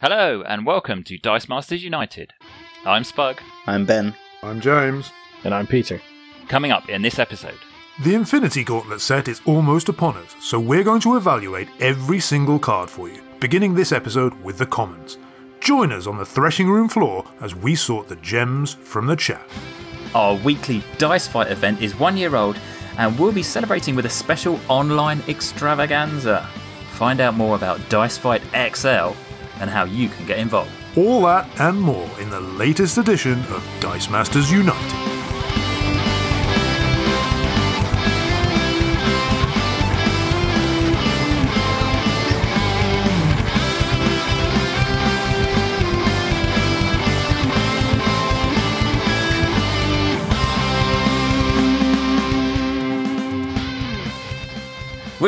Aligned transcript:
Hello, 0.00 0.44
and 0.46 0.64
welcome 0.64 1.02
to 1.02 1.18
Dice 1.18 1.48
Masters 1.48 1.82
United. 1.82 2.32
I'm 2.86 3.02
Spug. 3.02 3.40
I'm 3.66 3.84
Ben. 3.84 4.14
I'm 4.44 4.60
James. 4.60 5.10
And 5.42 5.52
I'm 5.52 5.66
Peter. 5.66 6.00
Coming 6.46 6.70
up 6.70 6.88
in 6.88 7.02
this 7.02 7.18
episode. 7.18 7.58
The 8.04 8.14
Infinity 8.14 8.62
Gauntlet 8.62 9.00
set 9.00 9.26
is 9.26 9.40
almost 9.44 9.88
upon 9.88 10.16
us, 10.18 10.36
so 10.40 10.60
we're 10.60 10.84
going 10.84 11.00
to 11.00 11.16
evaluate 11.16 11.66
every 11.80 12.20
single 12.20 12.60
card 12.60 12.88
for 12.88 13.08
you, 13.08 13.20
beginning 13.40 13.74
this 13.74 13.90
episode 13.90 14.34
with 14.44 14.56
the 14.56 14.66
commons. 14.66 15.18
Join 15.58 15.90
us 15.90 16.06
on 16.06 16.16
the 16.16 16.24
threshing 16.24 16.70
room 16.70 16.88
floor 16.88 17.24
as 17.40 17.56
we 17.56 17.74
sort 17.74 18.06
the 18.06 18.14
gems 18.16 18.74
from 18.74 19.08
the 19.08 19.16
chaff. 19.16 19.52
Our 20.14 20.36
weekly 20.36 20.84
Dice 20.98 21.26
Fight 21.26 21.50
event 21.50 21.82
is 21.82 21.98
one 21.98 22.16
year 22.16 22.36
old, 22.36 22.56
and 22.98 23.18
we'll 23.18 23.32
be 23.32 23.42
celebrating 23.42 23.96
with 23.96 24.06
a 24.06 24.10
special 24.10 24.60
online 24.68 25.22
extravaganza. 25.26 26.48
Find 26.92 27.20
out 27.20 27.34
more 27.34 27.56
about 27.56 27.80
Dice 27.88 28.16
Fight 28.16 28.42
XL 28.54 29.18
and 29.60 29.70
how 29.70 29.84
you 29.84 30.08
can 30.08 30.26
get 30.26 30.38
involved. 30.38 30.70
All 30.96 31.22
that 31.22 31.48
and 31.60 31.80
more 31.80 32.08
in 32.20 32.30
the 32.30 32.40
latest 32.40 32.98
edition 32.98 33.40
of 33.50 33.66
Dice 33.80 34.10
Masters 34.10 34.50
United. 34.50 35.17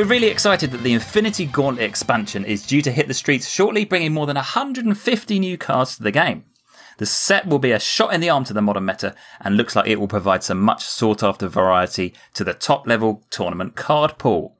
We're 0.00 0.06
really 0.06 0.28
excited 0.28 0.70
that 0.70 0.82
the 0.82 0.94
Infinity 0.94 1.44
Gauntlet 1.44 1.84
expansion 1.84 2.46
is 2.46 2.66
due 2.66 2.80
to 2.80 2.90
hit 2.90 3.06
the 3.06 3.12
streets 3.12 3.46
shortly, 3.46 3.84
bringing 3.84 4.14
more 4.14 4.24
than 4.24 4.36
150 4.36 5.38
new 5.38 5.58
cards 5.58 5.98
to 5.98 6.02
the 6.02 6.10
game. 6.10 6.46
The 6.96 7.04
set 7.04 7.46
will 7.46 7.58
be 7.58 7.72
a 7.72 7.78
shot 7.78 8.14
in 8.14 8.22
the 8.22 8.30
arm 8.30 8.44
to 8.44 8.54
the 8.54 8.62
modern 8.62 8.86
meta 8.86 9.14
and 9.40 9.58
looks 9.58 9.76
like 9.76 9.86
it 9.86 10.00
will 10.00 10.08
provide 10.08 10.42
some 10.42 10.58
much 10.58 10.84
sought 10.84 11.22
after 11.22 11.48
variety 11.48 12.14
to 12.32 12.44
the 12.44 12.54
top 12.54 12.86
level 12.86 13.22
tournament 13.28 13.76
card 13.76 14.16
pool. 14.16 14.56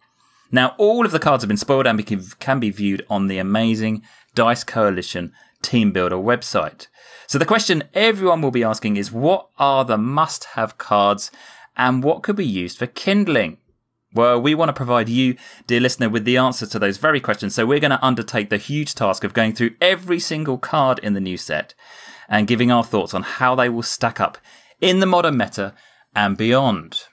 Now, 0.53 0.75
all 0.77 1.07
of 1.07 1.11
the 1.11 1.19
cards 1.19 1.43
have 1.43 1.49
been 1.49 1.57
spoiled 1.57 1.87
and 1.87 2.39
can 2.39 2.61
be 2.61 2.69
viewed 2.69 3.07
on 3.09 3.29
the 3.29 3.39
amazing 3.39 4.03
Dice 4.35 4.63
Coalition 4.63 5.33
Team 5.63 5.91
Builder 5.91 6.17
website. 6.17 6.89
So, 7.27 7.39
the 7.39 7.47
question 7.47 7.85
everyone 7.95 8.43
will 8.43 8.51
be 8.51 8.63
asking 8.63 8.99
is 8.99 9.11
what 9.11 9.49
are 9.59 9.87
the 9.87 9.97
must 9.97 10.45
have 10.53 10.77
cards 10.77 11.31
and 11.79 12.05
what 12.05 12.23
could 12.23 12.37
be 12.37 12.45
used 12.45 12.77
for 12.77 12.87
kindling? 12.87 13.57
Well, 14.13 14.41
we 14.43 14.57
want 14.57 14.71
to 14.71 14.73
provide 14.73 15.09
you, 15.09 15.37
dear 15.69 15.79
listener, 15.79 16.09
with 16.09 16.25
the 16.25 16.37
answer 16.37 16.67
to 16.67 16.79
those 16.81 16.99
very 16.99 17.21
questions. 17.21 17.55
So 17.55 17.65
we're 17.65 17.79
going 17.79 17.93
to 17.93 18.05
undertake 18.05 18.51
the 18.51 18.57
huge 18.57 18.97
task 18.97 19.23
of 19.23 19.35
going 19.35 19.55
through 19.55 19.77
every 19.81 20.19
single 20.19 20.59
card 20.59 20.99
in 20.99 21.15
the 21.15 21.21
new 21.21 21.37
set 21.37 21.75
and 22.29 22.49
giving 22.49 22.73
our 22.73 22.83
thoughts 22.83 23.15
on 23.15 23.23
how 23.23 23.55
they 23.55 23.69
will 23.69 23.83
stack 23.83 24.21
up 24.21 24.39
in 24.81 24.99
the 24.99 25.07
modern 25.07 25.37
meta 25.37 25.75
and 26.15 26.37
beyond. 26.37 27.05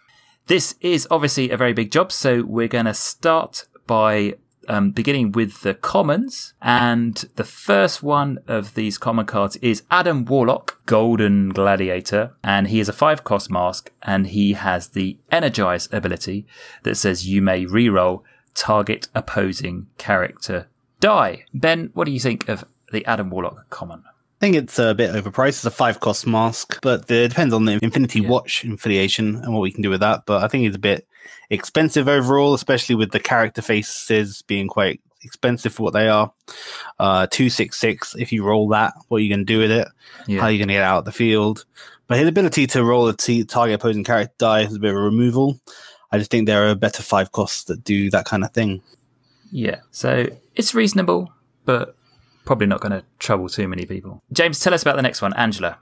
This 0.47 0.75
is 0.81 1.07
obviously 1.11 1.51
a 1.51 1.57
very 1.57 1.73
big 1.73 1.91
job, 1.91 2.11
so 2.11 2.41
we're 2.43 2.67
going 2.67 2.85
to 2.85 2.93
start 2.95 3.67
by 3.85 4.35
um, 4.67 4.91
beginning 4.91 5.31
with 5.31 5.61
the 5.61 5.73
commons. 5.73 6.53
And 6.61 7.15
the 7.35 7.43
first 7.43 8.03
one 8.03 8.39
of 8.47 8.75
these 8.75 8.97
common 8.97 9.25
cards 9.25 9.55
is 9.57 9.83
Adam 9.89 10.25
Warlock, 10.25 10.85
Golden 10.85 11.49
Gladiator. 11.49 12.31
And 12.43 12.67
he 12.67 12.79
is 12.79 12.89
a 12.89 12.93
five 12.93 13.23
cost 13.23 13.49
mask 13.49 13.91
and 14.03 14.27
he 14.27 14.53
has 14.53 14.89
the 14.89 15.17
Energize 15.31 15.89
ability 15.91 16.45
that 16.83 16.95
says 16.95 17.27
you 17.27 17.41
may 17.41 17.65
reroll 17.65 18.23
target 18.53 19.07
opposing 19.13 19.87
character 19.97 20.67
die. 20.99 21.45
Ben, 21.53 21.91
what 21.93 22.05
do 22.05 22.11
you 22.11 22.19
think 22.19 22.49
of 22.49 22.65
the 22.91 23.05
Adam 23.05 23.29
Warlock 23.29 23.69
common? 23.69 24.03
I 24.37 24.39
think 24.39 24.55
it's 24.55 24.77
a 24.77 24.93
bit 24.93 25.11
overpriced. 25.11 25.49
It's 25.49 25.65
a 25.65 25.71
five 25.71 25.99
cost 25.99 26.27
mask, 26.27 26.79
but 26.83 27.09
it 27.09 27.29
depends 27.29 27.55
on 27.55 27.65
the 27.65 27.79
Infinity 27.81 28.19
yeah. 28.19 28.29
Watch 28.29 28.63
affiliation 28.63 29.35
and 29.37 29.51
what 29.51 29.61
we 29.61 29.71
can 29.71 29.81
do 29.81 29.89
with 29.89 30.01
that. 30.01 30.27
But 30.27 30.43
I 30.43 30.47
think 30.47 30.67
it's 30.67 30.75
a 30.75 30.79
bit 30.79 31.07
expensive 31.49 32.07
overall, 32.07 32.53
especially 32.53 32.93
with 32.93 33.11
the 33.11 33.19
character 33.19 33.63
faces 33.63 34.43
being 34.43 34.67
quite 34.67 35.01
expensive 35.23 35.73
for 35.73 35.81
what 35.81 35.93
they 35.93 36.07
are. 36.07 36.31
Uh, 36.99 37.25
266, 37.25 38.15
if 38.19 38.31
you 38.31 38.43
roll 38.43 38.67
that, 38.69 38.93
what 39.07 39.17
are 39.17 39.21
you 39.21 39.29
going 39.29 39.39
to 39.39 39.45
do 39.45 39.57
with 39.57 39.71
it? 39.71 39.87
Yeah. 40.27 40.41
How 40.41 40.45
are 40.45 40.51
you 40.51 40.59
going 40.59 40.67
to 40.67 40.75
get 40.75 40.83
out 40.83 40.99
of 40.99 41.05
the 41.05 41.11
field? 41.11 41.65
But 42.05 42.19
his 42.19 42.27
ability 42.27 42.67
to 42.67 42.83
roll 42.83 43.07
a 43.07 43.17
t- 43.17 43.43
target 43.43 43.75
opposing 43.75 44.03
character 44.03 44.35
die 44.37 44.61
is 44.61 44.75
a 44.75 44.79
bit 44.79 44.91
of 44.91 44.97
a 44.97 45.01
removal. 45.01 45.59
I 46.11 46.19
just 46.19 46.29
think 46.29 46.45
there 46.45 46.69
are 46.69 46.75
better 46.75 47.01
five 47.01 47.31
costs 47.31 47.63
that 47.65 47.83
do 47.83 48.11
that 48.11 48.25
kind 48.25 48.43
of 48.43 48.53
thing. 48.53 48.83
Yeah, 49.51 49.79
so 49.91 50.27
it's 50.55 50.75
reasonable, 50.75 51.33
but 51.65 51.96
probably 52.47 52.65
not 52.65 52.81
going 52.81 52.93
to 52.93 53.03
trouble 53.19 53.49
too 53.49 53.67
many 53.67 53.85
people. 53.85 54.23
James, 54.31 54.59
tell 54.59 54.73
us 54.73 54.81
about 54.81 54.95
the 54.95 55.01
next 55.03 55.21
one, 55.21 55.33
Angela. 55.33 55.77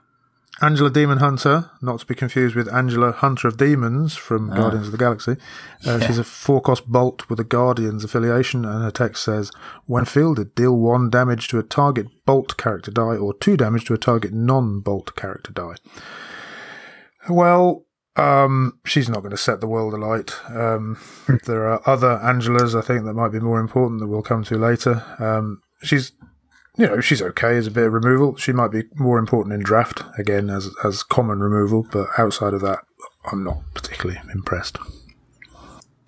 Angela 0.62 0.90
Demon 0.90 1.18
Hunter, 1.18 1.70
not 1.82 2.00
to 2.00 2.06
be 2.06 2.14
confused 2.14 2.56
with 2.56 2.72
Angela 2.72 3.12
Hunter 3.12 3.46
of 3.46 3.58
Demons 3.58 4.16
from 4.16 4.50
oh. 4.50 4.56
Guardians 4.56 4.86
of 4.86 4.92
the 4.92 4.98
Galaxy. 4.98 5.32
Uh, 5.86 5.98
yeah. 5.98 6.06
She's 6.06 6.18
a 6.18 6.24
four 6.24 6.62
cost 6.62 6.86
bolt 6.86 7.28
with 7.28 7.38
a 7.38 7.44
Guardians 7.44 8.04
affiliation, 8.04 8.64
and 8.64 8.82
her 8.82 8.90
text 8.90 9.22
says 9.22 9.50
When 9.84 10.06
fielded, 10.06 10.54
deal 10.54 10.76
one 10.76 11.10
damage 11.10 11.48
to 11.48 11.58
a 11.58 11.62
target 11.62 12.06
bolt 12.24 12.56
character 12.56 12.90
die 12.90 13.16
or 13.16 13.34
two 13.34 13.56
damage 13.56 13.84
to 13.86 13.94
a 13.94 13.98
target 13.98 14.32
non 14.32 14.80
bolt 14.80 15.14
character 15.14 15.52
die. 15.52 15.74
Well, 17.28 17.84
um, 18.16 18.78
she's 18.86 19.10
not 19.10 19.20
going 19.20 19.32
to 19.32 19.36
set 19.36 19.60
the 19.60 19.66
world 19.66 19.92
alight. 19.92 20.34
Um, 20.48 20.98
there 21.44 21.68
are 21.68 21.86
other 21.86 22.18
Angelas, 22.24 22.76
I 22.76 22.80
think, 22.80 23.04
that 23.04 23.12
might 23.12 23.32
be 23.32 23.40
more 23.40 23.60
important 23.60 24.00
that 24.00 24.06
we'll 24.06 24.22
come 24.22 24.42
to 24.44 24.56
later. 24.56 25.04
Um, 25.18 25.60
she's 25.82 26.12
you 26.76 26.86
know, 26.86 27.00
she's 27.00 27.22
okay 27.22 27.56
as 27.56 27.66
a 27.66 27.70
bit 27.70 27.86
of 27.86 27.92
removal. 27.92 28.36
She 28.36 28.52
might 28.52 28.70
be 28.70 28.84
more 28.94 29.18
important 29.18 29.54
in 29.54 29.62
draft 29.62 30.02
again 30.18 30.50
as 30.50 30.70
as 30.84 31.02
common 31.02 31.40
removal, 31.40 31.86
but 31.90 32.08
outside 32.18 32.54
of 32.54 32.60
that, 32.62 32.80
I'm 33.30 33.44
not 33.44 33.58
particularly 33.74 34.20
impressed. 34.32 34.78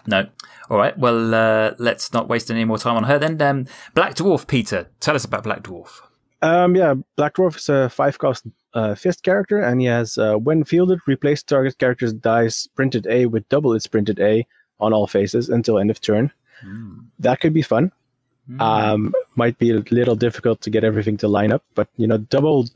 No. 0.06 0.26
All 0.70 0.78
right. 0.78 0.98
Well, 0.98 1.34
uh, 1.34 1.72
let's 1.78 2.12
not 2.12 2.28
waste 2.28 2.50
any 2.50 2.64
more 2.64 2.78
time 2.78 2.96
on 2.96 3.04
her 3.04 3.18
then. 3.18 3.40
Um, 3.40 3.66
Black 3.94 4.14
Dwarf, 4.14 4.46
Peter, 4.46 4.88
tell 5.00 5.14
us 5.14 5.24
about 5.24 5.44
Black 5.44 5.62
Dwarf. 5.62 6.00
Um, 6.40 6.76
yeah, 6.76 6.94
Black 7.16 7.34
Dwarf 7.34 7.56
is 7.56 7.68
a 7.68 7.88
five 7.88 8.18
cost 8.18 8.46
uh, 8.74 8.94
fist 8.94 9.22
character, 9.22 9.60
and 9.60 9.80
he 9.80 9.86
has 9.86 10.18
uh, 10.18 10.36
when 10.36 10.64
fielded, 10.64 11.00
replace 11.06 11.42
target 11.42 11.78
character's 11.78 12.12
dice 12.12 12.66
printed 12.66 13.06
A 13.08 13.26
with 13.26 13.48
double 13.48 13.72
its 13.72 13.86
printed 13.86 14.20
A 14.20 14.46
on 14.78 14.92
all 14.92 15.06
faces 15.06 15.48
until 15.48 15.78
end 15.78 15.90
of 15.90 16.00
turn. 16.00 16.30
Mm. 16.64 17.06
That 17.18 17.40
could 17.40 17.52
be 17.52 17.62
fun. 17.62 17.92
Mm. 18.50 18.60
Um, 18.60 19.14
might 19.36 19.58
be 19.58 19.70
a 19.70 19.82
little 19.90 20.16
difficult 20.16 20.60
to 20.62 20.70
get 20.70 20.84
everything 20.84 21.16
to 21.18 21.28
line 21.28 21.52
up, 21.52 21.62
but 21.74 21.88
you 21.96 22.06
know, 22.06 22.18
double 22.18 22.66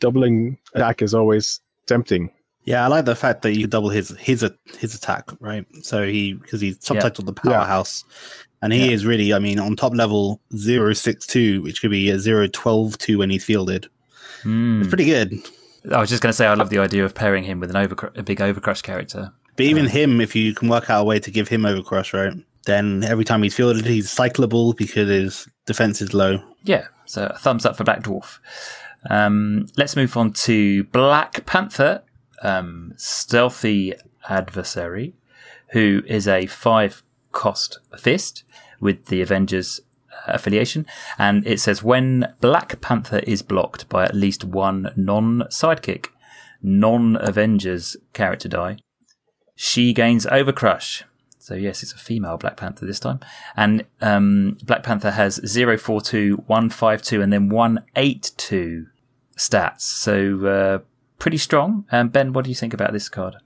doubling 0.00 0.58
attack 0.74 1.00
is 1.02 1.14
always 1.14 1.60
tempting. 1.86 2.30
Yeah, 2.64 2.84
I 2.84 2.88
like 2.88 3.04
the 3.04 3.16
fact 3.16 3.42
that 3.42 3.56
you 3.56 3.66
double 3.66 3.90
his 3.90 4.10
his 4.18 4.48
his 4.78 4.94
attack, 4.94 5.30
right? 5.40 5.66
So 5.82 6.06
he 6.06 6.34
because 6.34 6.60
he's 6.60 6.78
subtitled 6.78 7.20
yeah. 7.20 7.26
the 7.26 7.32
powerhouse, 7.32 8.04
yeah. 8.08 8.58
and 8.62 8.72
he 8.72 8.86
yeah. 8.86 8.92
is 8.92 9.04
really, 9.04 9.32
I 9.32 9.38
mean, 9.38 9.58
on 9.58 9.74
top 9.74 9.94
level 9.94 10.40
062, 10.56 11.62
which 11.62 11.80
could 11.80 11.90
be 11.90 12.10
a 12.10 12.48
012 12.48 12.96
when 13.16 13.30
he's 13.30 13.44
fielded. 13.44 13.88
Mm. 14.42 14.80
It's 14.80 14.88
pretty 14.88 15.06
good. 15.06 15.34
I 15.90 15.98
was 15.98 16.10
just 16.10 16.22
going 16.22 16.30
to 16.30 16.36
say, 16.36 16.46
I 16.46 16.54
love 16.54 16.70
the 16.70 16.78
idea 16.78 17.04
of 17.04 17.14
pairing 17.14 17.42
him 17.42 17.58
with 17.58 17.70
an 17.70 17.76
over 17.76 18.12
a 18.14 18.22
big 18.22 18.38
overcrush 18.38 18.82
character. 18.82 19.32
But 19.56 19.66
even 19.66 19.86
um, 19.86 19.90
him, 19.90 20.20
if 20.20 20.36
you 20.36 20.54
can 20.54 20.68
work 20.68 20.88
out 20.88 21.02
a 21.02 21.04
way 21.04 21.18
to 21.18 21.30
give 21.30 21.48
him 21.48 21.62
overcrush, 21.62 22.12
right? 22.12 22.34
Then 22.64 23.02
every 23.02 23.24
time 23.24 23.42
he's 23.42 23.54
fielded, 23.54 23.86
he's 23.86 24.14
cyclable 24.14 24.76
because 24.76 25.08
his 25.08 25.48
defense 25.66 26.00
is 26.00 26.14
low. 26.14 26.42
Yeah, 26.64 26.86
so 27.06 27.26
a 27.26 27.38
thumbs 27.38 27.66
up 27.66 27.76
for 27.76 27.84
Black 27.84 28.02
Dwarf. 28.02 28.38
Um, 29.10 29.66
let's 29.76 29.96
move 29.96 30.16
on 30.16 30.32
to 30.32 30.84
Black 30.84 31.44
Panther, 31.44 32.02
um, 32.42 32.92
stealthy 32.96 33.94
adversary, 34.28 35.14
who 35.70 36.02
is 36.06 36.28
a 36.28 36.46
five 36.46 37.02
cost 37.32 37.78
fist 37.98 38.44
with 38.80 39.06
the 39.06 39.22
Avengers 39.22 39.80
uh, 40.12 40.32
affiliation. 40.32 40.86
And 41.18 41.46
it 41.46 41.60
says 41.60 41.82
when 41.82 42.32
Black 42.40 42.80
Panther 42.80 43.20
is 43.20 43.42
blocked 43.42 43.88
by 43.88 44.04
at 44.04 44.14
least 44.14 44.44
one 44.44 44.92
non 44.96 45.44
sidekick, 45.48 46.06
non 46.62 47.16
Avengers 47.20 47.96
character 48.12 48.48
die, 48.48 48.76
she 49.56 49.92
gains 49.92 50.26
Overcrush. 50.26 51.02
So 51.42 51.54
yes, 51.54 51.82
it's 51.82 51.92
a 51.92 51.98
female 51.98 52.36
Black 52.36 52.56
Panther 52.56 52.86
this 52.86 53.00
time, 53.00 53.18
and 53.56 53.84
um, 54.00 54.58
Black 54.62 54.84
Panther 54.84 55.10
has 55.10 55.40
042, 55.52 56.44
152, 56.46 57.20
and 57.20 57.32
then 57.32 57.48
182 57.48 58.86
stats. 59.36 59.80
So 59.80 60.46
uh, 60.46 60.78
pretty 61.18 61.38
strong. 61.38 61.84
Um, 61.90 62.10
ben, 62.10 62.32
what 62.32 62.44
do 62.44 62.50
you 62.50 62.54
think 62.54 62.72
about 62.72 62.92
this 62.92 63.08
card? 63.08 63.38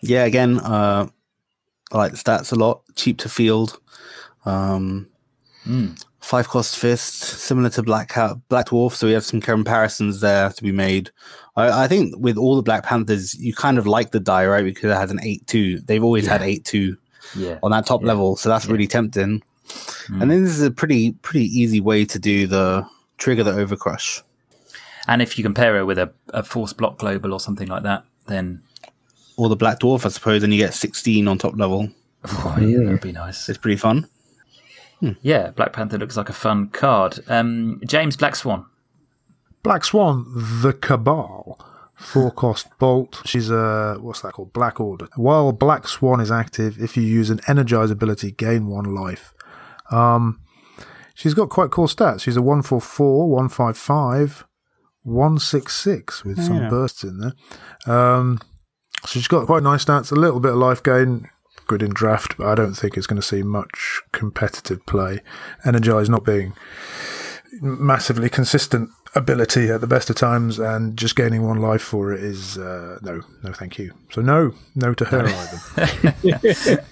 Yeah, 0.00 0.26
again, 0.26 0.60
uh, 0.60 1.08
I 1.90 1.98
like 1.98 2.12
the 2.12 2.18
stats 2.18 2.52
a 2.52 2.54
lot. 2.54 2.82
Cheap 2.94 3.18
to 3.18 3.28
field. 3.28 3.80
Um, 4.44 5.08
mm. 5.66 6.00
Five 6.20 6.48
cost 6.48 6.78
fist, 6.78 7.14
similar 7.14 7.70
to 7.70 7.82
Black 7.82 8.14
Black 8.48 8.68
Dwarf. 8.68 8.92
So 8.92 9.08
we 9.08 9.12
have 9.14 9.24
some 9.24 9.40
comparisons 9.40 10.20
there 10.20 10.50
to 10.50 10.62
be 10.62 10.70
made. 10.70 11.10
I, 11.56 11.84
I, 11.84 11.88
think 11.88 12.14
with 12.16 12.36
all 12.36 12.54
the 12.54 12.62
Black 12.62 12.84
Panthers, 12.84 13.34
you 13.34 13.54
kind 13.54 13.76
of 13.76 13.88
like 13.88 14.12
the 14.12 14.20
die, 14.20 14.46
right? 14.46 14.64
Because 14.64 14.92
it 14.92 14.96
has 14.96 15.10
an 15.10 15.18
eight 15.24 15.48
two. 15.48 15.80
They've 15.80 16.04
always 16.04 16.26
yeah. 16.26 16.32
had 16.32 16.42
eight 16.42 16.64
two 16.64 16.96
yeah. 17.36 17.58
on 17.62 17.70
that 17.70 17.86
top 17.86 18.02
yeah. 18.02 18.08
level. 18.08 18.36
So 18.36 18.48
that's 18.48 18.66
yeah. 18.66 18.72
really 18.72 18.86
tempting. 18.86 19.42
Mm. 20.08 20.22
And 20.22 20.30
then 20.30 20.44
this 20.44 20.52
is 20.52 20.62
a 20.62 20.70
pretty 20.70 21.12
pretty 21.12 21.46
easy 21.46 21.80
way 21.80 22.04
to 22.04 22.18
do 22.18 22.46
the 22.46 22.86
trigger 23.18 23.44
the 23.44 23.52
overcrush. 23.52 24.22
And 25.06 25.22
if 25.22 25.38
you 25.38 25.44
compare 25.44 25.78
it 25.78 25.84
with 25.84 25.98
a, 25.98 26.12
a 26.28 26.42
force 26.42 26.72
block 26.72 26.98
global 26.98 27.32
or 27.32 27.40
something 27.40 27.68
like 27.68 27.82
that, 27.82 28.04
then 28.26 28.62
Or 29.36 29.48
the 29.48 29.56
Black 29.56 29.80
Dwarf, 29.80 30.04
I 30.04 30.08
suppose, 30.08 30.42
and 30.42 30.52
you 30.52 30.58
get 30.58 30.74
16 30.74 31.26
on 31.26 31.38
top 31.38 31.56
level. 31.56 31.88
oh, 32.24 32.56
yeah, 32.60 32.78
that 32.78 32.86
would 32.86 33.00
be 33.00 33.12
nice. 33.12 33.48
It's 33.48 33.58
pretty 33.58 33.76
fun. 33.78 34.06
Yeah, 35.22 35.50
Black 35.50 35.72
Panther 35.72 35.98
looks 35.98 36.16
like 36.16 36.28
a 36.28 36.34
fun 36.34 36.68
card. 36.68 37.20
Um, 37.26 37.80
James 37.86 38.16
Black 38.16 38.36
Swan. 38.36 38.66
Black 39.62 39.84
Swan, 39.84 40.26
the 40.62 40.72
Cabal. 40.72 41.58
Four 42.00 42.30
cost 42.30 42.66
bolt. 42.78 43.20
She's 43.26 43.50
a 43.50 43.98
what's 44.00 44.22
that 44.22 44.32
called? 44.32 44.52
Black 44.52 44.80
Order. 44.80 45.08
While 45.16 45.52
Black 45.52 45.86
Swan 45.86 46.18
is 46.20 46.30
active, 46.30 46.80
if 46.82 46.96
you 46.96 47.02
use 47.02 47.28
an 47.30 47.40
energize 47.46 47.90
ability, 47.90 48.32
gain 48.32 48.66
one 48.66 48.94
life. 48.94 49.34
Um, 49.90 50.40
she's 51.14 51.34
got 51.34 51.50
quite 51.50 51.70
cool 51.70 51.86
stats. 51.88 52.22
She's 52.22 52.36
a 52.38 52.42
144, 52.42 53.28
155, 53.30 54.46
166 55.02 56.24
with 56.24 56.42
some 56.42 56.56
Yeah. 56.62 56.68
bursts 56.70 57.04
in 57.04 57.18
there. 57.18 57.32
Um, 57.94 58.38
so 59.04 59.08
she's 59.18 59.28
got 59.28 59.46
quite 59.46 59.62
nice 59.62 59.84
stats. 59.84 60.10
A 60.10 60.14
little 60.14 60.40
bit 60.40 60.52
of 60.52 60.58
life 60.58 60.82
gain. 60.82 61.28
Good 61.66 61.82
in 61.82 61.90
draft, 61.90 62.36
but 62.36 62.46
I 62.48 62.54
don't 62.56 62.74
think 62.74 62.96
it's 62.96 63.06
going 63.06 63.20
to 63.20 63.26
see 63.26 63.42
much 63.42 64.00
competitive 64.12 64.84
play. 64.86 65.20
Energize 65.64 66.08
not 66.08 66.24
being 66.24 66.54
massively 67.60 68.28
consistent 68.28 68.90
ability 69.14 69.68
at 69.70 69.80
the 69.80 69.86
best 69.86 70.08
of 70.10 70.16
times, 70.16 70.58
and 70.58 70.96
just 70.96 71.16
gaining 71.16 71.42
one 71.46 71.58
life 71.60 71.82
for 71.82 72.12
it 72.12 72.22
is 72.22 72.58
uh, 72.58 72.98
no, 73.02 73.22
no, 73.42 73.52
thank 73.52 73.78
you. 73.78 73.92
So 74.12 74.20
no, 74.22 74.52
no 74.74 74.94
to 74.94 75.04
her 75.06 75.26
either. 75.26 76.82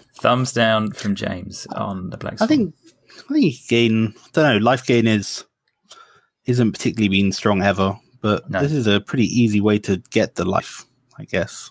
Thumbs 0.20 0.52
down 0.52 0.90
from 0.92 1.14
James 1.14 1.66
on 1.74 2.10
the 2.10 2.16
Black 2.16 2.40
I 2.40 2.46
think 2.46 2.74
I 3.30 3.32
think 3.34 3.54
gain. 3.68 4.14
I 4.16 4.28
don't 4.32 4.44
know. 4.44 4.64
Life 4.64 4.86
gain 4.86 5.06
is 5.06 5.44
isn't 6.46 6.72
particularly 6.72 7.08
been 7.08 7.32
strong 7.32 7.62
ever, 7.62 7.98
but 8.22 8.48
No. 8.50 8.60
this 8.62 8.72
is 8.72 8.86
a 8.86 9.00
pretty 9.00 9.24
easy 9.26 9.60
way 9.60 9.78
to 9.80 9.98
get 10.10 10.36
the 10.36 10.44
life. 10.44 10.84
I 11.18 11.24
guess. 11.24 11.70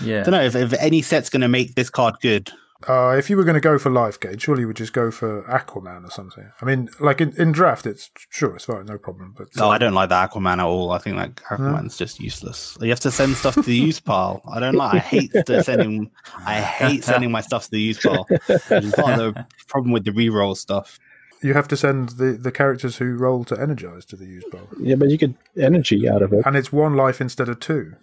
yeah. 0.00 0.20
I 0.20 0.22
don't 0.22 0.32
know 0.32 0.42
if, 0.42 0.54
if 0.54 0.72
any 0.74 1.02
set's 1.02 1.28
going 1.30 1.40
to 1.40 1.48
make 1.48 1.74
this 1.74 1.90
card 1.90 2.14
good. 2.22 2.50
Uh, 2.88 3.14
if 3.16 3.28
you 3.30 3.36
were 3.36 3.44
going 3.44 3.54
to 3.54 3.60
go 3.60 3.78
for 3.78 3.90
life 3.90 4.18
gain, 4.18 4.38
surely 4.38 4.62
you 4.62 4.66
would 4.66 4.76
just 4.76 4.92
go 4.92 5.10
for 5.10 5.42
Aquaman 5.44 6.04
or 6.06 6.10
something. 6.10 6.50
I 6.60 6.64
mean, 6.64 6.88
like 7.00 7.20
in, 7.20 7.34
in 7.40 7.52
draft, 7.52 7.86
it's 7.86 8.10
sure 8.30 8.54
it's 8.56 8.64
fine, 8.64 8.86
no 8.86 8.98
problem. 8.98 9.34
But 9.36 9.48
No, 9.56 9.70
I 9.70 9.78
don't 9.78 9.94
like 9.94 10.08
the 10.08 10.14
Aquaman 10.16 10.54
at 10.54 10.60
all. 10.60 10.90
I 10.92 10.98
think 10.98 11.16
like 11.16 11.36
Aquaman's 11.42 11.96
just 11.96 12.20
useless. 12.20 12.76
You 12.80 12.90
have 12.90 13.00
to 13.00 13.10
send 13.10 13.36
stuff 13.36 13.54
to 13.54 13.62
the 13.62 13.76
use 13.76 14.00
pile. 14.00 14.42
I 14.50 14.60
don't 14.60 14.74
like. 14.74 14.94
I 14.94 14.98
hate 14.98 15.32
the 15.32 15.62
sending. 15.62 16.10
I 16.46 16.60
hate 16.60 17.04
sending 17.04 17.30
my 17.30 17.40
stuff 17.40 17.64
to 17.64 17.70
the 17.70 17.80
use 17.80 18.00
pile. 18.00 18.26
Which 18.28 18.84
is 18.84 18.94
part 18.94 19.20
of 19.20 19.34
the 19.34 19.46
problem 19.68 19.92
with 19.92 20.04
the 20.04 20.10
reroll 20.12 20.56
stuff. 20.56 20.98
you 21.42 21.54
have 21.54 21.68
to 21.68 21.76
send 21.76 22.10
the, 22.10 22.32
the 22.32 22.52
characters 22.52 22.96
who 22.96 23.14
roll 23.16 23.44
to 23.44 23.60
energize 23.60 24.04
to 24.06 24.16
the 24.16 24.26
use 24.26 24.44
pile. 24.50 24.68
Yeah, 24.80 24.94
but 24.96 25.08
you 25.10 25.16
get 25.18 25.34
energy 25.60 26.08
out 26.08 26.22
of 26.22 26.32
it. 26.32 26.44
and 26.46 26.56
it's 26.56 26.72
one 26.72 26.94
life 26.96 27.20
instead 27.20 27.48
of 27.48 27.60
two. 27.60 27.94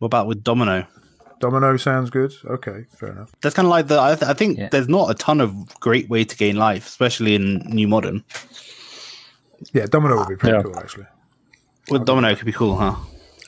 What 0.00 0.06
about 0.06 0.26
with 0.26 0.42
Domino? 0.42 0.86
Domino 1.44 1.76
sounds 1.76 2.08
good. 2.08 2.32
Okay, 2.46 2.86
fair 2.96 3.10
enough. 3.10 3.30
That's 3.42 3.54
kind 3.54 3.66
of 3.66 3.70
like 3.70 3.86
the. 3.88 4.00
I, 4.00 4.14
th- 4.14 4.22
I 4.30 4.32
think 4.32 4.56
Yeah. 4.56 4.68
there's 4.70 4.88
not 4.88 5.10
a 5.10 5.14
ton 5.14 5.42
of 5.42 5.78
great 5.78 6.08
way 6.08 6.24
to 6.24 6.36
gain 6.36 6.56
life, 6.56 6.86
especially 6.86 7.34
in 7.34 7.58
New 7.68 7.86
Modern. 7.86 8.24
Yeah, 9.74 9.84
Domino 9.84 10.16
would 10.18 10.28
be 10.28 10.36
pretty 10.36 10.56
Yeah. 10.56 10.62
cool 10.62 10.78
actually. 10.78 11.04
With 11.90 12.06
Domino, 12.06 12.28
it 12.30 12.38
could 12.38 12.46
be 12.46 12.52
cool, 12.52 12.76
huh? 12.76 12.94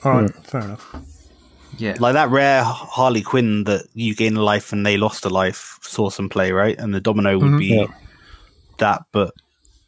All 0.05 0.13
right, 0.13 0.31
hmm. 0.31 0.43
fair 0.43 0.61
enough. 0.61 0.95
yeah. 1.79 1.97
Like 1.99 2.13
that 2.13 2.29
rare 2.29 2.63
Harley 2.65 3.23
Quinn 3.23 3.65
that 3.65 3.87
you 3.95 4.15
gain 4.15 4.37
a 4.37 4.43
life 4.43 4.73
and 4.75 4.85
they 4.85 4.99
lost 4.99 5.25
a 5.25 5.31
life 5.31 5.79
saw 5.81 6.11
some 6.11 6.29
play, 6.29 6.53
right? 6.53 6.79
And 6.79 6.93
the 6.95 7.01
Domino 7.01 7.39
would 7.39 7.47
mm-hmm. 7.49 7.59
be 7.59 7.67
Yeah. 7.77 7.87
that, 8.77 9.05
but 9.11 9.33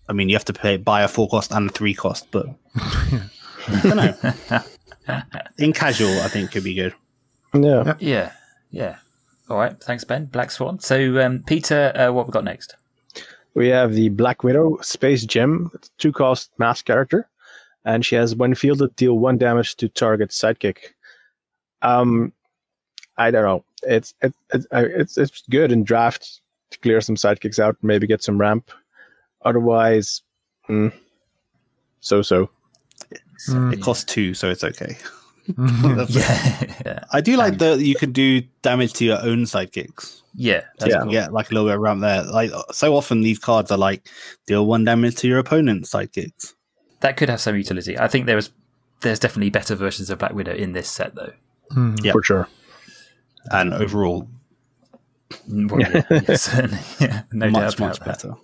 I 0.08 0.14
mean, 0.14 0.30
you 0.30 0.34
have 0.34 0.46
to 0.46 0.54
pay 0.54 0.78
buy 0.78 1.02
a 1.02 1.08
four 1.08 1.28
cost 1.28 1.52
and 1.52 1.68
a 1.68 1.72
three 1.72 1.92
cost, 1.92 2.26
but 2.30 2.46
I 2.76 3.80
don't 3.82 3.96
know. 3.96 4.60
In 5.58 5.74
casual, 5.74 6.20
I 6.22 6.28
think 6.28 6.52
could 6.52 6.64
be 6.64 6.72
good. 6.74 6.94
Yeah. 7.54 7.94
yeah. 7.98 8.32
Yeah. 8.70 8.96
All 9.48 9.56
right. 9.56 9.78
Thanks, 9.80 10.04
Ben. 10.04 10.26
Black 10.26 10.50
Swan. 10.50 10.78
So, 10.78 11.24
um, 11.24 11.42
Peter, 11.46 11.92
uh, 11.94 12.12
what 12.12 12.26
we 12.26 12.32
got 12.32 12.44
next? 12.44 12.76
We 13.54 13.68
have 13.68 13.94
the 13.94 14.10
Black 14.10 14.44
Widow 14.44 14.78
Space 14.82 15.24
Gem, 15.24 15.70
two 15.96 16.12
cost 16.12 16.50
mass 16.58 16.82
character, 16.82 17.28
and 17.84 18.04
she 18.04 18.14
has 18.14 18.36
when 18.36 18.54
fielded 18.54 18.94
deal 18.96 19.18
one 19.18 19.38
damage 19.38 19.76
to 19.76 19.88
target 19.88 20.30
sidekick. 20.30 20.78
Um, 21.82 22.32
I 23.16 23.30
don't 23.30 23.44
know. 23.44 23.64
It's 23.82 24.14
it, 24.22 24.34
it, 24.52 24.66
uh, 24.70 24.84
it's 24.86 25.16
it's 25.16 25.42
good 25.50 25.72
in 25.72 25.82
draft 25.82 26.40
to 26.70 26.78
clear 26.78 27.00
some 27.00 27.16
sidekicks 27.16 27.58
out, 27.58 27.76
maybe 27.82 28.06
get 28.06 28.22
some 28.22 28.38
ramp. 28.38 28.70
Otherwise, 29.44 30.22
mm, 30.68 30.92
so 32.00 32.22
so. 32.22 32.50
It 33.50 33.80
costs 33.80 34.04
two, 34.04 34.34
so 34.34 34.50
it's 34.50 34.64
okay. 34.64 34.98
That's- 35.58 36.14
Yeah. 36.84 37.04
I 37.12 37.20
do 37.20 37.36
like 37.36 37.52
um, 37.54 37.58
that 37.58 37.80
you 37.80 37.94
can 37.94 38.12
do 38.12 38.42
damage 38.62 38.92
to 38.94 39.04
your 39.04 39.20
own 39.22 39.44
sidekicks. 39.44 40.20
yeah. 40.34 40.62
That's 40.78 40.92
Yeah. 40.92 41.02
cool. 41.02 41.12
Yeah, 41.12 41.28
like 41.28 41.50
a 41.50 41.54
little 41.54 41.68
bit 41.68 41.76
around 41.76 42.00
there. 42.00 42.22
Like 42.24 42.50
so 42.72 42.94
often, 42.96 43.22
these 43.22 43.38
cards 43.38 43.70
are 43.70 43.78
like 43.78 44.08
deal 44.46 44.66
one 44.66 44.84
damage 44.84 45.16
to 45.16 45.28
your 45.28 45.38
opponent's 45.38 45.90
sidekicks. 45.92 46.54
That 47.00 47.16
could 47.16 47.28
have 47.28 47.40
some 47.40 47.56
utility. 47.56 47.98
I 47.98 48.08
think 48.08 48.26
there's 48.26 48.50
there's 49.00 49.18
definitely 49.20 49.50
better 49.50 49.74
versions 49.74 50.10
of 50.10 50.18
Black 50.18 50.34
Widow 50.34 50.52
in 50.54 50.72
this 50.72 50.88
set, 50.90 51.14
though. 51.14 51.32
Hmm. 51.70 51.94
Yeah. 52.02 52.12
For 52.12 52.22
sure. 52.22 52.48
And 53.50 53.72
overall, 53.72 54.28
mm, 55.48 55.70
Well, 55.70 55.80
yeah, 55.80 56.02
yeah, 56.28 56.36
certainly. 56.36 56.78
Yeah, 57.00 57.22
no 57.32 57.46
doubt 57.50 57.52
much 57.62 57.74
about 57.74 57.80
much 57.88 57.98
that. 58.00 58.04
better. 58.06 58.34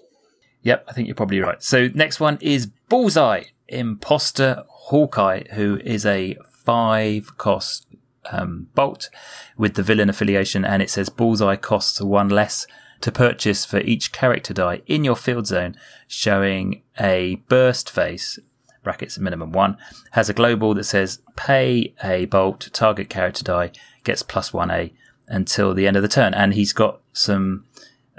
Yep, 0.63 0.85
I 0.89 0.93
think 0.93 1.09
you're 1.09 1.15
probably 1.17 1.41
right. 1.41 1.63
So 1.63 1.89
next 1.95 2.21
one 2.21 2.39
is 2.41 2.67
Bullseye, 2.89 3.43
Imposter 3.69 4.65
Hawkeye, 4.69 5.43
who 5.53 5.79
is 5.85 6.07
a 6.07 6.37
five 6.65 7.37
cost 7.39 7.87
um, 8.31 8.69
bolt 8.75 9.11
with 9.57 9.75
the 9.75 9.83
villain 9.83 10.09
affiliation, 10.09 10.65
and 10.65 10.83
it 10.83 10.91
says 10.91 11.09
Bullseye 11.09 11.57
costs 11.57 12.01
one 12.01 12.29
less 12.29 12.67
to 13.01 13.13
purchase 13.13 13.65
for 13.65 13.81
each 13.81 14.13
character 14.13 14.55
die 14.55 14.81
in 14.87 15.05
your 15.05 15.17
field 15.17 15.47
zone, 15.47 15.77
showing 16.07 16.83
a 16.99 17.37
burst 17.49 17.91
face. 17.91 18.39
Brackets 18.83 19.19
minimum 19.19 19.53
one 19.53 19.79
has 20.11 20.29
a 20.29 20.35
global 20.35 20.75
that 20.75 20.85
says 20.85 21.23
pay 21.37 21.95
a 22.05 22.27
bolt 22.27 22.69
target 22.73 23.09
character 23.09 23.43
die 23.43 23.73
gets 24.05 24.23
plus 24.23 24.53
one 24.53 24.71
a 24.71 24.93
until 25.27 25.73
the 25.73 25.87
end 25.87 25.97
of 25.97 26.03
the 26.03 26.09
turn, 26.09 26.35
and 26.35 26.55
he's 26.55 26.73
got 26.73 27.01
some 27.13 27.65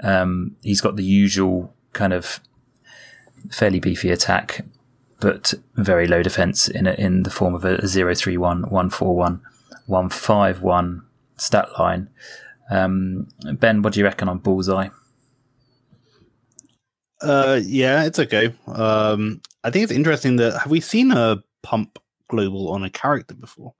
um, 0.02 0.56
he's 0.62 0.80
got 0.80 0.96
the 0.96 1.04
usual 1.04 1.72
kind 1.92 2.12
of 2.12 2.40
fairly 3.50 3.80
beefy 3.80 4.10
attack, 4.10 4.64
but 5.20 5.54
very 5.74 6.06
low 6.06 6.22
defense 6.22 6.68
in 6.68 6.86
a, 6.86 6.92
in 6.92 7.22
the 7.22 7.30
form 7.30 7.54
of 7.54 7.64
a 7.64 7.86
031, 7.86 8.62
141, 8.62 9.40
151 9.86 11.02
stat 11.36 11.68
line. 11.78 12.08
Um, 12.70 13.28
ben, 13.54 13.82
what 13.82 13.92
do 13.92 14.00
you 14.00 14.04
reckon 14.04 14.28
on 14.28 14.38
Bullseye? 14.38 14.88
Uh, 17.22 17.60
yeah, 17.64 18.04
it's 18.04 18.18
okay. 18.18 18.54
Um, 18.66 19.40
I 19.64 19.70
think 19.70 19.84
it's 19.84 19.92
interesting 19.92 20.36
that 20.36 20.58
have 20.60 20.70
we 20.70 20.80
seen 20.80 21.12
a 21.12 21.42
pump 21.62 21.98
global 22.28 22.70
on 22.70 22.84
a 22.84 22.90
character 22.90 23.34
before? 23.34 23.74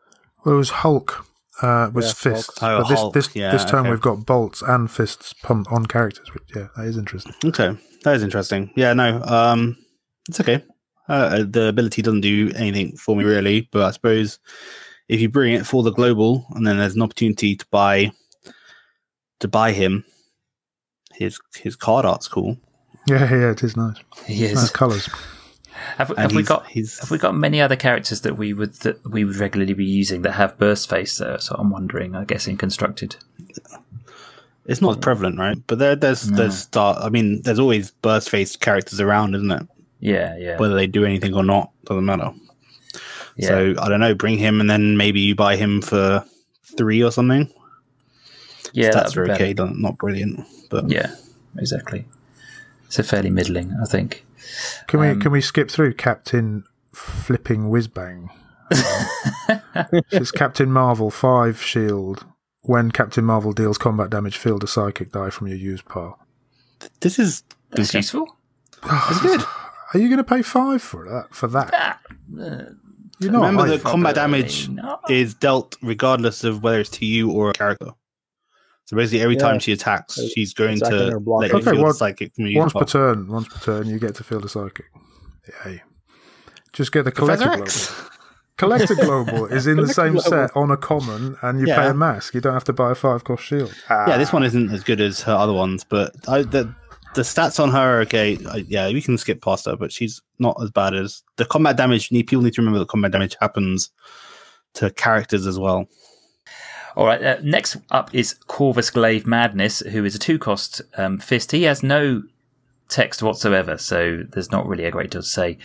Well, 0.45 0.55
it 0.55 0.59
was 0.59 0.71
Hulk. 0.71 1.27
Uh, 1.63 1.91
was 1.93 2.07
Yeah, 2.07 2.13
fists, 2.13 2.59
Hulk. 2.59 2.73
Oh, 2.73 2.83
but 2.83 2.89
this 2.89 3.01
Hulk, 3.01 3.15
this 3.15 3.37
yeah, 3.37 3.53
this 3.53 3.65
time 3.65 3.81
okay. 3.81 3.91
we've 3.91 4.01
got 4.01 4.27
bolts 4.27 4.63
and 4.63 4.91
fists 4.91 5.33
pumped 5.33 5.71
on 5.73 5.87
characters. 5.87 6.33
Which, 6.33 6.45
yeah, 6.55 6.69
that 6.77 6.85
is 6.85 6.97
interesting. 6.97 7.33
Okay, 7.45 7.77
that 8.05 8.17
is 8.17 8.23
interesting. 8.23 8.71
Yeah, 8.77 8.93
no, 8.93 9.23
um, 9.23 9.77
it's 10.29 10.41
okay. 10.41 10.63
Uh, 11.09 11.45
the 11.49 11.69
ability 11.69 12.03
doesn't 12.03 12.21
do 12.23 12.51
anything 12.57 12.97
for 12.97 13.15
me 13.17 13.25
really, 13.25 13.69
but 13.71 13.83
I 13.83 13.91
suppose 13.93 14.39
if 15.09 15.21
you 15.21 15.29
bring 15.29 15.53
it 15.55 15.67
for 15.67 15.83
the 15.83 15.93
global, 15.93 16.47
and 16.55 16.67
then 16.67 16.79
there's 16.79 16.97
an 16.97 17.03
opportunity 17.03 17.55
to 17.57 17.67
buy 17.71 18.11
to 19.41 19.49
buy 19.49 19.73
him, 19.73 20.05
his 21.15 21.39
his 21.57 21.77
card 21.77 22.05
art's 22.05 22.29
cool. 22.29 22.57
Yeah, 23.07 23.31
yeah, 23.31 23.51
it 23.53 23.63
is 23.63 23.77
nice. 23.77 23.97
He 24.27 24.53
Nice 24.53 24.71
colours. 24.71 25.09
Have, 25.99 26.09
have 26.17 26.35
we 26.35 26.43
got 26.43 26.67
he's- 26.67 26.99
have 27.01 27.11
we 27.11 27.19
got 27.19 27.37
many 27.37 27.61
other 27.61 27.77
characters 27.77 28.23
that 28.23 28.37
we 28.37 28.53
would 28.53 28.75
that 28.81 28.99
we 29.09 29.25
would 29.25 29.37
regularly 29.37 29.75
be 29.75 29.85
using 29.85 30.23
that 30.23 30.33
have 30.33 30.59
burst 30.59 30.89
face? 30.89 31.19
Though, 31.19 31.37
so 31.37 31.55
I'm 31.59 31.71
wondering. 31.71 32.17
I 32.17 32.25
guess 32.25 32.49
in 32.49 32.57
constructed. 32.57 33.17
It's 34.65 34.81
not 34.83 35.01
prevalent, 35.01 35.39
right? 35.39 35.57
But 35.69 35.79
there, 35.79 35.95
there's 35.95 36.23
there's 36.23 36.59
start. 36.59 36.99
I 37.01 37.09
mean, 37.11 37.43
there's 37.43 37.61
always 37.61 37.93
burst 37.93 38.31
face 38.31 38.57
characters 38.57 39.01
around, 39.01 39.37
isn't 39.37 39.51
it? 39.53 39.63
Yeah, 40.01 40.37
yeah, 40.39 40.59
Whether 40.59 40.75
they 40.75 40.87
do 40.87 41.05
anything 41.05 41.35
or 41.35 41.43
not 41.43 41.71
doesn't 41.87 42.05
matter. 42.05 42.31
yeah. 43.37 43.49
So 43.49 43.75
I 43.81 43.89
don't 43.89 44.01
know. 44.01 44.15
Bring 44.15 44.39
him, 44.39 44.61
and 44.61 44.69
then 44.69 44.97
maybe 44.97 45.21
you 45.21 45.35
buy 45.35 45.57
him 45.57 45.81
for 45.83 46.25
three 46.77 47.03
or 47.03 47.11
something. 47.11 47.51
yeah, 48.73 48.91
that's 48.91 49.15
that'd 49.15 49.19
are 49.19 49.23
be 49.23 49.29
better. 49.29 49.45
okay, 49.45 49.53
don't- 49.55 49.81
brilliant, 49.99 50.45
but 50.71 50.91
Yeah, 50.91 51.15
exactly. 51.59 52.05
So 52.89 53.03
fairly 53.03 53.31
middling, 53.31 53.75
I 53.83 53.87
think. 53.87 54.25
Can 54.87 55.01
we 55.01 55.09
Um, 55.09 55.21
can 55.21 55.33
we 55.33 55.41
skip 55.41 55.71
through 55.71 55.95
Captain 55.95 56.65
Flipping 56.93 57.71
Whizbang? 57.71 58.29
it's 60.11 60.31
Captain 60.31 60.71
Marvel 60.71 61.11
five 61.11 61.61
shield. 61.63 62.25
When 62.63 62.91
Captain 62.91 63.25
Marvel 63.25 63.53
deals 63.53 63.79
combat 63.79 64.11
damage, 64.11 64.37
field 64.37 64.65
a 64.65 64.67
sidekick 64.67 65.13
die 65.13 65.31
from 65.31 65.47
your 65.47 65.57
used 65.57 65.85
pile. 65.87 66.19
this 67.01 67.19
is 67.19 67.45
That's 67.71 67.91
okay. 67.91 67.99
useful. 67.99 68.37
It's 68.85 69.21
good. 69.21 69.41
Are 69.95 69.99
you 70.01 70.09
going 70.09 70.19
to 70.19 70.25
pay 70.25 70.43
five 70.43 70.83
for 70.83 71.05
that? 71.05 71.35
For 71.35 71.47
that? 71.49 71.71
Ah, 71.73 71.99
uh, 72.41 72.65
You're 73.19 73.33
not. 73.33 73.47
Remember 73.47 73.67
the 73.69 73.79
combat 73.79 74.15
damage 74.15 74.69
not. 74.69 75.09
is 75.11 75.35
dealt 75.35 75.77
regardless 75.83 76.45
of 76.45 76.63
whether 76.63 76.81
it's 76.81 76.91
to 76.91 77.07
you 77.07 77.31
or 77.31 77.51
a 77.51 77.53
character. 77.53 77.91
So 78.85 78.97
basically, 78.97 79.21
every 79.23 79.35
Yeah. 79.37 79.41
time 79.43 79.59
she 79.59 79.73
attacks, 79.73 80.17
It's 80.19 80.33
she's 80.33 80.55
going 80.55 80.79
to 80.81 81.19
let 81.27 81.53
Okay, 81.53 81.65
feel 81.73 81.83
one- 81.83 81.89
the 81.89 81.95
sidekick 81.95 82.35
from 82.35 82.47
your 82.47 82.61
once 82.61 82.73
per 82.73 82.85
turn. 82.85 83.27
Once 83.29 83.49
per 83.49 83.59
turn, 83.59 83.89
you 83.89 83.99
get 83.99 84.15
to 84.17 84.25
field 84.25 84.43
the 84.45 84.49
sidekick. 84.49 84.85
Yay. 85.65 85.83
Just 86.73 86.93
get 86.93 87.05
the 87.05 87.13
collector 87.13 87.47
global. 87.47 87.67
Collector 88.59 88.95
global 89.07 89.47
is 89.47 89.67
in 89.67 89.77
the 89.77 89.89
same 89.89 90.13
Global. 90.15 90.31
set 90.31 90.51
on 90.57 90.71
a 90.71 90.77
common, 90.77 91.37
and 91.43 91.59
you 91.61 91.67
pay 91.67 91.89
a 91.89 91.95
mask. 91.95 92.35
You 92.35 92.41
don't 92.41 92.55
have 92.55 92.65
to 92.65 92.73
buy 92.73 92.93
a 92.93 92.95
five 92.95 93.25
cost 93.25 93.45
shield. 93.45 93.75
Yeah, 93.91 94.17
this 94.19 94.33
one 94.33 94.45
isn't 94.45 94.71
as 94.73 94.83
good 94.85 95.01
as 95.01 95.23
her 95.23 95.35
other 95.35 95.53
ones, 95.53 95.85
but 95.85 96.15
I, 96.29 96.43
the 96.43 96.73
the 97.17 97.23
stats 97.23 97.59
on 97.61 97.71
her, 97.73 97.99
are 97.99 98.01
okay, 98.03 98.39
I, 98.49 98.65
yeah, 98.69 98.89
we 98.89 99.03
can 99.03 99.19
skip 99.19 99.43
past 99.43 99.67
her, 99.67 99.75
but 99.77 99.91
she's 99.91 100.23
not 100.39 100.57
as 100.63 100.71
bad 100.71 100.95
as 100.95 101.23
the 101.37 101.45
combat 101.45 101.77
damage. 101.77 102.13
Need 102.13 102.29
people 102.29 102.43
need 102.45 102.55
to 102.55 102.61
remember 102.63 102.79
that 102.79 102.89
combat 102.89 103.11
damage 103.13 103.37
happens 103.41 103.91
to 104.75 104.91
characters 104.91 105.47
as 105.47 105.59
well. 105.59 105.89
All 106.97 107.05
right. 107.07 107.23
Uh, 107.23 107.37
next 107.43 107.77
up 107.91 108.15
is 108.15 108.35
Corvus 108.47 108.91
Glaive 108.91 109.27
Madness, 109.27 109.81
who 109.81 110.05
is 110.05 110.15
a 110.15 110.19
two-cost 110.19 110.81
um, 110.97 111.19
fist. 111.19 111.53
He 111.53 111.65
has 111.65 111.83
no 111.83 112.23
text 112.89 113.23
whatsoever, 113.23 113.77
so 113.77 114.23
there's 114.31 114.51
not 114.53 114.67
really 114.67 114.85
a 114.85 114.91
great 114.91 115.11
deal 115.11 115.23
to 115.23 115.27
say 115.29 115.59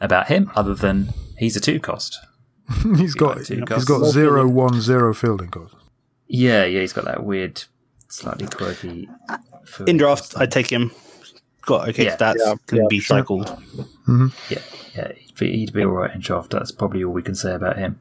about 0.00 0.28
him 0.28 0.50
other 0.54 0.74
than 0.74 1.08
he's 1.36 1.56
a 1.56 1.60
two-cost. 1.60 2.18
he's 2.96 3.14
got 3.14 3.36
like 3.38 3.46
two 3.46 3.56
he's 3.56 3.64
costs. 3.64 3.84
got 3.84 4.00
No 4.00 4.10
zero 4.10 4.40
fielding. 4.42 4.54
one 4.54 4.80
zero 4.80 5.12
fielding 5.14 5.48
cost. 5.50 5.74
Yeah, 6.26 6.64
yeah, 6.64 6.80
he's 6.80 6.92
got 6.92 7.04
that 7.06 7.24
weird, 7.24 7.64
slightly 8.08 8.46
quirky. 8.46 9.08
In 9.86 9.96
draft, 9.96 10.34
I 10.36 10.46
take 10.46 10.70
him. 10.70 10.90
Got 11.62 11.88
okay 11.90 12.04
Yeah. 12.06 12.16
stats, 12.16 12.36
Yeah, 12.38 12.54
can 12.66 12.78
yeah, 12.78 12.84
be 12.88 13.00
sure. 13.00 13.18
cycled. 13.18 13.62
Yeah, 14.48 14.58
yeah, 14.96 15.12
he'd 15.16 15.34
be, 15.38 15.52
he'd 15.52 15.72
be 15.72 15.84
all 15.84 15.90
right 15.90 16.14
in 16.14 16.20
draft. 16.20 16.50
That's 16.50 16.72
probably 16.72 17.04
all 17.04 17.12
we 17.12 17.22
can 17.22 17.34
say 17.34 17.54
about 17.54 17.76
him. 17.76 18.00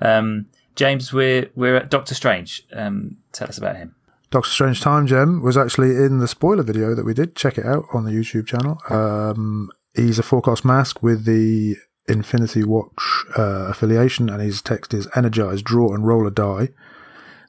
Um, 0.00 0.46
James, 0.74 1.12
we're 1.12 1.48
we're 1.54 1.76
at 1.76 1.90
Doctor 1.90 2.14
Strange. 2.14 2.64
Um, 2.72 3.16
tell 3.32 3.48
us 3.48 3.58
about 3.58 3.76
him. 3.76 3.94
Doctor 4.30 4.50
Strange 4.50 4.80
Time 4.80 5.06
Gem 5.06 5.42
was 5.42 5.56
actually 5.56 5.90
in 5.90 6.18
the 6.18 6.28
spoiler 6.28 6.62
video 6.62 6.94
that 6.94 7.04
we 7.04 7.14
did. 7.14 7.34
Check 7.34 7.56
it 7.56 7.64
out 7.64 7.84
on 7.94 8.04
the 8.04 8.10
YouTube 8.12 8.46
channel. 8.46 8.78
Um, 8.90 9.70
he's 9.94 10.18
a 10.18 10.22
four 10.22 10.42
cost 10.42 10.64
mask 10.64 11.02
with 11.02 11.24
the 11.24 11.76
Infinity 12.08 12.62
Watch 12.64 13.24
uh, 13.38 13.66
affiliation, 13.68 14.28
and 14.28 14.42
his 14.42 14.60
text 14.60 14.92
is 14.92 15.08
energize, 15.16 15.62
draw, 15.62 15.94
and 15.94 16.06
roll 16.06 16.26
a 16.26 16.30
die. 16.30 16.68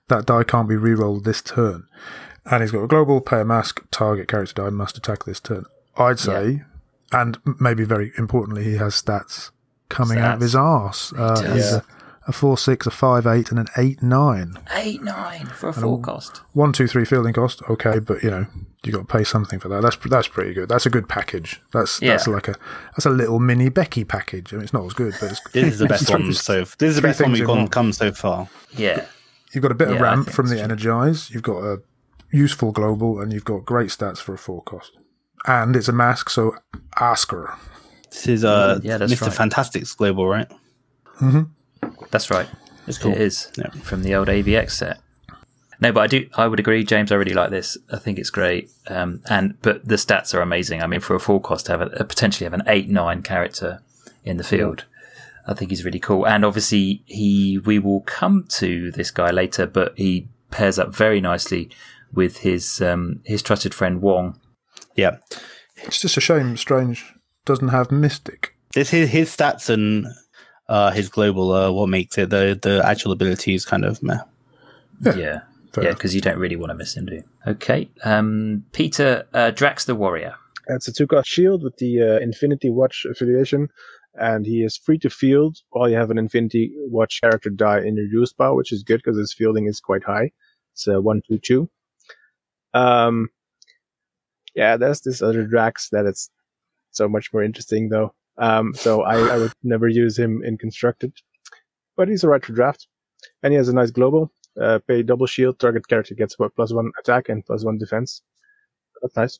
That 0.08 0.25
die 0.25 0.44
can't 0.44 0.68
be 0.70 0.75
re-rolled 0.77 1.24
this 1.25 1.41
turn. 1.41 1.86
And 2.50 2.63
he's 2.63 2.72
got 2.72 2.84
a 2.84 2.88
global 2.88 3.22
pay 3.22 3.41
a 3.41 3.46
mask, 3.46 3.86
target 3.91 4.27
character 4.27 4.53
die 4.53 4.70
must 4.70 4.98
attack 4.98 5.25
this 5.25 5.39
turn. 5.39 5.65
I'd 5.98 6.20
say, 6.20 6.63
and 7.12 7.38
maybe 7.60 7.84
very 7.84 8.12
importantly, 8.18 8.63
he 8.63 8.77
has 8.77 9.00
stats 9.01 9.51
coming 9.89 10.20
out 10.20 10.36
of 10.36 10.41
his 10.41 10.56
arse. 10.56 11.13
Uh, 11.13 11.41
does. 11.41 11.53
he's 11.53 11.74
a, 11.74 11.84
a 12.27 12.32
4 12.32 12.58
6, 12.58 12.88
a 12.88 12.91
5 12.91 13.27
8, 13.27 13.50
and 13.51 13.60
an 13.60 13.68
8 13.77 14.01
9. 14.01 14.60
Eight 14.75 15.01
nine 15.03 15.48
for 15.48 15.70
a 15.70 15.74
four 15.74 16.00
cost. 16.00 16.41
One, 16.53 16.72
two, 16.74 16.88
three 16.88 17.06
fielding 17.06 17.34
cost, 17.34 17.62
okay, 17.70 18.00
but 18.00 18.24
you 18.24 18.32
know 18.32 18.46
you 18.84 18.94
got 18.94 19.00
to 19.00 19.18
pay 19.18 19.24
something 19.24 19.60
for 19.60 19.68
that. 19.70 19.82
That's 19.82 19.98
that's 19.98 20.27
pretty 20.27 20.53
good. 20.53 20.70
That's 20.70 20.86
a 20.86 20.89
good 20.89 21.10
package. 21.10 21.62
That's 21.74 22.00
that's 22.00 22.27
like 22.27 22.48
a 22.48 22.56
that's 22.94 23.06
a 23.06 23.10
little 23.10 23.39
mini 23.39 23.70
Becky 23.70 24.06
package. 24.06 24.53
I 24.53 24.58
mean, 24.58 24.63
it's 24.63 24.74
not 24.74 24.86
as 24.86 24.94
good, 24.94 25.15
but 25.20 25.32
it's 25.32 25.41
This 25.51 25.74
is 25.74 25.79
the 25.79 25.86
best 25.88 26.03
it's 26.03 26.12
one 26.12 26.34
so. 26.34 26.62
This 26.63 26.91
is 26.91 26.96
the 26.96 27.01
best 27.01 27.22
one 27.22 27.32
we've 27.34 27.46
gone 27.46 27.68
come 27.68 27.91
so 27.91 28.12
far. 28.12 28.48
Yeah, 28.72 29.06
You've 29.51 29.63
got 29.63 29.72
a 29.72 29.75
bit 29.75 29.89
of 29.89 29.96
Yeah, 29.96 30.00
I 30.01 30.03
ramp 30.03 30.29
from 30.29 30.48
the 30.48 30.56
true. 30.56 30.63
energize. 30.63 31.29
You've 31.32 31.44
got 31.44 31.58
a 31.63 31.82
useful 32.32 32.72
global, 32.72 33.20
and 33.20 33.32
you've 33.34 33.46
got 33.46 33.66
great 33.66 33.90
stats 33.90 34.18
for 34.20 34.34
a 34.34 34.38
four 34.38 34.62
cost. 34.64 34.98
And 35.48 35.76
it's 35.76 35.88
a 35.88 35.94
mask, 35.94 36.30
so 36.30 36.56
ask 37.00 37.32
her. 37.32 37.54
This 38.10 38.28
is 38.28 38.44
uh, 38.46 38.80
Yeah, 38.84 38.98
that's 38.98 39.14
Mr. 39.14 39.22
right. 39.28 39.34
Fantastic's 39.34 39.94
global, 39.94 40.28
right? 40.28 40.52
that's 42.12 42.30
right. 42.30 42.48
It's 42.88 42.98
cool. 42.98 43.12
It 43.12 43.22
is 43.22 43.52
Yeah. 43.58 43.70
from 43.82 44.04
the 44.04 44.16
old 44.16 44.28
AVX 44.28 44.72
set. 44.72 45.00
No, 45.82 45.94
but 45.94 46.02
I 46.02 46.08
do. 46.08 46.28
I 46.36 46.48
would 46.48 46.60
agree, 46.60 46.84
James. 46.84 47.12
I 47.12 47.16
really 47.16 47.34
like 47.34 47.52
this. 47.52 47.78
I 47.92 47.98
think 47.98 48.20
it's 48.20 48.30
great. 48.30 48.70
Um, 48.88 49.22
and 49.30 49.60
but 49.62 49.88
the 49.88 49.96
stats 49.96 50.34
are 50.34 50.42
amazing. 50.42 50.82
I 50.84 50.88
mean, 50.88 51.00
for 51.00 51.16
a 51.16 51.20
full 51.22 51.40
cost 51.40 51.68
to 51.68 51.72
have 51.72 51.82
a, 51.82 51.86
a 51.86 52.04
potentially 52.04 52.44
have 52.46 52.54
an 52.54 52.64
eight 52.68 52.90
nine 52.90 53.22
character 53.22 53.82
in 54.26 54.36
the 54.36 54.44
field, 54.44 54.84
I 55.48 55.54
think 55.54 55.72
he's 55.72 55.86
really 55.86 56.00
cool. 56.00 56.28
And 56.28 56.44
obviously, 56.44 57.02
he 57.06 57.60
we 57.64 57.80
will 57.80 58.02
come 58.02 58.46
to 58.50 58.92
this 58.92 59.10
guy 59.10 59.30
later, 59.32 59.66
but 59.66 59.94
he 59.96 60.28
pairs 60.52 60.78
up 60.78 60.94
very 60.94 61.22
nicely 61.22 61.70
with 62.13 62.39
his 62.39 62.82
um, 62.82 63.22
his 63.25 63.42
trusted 63.42 63.74
friend 63.74 64.01
Wong. 64.01 64.39
Yeah. 64.96 65.18
It's 65.84 66.01
just 66.01 66.18
a 66.18 66.22
shame 66.22 66.58
Strange 66.58 67.13
doesn't 67.46 67.70
have 67.70 67.92
Mystic. 67.92 68.56
This 68.74 68.89
his 68.89 69.10
his 69.10 69.36
stats 69.36 69.70
and 69.70 70.08
uh, 70.68 70.92
his 70.92 71.10
global 71.10 71.51
uh, 71.51 71.72
what 71.72 71.89
makes 71.89 72.18
it 72.18 72.30
the 72.30 72.60
the 72.62 72.82
actual 72.86 73.12
ability 73.12 73.54
is 73.54 73.66
kind 73.66 73.86
of 73.86 74.04
meh. 74.04 74.20
Yeah. 75.04 75.42
Fair 75.74 75.84
yeah, 75.84 75.89
enough. 75.89 76.00
because 76.00 76.16
you 76.16 76.22
don't 76.22 76.39
really 76.39 76.56
want 76.56 76.72
to 76.72 76.75
miss 76.75 76.98
him, 76.98 77.06
do 77.06 77.16
you? 77.16 77.24
Okay. 77.46 77.89
Um, 78.04 78.66
Peter, 78.72 79.28
uh, 79.34 79.51
Drax 79.51 79.86
the 79.86 79.94
Warrior. 79.94 80.36
It's 80.68 80.88
a 80.88 80.94
two 80.94 81.08
cost 81.08 81.30
shield 81.30 81.63
with 81.63 81.78
the 81.78 82.01
uh, 82.01 82.20
Infinity 82.20 82.70
Watch 82.70 83.06
affiliation, 83.10 83.70
and 84.16 84.46
he 84.46 84.63
is 84.63 84.78
free 84.78 84.98
to 85.00 85.10
field 85.10 85.58
while 85.70 85.89
you 85.89 85.96
have 85.96 86.12
an 86.12 86.18
Infinity 86.18 86.72
Watch 86.88 87.22
character 87.22 87.50
die 87.50 87.82
in 87.82 87.96
your 87.96 88.06
use 88.06 88.34
pile, 88.34 88.56
which 88.56 88.72
is 88.72 88.84
good 88.84 88.98
because 89.04 89.18
his 89.18 89.34
fielding 89.34 89.68
is 89.68 89.80
quite 89.80 90.04
high. 90.04 90.32
It's 90.74 90.88
a 90.88 91.01
one 91.01 91.22
two 91.28 91.38
two. 91.38 91.70
Um, 92.74 93.30
yeah, 94.56 94.78
there's 94.78 95.02
this 95.02 95.22
other 95.22 95.46
Drax 95.46 95.90
that 95.92 96.06
it's 96.06 96.30
so 96.92 97.08
much 97.08 97.32
more 97.34 97.44
interesting 97.44 97.90
though. 97.90 98.14
Um, 98.38 98.74
so 98.74 99.02
I, 99.04 99.36
I 99.36 99.38
would 99.38 99.52
never 99.64 99.88
use 99.88 100.18
him 100.18 100.42
in 100.44 100.58
constructed, 100.58 101.14
but 101.98 102.08
he's 102.08 102.24
alright 102.24 102.44
for 102.46 102.54
draft, 102.54 102.88
and 103.44 103.52
he 103.54 103.58
has 103.58 103.68
a 103.70 103.74
nice 103.74 103.92
global. 103.92 104.32
Uh, 104.60 104.80
pay 104.88 105.04
double 105.04 105.26
shield, 105.28 105.60
target 105.60 105.88
character 105.88 106.16
gets 106.16 106.38
what 106.40 106.56
plus 106.56 106.74
one 106.74 106.92
attack 107.00 107.30
and 107.30 107.46
plus 107.46 107.64
one 107.64 107.78
defense. 107.78 108.22
That's 109.02 109.16
nice. 109.16 109.40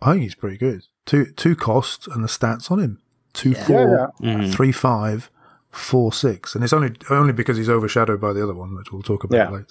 I 0.00 0.12
think 0.12 0.22
he's 0.22 0.34
pretty 0.34 0.56
good. 0.58 0.82
Two 1.06 1.26
two 1.32 1.56
costs 1.56 2.06
and 2.06 2.22
the 2.22 2.28
stats 2.28 2.70
on 2.70 2.78
him. 2.78 3.02
Two 3.34 3.50
Yeah. 3.50 3.64
four, 3.66 4.10
Yeah, 4.20 4.34
Mhm. 4.36 4.52
three 4.54 4.72
five, 4.72 5.30
four 5.70 6.12
six, 6.12 6.54
and 6.54 6.62
it's 6.62 6.72
only 6.72 6.92
only 7.10 7.32
because 7.32 7.56
he's 7.56 7.68
overshadowed 7.68 8.20
by 8.20 8.32
the 8.32 8.42
other 8.42 8.54
one, 8.54 8.74
which 8.76 8.92
we'll 8.92 9.02
talk 9.02 9.24
about 9.24 9.50
Yeah. 9.52 9.64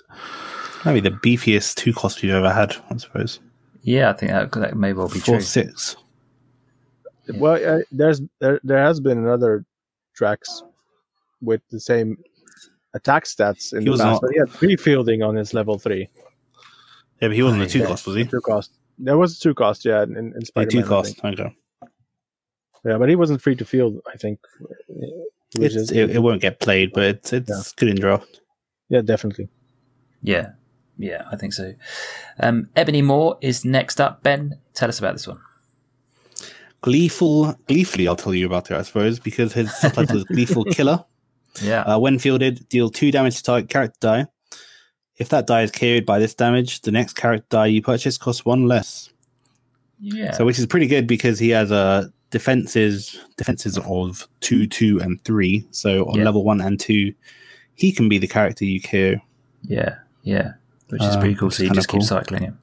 Later. 0.86 0.90
Maybe 0.94 1.00
the 1.10 1.16
beefiest 1.16 1.76
two 1.76 1.94
cost 1.94 2.22
we've 2.22 2.32
ever 2.32 2.52
had, 2.54 2.76
I 2.90 2.98
suppose. 2.98 3.40
Yeah, 3.82 4.10
I 4.10 4.14
think 4.14 4.32
that, 4.32 4.52
that 4.54 4.76
may 4.78 4.94
well 4.94 5.08
be 5.08 5.20
Four 5.20 5.36
true. 5.36 5.42
six. 5.42 5.96
Well, 7.36 7.56
uh, 7.80 7.82
there's 7.92 8.22
there, 8.40 8.60
there 8.64 8.80
has 8.84 9.00
been 9.00 9.18
another 9.18 9.66
Drax 10.16 10.64
with 11.42 11.62
the 11.70 11.80
same 11.80 12.18
attack 12.94 13.26
stats 13.26 13.74
in 13.74 13.82
He 13.82 13.86
the 13.86 13.92
past, 13.98 14.04
not- 14.04 14.22
but 14.22 14.32
he 14.32 14.40
had 14.40 14.50
three 14.50 14.76
fielding 14.76 15.22
on 15.24 15.36
his 15.36 15.54
level 15.54 15.78
three. 15.78 16.10
Yeah, 17.22 17.30
but 17.30 17.34
he 17.36 17.44
wasn't 17.44 17.64
a 17.64 17.68
two 17.68 17.80
Yeah. 17.80 17.86
cost, 17.88 18.08
was 18.08 18.16
he? 18.16 18.26
Two 18.26 18.42
cost. 18.42 18.72
There 18.98 19.18
was 19.18 19.38
a 19.38 19.40
two 19.40 19.54
cost, 19.54 19.86
yeah, 19.86 20.04
in, 20.04 20.16
in 20.18 20.46
Spider-Man. 20.46 20.84
two 20.84 20.88
cost. 20.90 21.20
Okay. 21.24 21.56
Yeah, 22.86 22.98
but 22.98 23.10
he 23.10 23.16
wasn't 23.16 23.42
free 23.42 23.56
to 23.56 23.66
field. 23.66 24.00
I 24.12 24.18
think. 24.18 24.40
He 24.88 25.60
was 25.60 25.66
It's, 25.66 25.74
just- 25.76 25.92
it, 25.92 26.12
it 26.12 26.20
won't 26.20 26.42
get 26.42 26.60
played, 26.60 26.92
but 26.94 27.04
it's 27.04 27.34
it's 27.34 27.50
Yeah. 27.50 27.62
good 27.76 27.90
in 27.90 27.96
draft. 27.98 28.42
yeah, 28.90 29.02
definitely. 29.02 29.50
Yeah, 30.24 30.52
yeah, 30.98 31.24
I 31.32 31.36
think 31.36 31.54
so. 31.54 31.74
Um, 32.40 32.70
Ebony 32.76 33.02
Maw 33.02 33.36
is 33.42 33.64
next 33.66 34.00
up. 34.02 34.24
Ben, 34.24 34.60
tell 34.74 34.90
us 34.90 35.00
about 35.00 35.14
this 35.14 35.28
one. 35.28 35.40
Gleeful, 36.82 37.56
gleefully, 37.68 38.08
I'll 38.08 38.16
tell 38.16 38.34
you 38.36 38.46
about 38.46 38.70
it, 38.70 38.76
I 38.78 38.84
suppose, 38.84 39.20
because 39.20 39.54
his 39.54 39.76
subtitle 39.76 40.18
is 40.18 40.24
Gleeful 40.26 40.64
Killer. 40.72 41.04
Yeah, 41.62 41.82
Uh, 41.82 41.98
when 42.00 42.20
fielded, 42.20 42.70
deal 42.70 42.90
two 42.90 43.12
damage 43.12 43.38
to 43.38 43.44
target 43.44 43.70
character 43.70 43.98
die. 44.00 44.26
If 45.18 45.30
that 45.30 45.48
die 45.48 45.64
is 45.64 45.72
carried 45.72 46.06
by 46.06 46.20
this 46.20 46.36
damage, 46.36 46.82
the 46.82 46.92
next 46.92 47.14
character 47.14 47.48
die 47.50 47.66
you 47.68 47.82
purchase 47.82 48.18
costs 48.20 48.46
one 48.46 48.68
less. 48.68 49.10
yeah, 50.00 50.32
So, 50.34 50.46
which 50.46 50.60
is 50.60 50.68
pretty 50.68 50.86
good 50.86 51.08
because 51.08 51.40
he 51.40 51.50
has 51.50 51.72
uh, 51.72 52.10
defenses 52.30 53.20
defenses 53.38 53.80
of 53.80 54.28
two, 54.42 54.68
two, 54.68 55.00
and 55.02 55.20
three. 55.24 55.66
So 55.72 56.06
on 56.06 56.20
Yeah. 56.20 56.26
level 56.26 56.44
one 56.44 56.62
and 56.62 56.80
two, 56.80 57.16
he 57.74 57.92
can 57.92 58.08
be 58.08 58.20
the 58.20 58.28
character 58.28 58.64
you 58.66 58.80
care. 58.80 59.20
yeah, 59.64 59.96
yeah, 60.22 60.54
which 60.90 61.02
is 61.04 61.16
Um, 61.16 61.20
pretty 61.20 61.36
cool. 61.36 61.52
So 61.52 61.56
is 61.56 61.60
you 61.62 61.68
kinda 61.70 61.78
just 61.78 61.88
keep 61.90 62.00
cool. 62.02 62.08
cycling 62.08 62.44
him. 62.44 62.60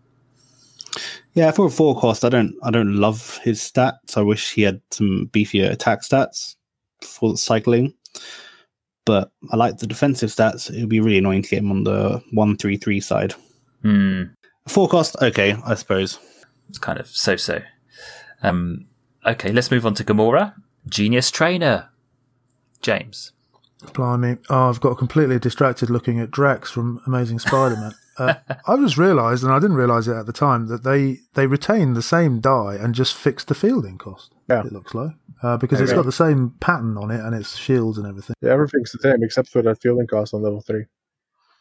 Yeah, 1.34 1.50
for 1.50 1.66
a 1.66 1.70
four 1.70 1.98
cost, 1.98 2.24
I 2.24 2.28
don't 2.28 2.54
I 2.62 2.70
don't 2.70 2.94
love 2.96 3.38
his 3.42 3.60
stats. 3.60 4.16
I 4.16 4.20
wish 4.22 4.52
he 4.52 4.62
had 4.62 4.80
some 4.90 5.28
beefier 5.32 5.70
attack 5.70 6.02
stats 6.02 6.54
for 7.02 7.36
cycling. 7.36 7.94
But 9.04 9.30
I 9.50 9.56
like 9.56 9.78
the 9.78 9.86
defensive 9.86 10.30
stats. 10.30 10.70
It 10.70 10.80
would 10.80 10.88
be 10.88 11.00
really 11.00 11.18
annoying 11.18 11.42
to 11.42 11.48
get 11.48 11.58
him 11.58 11.70
on 11.70 11.84
the 11.84 12.22
one 12.32 12.56
three 12.56 12.76
three 12.76 13.00
side. 13.00 13.34
Hmm, 13.82 14.22
Four 14.66 14.88
cost, 14.88 15.14
okay, 15.20 15.56
I 15.66 15.74
suppose. 15.74 16.18
it's 16.70 16.78
kind 16.78 16.98
of 16.98 17.06
so-so. 17.08 17.60
Um, 18.42 18.86
okay, 19.26 19.52
let's 19.52 19.70
move 19.70 19.84
on 19.84 19.92
to 19.94 20.04
Gamora, 20.04 20.54
Genius 20.88 21.30
Trainer. 21.30 21.90
James. 22.80 23.32
Blimey. 23.92 24.38
Oh, 24.48 24.70
I've 24.70 24.80
got 24.80 24.96
completely 24.96 25.38
distracted 25.38 25.90
looking 25.90 26.18
at 26.20 26.30
Drax 26.30 26.70
from 26.70 27.00
Amazing 27.06 27.40
Spider-Man. 27.40 27.94
Uh, 28.18 28.34
I 28.66 28.76
just 28.76 28.96
realised, 28.96 29.44
and 29.44 29.52
I 29.52 29.58
didn't 29.58 29.76
realise 29.76 30.06
it 30.06 30.16
at 30.16 30.26
the 30.26 30.32
time, 30.32 30.66
that 30.68 30.84
they 30.84 31.18
they 31.34 31.46
retain 31.46 31.94
the 31.94 32.02
same 32.02 32.40
die 32.40 32.76
and 32.80 32.94
just 32.94 33.14
fixed 33.14 33.48
the 33.48 33.54
fielding 33.54 33.98
cost. 33.98 34.34
Yeah. 34.48 34.60
It 34.60 34.72
looks 34.72 34.94
like 34.94 35.12
uh, 35.42 35.56
because 35.56 35.80
it's 35.80 35.92
got 35.92 36.04
the 36.04 36.12
same 36.12 36.54
pattern 36.60 36.96
on 36.96 37.10
it 37.10 37.20
and 37.20 37.34
it's 37.34 37.56
shields 37.56 37.98
and 37.98 38.06
everything. 38.06 38.34
Yeah, 38.40 38.52
everything's 38.52 38.92
the 38.92 38.98
same 38.98 39.22
except 39.22 39.48
for 39.48 39.62
that 39.62 39.80
fielding 39.80 40.06
cost 40.06 40.34
on 40.34 40.42
level 40.42 40.60
three. 40.60 40.84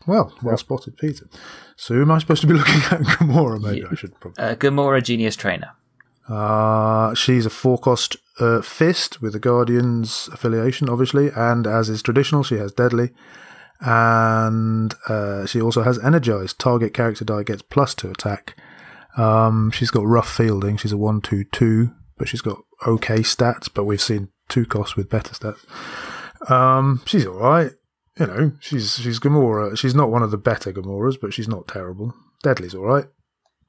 Well, 0.05 0.33
well 0.41 0.57
spotted, 0.57 0.97
Peter. 0.97 1.27
So, 1.75 1.93
who 1.93 2.01
am 2.01 2.11
I 2.11 2.19
supposed 2.19 2.41
to 2.41 2.47
be 2.47 2.53
looking 2.59 2.81
at? 2.91 3.01
Gamora, 3.01 3.61
maybe 3.61 3.85
I 3.89 3.95
should 3.95 4.19
probably. 4.19 4.43
Uh, 4.43 4.55
Gamora, 4.55 5.03
Genius 5.03 5.35
Trainer. 5.35 5.71
Uh, 6.27 7.13
she's 7.13 7.45
a 7.45 7.49
four 7.49 7.77
cost 7.77 8.15
uh, 8.39 8.61
fist 8.61 9.21
with 9.21 9.33
the 9.33 9.39
Guardians 9.39 10.29
affiliation, 10.31 10.89
obviously, 10.89 11.29
and 11.35 11.67
as 11.67 11.89
is 11.89 12.01
traditional, 12.01 12.43
she 12.43 12.55
has 12.55 12.71
deadly. 12.71 13.11
And 13.85 14.93
uh, 15.07 15.45
she 15.45 15.61
also 15.61 15.83
has 15.83 15.99
energized. 16.03 16.59
Target 16.59 16.93
character 16.93 17.25
die 17.25 17.43
gets 17.43 17.61
plus 17.61 17.93
to 17.95 18.09
attack. 18.09 18.55
Um, 19.17 19.71
she's 19.71 19.91
got 19.91 20.05
rough 20.05 20.29
fielding. 20.33 20.77
She's 20.77 20.91
a 20.91 20.97
one 20.97 21.21
two 21.21 21.43
two, 21.45 21.91
but 22.17 22.27
she's 22.27 22.41
got 22.41 22.59
okay 22.87 23.19
stats. 23.19 23.69
But 23.73 23.83
we've 23.85 24.01
seen 24.01 24.29
two 24.49 24.65
costs 24.65 24.95
with 24.95 25.09
better 25.09 25.33
stats. 25.33 26.49
Um, 26.49 27.01
she's 27.05 27.25
all 27.25 27.35
right. 27.35 27.71
You 28.19 28.27
know, 28.27 28.51
she's 28.59 28.95
she's 28.95 29.19
Gamora. 29.19 29.77
She's 29.77 29.95
not 29.95 30.11
one 30.11 30.23
of 30.23 30.31
the 30.31 30.37
better 30.37 30.71
Gamoras, 30.71 31.19
but 31.19 31.33
she's 31.33 31.47
not 31.47 31.67
terrible. 31.67 32.13
Deadly's 32.41 32.75
all 32.75 32.85
right 32.85 33.05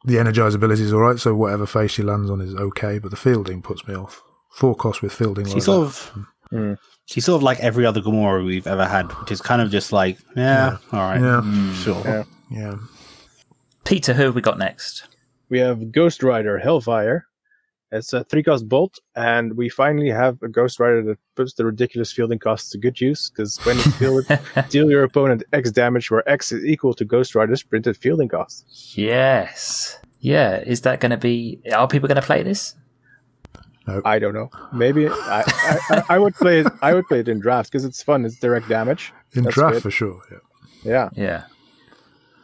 the 0.05 0.19
energize 0.19 0.55
ability 0.55 0.83
is 0.83 0.93
all 0.93 1.01
right, 1.01 1.19
so 1.19 1.35
whatever 1.35 1.67
face 1.67 1.93
she 1.93 2.03
lands 2.03 2.31
on 2.31 2.41
is 2.41 2.55
okay, 2.55 2.99
but 2.99 3.11
the 3.11 3.17
fielding 3.17 3.63
puts 3.63 3.87
me 3.89 3.95
off. 3.95 4.23
Four 4.53 4.75
costs 4.77 5.03
with 5.03 5.13
fielding. 5.13 5.47
like 5.47 5.55
She's 5.55 5.65
sort 5.65 5.89
that. 5.89 6.11
of 6.17 6.27
Mm. 6.53 6.79
She's 7.07 7.25
sort 7.25 7.37
of 7.37 7.43
like 7.43 7.61
every 7.61 7.87
other 7.87 8.01
Gamora 8.01 8.45
we've 8.45 8.67
ever 8.67 8.87
had, 8.87 9.13
which 9.21 9.31
is 9.31 9.41
kind 9.41 9.63
of 9.63 9.71
just 9.71 9.93
like, 9.93 10.19
yeah, 10.37 10.79
all 10.93 11.01
right, 11.01 11.21
Yeah, 11.21 11.41
mm. 11.45 11.75
sure. 11.75 12.03
Yeah. 12.05 12.25
yeah. 12.51 12.77
Peter, 13.85 14.15
who 14.15 14.25
have 14.25 14.35
we 14.35 14.41
got 14.41 14.59
next? 14.59 15.07
We 15.51 15.59
have 15.59 15.93
Ghost 15.93 16.23
Rider 16.23 16.59
Hellfire. 16.59 17.27
It's 17.93 18.13
a 18.13 18.25
three 18.25 18.43
cost 18.43 18.69
bolt, 18.69 18.99
and 19.15 19.57
we 19.57 19.69
finally 19.69 20.09
have 20.11 20.43
a 20.43 20.49
Ghost 20.49 20.81
Rider 20.81 21.03
that 21.05 21.19
puts 21.37 21.55
the 21.55 21.65
ridiculous 21.65 22.11
fielding 22.13 22.41
costs 22.41 22.71
to 22.71 22.79
good 22.79 23.01
use. 23.01 23.31
Because 23.31 23.57
when 23.65 23.77
it's 23.77 23.95
fielded, 23.99 24.41
deal 24.69 24.91
your 24.91 25.05
opponent 25.05 25.45
X 25.53 25.71
damage, 25.71 26.11
where 26.11 26.29
X 26.29 26.51
is 26.51 26.65
equal 26.65 26.95
to 26.95 27.05
Ghost 27.05 27.37
Rider's 27.37 27.63
printed 27.63 27.97
fielding 27.97 28.29
costs. 28.29 28.95
Yes. 28.97 29.99
Yeah. 30.19 30.57
Is 30.59 30.81
that 30.81 30.99
going 30.99 31.11
to 31.11 31.17
be? 31.17 31.61
Are 31.73 31.87
people 31.87 32.09
going 32.09 32.21
to 32.21 32.27
play 32.27 32.43
this? 32.43 32.75
I 34.05 34.19
don't 34.19 34.35
know. 34.35 34.51
Maybe 34.73 35.09
I, 35.09 35.13
I, 35.47 35.79
I, 35.91 36.03
I 36.11 36.19
would 36.19 36.35
play 36.35 36.61
it. 36.61 36.67
I 36.81 36.95
would 36.95 37.07
play 37.07 37.21
it 37.21 37.29
in 37.29 37.39
drafts 37.41 37.69
because 37.71 37.85
it's 37.85 38.03
fun. 38.03 38.25
It's 38.25 38.39
direct 38.39 38.69
damage. 38.69 39.13
In 39.35 39.43
That's 39.45 39.55
draft 39.55 39.75
good. 39.75 39.83
for 39.83 39.91
sure. 39.91 40.21
Yeah. 40.31 40.39
Yeah. 40.85 41.09
Yeah. 41.15 41.45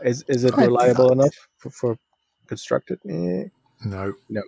Is 0.05 0.25
is 0.29 0.45
it 0.45 0.57
reliable 0.57 1.13
enough 1.13 1.35
for, 1.59 1.71
for 1.71 1.99
constructed? 2.47 2.99
Eh, 3.09 3.45
No. 3.85 4.13
No. 4.29 4.43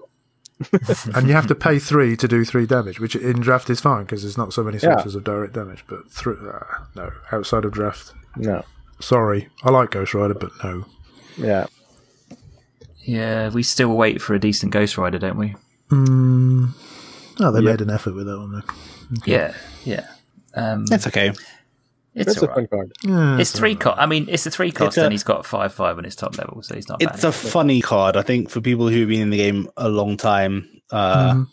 and 1.14 1.26
you 1.26 1.32
have 1.34 1.46
to 1.48 1.54
pay 1.54 1.78
three 1.78 2.16
to 2.16 2.28
do 2.28 2.44
three 2.44 2.66
damage, 2.66 3.00
which 3.00 3.16
in 3.16 3.40
draft 3.40 3.68
is 3.70 3.80
fine 3.80 4.04
because 4.04 4.22
there's 4.22 4.38
not 4.38 4.52
so 4.52 4.62
many 4.62 4.76
Yeah. 4.78 4.92
sources 4.96 5.14
of 5.14 5.24
direct 5.24 5.54
damage. 5.54 5.84
But 5.88 6.10
through 6.10 6.50
uh, 6.50 6.84
no 6.94 7.10
outside 7.32 7.64
of 7.64 7.72
draft. 7.72 8.12
No. 8.36 8.62
Sorry, 9.00 9.48
I 9.64 9.70
like 9.70 9.90
Ghost 9.90 10.14
Rider, 10.14 10.34
but 10.34 10.52
no. 10.62 10.84
Yeah. 11.36 11.66
Yeah. 13.04 13.48
We 13.48 13.62
still 13.62 13.96
wait 13.96 14.20
for 14.22 14.34
a 14.34 14.38
decent 14.38 14.72
Ghost 14.72 14.96
Rider, 14.98 15.18
don't 15.18 15.38
we? 15.38 15.54
Mm, 15.92 16.70
oh, 17.40 17.52
they 17.52 17.60
Yeah. 17.60 17.70
made 17.70 17.80
an 17.80 17.90
effort 17.90 18.14
with 18.14 18.26
that 18.26 18.38
one. 18.38 18.52
Though. 18.52 18.74
Yeah. 19.26 19.54
Yeah. 19.84 20.06
Um, 20.54 20.84
It's 20.90 21.06
okay. 21.06 21.28
it's 22.14 22.32
It's 22.32 22.36
a 22.42 22.48
all 22.48 22.54
fun 22.54 22.66
card. 22.68 22.92
Yeah, 23.04 23.38
It's 23.38 23.52
three 23.52 23.74
cost. 23.74 23.98
I 24.00 24.06
mean, 24.06 24.26
it's 24.28 24.46
a 24.46 24.50
three 24.50 24.70
cost, 24.72 24.96
a- 24.98 25.04
and 25.04 25.12
he's 25.12 25.22
got 25.24 25.44
five 25.46 25.72
five 25.72 25.98
on 25.98 26.04
his 26.04 26.16
top 26.16 26.36
level, 26.38 26.62
so 26.62 26.74
he's 26.74 26.88
not 26.88 26.98
bad. 27.00 27.10
It's 27.14 27.24
a 27.24 27.32
funny 27.32 27.80
card. 27.82 28.16
I 28.16 28.22
think 28.22 28.50
for 28.50 28.60
people 28.60 28.88
who've 28.88 29.08
been 29.08 29.20
in 29.22 29.30
the 29.30 29.36
game 29.38 29.68
a 29.76 29.88
long 29.88 30.16
time, 30.16 30.68
uh, 30.90 31.32
Mhm. 31.34 31.46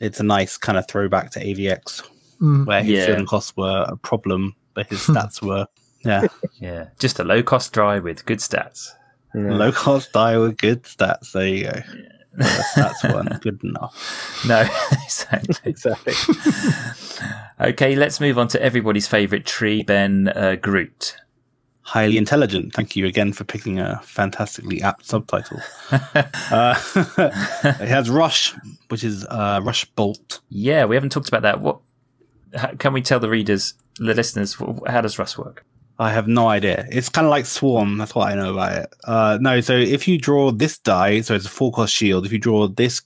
it's 0.00 0.20
a 0.20 0.22
nice 0.22 0.56
kind 0.58 0.78
of 0.78 0.86
throwback 0.88 1.30
to 1.32 1.40
AVX, 1.40 2.02
Mm. 2.40 2.66
where 2.66 2.82
his 2.82 2.98
Yeah. 2.98 3.06
fielding 3.06 3.26
costs 3.26 3.56
were 3.56 3.84
a 3.88 3.96
problem, 3.96 4.54
but 4.74 4.86
his 4.88 5.00
stats 5.06 5.40
were 5.42 5.66
yeah 6.04 6.26
yeah, 6.60 6.84
just 6.98 7.18
a 7.18 7.24
low 7.24 7.42
cost 7.42 7.72
dry 7.72 7.98
with 7.98 8.24
good 8.26 8.38
stats. 8.38 8.88
Yeah. 9.34 9.54
low 9.54 9.72
cost 9.72 10.12
die 10.12 10.38
with 10.38 10.56
good 10.56 10.84
stats. 10.84 11.32
There 11.32 11.46
you 11.46 11.64
go. 11.64 11.82
But 11.82 12.15
stats 12.44 13.12
weren't 13.12 13.40
good 13.42 13.62
enough. 13.64 14.44
No, 14.46 14.60
exactly. 15.04 15.70
Exactly. 15.70 16.14
Okay, 17.58 17.96
let's 17.96 18.20
move 18.20 18.36
on 18.36 18.48
to 18.48 18.62
everybody's 18.62 19.06
favourite 19.08 19.46
tree, 19.46 19.82
Ben 19.82 20.28
uh, 20.28 20.56
Groot. 20.60 21.16
Highly 21.80 22.18
intelligent. 22.18 22.74
Thank 22.74 22.96
you 22.96 23.06
again 23.06 23.32
for 23.32 23.44
picking 23.44 23.78
a 23.80 23.98
fantastically 24.04 24.82
apt 24.82 25.06
subtitle. 25.06 25.62
uh, 25.90 26.74
it 27.16 27.88
has 27.88 28.10
Rush, 28.10 28.54
which 28.88 29.02
is 29.04 29.24
uh, 29.30 29.60
Rush 29.62 29.86
Bolt. 29.86 30.40
Yeah, 30.50 30.84
we 30.84 30.96
haven't 30.96 31.12
talked 31.12 31.28
about 31.28 31.42
that. 31.42 31.60
What 31.62 31.78
can 32.78 32.92
we 32.92 33.00
tell 33.00 33.20
the 33.20 33.30
readers, 33.30 33.72
the 33.98 34.12
listeners, 34.12 34.56
how 34.86 35.00
does 35.00 35.18
Rush 35.18 35.38
work? 35.38 35.64
I 35.98 36.10
have 36.12 36.28
no 36.28 36.48
idea. 36.48 36.86
It's 36.90 37.08
kind 37.08 37.26
of 37.26 37.30
like 37.30 37.46
Swarm. 37.46 37.96
That's 37.96 38.14
what 38.14 38.30
I 38.30 38.34
know 38.34 38.52
about 38.52 38.72
it. 38.72 38.94
Uh, 39.04 39.38
no, 39.40 39.60
so 39.60 39.74
if 39.74 40.06
you 40.06 40.18
draw 40.18 40.50
this 40.50 40.78
die, 40.78 41.22
so 41.22 41.34
it's 41.34 41.46
a 41.46 41.50
four 41.50 41.72
cost 41.72 41.94
shield. 41.94 42.26
If 42.26 42.32
you 42.32 42.38
draw 42.38 42.68
this 42.68 43.02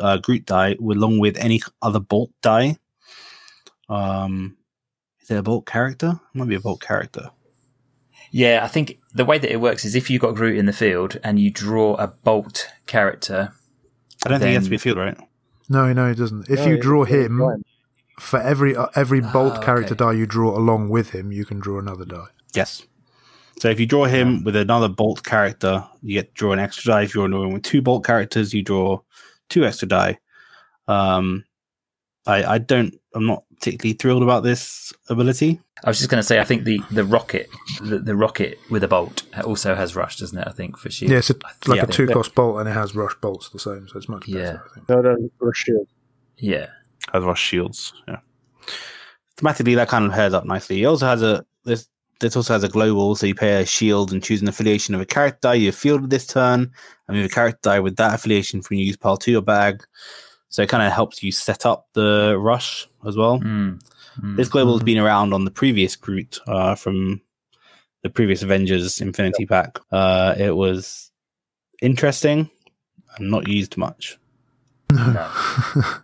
uh, 0.00 0.18
Groot 0.18 0.44
die 0.44 0.76
along 0.80 1.18
with 1.20 1.36
any 1.38 1.60
other 1.82 2.00
Bolt 2.00 2.30
die, 2.42 2.78
um, 3.88 4.56
is 5.22 5.30
it 5.30 5.36
a 5.36 5.42
Bolt 5.42 5.66
character? 5.66 6.20
It 6.34 6.38
might 6.38 6.48
be 6.48 6.56
a 6.56 6.60
Bolt 6.60 6.80
character. 6.80 7.30
Yeah, 8.32 8.64
I 8.64 8.68
think 8.68 8.98
the 9.14 9.24
way 9.24 9.38
that 9.38 9.50
it 9.52 9.60
works 9.60 9.84
is 9.84 9.94
if 9.94 10.10
you 10.10 10.18
got 10.18 10.34
Groot 10.34 10.58
in 10.58 10.66
the 10.66 10.72
field 10.72 11.18
and 11.22 11.38
you 11.38 11.50
draw 11.50 11.94
a 11.94 12.08
Bolt 12.08 12.68
character, 12.86 13.52
I 14.24 14.28
don't 14.28 14.40
think 14.40 14.50
it 14.50 14.54
has 14.54 14.64
to 14.64 14.70
be 14.70 14.76
a 14.76 14.80
field, 14.80 14.98
right? 14.98 15.16
No, 15.68 15.92
no, 15.92 16.10
it 16.10 16.16
doesn't. 16.16 16.48
If 16.50 16.60
No, 16.60 16.66
you 16.66 16.78
draw 16.80 17.04
him, 17.04 17.38
fine. 17.38 17.62
For 18.18 18.40
every 18.40 18.74
uh, 18.76 18.86
every 18.94 19.20
bolt 19.20 19.54
Ah, 19.58 19.62
character 19.62 19.94
die 19.94 20.12
you 20.12 20.26
draw 20.26 20.56
along 20.56 20.88
with 20.88 21.10
him, 21.10 21.32
you 21.32 21.44
can 21.44 21.58
draw 21.58 21.78
another 21.78 22.04
die. 22.04 22.26
Yes. 22.54 22.86
So 23.58 23.68
if 23.70 23.80
you 23.80 23.86
draw 23.86 24.04
him 24.04 24.44
with 24.44 24.54
another 24.54 24.88
Bolt 24.88 25.22
character, 25.24 25.82
you 26.02 26.12
get 26.12 26.28
to 26.28 26.34
draw 26.34 26.52
an 26.52 26.58
extra 26.58 26.92
die. 26.92 27.02
If 27.04 27.14
you're 27.14 27.26
drawing 27.26 27.54
with 27.54 27.62
two 27.62 27.80
Bolt 27.80 28.04
characters, 28.04 28.52
you 28.52 28.62
draw 28.62 29.00
two 29.48 29.64
extra 29.64 29.88
die. 29.88 30.18
Um, 30.88 31.44
I 32.26 32.44
I 32.44 32.58
don't. 32.58 32.94
I'm 33.14 33.24
not 33.26 33.44
particularly 33.54 33.94
thrilled 33.94 34.22
about 34.22 34.42
this 34.42 34.92
ability. 35.08 35.60
I 35.82 35.88
was 35.88 35.96
just 35.96 36.10
going 36.10 36.18
to 36.20 36.26
say, 36.26 36.38
I 36.38 36.44
think 36.44 36.64
the, 36.64 36.80
the 36.90 37.04
rocket, 37.04 37.48
the, 37.80 37.98
the 37.98 38.14
rocket 38.14 38.58
with 38.70 38.84
a 38.84 38.88
bolt 38.88 39.22
also 39.42 39.74
has 39.74 39.96
rush, 39.96 40.18
doesn't 40.18 40.36
it? 40.38 40.46
I 40.46 40.52
think 40.52 40.76
for 40.76 40.90
shield. 40.90 41.12
Yeah, 41.12 41.18
it's, 41.18 41.30
a, 41.30 41.34
like 41.66 41.78
Yeah. 41.78 41.84
a 41.84 41.86
two 41.86 42.06
cost 42.08 42.34
bolt 42.34 42.60
and 42.60 42.68
it 42.68 42.72
has 42.72 42.94
rush 42.94 43.14
bolts 43.22 43.48
the 43.48 43.58
same, 43.58 43.88
so 43.88 43.96
it's 43.96 44.08
much 44.08 44.26
better. 44.30 44.38
Yeah. 44.38 44.58
I 44.70 44.74
think. 44.74 44.88
No, 44.90 45.00
no, 45.00 45.30
or 45.40 45.54
shield. 45.54 45.88
Yeah. 46.36 46.66
Has 47.12 47.24
rush 47.24 47.42
shields. 47.42 47.92
Yeah. 48.08 48.20
Thematically, 49.36 49.74
that 49.76 49.88
kind 49.88 50.06
of 50.06 50.12
pairs 50.12 50.34
up 50.34 50.44
nicely. 50.44 50.82
It 50.82 50.86
also 50.86 51.06
has 51.06 51.22
a 51.22 51.44
this 51.64 51.88
this 52.20 52.36
also 52.36 52.54
has 52.54 52.64
a 52.64 52.68
global, 52.68 53.14
so 53.14 53.26
you 53.26 53.34
pay 53.34 53.60
a 53.60 53.66
shield 53.66 54.12
and 54.12 54.22
choose 54.22 54.40
an 54.40 54.48
affiliation 54.48 54.94
of 54.94 55.00
a 55.00 55.06
character 55.06 55.38
die 55.42 55.54
you 55.54 55.72
fielded 55.72 56.10
this 56.10 56.26
turn, 56.26 56.72
and 57.06 57.16
move 57.16 57.26
a 57.26 57.28
character 57.28 57.60
die 57.62 57.80
with 57.80 57.96
that 57.96 58.14
affiliation 58.14 58.62
from 58.62 58.78
your 58.78 58.86
use 58.86 58.96
pile 58.96 59.16
to 59.18 59.30
your 59.30 59.42
bag. 59.42 59.84
So 60.48 60.62
it 60.62 60.68
kind 60.68 60.82
of 60.82 60.92
helps 60.92 61.22
you 61.22 61.32
set 61.32 61.66
up 61.66 61.88
the 61.92 62.38
rush 62.38 62.88
as 63.06 63.16
well. 63.16 63.40
Mm. 63.40 63.80
Mm. 64.22 64.36
This 64.36 64.48
global 64.48 64.72
has 64.72 64.82
been 64.82 64.98
around 64.98 65.34
on 65.34 65.44
the 65.44 65.50
previous 65.50 65.96
Groot 65.96 66.40
uh, 66.46 66.74
from 66.74 67.20
the 68.02 68.08
previous 68.08 68.42
Avengers 68.42 69.00
Infinity 69.00 69.44
Pack. 69.44 69.78
Uh, 69.92 70.34
it 70.38 70.56
was 70.56 71.10
interesting 71.82 72.48
and 73.16 73.30
not 73.30 73.48
used 73.48 73.76
much. 73.76 74.16
No, 74.92 75.28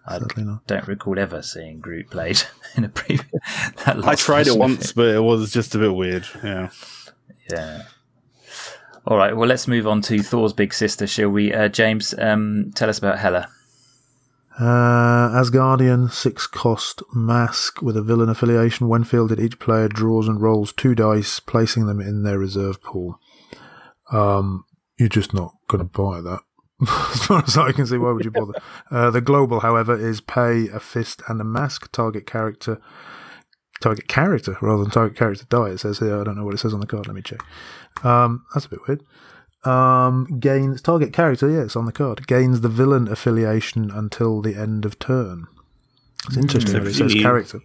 I 0.07 0.19
Certainly 0.19 0.51
not. 0.51 0.67
don't 0.67 0.89
recall 0.89 1.19
ever 1.19 1.41
seeing 1.43 1.79
Groot 1.81 2.11
played 2.11 2.43
in 2.77 2.85
a 2.85 2.89
previous. 2.89 3.27
that 3.85 4.05
I 4.05 4.15
tried 4.17 4.41
it 4.41 4.45
version 4.51 4.53
of 4.55 4.59
once, 4.59 4.93
but 4.93 5.15
it 5.15 5.21
was 5.21 5.53
just 5.53 5.75
a 5.75 5.79
bit 5.79 5.95
weird. 5.95 6.27
Yeah. 6.43 6.71
Yeah. 7.51 7.83
All 9.07 9.17
right. 9.17 9.37
Well, 9.37 9.49
let's 9.49 9.69
move 9.69 9.87
on 9.87 10.01
to 10.03 10.23
Thor's 10.23 10.53
big 10.53 10.75
sister, 10.75 11.07
shall 11.07 11.29
we? 11.29 11.53
Uh, 11.53 11.69
James, 11.69 12.15
um, 12.19 12.73
tell 12.75 12.89
us 12.89 12.99
about 12.99 13.19
Hela. 13.21 13.49
Uh, 14.59 15.31
Asgardian, 15.41 16.11
six 16.13 16.47
cost 16.47 17.03
mask 17.15 17.83
with 17.83 17.97
a 17.97 18.03
villain 18.03 18.29
affiliation. 18.29 18.89
When 18.89 19.03
fielded, 19.05 19.41
each 19.41 19.59
player 19.59 19.89
draws 19.89 20.29
and 20.29 20.41
rolls 20.41 20.73
two 20.73 20.95
dice, 20.95 21.41
placing 21.41 21.87
them 21.87 22.01
in 22.01 22.23
their 22.23 22.39
reserve 22.39 22.83
pool. 22.83 23.19
Um, 24.13 24.65
you're 24.99 25.09
just 25.09 25.33
not 25.33 25.55
going 25.69 25.79
to 25.79 25.85
buy 25.85 26.21
that. 26.21 26.41
as 27.13 27.27
far 27.27 27.43
as 27.47 27.57
I 27.57 27.73
can 27.73 27.87
see, 27.87 27.99
why 27.99 28.13
would 28.13 28.25
you 28.25 28.31
bother? 28.31 28.55
Uh, 28.91 29.11
the 29.11 29.21
global, 29.21 29.61
however, 29.61 29.97
is 29.97 30.21
pay 30.21 30.69
a 30.69 30.81
fist 30.81 31.23
and 31.29 31.41
a 31.41 31.45
mask. 31.45 31.91
Target 31.93 32.27
character, 32.27 32.81
target 33.81 34.09
character 34.09 34.57
rather 34.61 34.83
than 34.83 34.91
target 34.91 35.17
character 35.17 35.45
die. 35.49 35.71
It 35.71 35.79
says 35.79 35.99
here. 35.99 36.21
I 36.21 36.25
don't 36.25 36.37
know 36.37 36.45
what 36.45 36.55
it 36.55 36.59
says 36.59 36.75
on 36.75 36.81
the 36.81 36.87
card. 36.87 37.07
Let 37.07 37.17
me 37.17 37.23
check. 37.23 37.41
Um, 38.05 38.45
that's 38.53 38.67
a 38.67 38.71
bit 38.71 38.81
weird. 38.89 39.03
Um, 39.65 40.41
gains 40.41 40.83
target 40.83 41.13
character. 41.13 41.49
Yeah, 41.49 41.63
it's 41.63 41.77
on 41.77 41.87
the 41.87 41.93
card. 41.93 42.27
Gains 42.27 42.63
the 42.63 42.69
villain 42.69 43.07
affiliation 43.07 43.91
until 43.91 44.41
the 44.43 44.57
end 44.57 44.85
of 44.85 44.99
turn. 44.99 45.47
It's 46.27 46.37
interesting 46.37 46.73
So 46.73 46.81
that 46.81 46.89
it 46.89 46.95
says 46.95 47.15
character. 47.15 47.61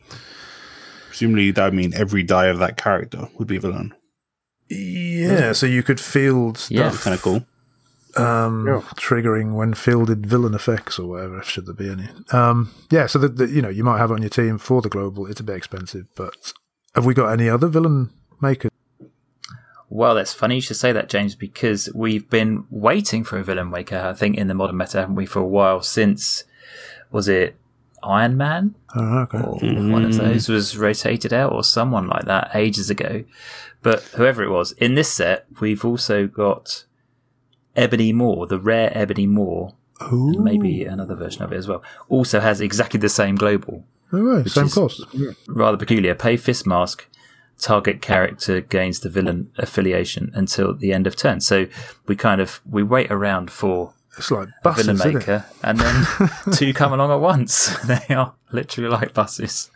Presumably, 1.08 1.52
that 1.52 1.66
would 1.66 1.74
mean 1.74 1.94
every 1.96 2.22
die 2.22 2.48
of 2.48 2.60
that 2.60 2.78
character 2.78 3.30
would 3.38 3.48
be 3.48 3.58
a 3.58 3.60
villain. 3.60 3.96
Yeah, 4.70 5.40
Yeah, 5.40 5.52
so 5.54 5.66
you 5.66 5.82
could 5.82 6.00
field 6.00 6.66
Yeah. 6.70 6.92
Kind 6.92 7.16
of 7.16 7.22
cool. 7.22 7.46
Um, 8.20 8.66
Yeah. 8.68 8.82
triggering 8.96 9.54
when 9.56 9.74
fielded 9.74 10.26
villain 10.26 10.54
effects 10.54 10.98
or 11.00 11.08
whatever. 11.08 11.42
Should 11.44 11.66
there 11.66 11.74
be 11.76 11.90
any? 11.90 12.08
Um, 12.32 12.72
yeah, 12.90 13.06
so 13.08 13.20
that 13.20 13.38
that, 13.38 13.50
you 13.50 13.62
know 13.62 13.70
you 13.70 13.84
might 13.84 13.98
have 14.00 14.12
it 14.12 14.16
on 14.16 14.22
your 14.22 14.30
team 14.30 14.58
for 14.58 14.82
the 14.82 14.90
global. 14.90 15.26
It's 15.28 15.40
a 15.40 15.44
bit 15.44 15.56
expensive, 15.56 16.06
but 16.16 16.54
have 16.96 17.06
we 17.06 17.14
got 17.14 17.28
any 17.32 17.50
other 17.50 17.68
villain 17.68 18.10
makers? 18.42 18.72
Well, 19.90 20.16
that's 20.16 20.34
funny 20.34 20.56
you 20.56 20.62
should 20.62 20.76
say 20.76 20.92
that, 20.92 21.08
James, 21.08 21.34
because 21.36 21.90
we've 21.96 22.30
been 22.30 22.66
waiting 22.70 23.24
for 23.24 23.38
a 23.40 23.44
villain 23.44 23.70
maker, 23.70 23.98
I 23.98 24.14
think, 24.14 24.36
in 24.36 24.48
the 24.48 24.54
modern 24.54 24.76
meta, 24.78 25.00
haven't 25.00 25.16
we, 25.16 25.26
for 25.26 25.40
a 25.40 25.46
while 25.48 25.82
since, 25.82 26.44
was 27.10 27.30
it 27.30 27.56
Iron 28.04 28.36
Man? 28.36 28.76
Oh, 28.94 29.20
okay. 29.20 29.38
Or 29.40 29.54
one 29.90 30.04
of 30.04 30.18
those 30.18 30.50
was 30.50 30.76
rotated 30.78 31.32
out, 31.32 31.54
or 31.54 31.64
someone 31.64 32.08
like 32.08 32.26
that 32.26 32.52
ages 32.54 32.90
ago. 32.90 33.24
But 33.82 34.02
whoever 34.16 34.44
it 34.44 34.50
was, 34.50 34.74
in 34.74 34.96
this 34.96 35.12
set, 35.12 35.46
we've 35.62 35.86
also 35.86 36.28
got 36.28 36.84
Ebony 37.78 38.12
Maw, 38.12 38.46
the 38.46 38.60
rare 38.60 38.92
Ebony 38.94 39.28
Maw, 39.28 39.72
Ooh. 40.12 40.30
and 40.34 40.44
maybe 40.44 40.84
another 40.84 41.16
version 41.16 41.44
of 41.44 41.54
it 41.54 41.58
as 41.58 41.68
well, 41.68 41.84
also 42.10 42.40
has 42.40 42.60
exactly 42.60 43.00
the 43.00 43.08
same 43.10 43.36
global. 43.36 43.86
All 44.12 44.20
right, 44.22 44.48
same 44.50 44.70
cost. 44.70 45.04
rather 45.48 45.78
peculiar. 45.78 46.16
Pay 46.16 46.38
fist 46.38 46.66
mask. 46.68 47.08
Target 47.60 48.02
character 48.04 48.62
gains 48.62 49.00
the 49.00 49.10
villain 49.10 49.52
affiliation 49.58 50.32
until 50.36 50.76
the 50.76 50.94
end 50.94 51.08
of 51.08 51.16
turn. 51.16 51.40
So 51.42 51.66
we 52.06 52.16
kind 52.16 52.40
of 52.40 52.62
we 52.70 52.84
wait 52.84 53.10
around 53.12 53.50
for 53.50 53.94
It's 54.16 54.30
like 54.30 54.48
a 54.50 54.54
buses, 54.64 54.86
villain 54.86 54.96
isn't 54.98 55.10
it? 55.10 55.14
maker, 55.16 55.46
and 55.64 55.80
then 55.80 56.06
two 56.54 56.72
come 56.74 56.94
along 56.94 57.12
at 57.12 57.20
once. 57.20 57.76
they 57.88 58.14
are 58.14 58.36
literally 58.52 58.90
like 58.92 59.14
buses. 59.16 59.72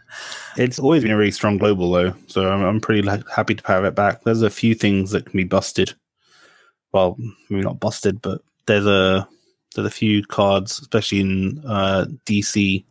It's 0.58 0.78
always 0.78 1.02
been 1.02 1.12
a 1.12 1.18
really 1.18 1.32
strong 1.32 1.58
global 1.58 1.90
though, 1.92 2.14
so 2.28 2.48
I'm, 2.52 2.64
I'm 2.64 2.82
pretty 2.82 3.08
happy 3.36 3.56
to 3.56 3.68
have 3.68 3.84
it 3.84 3.96
back. 3.96 4.24
There's 4.24 4.44
a 4.44 4.50
few 4.52 4.76
things 4.76 5.10
that 5.12 5.26
can 5.26 5.36
be 5.38 5.44
busted. 5.44 5.96
Well, 6.94 7.18
maybe 7.50 7.64
not 7.64 7.80
busted, 7.80 8.22
but 8.22 8.42
there's 8.66 8.86
a 8.86 9.28
there's 9.76 9.88
a 9.88 9.92
few 9.92 10.24
cards, 10.26 10.80
especially 10.80 11.22
in 11.22 11.64
uh, 11.66 12.06
DC, 12.26 12.84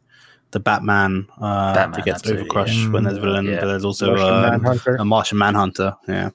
the 0.52 0.60
Batman, 0.60 1.26
uh, 1.38 1.74
Batman, 1.74 1.92
that 1.92 2.04
gets 2.04 2.20
absolutely, 2.20 2.48
overcrush 2.48 2.84
yeah. 2.84 2.90
when 2.90 3.04
there's 3.04 3.18
a 3.18 3.20
villain. 3.20 3.46
Yeah. 3.46 3.60
But 3.60 3.66
there's 3.66 3.84
also 3.84 4.16
Martian 4.16 4.94
uh, 4.94 5.02
a 5.02 5.04
Martian 5.04 5.38
Manhunter, 5.38 5.94
yeah, 6.08 6.30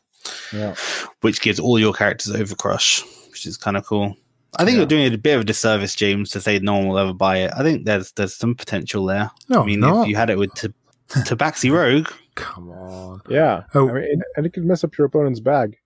Yeah. 0.53 0.75
which 1.21 1.41
gives 1.41 1.59
all 1.59 1.79
your 1.79 1.93
characters 1.93 2.33
overcrush, 2.33 3.03
which 3.31 3.45
is 3.47 3.57
kind 3.57 3.75
of 3.77 3.85
cool. 3.85 4.15
I 4.57 4.63
think 4.63 4.75
Yeah. 4.75 4.77
you're 4.81 4.85
doing 4.85 5.13
a 5.13 5.17
bit 5.17 5.33
of 5.35 5.41
a 5.41 5.43
disservice, 5.43 5.95
James, 5.95 6.29
to 6.31 6.39
say 6.41 6.59
no 6.59 6.75
one 6.75 6.87
will 6.87 6.99
ever 6.99 7.13
buy 7.13 7.39
it. 7.39 7.51
I 7.57 7.63
think 7.63 7.85
there's 7.85 8.11
there's 8.13 8.35
some 8.35 8.53
potential 8.55 9.05
there. 9.05 9.31
No, 9.49 9.63
I 9.63 9.65
mean, 9.65 9.79
not. 9.79 10.03
if 10.03 10.09
you 10.09 10.15
had 10.15 10.29
it 10.29 10.37
with 10.37 10.53
t- 10.53 10.69
Tabaxi 11.09 11.71
Rogue, 11.71 12.07
Come 12.35 12.69
on. 12.69 13.21
Yeah. 13.29 13.63
Oh. 13.73 13.89
I 13.89 13.93
mean, 13.93 14.21
and 14.35 14.45
it 14.45 14.53
could 14.53 14.65
mess 14.65 14.83
up 14.83 14.97
your 14.97 15.07
opponent's 15.07 15.39
bag. 15.39 15.77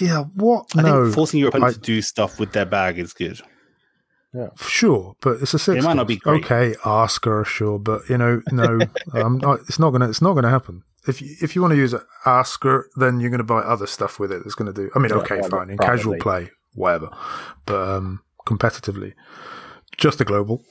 Yeah, 0.00 0.24
what? 0.34 0.66
I 0.76 0.82
no, 0.82 1.04
think 1.04 1.14
forcing 1.14 1.40
your 1.40 1.48
opponent 1.50 1.70
I- 1.70 1.74
to 1.74 1.80
do 1.80 2.02
stuff 2.02 2.38
with 2.38 2.52
their 2.52 2.66
bag 2.66 2.98
is 2.98 3.12
good. 3.12 3.40
Yeah. 4.34 4.48
Sure, 4.58 5.14
but 5.20 5.42
it's 5.42 5.52
a 5.52 5.58
six. 5.58 5.82
It 5.82 5.86
might 5.86 5.96
not 5.96 6.06
be 6.06 6.16
great. 6.16 6.42
Okay, 6.44 6.74
ask 6.86 7.22
her, 7.26 7.44
sure, 7.44 7.78
but 7.78 8.08
you 8.08 8.16
know, 8.16 8.40
no, 8.50 8.78
um, 9.12 9.40
it's 9.68 9.78
not 9.78 9.90
gonna. 9.90 10.08
It's 10.08 10.22
not 10.22 10.32
gonna 10.34 10.48
happen. 10.50 10.82
If 11.06 11.20
you, 11.20 11.36
if 11.42 11.54
you 11.54 11.60
want 11.60 11.72
to 11.72 11.76
use 11.76 11.94
ask 12.24 12.62
her, 12.64 12.86
then 12.96 13.20
you're 13.20 13.30
gonna 13.30 13.44
buy 13.44 13.60
other 13.60 13.86
stuff 13.86 14.18
with 14.18 14.32
it. 14.32 14.40
That's 14.42 14.54
gonna 14.54 14.72
do. 14.72 14.90
I 14.94 15.00
mean, 15.00 15.10
Yeah, 15.10 15.16
okay, 15.16 15.40
well, 15.40 15.50
fine, 15.50 15.68
in 15.70 15.76
probably. 15.76 15.96
casual 15.96 16.16
play, 16.16 16.50
whatever, 16.74 17.10
but 17.66 17.88
um, 17.88 18.22
competitively, 18.46 19.12
just 19.98 20.16
the 20.18 20.24
global. 20.24 20.64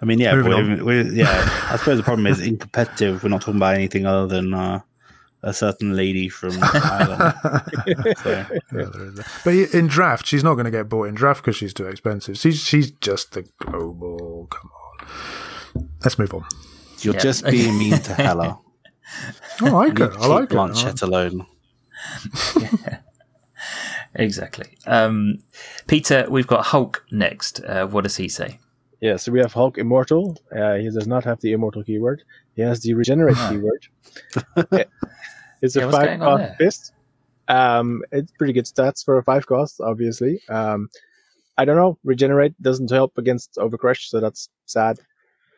I 0.00 0.06
mean, 0.06 0.18
yeah, 0.18 0.34
Moving 0.34 0.76
but 0.78 0.84
we 0.86 1.02
yeah. 1.10 1.66
I 1.70 1.76
suppose 1.76 1.98
the 1.98 2.02
problem 2.04 2.26
is 2.26 2.40
in 2.40 2.56
competitive, 2.56 3.22
we're 3.22 3.28
not 3.28 3.42
talking 3.42 3.56
about 3.56 3.74
anything 3.74 4.06
other 4.06 4.26
than 4.26 4.54
uh, 4.54 4.80
a 5.42 5.52
certain 5.54 5.96
lady 5.96 6.28
from 6.28 6.52
Ireland. 6.62 7.34
So, 8.22 8.30
Yeah, 8.30 8.48
there 8.70 9.04
is 9.06 9.14
that. 9.14 9.26
But 9.44 9.54
in 9.74 9.86
draft, 9.86 10.26
she's 10.26 10.44
not 10.44 10.54
going 10.54 10.66
to 10.66 10.70
get 10.70 10.88
bought 10.88 11.08
in 11.08 11.14
draft 11.14 11.42
because 11.42 11.56
she's 11.56 11.72
too 11.74 11.86
expensive. 11.86 12.36
She's 12.38 12.60
she's 12.60 12.90
just 12.90 13.32
the 13.32 13.42
global. 13.58 14.46
Come 14.50 14.70
on, 14.70 15.88
let's 16.04 16.18
move 16.18 16.34
on. 16.34 16.44
you're 17.00 17.14
Yeah. 17.14 17.20
just 17.20 17.44
being 17.46 17.78
mean 17.78 17.98
to 17.98 18.14
Hela. 18.22 18.58
I 19.60 19.68
like 19.70 19.98
You 19.98 20.04
her. 20.06 20.12
I 20.18 20.26
like 20.26 20.50
her. 20.50 20.56
Blanchett 20.56 21.02
alone. 21.02 21.46
Exactly. 24.14 24.76
Um, 24.86 25.38
Peter, 25.86 26.26
we've 26.28 26.46
got 26.46 26.66
Hulk 26.66 27.04
next. 27.12 27.60
Uh, 27.64 27.86
what 27.86 28.02
does 28.04 28.16
he 28.16 28.28
say? 28.28 28.58
Yeah, 29.00 29.16
so 29.16 29.30
we 29.32 29.38
have 29.38 29.52
Hulk 29.52 29.78
Immortal. 29.78 30.36
Uh, 30.54 30.74
he 30.74 30.90
does 30.90 31.06
not 31.06 31.24
have 31.24 31.40
the 31.40 31.52
Immortal 31.52 31.84
keyword. 31.84 32.22
He 32.56 32.62
has 32.62 32.80
the 32.80 32.94
Regenerate 32.94 33.36
keyword. 33.48 33.86
It's 35.62 35.76
Yeah, 35.76 35.88
a 35.88 35.92
five 35.92 36.18
cost 36.20 36.56
fist. 36.58 36.92
Um, 37.48 38.02
it's 38.12 38.30
pretty 38.32 38.52
good 38.52 38.66
stats 38.66 39.04
for 39.04 39.18
a 39.18 39.24
five 39.24 39.46
cost, 39.46 39.80
obviously. 39.80 40.40
Um, 40.48 40.88
I 41.58 41.64
don't 41.64 41.76
know. 41.76 41.98
Regenerate 42.04 42.54
doesn't 42.62 42.90
help 42.90 43.18
against 43.18 43.56
Overcrush, 43.56 44.08
so 44.08 44.20
that's 44.20 44.48
sad. 44.66 44.98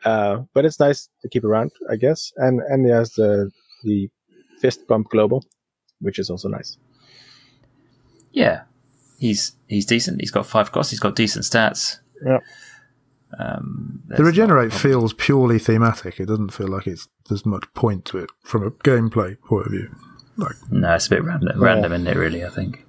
Uh, 0.05 0.43
but 0.55 0.65
it's 0.65 0.81
nice 0.81 1.09
to 1.21 1.29
keep 1.29 1.45
around, 1.45 1.71
I 1.89 1.97
guess. 1.97 2.33
And 2.37 2.61
and 2.61 2.85
he 2.87 2.91
has 2.93 3.13
the 3.13 3.51
the 3.85 4.11
fist 4.59 4.87
bump 4.87 5.11
global, 5.11 5.45
which 6.01 6.19
is 6.19 6.31
also 6.31 6.49
nice. 6.49 6.79
Yeah, 8.33 8.63
he's 9.19 9.53
he's 9.69 9.87
decent. 9.87 10.21
He's 10.21 10.31
got 10.31 10.47
five 10.47 10.73
costs. 10.73 10.91
He's 10.91 11.01
got 11.01 11.15
decent 11.15 11.45
stats. 11.45 11.99
Yeah. 12.25 12.39
Um, 13.39 14.03
The 14.09 14.25
regenerate 14.25 14.73
feels 14.73 15.13
purely 15.15 15.59
thematic. 15.59 16.21
It 16.21 16.27
doesn't 16.27 16.51
feel 16.53 16.69
like 16.69 16.87
it's 16.87 17.09
there's 17.29 17.47
much 17.47 17.65
point 17.75 18.05
to 18.07 18.19
it 18.19 18.31
from 18.43 18.63
a 18.67 18.71
gameplay 18.71 19.41
point 19.41 19.67
of 19.67 19.73
view. 19.73 19.95
Like 20.37 20.57
No, 20.71 20.95
it's 20.95 21.07
a 21.07 21.11
bit 21.11 21.25
random, 21.25 21.61
random, 21.63 21.93
isn't 21.93 22.07
it? 22.07 22.17
Really, 22.17 22.45
I 22.45 22.49
think. 22.51 22.85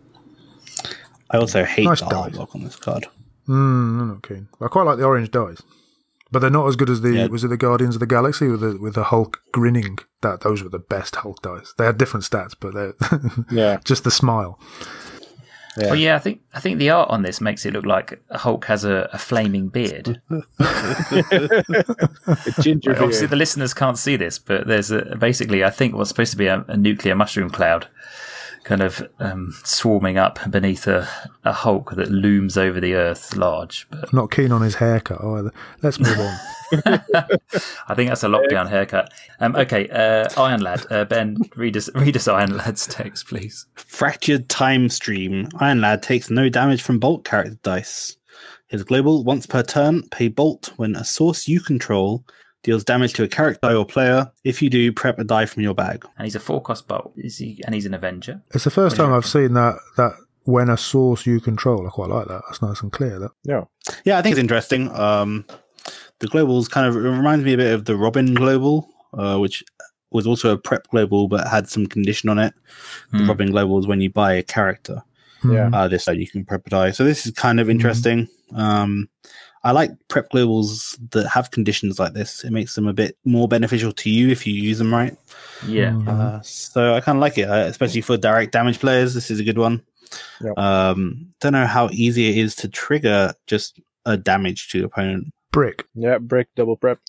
I 1.29 1.37
also 1.37 1.63
hate 1.63 1.85
Nice 1.85 1.99
the 2.01 2.05
art 2.15 2.27
dice. 2.29 2.35
block 2.37 2.55
on 2.55 2.63
this 2.63 2.75
card. 2.75 3.07
Mm, 3.47 3.99
I'm 4.01 4.07
not 4.09 4.27
keen. 4.27 4.47
I 4.61 4.67
quite 4.67 4.83
like 4.83 4.97
the 4.97 5.03
orange 5.05 5.31
dice, 5.31 5.61
but 6.31 6.39
they're 6.39 6.49
not 6.49 6.67
as 6.67 6.75
good 6.75 6.89
as 6.89 7.01
the 7.01 7.11
Yeah. 7.13 7.27
was 7.27 7.43
it 7.43 7.47
the 7.49 7.57
Guardians 7.57 7.95
of 7.95 7.99
the 7.99 8.05
Galaxy 8.05 8.47
with 8.47 8.61
the 8.61 8.77
with 8.77 8.93
the 8.95 9.05
Hulk 9.05 9.39
grinning. 9.51 9.99
That 10.21 10.41
those 10.41 10.61
were 10.63 10.69
the 10.69 10.79
best 10.79 11.17
Hulk 11.17 11.41
dice. 11.41 11.73
They 11.77 11.85
had 11.85 11.97
different 11.97 12.25
stats, 12.25 12.53
but 12.59 12.73
they're 12.73 12.93
Yeah. 13.51 13.79
just 13.83 14.03
the 14.03 14.11
smile. 14.11 14.59
Yeah. 15.77 15.87
Well, 15.87 15.95
yeah, 15.95 16.15
I 16.15 16.19
think 16.19 16.41
I 16.53 16.59
think 16.59 16.77
the 16.77 16.91
art 16.91 17.09
on 17.09 17.23
this 17.23 17.41
makes 17.41 17.65
it 17.65 17.73
look 17.73 17.85
like 17.85 18.21
Hulk 18.31 18.65
has 18.65 18.83
a, 18.83 19.09
a 19.11 19.17
flaming 19.17 19.69
beard. 19.69 20.21
Ginger 22.61 22.91
Right, 22.91 22.99
obviously, 23.01 23.21
beard. 23.21 23.29
the 23.31 23.35
listeners 23.35 23.73
can't 23.73 23.97
see 23.97 24.15
this, 24.15 24.37
but 24.37 24.67
there's 24.67 24.91
a, 24.91 25.15
basically, 25.15 25.63
I 25.63 25.69
think, 25.71 25.95
what's 25.95 26.09
supposed 26.09 26.31
to 26.31 26.37
be 26.37 26.47
a, 26.47 26.63
a 26.67 26.77
nuclear 26.77 27.15
mushroom 27.15 27.49
cloud 27.49 27.87
kind 28.63 28.81
of 28.81 29.07
um, 29.19 29.53
swarming 29.63 30.17
up 30.17 30.39
beneath 30.49 30.87
a, 30.87 31.07
a 31.43 31.51
Hulk 31.51 31.91
that 31.95 32.09
looms 32.09 32.57
over 32.57 32.79
the 32.79 32.95
Earth 32.95 33.35
large. 33.35 33.87
But 33.89 34.13
Not 34.13 34.31
keen 34.31 34.51
on 34.51 34.61
his 34.61 34.75
haircut 34.75 35.23
either. 35.23 35.51
Let's 35.81 35.99
move 35.99 36.19
on. 36.19 36.39
I 37.87 37.95
think 37.95 38.09
that's 38.09 38.23
a 38.23 38.27
lockdown 38.27 38.69
haircut. 38.69 39.13
Um, 39.39 39.55
okay, 39.55 39.87
uh, 39.89 40.29
Iron 40.41 40.61
Lad. 40.61 40.85
Uh, 40.89 41.05
ben, 41.05 41.37
read 41.55 41.77
us, 41.77 41.89
read 41.93 42.15
us 42.15 42.27
Iron 42.27 42.57
Lad's 42.57 42.87
text, 42.87 43.27
please. 43.27 43.67
Fractured 43.75 44.49
Time 44.49 44.89
Stream. 44.89 45.49
Iron 45.59 45.81
Lad 45.81 46.01
takes 46.01 46.29
no 46.29 46.49
damage 46.49 46.81
from 46.81 46.99
Bolt 46.99 47.25
character 47.25 47.57
dice. 47.63 48.17
His 48.67 48.83
global, 48.83 49.23
once 49.23 49.45
per 49.45 49.61
turn, 49.61 50.03
pay 50.09 50.29
Bolt 50.29 50.71
when 50.77 50.95
a 50.95 51.03
source 51.03 51.47
you 51.47 51.59
control 51.59 52.25
deals 52.63 52.83
damage 52.83 53.13
to 53.13 53.23
a 53.23 53.27
character 53.27 53.75
or 53.75 53.85
player. 53.85 54.31
If 54.43 54.61
you 54.61 54.69
do, 54.69 54.91
prep 54.91 55.19
a 55.19 55.23
die 55.23 55.45
from 55.45 55.63
your 55.63 55.73
bag. 55.75 56.05
And 56.17 56.25
he's 56.25 56.35
a 56.35 56.39
four 56.39 56.61
cost 56.61 56.87
bolt. 56.87 57.13
Is 57.17 57.37
he? 57.37 57.61
And 57.65 57.75
he's 57.75 57.85
an 57.85 57.93
Avenger. 57.93 58.41
It's 58.53 58.63
the 58.63 58.69
first 58.71 58.97
What 58.97 59.03
do 59.03 59.03
you 59.03 59.07
time 59.09 59.17
I've 59.17 59.25
seen 59.25 59.53
that 59.53 59.75
that 59.97 60.13
when 60.45 60.69
a 60.69 60.77
source 60.77 61.25
you 61.25 61.39
control. 61.39 61.85
I 61.87 61.89
quite 61.89 62.09
like 62.09 62.27
that. 62.27 62.41
That's 62.47 62.61
nice 62.61 62.81
and 62.81 62.91
clear. 62.91 63.19
That 63.19 63.31
Yeah. 63.43 63.63
Yeah, 64.05 64.17
I 64.17 64.21
think 64.21 64.33
it's 64.33 64.39
interesting. 64.41 64.91
Um, 64.91 65.45
the 66.19 66.27
globals 66.27 66.69
kind 66.69 66.87
of 66.87 66.95
it 66.95 66.99
reminds 66.99 67.45
me 67.45 67.53
a 67.53 67.57
bit 67.57 67.73
of 67.73 67.85
the 67.85 67.95
Robin 67.95 68.33
global, 68.33 68.89
uh, 69.13 69.37
which 69.37 69.63
was 70.11 70.27
also 70.27 70.51
a 70.51 70.57
prep 70.57 70.87
global 70.89 71.27
but 71.27 71.47
had 71.47 71.67
some 71.67 71.85
condition 71.87 72.29
on 72.29 72.39
it. 72.39 72.53
The 73.11 73.19
Hmm. 73.19 73.27
Robin 73.29 73.51
global 73.51 73.79
is 73.79 73.87
when 73.87 73.99
you 74.01 74.09
buy 74.09 74.33
a 74.33 74.43
character. 74.43 75.01
Yeah. 75.43 75.69
Uh, 75.73 75.87
this 75.89 76.03
side 76.05 76.17
you 76.19 76.27
can 76.27 76.45
prep 76.45 76.65
a 76.67 76.69
die. 76.69 76.91
So 76.91 77.03
this 77.03 77.25
is 77.25 77.31
kind 77.33 77.59
of 77.59 77.69
interesting. 77.69 78.27
Um, 78.55 79.09
I 79.63 79.71
like 79.71 79.91
prep 80.09 80.29
globals 80.31 80.97
that 81.11 81.27
have 81.29 81.51
conditions 81.51 81.97
like 81.99 82.13
this. 82.13 82.43
It 82.43 82.51
makes 82.51 82.75
them 82.75 82.87
a 82.87 82.93
bit 82.93 83.17
more 83.23 83.47
beneficial 83.47 83.91
to 83.93 84.09
you 84.09 84.29
if 84.29 84.45
you 84.45 84.53
use 84.53 84.77
them 84.77 84.93
right. 84.93 85.15
Yeah. 85.67 85.91
Mhm. 85.91 86.07
Uh, 86.07 86.41
so 86.41 86.95
I 86.95 86.99
kind 87.01 87.17
of 87.17 87.21
like 87.21 87.37
it, 87.37 87.49
uh, 87.49 87.65
especially 87.67 88.01
for 88.01 88.17
direct 88.17 88.51
damage 88.51 88.79
players. 88.79 89.13
This 89.13 89.31
is 89.31 89.39
a 89.39 89.43
good 89.43 89.57
one. 89.57 89.81
Yep. 90.41 90.57
Um, 90.57 91.27
don't 91.39 91.53
know 91.53 91.65
how 91.65 91.89
easy 91.91 92.29
it 92.29 92.37
is 92.37 92.55
to 92.57 92.67
trigger 92.67 93.33
just 93.47 93.79
a 94.05 94.17
damage 94.17 94.69
to 94.69 94.77
your 94.79 94.87
opponent. 94.87 95.31
brick 95.51 95.85
Yeah, 95.95 96.17
brick 96.17 96.49
double 96.55 96.75
prep. 96.75 96.99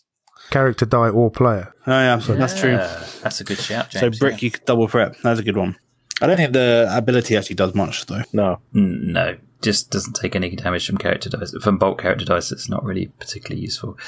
character 0.50 0.86
die 0.86 1.08
or 1.08 1.30
player. 1.30 1.72
Oh 1.86 1.90
yeah, 1.90 2.16
that's 2.16 2.58
true. 2.60 2.76
That's 2.76 3.40
a 3.40 3.44
good 3.44 3.58
shout, 3.58 3.90
James. 3.90 4.00
so 4.16 4.18
brick, 4.20 4.42
you 4.42 4.50
could 4.50 4.64
double 4.64 4.86
prep. 4.86 5.16
That's 5.22 5.40
a 5.40 5.42
good 5.42 5.56
one. 5.56 5.76
I 6.22 6.26
don't 6.28 6.36
think 6.36 6.52
the 6.52 6.88
ability 6.92 7.36
actually 7.36 7.56
does 7.56 7.74
much 7.74 8.06
though. 8.06 8.22
No. 8.32 8.60
Mm, 8.74 9.00
No, 9.12 9.36
just 9.64 9.90
doesn't 9.90 10.12
take 10.12 10.36
any 10.36 10.54
damage 10.54 10.86
from 10.86 10.98
character 10.98 11.30
dice 11.30 11.54
from 11.62 11.78
bolt 11.78 11.98
character 11.98 12.24
dice. 12.24 12.52
It's 12.52 12.68
not 12.68 12.84
really 12.84 13.06
particularly 13.06 13.62
useful. 13.62 13.98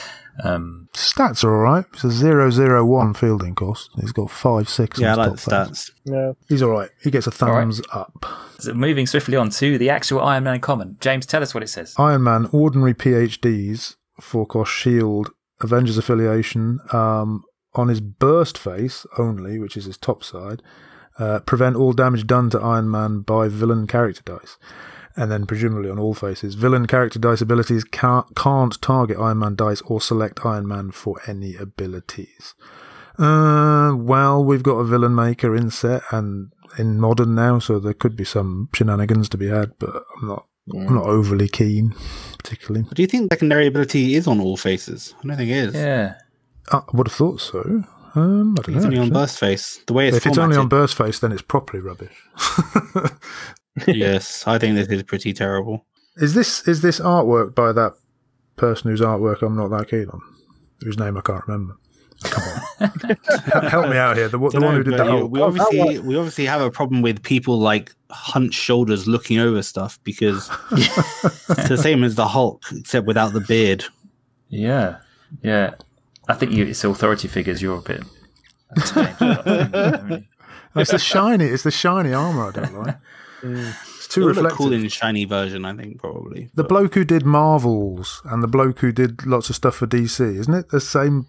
Um, 0.45 0.89
Stats 0.93 1.43
are 1.43 1.55
all 1.55 1.63
right. 1.63 1.85
It's 1.95 2.05
a 2.05 2.11
zero 2.11 2.51
zero 2.51 2.85
one 2.85 3.15
fielding 3.15 3.55
cost. 3.55 3.91
He's 3.99 4.13
got 4.13 4.31
five 4.31 4.69
six. 4.69 5.01
Yeah, 5.01 5.13
I 5.13 5.15
like 5.15 5.37
the 5.37 5.51
top 5.51 5.69
stats. 5.69 5.91
Yeah. 6.05 6.33
He's 6.49 6.63
all 6.63 6.71
right. 6.71 6.91
He 7.03 7.11
gets 7.11 7.27
a 7.27 7.31
right. 7.31 7.37
thumbs 7.37 7.81
up. 7.93 8.27
so 8.59 8.75
moving 8.75 9.07
swiftly 9.07 9.37
on 9.37 9.51
to 9.51 9.79
the 9.79 9.91
actual 9.91 10.21
Iron 10.21 10.45
Man 10.45 10.61
common. 10.61 10.99
James, 11.01 11.27
tell 11.27 11.43
us 11.43 11.55
what 11.55 11.63
it 11.63 11.69
says. 11.69 11.95
Iron 11.99 12.23
Man 12.23 12.49
ordinary 12.53 12.95
PhDs 12.95 13.97
four 14.21 14.47
cost 14.47 14.71
shield 14.73 15.31
Avengers 15.61 15.97
affiliation 15.97 16.81
um, 16.93 17.45
on 17.75 17.89
his 17.89 18.01
burst 18.01 18.59
face 18.59 19.07
only, 19.19 19.59
which 19.59 19.77
is 19.77 19.87
his 19.87 19.97
top 19.97 20.23
side. 20.23 20.63
Uh, 21.19 21.41
prevent 21.41 21.77
all 21.77 21.95
damage 21.95 22.27
done 22.27 22.51
to 22.51 22.61
Iron 22.61 22.91
Man 22.91 23.21
by 23.21 23.49
villain 23.49 23.87
character 23.87 24.21
dice. 24.23 24.59
And 25.19 25.31
then 25.33 25.47
presumably 25.47 25.89
on 25.91 25.99
all 25.99 26.13
faces, 26.15 26.55
villain 26.57 26.87
character 26.87 27.19
dice 27.19 27.41
abilities 27.41 27.85
can't, 27.85 28.35
can't 28.37 28.81
target 28.83 29.17
Iron 29.19 29.39
Man 29.39 29.55
dice 29.55 29.81
or 29.83 30.01
select 30.01 30.45
Iron 30.45 30.69
Man 30.69 30.91
for 30.91 31.19
any 31.27 31.57
abilities. 31.57 32.55
Uh, 33.19 33.95
well, 33.97 34.45
we've 34.45 34.63
got 34.63 34.75
a 34.77 34.85
villain 34.85 35.15
maker 35.15 35.57
in 35.57 35.71
set 35.71 36.03
and 36.13 36.53
in 36.79 37.01
modern 37.01 37.35
now, 37.35 37.59
so 37.59 37.79
there 37.79 37.95
could 37.95 38.15
be 38.15 38.25
some 38.25 38.69
shenanigans 38.75 39.31
to 39.31 39.39
be 39.39 39.49
had, 39.49 39.73
but 39.79 40.05
I'm 40.21 40.29
not, 40.29 40.47
I'm 40.75 40.95
not 40.95 41.07
overly 41.07 41.49
keen, 41.49 41.95
particularly. 42.37 42.87
Do 42.93 43.01
you 43.01 43.09
think 43.09 43.33
secondary 43.33 43.67
ability 43.69 44.17
is 44.17 44.27
on 44.27 44.39
all 44.39 44.59
faces? 44.59 45.15
I 45.25 45.29
don't 45.29 45.37
think 45.39 45.49
it 45.51 45.57
is. 45.69 45.75
Yeah. 45.75 46.17
Uh, 46.71 46.83
I 46.93 46.97
would 46.97 47.07
have 47.07 47.15
thought 47.17 47.41
so. 47.41 47.85
Um, 48.15 48.55
I 48.59 48.63
don't 48.63 48.75
It's 48.77 48.85
know. 48.85 48.89
only 48.89 48.99
on 48.99 49.05
actually. 49.05 49.11
burst 49.11 49.39
face. 49.39 49.81
The 49.87 49.93
way 49.95 50.09
it's 50.09 50.19
if 50.19 50.27
it's 50.27 50.37
only 50.37 50.57
on 50.57 50.69
formatted- 50.69 50.71
burst 50.71 50.95
face, 50.97 51.19
then 51.21 51.33
it's 51.33 51.41
properly 51.43 51.81
rubbish. 51.83 52.13
yes, 53.87 54.47
I 54.47 54.59
think 54.59 54.77
this 54.77 54.89
is 54.89 55.03
pretty 55.03 55.33
terrible. 55.33 55.85
is 56.17 56.35
this 56.35 56.67
is 56.69 56.81
this 56.83 56.99
artwork 57.01 57.55
by 57.55 57.73
that 57.73 57.93
person 58.57 58.91
whose 58.91 59.01
artwork 59.01 59.43
I'm 59.43 59.57
not 59.57 59.69
that 59.69 59.89
keen 59.89 60.09
on, 60.09 60.21
whose 60.83 60.99
name 60.99 61.17
I 61.17 61.21
can't 61.21 61.47
remember? 61.47 61.77
Come 62.23 62.43
on, 62.81 63.17
help 63.69 63.89
me 63.91 63.99
out 63.99 64.17
here. 64.17 64.29
The, 64.29 64.39
one- 64.39 64.51
the 64.51 64.61
Dunno, 64.61 64.67
one 64.69 64.77
who 64.77 64.83
did 64.85 64.91
but 64.93 64.97
that. 64.97 65.07
you- 65.13 65.19
Hulk. 65.19 65.31
we 65.31 65.41
obviously 65.43 65.99
we 65.99 66.17
obviously 66.17 66.47
have 66.47 66.63
a 66.63 66.71
problem 66.71 67.03
with 67.03 67.23
people 67.23 67.59
like 67.59 67.93
hunched 68.11 68.59
shoulders 68.59 69.07
looking 69.07 69.39
over 69.39 69.63
stuff 69.63 69.99
because 70.05 70.49
it's 70.73 71.69
the 71.69 71.77
same 71.79 72.03
as 72.05 72.15
the 72.15 72.27
Hulk 72.29 72.63
except 72.73 73.07
without 73.07 73.35
the 73.35 73.41
beard. 73.41 73.85
Yeah. 74.49 74.99
Yeah. 75.43 75.75
I 76.29 76.35
think 76.35 76.53
you, 76.53 76.65
it's 76.65 76.83
authority 76.85 77.29
figures. 77.29 77.61
You're 77.61 77.79
a 77.79 77.83
bit. 77.83 78.03
that's 78.75 78.93
James. 78.93 80.25
It's 80.79 80.91
the 80.91 80.99
shiny. 80.99 81.47
It's 81.47 81.63
the 81.63 81.71
shiny 81.71 82.13
armor 82.13 82.49
I 82.49 82.51
don't 82.53 82.75
like. 82.83 82.97
Mm. 83.47 83.97
It's 83.97 84.09
too 84.09 84.25
would 84.25 84.37
reflective. 84.37 84.57
cool 84.59 84.73
in 84.73 84.89
shiny 84.89 85.25
version, 85.25 85.65
I 85.65 85.75
think 85.75 85.99
probably. 86.01 86.51
the 86.55 86.65
bloke 86.65 86.95
who 86.95 87.05
did 87.05 87.25
Marvels 87.25 88.21
and 88.25 88.43
the 88.43 88.49
bloke 88.49 88.79
who 88.81 88.93
did 88.93 89.27
lots 89.27 89.51
of 89.51 89.57
stuff 89.57 89.77
for 89.77 89.87
DC, 89.87 90.21
isn't 90.39 90.55
it 90.55 90.69
the 90.71 90.81
same? 90.81 91.27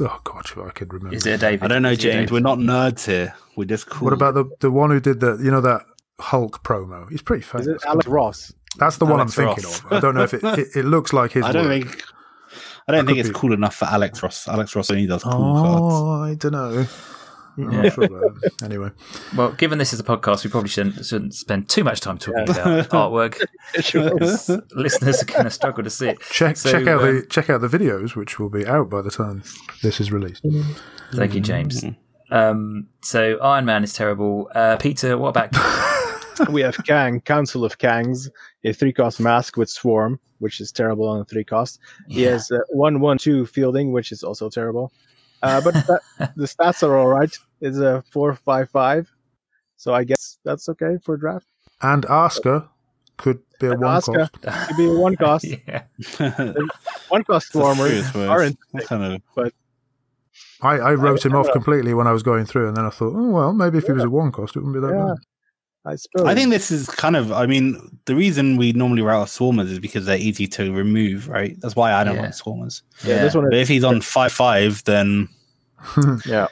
Oh 0.00 0.20
God, 0.24 0.46
if 0.46 0.56
I 0.58 0.70
could 0.70 0.92
remember. 0.92 1.16
Is 1.16 1.26
it 1.26 1.40
David? 1.40 1.64
I 1.64 1.68
don't 1.68 1.82
know, 1.82 1.90
Is 1.90 1.98
James. 1.98 2.14
David? 2.14 2.30
We're 2.30 2.40
not 2.40 2.58
nerds 2.58 3.06
here. 3.06 3.34
We're 3.56 3.64
just 3.66 3.88
cool. 3.90 4.06
What 4.06 4.12
about 4.14 4.34
the 4.34 4.44
the 4.60 4.70
one 4.70 4.90
who 4.90 5.00
did 5.00 5.20
the 5.20 5.36
you 5.42 5.50
know 5.50 5.60
that 5.60 5.82
Hulk 6.20 6.62
promo? 6.64 7.10
He's 7.10 7.22
pretty 7.22 7.42
famous. 7.42 7.66
Is 7.66 7.74
it 7.76 7.82
Alex 7.86 8.06
Ross? 8.06 8.52
That's 8.78 8.96
the 8.98 9.04
one 9.06 9.20
I'm 9.20 9.28
thinking 9.28 9.64
of. 9.64 9.84
I 9.90 10.00
don't 10.00 10.14
know 10.14 10.22
if 10.22 10.32
it 10.34 10.42
it, 10.44 10.68
it 10.76 10.84
looks 10.84 11.12
like 11.12 11.32
his. 11.32 11.44
I 11.46 11.52
don't 11.52 11.68
work. 11.68 11.82
think. 11.84 12.02
I 12.86 12.92
don't 12.92 13.04
That 13.04 13.12
think 13.12 13.18
it's 13.18 13.28
be- 13.28 13.34
cool 13.34 13.52
enough 13.52 13.74
for 13.74 13.84
Alex 13.84 14.22
Ross. 14.22 14.48
Alex 14.48 14.74
Ross 14.74 14.90
only 14.90 15.06
does 15.06 15.22
cool 15.22 15.32
cards. 15.32 15.82
Oh, 15.82 16.22
I 16.22 16.34
don't 16.36 16.52
know. 16.52 16.86
I'm 17.58 17.72
Yeah. 17.72 17.82
not 17.82 17.92
sure 17.92 18.04
about 18.04 18.36
it. 18.42 18.52
Anyway, 18.62 18.90
Well, 19.36 19.52
given 19.52 19.78
this 19.78 19.92
is 19.92 20.00
a 20.00 20.04
podcast, 20.04 20.44
we 20.44 20.50
probably 20.50 20.68
shouldn't 20.68 21.04
shouldn't 21.04 21.34
spend 21.34 21.68
too 21.68 21.84
much 21.84 22.00
time 22.00 22.18
talking 22.18 22.42
about 22.48 22.88
artwork. 22.90 23.38
because 23.74 24.48
Listeners 24.74 25.22
are 25.22 25.26
going 25.26 25.44
to 25.44 25.50
struggle 25.50 25.84
to 25.84 25.90
see 25.90 26.08
it. 26.08 26.20
check 26.20 26.56
So, 26.56 26.70
check 26.70 26.86
out 26.86 27.02
um, 27.02 27.16
the 27.16 27.26
check 27.26 27.50
out 27.50 27.60
the 27.60 27.68
videos, 27.68 28.14
which 28.16 28.38
will 28.38 28.48
be 28.50 28.66
out 28.66 28.88
by 28.88 29.02
the 29.02 29.10
time 29.10 29.42
this 29.82 30.00
is 30.00 30.10
released. 30.12 30.44
Thank 31.12 31.34
you, 31.34 31.40
James. 31.40 31.84
Um, 32.30 32.88
so 33.02 33.38
Iron 33.38 33.64
Man 33.64 33.82
is 33.84 33.92
terrible. 33.94 34.50
Uh, 34.54 34.76
Peter, 34.76 35.16
what 35.16 35.30
about? 35.30 35.50
we 36.50 36.60
have 36.60 36.76
Kang, 36.86 37.20
Council 37.22 37.64
of 37.64 37.78
Kangs, 37.78 38.28
a 38.64 38.72
three 38.72 38.92
cost 38.92 39.18
mask 39.18 39.56
with 39.56 39.70
Swarm, 39.70 40.20
which 40.38 40.60
is 40.60 40.70
terrible 40.70 41.08
on 41.08 41.20
a 41.20 41.24
three 41.24 41.44
cost. 41.44 41.80
He 42.08 42.24
Yeah. 42.24 42.32
has 42.32 42.50
uh, 42.50 42.58
one 42.70 43.00
one 43.00 43.18
two 43.18 43.46
fielding, 43.46 43.92
which 43.92 44.12
is 44.12 44.22
also 44.22 44.48
terrible. 44.50 44.92
Uh, 45.42 45.60
but 45.60 45.72
that, 45.74 46.32
the 46.36 46.44
stats 46.46 46.82
are 46.82 46.96
all 46.98 47.06
right. 47.06 47.34
It's 47.60 47.78
a 47.78 48.02
four 48.10 48.34
five 48.34 48.70
five, 48.70 49.10
so 49.76 49.94
I 49.94 50.04
guess 50.04 50.38
that's 50.44 50.68
okay 50.70 50.98
for 51.04 51.16
draft. 51.16 51.46
And 51.82 52.06
Oscar 52.06 52.68
could 53.16 53.40
be 53.60 53.66
a 53.66 53.72
And 53.72 53.80
one 53.80 54.00
Asuka. 54.00 54.30
cost. 54.42 54.68
Could 54.68 54.76
be 54.76 54.86
a 54.86 54.92
one 54.98 55.16
cost. 55.24 55.44
yeah. 55.44 55.82
One 57.08 57.24
cost 57.24 57.52
Swarmers 57.52 58.14
aren't. 58.28 58.58
What 58.70 58.84
kind 58.86 59.20
of 59.36 59.52
I, 60.60 60.74
I 60.78 60.94
wrote 60.94 61.24
him 61.24 61.34
off 61.34 61.50
completely 61.52 61.94
when 61.94 62.06
I 62.06 62.12
was 62.12 62.22
going 62.22 62.44
through, 62.46 62.68
and 62.68 62.76
then 62.76 62.84
I 62.84 62.90
thought, 62.90 63.14
oh 63.16 63.30
well, 63.30 63.52
maybe 63.52 63.78
if 63.78 63.86
he 63.86 63.92
was 63.92 64.04
a 64.04 64.10
one 64.10 64.30
cost, 64.32 64.56
it 64.56 64.60
wouldn't 64.60 64.74
be 64.74 64.80
that 64.86 64.94
Yeah. 64.94 65.14
bad. 65.14 65.16
I 65.84 65.94
suppose. 65.96 66.26
I 66.26 66.34
think 66.34 66.50
this 66.50 66.70
is 66.70 66.86
kind 66.88 67.16
of. 67.16 67.32
I 67.32 67.46
mean, 67.46 67.98
the 68.04 68.14
reason 68.14 68.56
we 68.56 68.72
normally 68.72 69.00
route 69.02 69.22
off 69.22 69.30
swarmers 69.30 69.70
is 69.70 69.78
because 69.78 70.04
they're 70.06 70.18
easy 70.18 70.46
to 70.48 70.72
remove, 70.72 71.28
right? 71.28 71.56
That's 71.60 71.74
why 71.76 71.92
I 71.94 72.04
don't 72.04 72.16
Yeah. 72.16 72.22
like 72.22 72.30
swarmers. 72.32 72.82
yeah, 73.04 73.22
this 73.22 73.34
one. 73.34 73.44
But 73.48 73.58
if 73.58 73.68
he's 73.68 73.84
on 73.84 74.00
five 74.16 74.32
five, 74.32 74.82
then 74.84 75.28
yeah, 76.26 76.48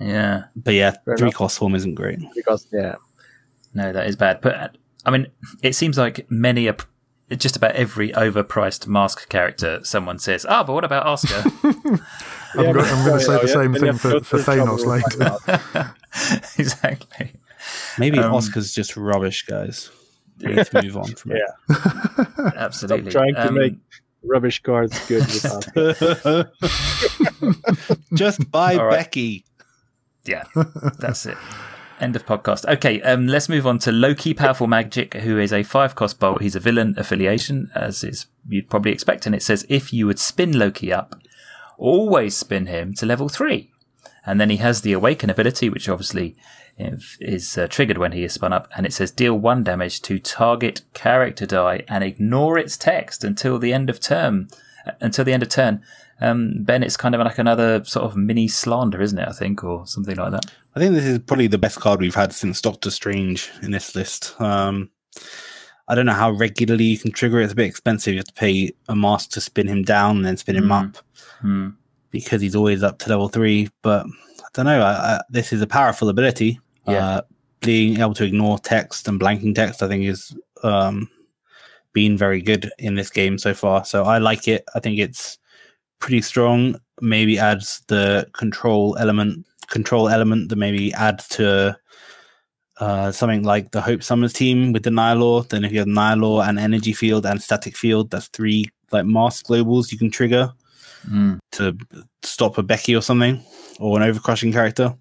Yeah. 0.00 0.44
but 0.54 0.74
yeah, 0.74 0.92
Fair 1.04 1.16
three 1.16 1.28
enough. 1.28 1.34
cost 1.34 1.56
swarm 1.56 1.74
isn't 1.74 1.94
great. 1.94 2.18
because 2.34 2.66
yeah, 2.72 2.96
No, 3.74 3.92
that 3.92 4.06
is 4.06 4.16
bad. 4.16 4.40
But 4.40 4.54
uh, 4.54 4.68
I 5.04 5.10
mean, 5.10 5.28
it 5.62 5.74
seems 5.74 5.96
like 5.96 6.26
many, 6.30 6.68
are, 6.68 6.76
just 7.36 7.56
about 7.56 7.72
every 7.76 8.10
overpriced 8.12 8.86
mask 8.86 9.28
character, 9.28 9.80
someone 9.84 10.18
says, 10.18 10.44
"Ah, 10.48 10.62
but 10.64 10.72
what 10.74 10.84
about 10.84 11.06
Oscar?" 11.06 11.42
I'm, 11.64 11.74
Yeah, 12.64 12.72
go- 12.72 12.80
but- 12.80 12.84
I'm 12.92 13.06
going 13.06 13.18
to 13.18 13.24
say 13.24 13.34
oh, 13.34 13.38
the 13.38 13.46
yeah, 13.48 13.52
same 13.54 13.72
then 13.72 13.80
thing 13.82 13.92
for, 13.98 14.20
for 14.22 14.38
Thanos 14.38 14.84
later. 14.84 15.94
exactly. 16.58 17.32
Maybe 17.98 18.18
Um, 18.18 18.34
Oscar's 18.34 18.72
just 18.72 18.96
rubbish, 18.96 19.44
guys. 19.46 19.90
We 20.40 20.54
need 20.54 20.66
to 20.66 20.82
move 20.84 20.96
on 20.98 21.14
from 21.14 21.32
it. 21.32 21.42
Yeah. 21.68 22.52
Absolutely. 22.56 23.10
trying 23.12 23.34
to 23.34 23.48
Um, 23.48 23.54
make 23.54 23.74
rubbish 24.22 24.62
cards 24.62 24.98
good 25.08 25.24
just 28.14 28.50
buy 28.50 28.76
All 28.76 28.86
right. 28.86 28.98
Becky. 28.98 29.44
Yeah, 30.26 30.44
that's 30.98 31.26
it. 31.26 31.36
End 31.98 32.14
of 32.14 32.26
podcast. 32.26 32.66
Okay, 32.66 33.00
um, 33.02 33.26
let's 33.26 33.48
move 33.48 33.66
on 33.66 33.78
to 33.80 33.92
Loki, 33.92 34.34
powerful 34.34 34.66
magic, 34.66 35.14
who 35.14 35.38
is 35.38 35.52
a 35.52 35.62
five 35.62 35.94
cost 35.94 36.20
bolt. 36.20 36.42
He's 36.42 36.54
a 36.54 36.60
villain 36.60 36.94
affiliation, 36.98 37.70
as 37.74 38.04
is 38.04 38.26
you'd 38.46 38.68
probably 38.68 38.92
expect. 38.92 39.24
And 39.24 39.34
it 39.34 39.42
says 39.42 39.64
if 39.70 39.92
you 39.92 40.06
would 40.06 40.18
spin 40.18 40.58
Loki 40.58 40.92
up, 40.92 41.16
always 41.78 42.36
spin 42.36 42.66
him 42.66 42.92
to 42.94 43.06
level 43.06 43.30
three. 43.30 43.70
And 44.26 44.40
then 44.40 44.50
he 44.50 44.56
has 44.58 44.82
the 44.82 44.92
awaken 44.92 45.30
ability, 45.30 45.70
which 45.70 45.88
obviously 45.88 46.36
is 46.76 47.56
uh, 47.56 47.66
triggered 47.68 47.96
when 47.96 48.12
he 48.12 48.24
is 48.24 48.34
spun 48.34 48.52
up. 48.52 48.68
And 48.76 48.84
it 48.84 48.92
says 48.92 49.10
deal 49.10 49.38
one 49.38 49.64
damage 49.64 50.02
to 50.02 50.18
target 50.18 50.82
character 50.92 51.46
die 51.46 51.84
and 51.88 52.04
ignore 52.04 52.58
its 52.58 52.76
text 52.76 53.24
until 53.24 53.58
the 53.58 53.72
end 53.72 53.88
of 53.88 54.00
term. 54.00 54.48
Until 55.00 55.24
the 55.24 55.32
end 55.32 55.42
of 55.42 55.48
turn. 55.48 55.82
Um, 56.20 56.62
ben, 56.62 56.82
it's 56.82 56.96
kind 56.96 57.14
of 57.14 57.20
like 57.20 57.38
another 57.38 57.84
sort 57.84 58.04
of 58.06 58.16
mini 58.16 58.48
slander, 58.48 59.02
isn't 59.02 59.18
it? 59.18 59.28
I 59.28 59.32
think, 59.32 59.62
or 59.64 59.86
something 59.86 60.16
like 60.16 60.30
that. 60.32 60.46
I 60.74 60.78
think 60.80 60.94
this 60.94 61.04
is 61.04 61.18
probably 61.18 61.46
the 61.46 61.58
best 61.58 61.78
card 61.80 62.00
we've 62.00 62.14
had 62.14 62.32
since 62.32 62.60
Doctor 62.60 62.90
Strange 62.90 63.50
in 63.62 63.70
this 63.72 63.94
list. 63.94 64.40
Um, 64.40 64.90
I 65.88 65.94
don't 65.94 66.06
know 66.06 66.12
how 66.14 66.30
regularly 66.30 66.84
you 66.84 66.98
can 66.98 67.12
trigger 67.12 67.40
it. 67.40 67.44
It's 67.44 67.52
a 67.52 67.56
bit 67.56 67.66
expensive. 67.66 68.12
You 68.14 68.18
have 68.20 68.26
to 68.26 68.32
pay 68.32 68.72
a 68.88 68.96
mask 68.96 69.30
to 69.32 69.40
spin 69.40 69.68
him 69.68 69.82
down 69.82 70.16
and 70.16 70.24
then 70.24 70.36
spin 70.36 70.56
him 70.56 70.68
Mhm. 70.68 70.88
up 70.88 70.96
Hmm. 71.40 71.68
because 72.10 72.40
he's 72.40 72.56
always 72.56 72.82
up 72.82 72.98
to 73.00 73.10
level 73.10 73.28
three. 73.28 73.68
But 73.82 74.06
I 74.06 74.48
don't 74.54 74.64
know. 74.66 74.80
I, 74.82 74.92
I, 75.16 75.20
this 75.30 75.52
is 75.52 75.60
a 75.62 75.66
powerful 75.66 76.08
ability. 76.08 76.60
Yeah. 76.88 77.06
Uh, 77.08 77.20
being 77.60 78.00
able 78.00 78.14
to 78.14 78.24
ignore 78.24 78.58
text 78.58 79.06
and 79.08 79.20
blanking 79.20 79.54
text, 79.54 79.82
I 79.82 79.88
think, 79.88 80.04
is 80.04 80.34
um, 80.62 81.08
been 81.96 82.16
very 82.18 82.42
good 82.42 82.70
in 82.78 82.94
this 82.94 83.10
game 83.10 83.38
so 83.38 83.54
far. 83.54 83.84
So 83.84 84.04
I 84.04 84.18
like 84.18 84.46
it. 84.48 84.62
I 84.74 84.80
think 84.80 84.98
it's 84.98 85.38
pretty 85.98 86.20
strong. 86.22 86.76
Maybe 87.00 87.38
adds 87.38 87.82
the 87.88 88.26
control 88.32 88.96
element, 89.00 89.46
control 89.68 90.08
element 90.08 90.50
that 90.50 90.56
maybe 90.56 90.92
adds 90.92 91.26
to 91.36 91.76
uh, 92.80 93.10
something 93.12 93.42
like 93.44 93.70
the 93.70 93.80
Hope 93.80 94.02
Summers 94.02 94.32
team 94.34 94.72
with 94.72 94.82
the 94.82 94.90
Nihilor. 94.90 95.48
Then 95.48 95.64
if 95.64 95.72
you 95.72 95.78
have 95.78 95.88
Nihilor 95.88 96.46
and 96.46 96.58
Energy 96.58 96.92
Field 96.92 97.24
and 97.24 97.40
Static 97.42 97.76
Field, 97.76 98.10
that's 98.10 98.28
three 98.28 98.66
like 98.92 99.06
mask 99.06 99.46
globals 99.46 99.90
you 99.92 99.98
can 99.98 100.10
trigger 100.10 100.52
Mm. 101.08 101.38
to 101.52 101.76
stop 102.24 102.58
a 102.58 102.62
Becky 102.64 102.96
or 102.96 103.00
something, 103.02 103.40
or 103.78 104.00
an 104.00 104.12
overcrushing 104.12 104.52
character. 104.52 104.92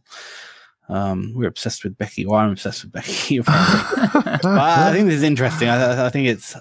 Um, 0.88 1.34
we're 1.36 1.48
obsessed 1.50 1.84
with 1.84 1.98
Becky. 1.98 2.28
Well, 2.28 2.40
I'm 2.40 2.52
obsessed 2.52 2.84
with 2.84 2.92
Becky. 2.94 3.40
But 4.44 4.46
I, 4.46 4.90
I 4.90 4.94
think 4.94 5.08
this 5.08 5.16
is 5.16 5.24
interesting. 5.24 5.68
I, 5.68 6.06
I 6.06 6.10
think 6.12 6.28
it's 6.28 6.56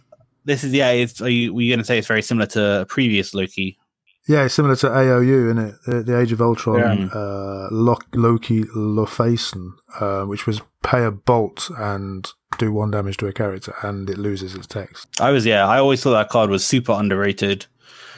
this 0.44 0.64
is 0.64 0.72
yeah. 0.72 0.90
It's 0.90 1.20
are 1.20 1.28
you 1.28 1.54
were 1.54 1.62
you 1.62 1.70
going 1.72 1.78
to 1.80 1.85
say 1.85 1.98
it's 1.98 2.07
very 2.09 2.22
similar 2.22 2.46
to 2.48 2.80
a 2.83 2.87
previous 2.87 3.35
Loki? 3.35 3.78
Yeah, 4.26 4.44
it's 4.44 4.54
similar 4.54 4.74
to 4.76 4.87
AOU, 4.88 5.46
isn't 5.50 5.59
it? 5.59 5.74
The, 5.87 6.02
the 6.02 6.18
Age 6.18 6.33
of 6.33 6.40
Ultron, 6.40 6.78
Yeah. 6.78 7.07
uh, 7.09 7.68
Loki 7.70 8.64
Laufeyson, 8.74 9.72
uh, 10.00 10.24
which 10.24 10.46
was 10.46 10.62
pay 10.83 11.04
a 11.04 11.11
bolt 11.11 11.70
and 11.76 12.30
do 12.59 12.72
one 12.72 12.90
damage 12.90 13.16
to 13.18 13.26
a 13.26 13.33
character 13.35 13.74
and 13.83 14.09
it 14.09 14.16
loses 14.16 14.54
its 14.54 14.66
text. 14.66 15.09
I 15.20 15.30
was 15.30 15.44
yeah. 15.44 15.66
I 15.66 15.78
always 15.78 16.02
thought 16.02 16.12
that 16.12 16.30
card 16.30 16.48
was 16.50 16.64
super 16.66 16.92
underrated. 16.92 17.66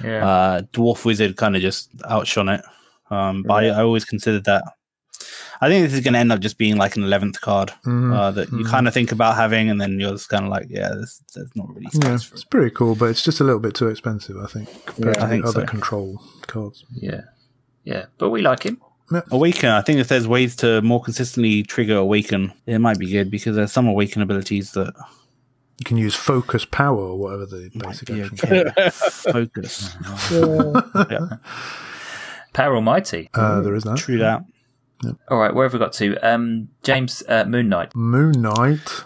Yeah. 0.04 0.26
Uh, 0.28 0.60
Dwarf 0.72 1.04
Wizard 1.04 1.36
kind 1.36 1.56
of 1.56 1.62
just 1.62 1.90
outshone 2.08 2.50
it. 2.50 2.60
Um, 3.10 3.42
but 3.42 3.54
I, 3.64 3.66
I 3.68 3.82
always 3.82 4.04
considered 4.04 4.44
that. 4.44 4.62
I 5.60 5.68
think 5.68 5.84
this 5.84 5.92
is 5.94 6.00
going 6.04 6.14
to 6.14 6.20
end 6.20 6.32
up 6.32 6.40
just 6.40 6.58
being 6.58 6.76
like 6.76 6.96
an 6.96 7.04
eleventh 7.04 7.40
card 7.40 7.72
Mm, 7.84 8.14
uh, 8.14 8.30
that 8.32 8.50
you 8.52 8.58
mm. 8.64 8.66
kind 8.68 8.86
of 8.88 8.94
think 8.94 9.12
about 9.12 9.36
having, 9.36 9.70
and 9.70 9.80
then 9.80 9.98
you're 10.00 10.12
just 10.12 10.28
kind 10.28 10.44
of 10.44 10.50
like, 10.50 10.66
yeah, 10.68 10.90
this, 10.94 11.22
there's 11.34 11.50
not 11.56 11.68
really 11.74 11.86
space 11.90 12.02
Yeah, 12.04 12.16
for 12.18 12.34
it's 12.34 12.42
it. 12.44 12.50
pretty 12.50 12.70
cool, 12.74 12.94
but 12.94 13.06
it's 13.06 13.22
just 13.22 13.40
a 13.40 13.44
little 13.44 13.60
bit 13.60 13.74
too 13.74 13.88
expensive, 13.88 14.36
I 14.36 14.46
think, 14.46 14.68
compared 14.86 15.16
Yeah, 15.16 15.20
to 15.20 15.26
I 15.26 15.28
think 15.30 15.44
the 15.44 15.48
other 15.50 15.60
so. 15.62 15.66
control 15.66 16.22
cards. 16.46 16.84
yeah. 16.92 17.22
Yeah. 17.84 18.06
But 18.18 18.30
we 18.30 18.42
like 18.42 18.64
him. 18.64 18.80
Awaken. 19.30 19.68
I 19.70 19.80
think 19.82 20.00
if 20.00 20.08
there's 20.08 20.26
ways 20.26 20.56
to 20.56 20.82
more 20.82 21.00
consistently 21.00 21.62
trigger 21.62 21.96
Awaken, 21.96 22.52
it 22.66 22.78
might 22.80 22.98
be 22.98 23.08
good 23.10 23.30
because 23.30 23.54
there's 23.54 23.70
some 23.72 23.86
Awaken 23.86 24.20
abilities 24.22 24.72
that 24.72 24.92
You 25.78 25.84
can 25.84 25.96
use 25.96 26.14
focus 26.16 26.64
power 26.64 26.98
or 26.98 27.16
whatever 27.16 27.46
the 27.46 27.70
basic 27.78 28.10
action. 28.10 28.36
okay. 28.42 28.90
Focus. 28.90 29.94
yeah, 30.32 31.36
Power 32.52 32.74
Almighty. 32.74 33.30
Uh, 33.34 33.60
there 33.60 33.74
is 33.76 33.84
that. 33.84 33.98
true 33.98 34.18
that. 34.18 34.42
All 35.28 35.38
right. 35.38 35.54
Where 35.54 35.64
have 35.64 35.72
we 35.72 35.78
got 35.78 35.92
to? 35.94 36.16
Um, 36.26 36.68
James 36.82 37.22
uh, 37.28 37.44
Moon 37.44 37.68
Knight. 37.68 37.94
Moon 37.94 38.32
Knight. 38.40 39.04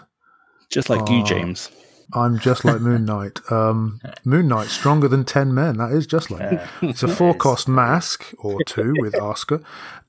Just 0.69 0.89
like 0.89 1.09
you, 1.09 1.21
Oh. 1.21 1.25
James. 1.25 1.69
I'm 2.13 2.39
just 2.39 2.65
like 2.65 2.81
Moon 2.81 3.05
Knight. 3.11 3.39
Um, 3.49 3.99
Moon 4.25 4.47
Knight 4.47 4.67
stronger 4.67 5.07
than 5.07 5.23
ten 5.25 5.53
men. 5.53 5.77
That 5.77 5.91
is 5.91 6.05
just 6.07 6.29
like. 6.31 6.41
Uh, 6.53 6.67
It's 6.81 7.03
a 7.03 7.07
four 7.15 7.33
cost 7.33 7.67
mask 7.67 8.33
or 8.39 8.61
two 8.65 8.93
with 8.99 9.15
Oscar. 9.21 9.61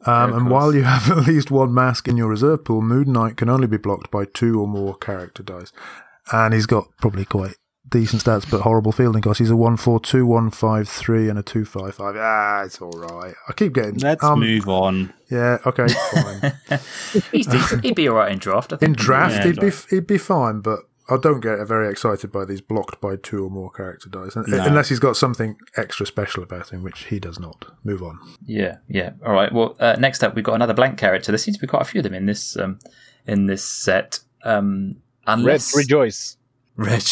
Um, 0.05 0.33
and 0.33 0.51
while 0.51 0.75
you 0.75 0.83
have 0.83 1.11
at 1.16 1.27
least 1.29 1.51
one 1.53 1.73
mask 1.73 2.09
in 2.09 2.16
your 2.16 2.29
reserve 2.29 2.64
pool, 2.64 2.83
Moon 2.83 3.12
Knight 3.12 3.37
can 3.37 3.49
only 3.49 3.68
be 3.68 3.77
blocked 3.77 4.11
by 4.11 4.25
two 4.25 4.61
or 4.61 4.66
more 4.66 4.97
character 4.97 5.42
dice. 5.45 5.73
And 6.33 6.55
he's 6.55 6.66
got 6.66 6.88
probably 7.01 7.25
quite 7.25 7.55
decent 7.88 8.23
stats, 8.23 8.49
but 8.51 8.62
horrible 8.62 8.92
fielding 8.92 9.23
costs. 9.23 9.38
He's 9.38 9.51
a 9.51 9.57
1 9.57 9.77
4 9.77 10.01
2 10.01 10.27
1 10.27 10.51
5 10.51 10.88
3 10.88 11.29
and 11.29 11.38
a 11.38 11.42
2 11.42 11.64
5 11.64 11.95
5. 11.95 12.14
Ah, 12.16 12.62
it's 12.64 12.81
all 12.81 12.92
right. 12.92 13.35
I 13.49 13.53
keep 13.53 13.75
getting. 13.75 13.97
Let's 13.97 14.25
um, 14.25 14.40
move 14.40 14.68
on. 14.68 15.12
Yeah, 15.31 15.59
okay, 15.66 15.87
fine. 15.88 16.53
he's 17.33 17.47
decent. 17.47 17.85
He'd 17.85 17.95
be 17.95 18.09
all 18.09 18.16
right 18.16 18.31
in 18.31 18.38
draft. 18.38 18.73
I 18.73 18.77
think. 18.77 18.90
In 18.90 18.92
draft, 18.95 19.37
Yeah, 19.37 19.53
he'd, 19.53 19.61
be, 19.61 19.71
he'd 19.90 20.07
be 20.07 20.18
fine, 20.18 20.61
but 20.61 20.81
I 21.09 21.16
don't 21.16 21.40
get 21.40 21.66
very 21.66 21.90
excited 21.90 22.31
by 22.31 22.45
these 22.45 22.61
blocked 22.61 23.01
by 23.01 23.16
two 23.16 23.45
or 23.45 23.51
more 23.51 23.71
character 23.71 24.09
dice. 24.09 24.37
No. 24.37 24.45
Unless 24.49 24.88
he's 24.88 24.99
got 24.99 25.16
something 25.16 25.57
extra 25.77 26.07
special 26.07 26.42
about 26.42 26.71
him, 26.71 26.83
which 26.83 27.05
he 27.05 27.18
does 27.18 27.38
not. 27.38 27.66
Move 27.85 28.03
on. 28.03 28.18
Yeah, 28.45 28.77
yeah. 28.88 29.11
All 29.25 29.33
right. 29.33 29.53
Well, 29.53 29.77
uh, 29.81 29.97
next 29.99 30.23
up, 30.23 30.35
we've 30.35 30.45
got 30.45 30.55
another 30.55 30.75
blank 30.75 30.99
character. 30.99 31.33
There 31.33 31.38
seems 31.38 31.57
to 31.57 31.61
be 31.61 31.66
quite 31.66 31.83
a 31.83 31.87
few 31.87 32.01
of 32.01 32.05
them 32.05 32.14
in 32.14 32.27
this 32.27 32.57
um, 32.57 32.79
in 33.27 33.47
this 33.47 33.64
set. 33.64 34.21
Um, 34.45 34.97
Red 35.27 35.38
unless 35.38 35.75
Red, 36.76 37.02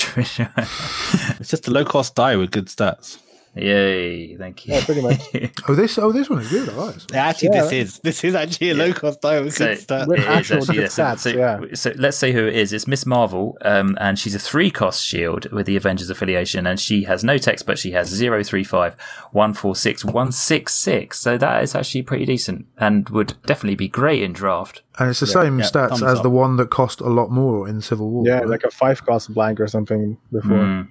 It's 1.38 1.50
just 1.50 1.68
a 1.68 1.70
low 1.70 1.84
cost 1.84 2.14
die 2.14 2.36
with 2.36 2.50
good 2.50 2.66
stats. 2.66 3.18
Yay! 3.56 4.36
Thank 4.36 4.66
you. 4.66 4.74
Yeah, 4.74 4.84
pretty 4.84 5.02
much. 5.02 5.20
Oh, 5.68 5.74
this 5.74 5.98
oh 5.98 6.10
this 6.12 6.28
one 6.30 6.40
is 6.40 6.48
good. 6.48 6.68
I 6.68 6.72
like 6.72 6.94
this 6.94 7.06
one. 7.10 7.18
Actually, 7.18 7.48
Yeah. 7.52 7.62
this 7.62 7.72
is 7.72 7.98
this 8.00 8.24
is 8.24 8.34
actually 8.34 8.70
a 8.70 8.74
low 8.74 8.92
cost 8.92 9.20
die 9.20 9.48
So- 9.48 9.66
good 9.66 9.78
stats. 9.78 10.06
With 10.06 10.20
actual 10.20 10.58
actually, 10.58 10.76
good 10.76 10.82
yeah. 10.82 10.86
Stats, 10.88 11.18
so, 11.20 11.28
yeah. 11.30 11.60
so 11.74 11.92
let's 11.96 12.16
say 12.16 12.32
who 12.32 12.46
it 12.46 12.54
is. 12.54 12.72
It's 12.72 12.86
Miss 12.86 13.04
Marvel, 13.06 13.58
um, 13.62 13.96
and 14.00 14.18
she's 14.18 14.34
a 14.34 14.38
three 14.38 14.70
cost 14.70 15.04
shield 15.04 15.50
with 15.52 15.66
the 15.66 15.76
Avengers 15.76 16.10
affiliation, 16.10 16.66
and 16.66 16.78
she 16.80 17.04
has 17.04 17.22
no 17.24 17.38
text, 17.38 17.66
but 17.66 17.78
she 17.78 17.90
has 17.92 18.10
035, 18.18 18.94
146, 19.32 20.04
166. 20.04 21.18
So 21.18 21.36
that 21.38 21.62
is 21.62 21.74
actually 21.74 22.02
pretty 22.02 22.24
decent 22.24 22.66
and 22.78 23.08
would 23.10 23.34
definitely 23.46 23.76
be 23.76 23.88
great 23.88 24.22
in 24.22 24.32
draft. 24.32 24.82
And 24.98 25.10
it's 25.10 25.20
the 25.20 25.26
same 25.26 25.58
yeah, 25.58 25.64
stats 25.66 25.94
as 26.06 26.18
up. 26.18 26.22
the 26.22 26.30
one 26.30 26.56
that 26.56 26.70
cost 26.70 27.00
a 27.00 27.08
lot 27.08 27.30
more 27.30 27.68
in 27.68 27.80
Civil 27.80 28.10
War. 28.10 28.24
Yeah, 28.26 28.38
right? 28.38 28.48
like 28.48 28.64
a 28.64 28.70
five 28.70 29.04
cost 29.04 29.32
blank 29.32 29.60
or 29.60 29.66
something 29.68 30.18
before. 30.32 30.58
Mm, 30.58 30.88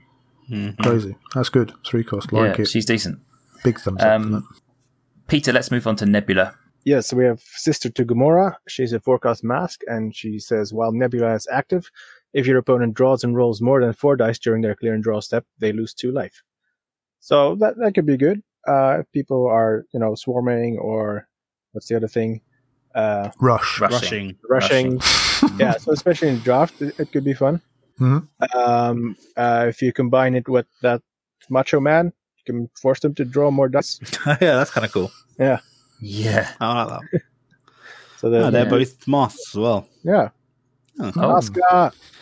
Mhm. 0.50 0.78
crazy. 0.82 1.16
That's 1.34 1.50
good. 1.50 1.74
Three 1.86 2.04
cost. 2.04 2.32
Like 2.32 2.58
yeah, 2.58 2.64
it. 2.64 2.68
she's 2.68 2.86
decent. 2.86 3.20
Big 3.64 3.80
thumbs 3.80 4.02
up. 4.02 4.22
Um, 4.22 4.32
that. 4.32 4.44
Peter, 5.28 5.52
let's 5.54 5.72
move 5.72 5.86
on 5.86 5.96
to 5.98 6.06
Nebula. 6.06 6.56
Yeah, 6.86 7.02
so 7.02 7.18
we 7.18 7.26
have 7.26 7.42
Sister 7.42 7.90
to 7.90 8.06
Gamora. 8.06 8.56
She's 8.68 8.94
a 8.94 9.00
four 9.00 9.20
cost 9.20 9.44
mask, 9.44 9.82
and 9.88 10.16
she 10.16 10.40
says 10.40 10.74
while 10.74 10.92
Nebula 10.92 11.36
is 11.36 11.48
active, 11.52 11.92
if 12.34 12.48
your 12.48 12.58
opponent 12.58 12.94
draws 12.96 13.24
and 13.24 13.36
rolls 13.36 13.62
more 13.62 13.82
than 13.82 13.94
four 13.94 14.16
dice 14.16 14.40
during 14.40 14.62
their 14.62 14.76
clear 14.76 14.94
and 14.94 15.04
draw 15.04 15.20
step, 15.20 15.46
they 15.60 15.72
lose 15.72 15.94
two 15.94 16.12
life. 16.12 16.42
So 17.20 17.56
that 17.56 17.78
that 17.78 17.94
could 17.94 18.06
be 18.06 18.18
good. 18.18 18.42
Uh, 18.68 19.00
if 19.02 19.12
people 19.12 19.48
are 19.48 19.86
you 19.94 20.00
know 20.00 20.16
swarming 20.16 20.78
or 20.78 21.28
what's 21.74 21.88
the 21.88 21.96
other 21.96 22.08
thing? 22.08 22.42
Uh, 22.96 23.30
Rush. 23.40 23.80
Rushing. 23.80 24.36
Rushing. 24.50 24.98
rushing. 24.98 25.58
yeah, 25.60 25.78
so 25.78 25.92
especially 25.92 26.30
in 26.30 26.40
draft, 26.40 26.82
it, 26.82 27.00
it 27.00 27.12
could 27.12 27.24
be 27.24 27.34
fun. 27.34 27.62
Mhm. 28.00 28.28
Um, 28.56 29.16
uh, 29.36 29.66
if 29.68 29.82
you 29.82 29.92
combine 29.94 30.36
it 30.36 30.48
with 30.48 30.66
that 30.82 31.02
Macho 31.50 31.80
Man, 31.80 32.06
you 32.38 32.44
can 32.54 32.70
force 32.82 33.00
them 33.02 33.14
to 33.16 33.26
draw 33.26 33.52
more 33.52 33.68
dice. 33.70 34.00
yeah, 34.26 34.38
that's 34.56 34.72
kind 34.72 34.86
of 34.86 34.92
cool. 34.92 35.12
Yeah. 35.38 35.60
Yeah. 36.00 36.50
I 36.62 36.84
like 36.84 37.02
that. 37.12 37.22
So 38.18 38.30
then, 38.30 38.44
Oh, 38.44 38.52
they're 38.52 38.64
Yeah. 38.66 38.70
both 38.70 39.08
masks 39.08 39.50
as 39.52 39.56
well. 39.56 39.88
yeah, 40.04 40.30
Oh. 41.00 41.12
Oscar. 41.16 41.92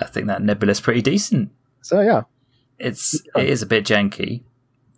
I 0.00 0.04
think 0.06 0.26
that 0.26 0.42
Nebula's 0.42 0.80
pretty 0.80 1.02
decent. 1.02 1.50
So 1.82 2.00
yeah, 2.00 2.22
It's 2.78 3.20
it 3.36 3.48
is 3.48 3.62
a 3.62 3.66
bit 3.66 3.84
janky. 3.84 4.42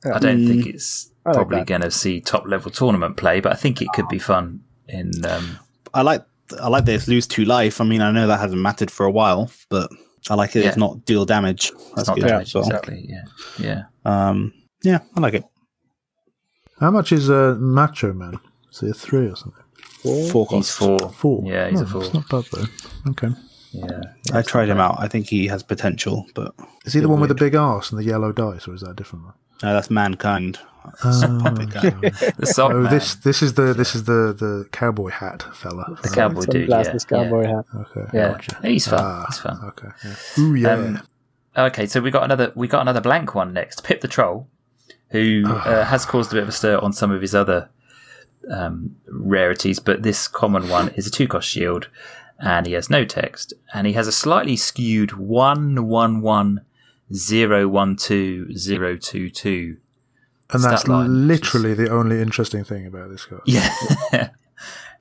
Yeah. 0.04 0.16
I 0.16 0.18
don't 0.18 0.46
think 0.46 0.64
Mm. 0.64 0.74
it's 0.74 1.10
I 1.24 1.30
like 1.30 1.36
probably 1.36 1.58
that. 1.58 1.66
going 1.66 1.80
to 1.82 1.90
see 1.90 2.20
top 2.20 2.46
level 2.46 2.70
tournament 2.70 3.16
play, 3.16 3.40
but 3.40 3.52
I 3.52 3.54
think 3.56 3.80
it 3.82 3.88
could 3.94 4.08
be 4.08 4.18
fun 4.18 4.60
in. 4.88 5.10
Um, 5.24 5.58
I 5.94 6.02
like 6.02 6.22
I 6.60 6.68
like 6.68 6.84
that 6.86 6.94
it's 6.94 7.08
lose 7.08 7.26
two 7.26 7.44
life. 7.44 7.80
I 7.80 7.84
mean, 7.84 8.00
I 8.00 8.10
know 8.10 8.26
that 8.26 8.40
hasn't 8.40 8.60
mattered 8.60 8.90
for 8.90 9.06
a 9.06 9.10
while, 9.10 9.50
but 9.68 9.90
I 10.28 10.34
like 10.34 10.56
it. 10.56 10.64
It's 10.66 10.76
Yeah. 10.76 10.80
not 10.80 11.04
deal 11.04 11.24
damage. 11.24 11.72
That's 11.94 12.08
not 12.08 12.18
good. 12.18 12.26
damage 12.28 12.52
So, 12.52 12.60
exactly. 12.60 13.06
Yeah, 13.08 13.22
yeah. 13.58 13.82
um, 14.04 14.52
yeah, 14.82 14.98
I 15.16 15.20
like 15.20 15.34
it. 15.34 15.44
How 16.80 16.90
much 16.90 17.12
is 17.12 17.28
a 17.28 17.54
Macho 17.56 18.12
Man? 18.12 18.38
Is 18.72 18.82
it 18.82 18.90
a 18.90 18.94
three 18.94 19.26
or 19.26 19.36
something? 19.36 19.62
Four 20.30 20.46
He's 20.50 20.74
cost. 20.74 20.78
four. 20.78 20.98
Four. 21.12 21.42
Yeah, 21.44 21.68
he's 21.68 21.80
Oh, 21.80 21.84
a 21.84 21.86
four. 21.86 22.04
It's 22.04 22.14
not 22.14 22.28
bad 22.28 22.44
though. 22.52 23.10
Okay. 23.10 23.28
Yeah, 23.72 24.00
I 24.32 24.42
tried 24.42 24.68
him 24.68 24.78
out. 24.78 24.96
I 24.98 25.06
think 25.06 25.26
he 25.28 25.46
has 25.46 25.62
potential, 25.62 26.26
but 26.34 26.54
Is 26.84 26.92
he 26.94 27.00
the 27.00 27.08
one 27.08 27.20
with 27.20 27.28
the 27.28 27.34
big 27.36 27.54
ass 27.54 27.90
and 27.90 28.00
the 28.00 28.04
yellow 28.04 28.32
dice, 28.32 28.66
or 28.66 28.74
is 28.74 28.80
that 28.80 28.90
a 28.90 28.94
different 28.94 29.26
one? 29.26 29.34
no, 29.62 29.74
that's 29.74 29.90
mankind. 29.90 30.58
Oh. 31.04 31.38
Puppet. 31.42 32.34
The 32.38 32.46
sock 32.46 32.72
Oh, 32.72 32.80
man. 32.80 32.92
this 32.92 33.14
this 33.16 33.42
is 33.42 33.54
the 33.54 33.74
this 33.74 33.94
is 33.94 34.04
the 34.04 34.32
the 34.36 34.68
cowboy 34.72 35.10
hat 35.10 35.44
fella. 35.54 35.84
the 36.02 36.08
cowboy 36.08 36.42
dude. 36.42 36.68
Yeah, 36.68 36.82
Sunglasses, 36.82 37.04
cowboy 37.04 37.44
hat. 37.46 37.64
Okay. 37.74 38.06
yeah. 38.14 38.28
gotcha. 38.32 38.58
He's 38.62 38.86
fun. 38.88 38.98
Ah, 39.02 39.24
He's 39.28 39.38
fun. 39.38 39.60
Okay. 39.64 39.88
Yeah. 40.04 40.42
Ooh 40.44 40.54
yeah. 40.54 40.72
Um, 40.72 41.02
Okay, 41.56 41.86
so 41.86 42.00
we 42.00 42.10
got 42.12 42.22
another 42.22 42.52
we 42.54 42.68
got 42.68 42.80
another 42.82 43.00
blank 43.00 43.34
one 43.34 43.52
next. 43.52 43.82
Pip 43.82 44.00
the 44.00 44.08
troll, 44.08 44.46
who 45.08 45.42
uh, 45.48 45.84
has 45.84 46.06
caused 46.06 46.30
a 46.32 46.34
bit 46.36 46.44
of 46.44 46.48
a 46.48 46.52
stir 46.52 46.78
on 46.78 46.92
some 46.92 47.10
of 47.10 47.20
his 47.20 47.34
other 47.34 47.68
um, 48.48 48.96
rarities, 49.08 49.80
but 49.80 50.02
this 50.04 50.28
common 50.28 50.68
one 50.68 50.88
is 50.90 51.06
a 51.08 51.10
two 51.10 51.26
cost 51.26 51.48
shield, 51.48 51.88
and 52.38 52.66
he 52.66 52.72
has 52.74 52.88
no 52.88 53.04
text, 53.04 53.52
and 53.74 53.86
he 53.88 53.94
has 53.94 54.06
a 54.06 54.12
slightly 54.12 54.56
skewed 54.56 55.12
one 55.18 55.88
one 55.88 56.20
one 56.22 56.60
zero 57.12 57.66
one 57.66 57.96
two 57.96 58.56
zero 58.56 58.96
two 58.96 59.28
two. 59.28 59.78
And 60.52 60.62
that's 60.64 60.86
line, 60.88 61.28
which 61.28 61.38
is- 61.38 61.54
literally 61.54 61.74
the 61.74 61.90
only 61.90 62.20
interesting 62.20 62.64
thing 62.64 62.86
about 62.86 63.10
this 63.10 63.24
card. 63.24 63.42
Yeah, 63.46 63.70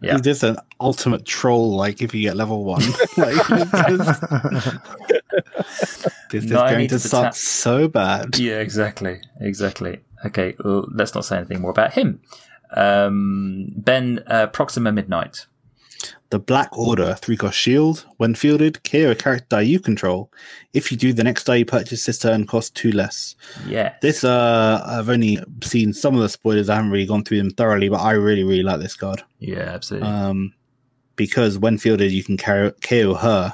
Yeah. 0.01 0.13
He's 0.13 0.21
just 0.21 0.43
an 0.43 0.55
ultimate 0.79 1.25
troll. 1.25 1.75
Like 1.75 2.01
if 2.01 2.15
you 2.15 2.21
get 2.21 2.37
level 2.37 2.63
one, 2.63 2.81
like, 3.17 3.35
just- 3.47 4.21
this 6.31 6.43
is 6.45 6.51
No, 6.51 6.61
I 6.61 6.69
going 6.69 6.79
need 6.81 6.89
to 6.91 6.99
to 6.99 7.07
suck 7.07 7.23
tap- 7.25 7.35
so 7.35 7.87
bad. 7.87 8.37
yeah, 8.37 8.59
exactly, 8.59 9.19
exactly. 9.41 9.99
Okay, 10.25 10.55
well, 10.63 10.87
let's 10.93 11.15
not 11.15 11.25
say 11.25 11.37
anything 11.37 11.61
more 11.61 11.71
about 11.71 11.93
him. 11.93 12.21
Um, 12.75 13.67
ben 13.75 14.23
uh, 14.27 14.47
Proxima 14.47 14.91
Midnight. 14.91 15.47
The 16.29 16.39
Black 16.39 16.77
Order, 16.77 17.15
three 17.15 17.35
cost 17.35 17.57
shield. 17.57 18.05
When 18.17 18.35
fielded, 18.35 18.83
KO 18.83 19.11
a 19.11 19.15
character 19.15 19.47
die 19.49 19.61
you 19.61 19.79
control. 19.79 20.31
If 20.73 20.91
you 20.91 20.97
do, 20.97 21.11
the 21.11 21.23
next 21.23 21.45
die 21.45 21.55
you 21.57 21.65
purchase 21.65 22.05
this 22.05 22.19
turn 22.19 22.45
costs 22.45 22.69
two 22.69 22.91
less. 22.91 23.35
Yeah, 23.67 23.95
This, 24.01 24.23
uh, 24.23 24.83
I've 24.85 25.09
only 25.09 25.39
seen 25.63 25.91
some 25.93 26.15
of 26.15 26.21
the 26.21 26.29
spoilers. 26.29 26.69
I 26.69 26.75
haven't 26.75 26.91
really 26.91 27.05
gone 27.07 27.23
through 27.23 27.39
them 27.39 27.49
thoroughly, 27.49 27.89
but 27.89 27.97
I 28.01 28.11
really, 28.11 28.43
really 28.43 28.63
like 28.63 28.79
this 28.79 28.95
card. 28.95 29.23
yeah, 29.39 29.61
absolutely. 29.73 30.07
Um, 30.07 30.53
because 31.15 31.57
when 31.57 31.77
fielded, 31.77 32.11
you 32.11 32.23
can 32.23 32.37
carry, 32.37 32.71
KO 32.81 33.15
her. 33.15 33.53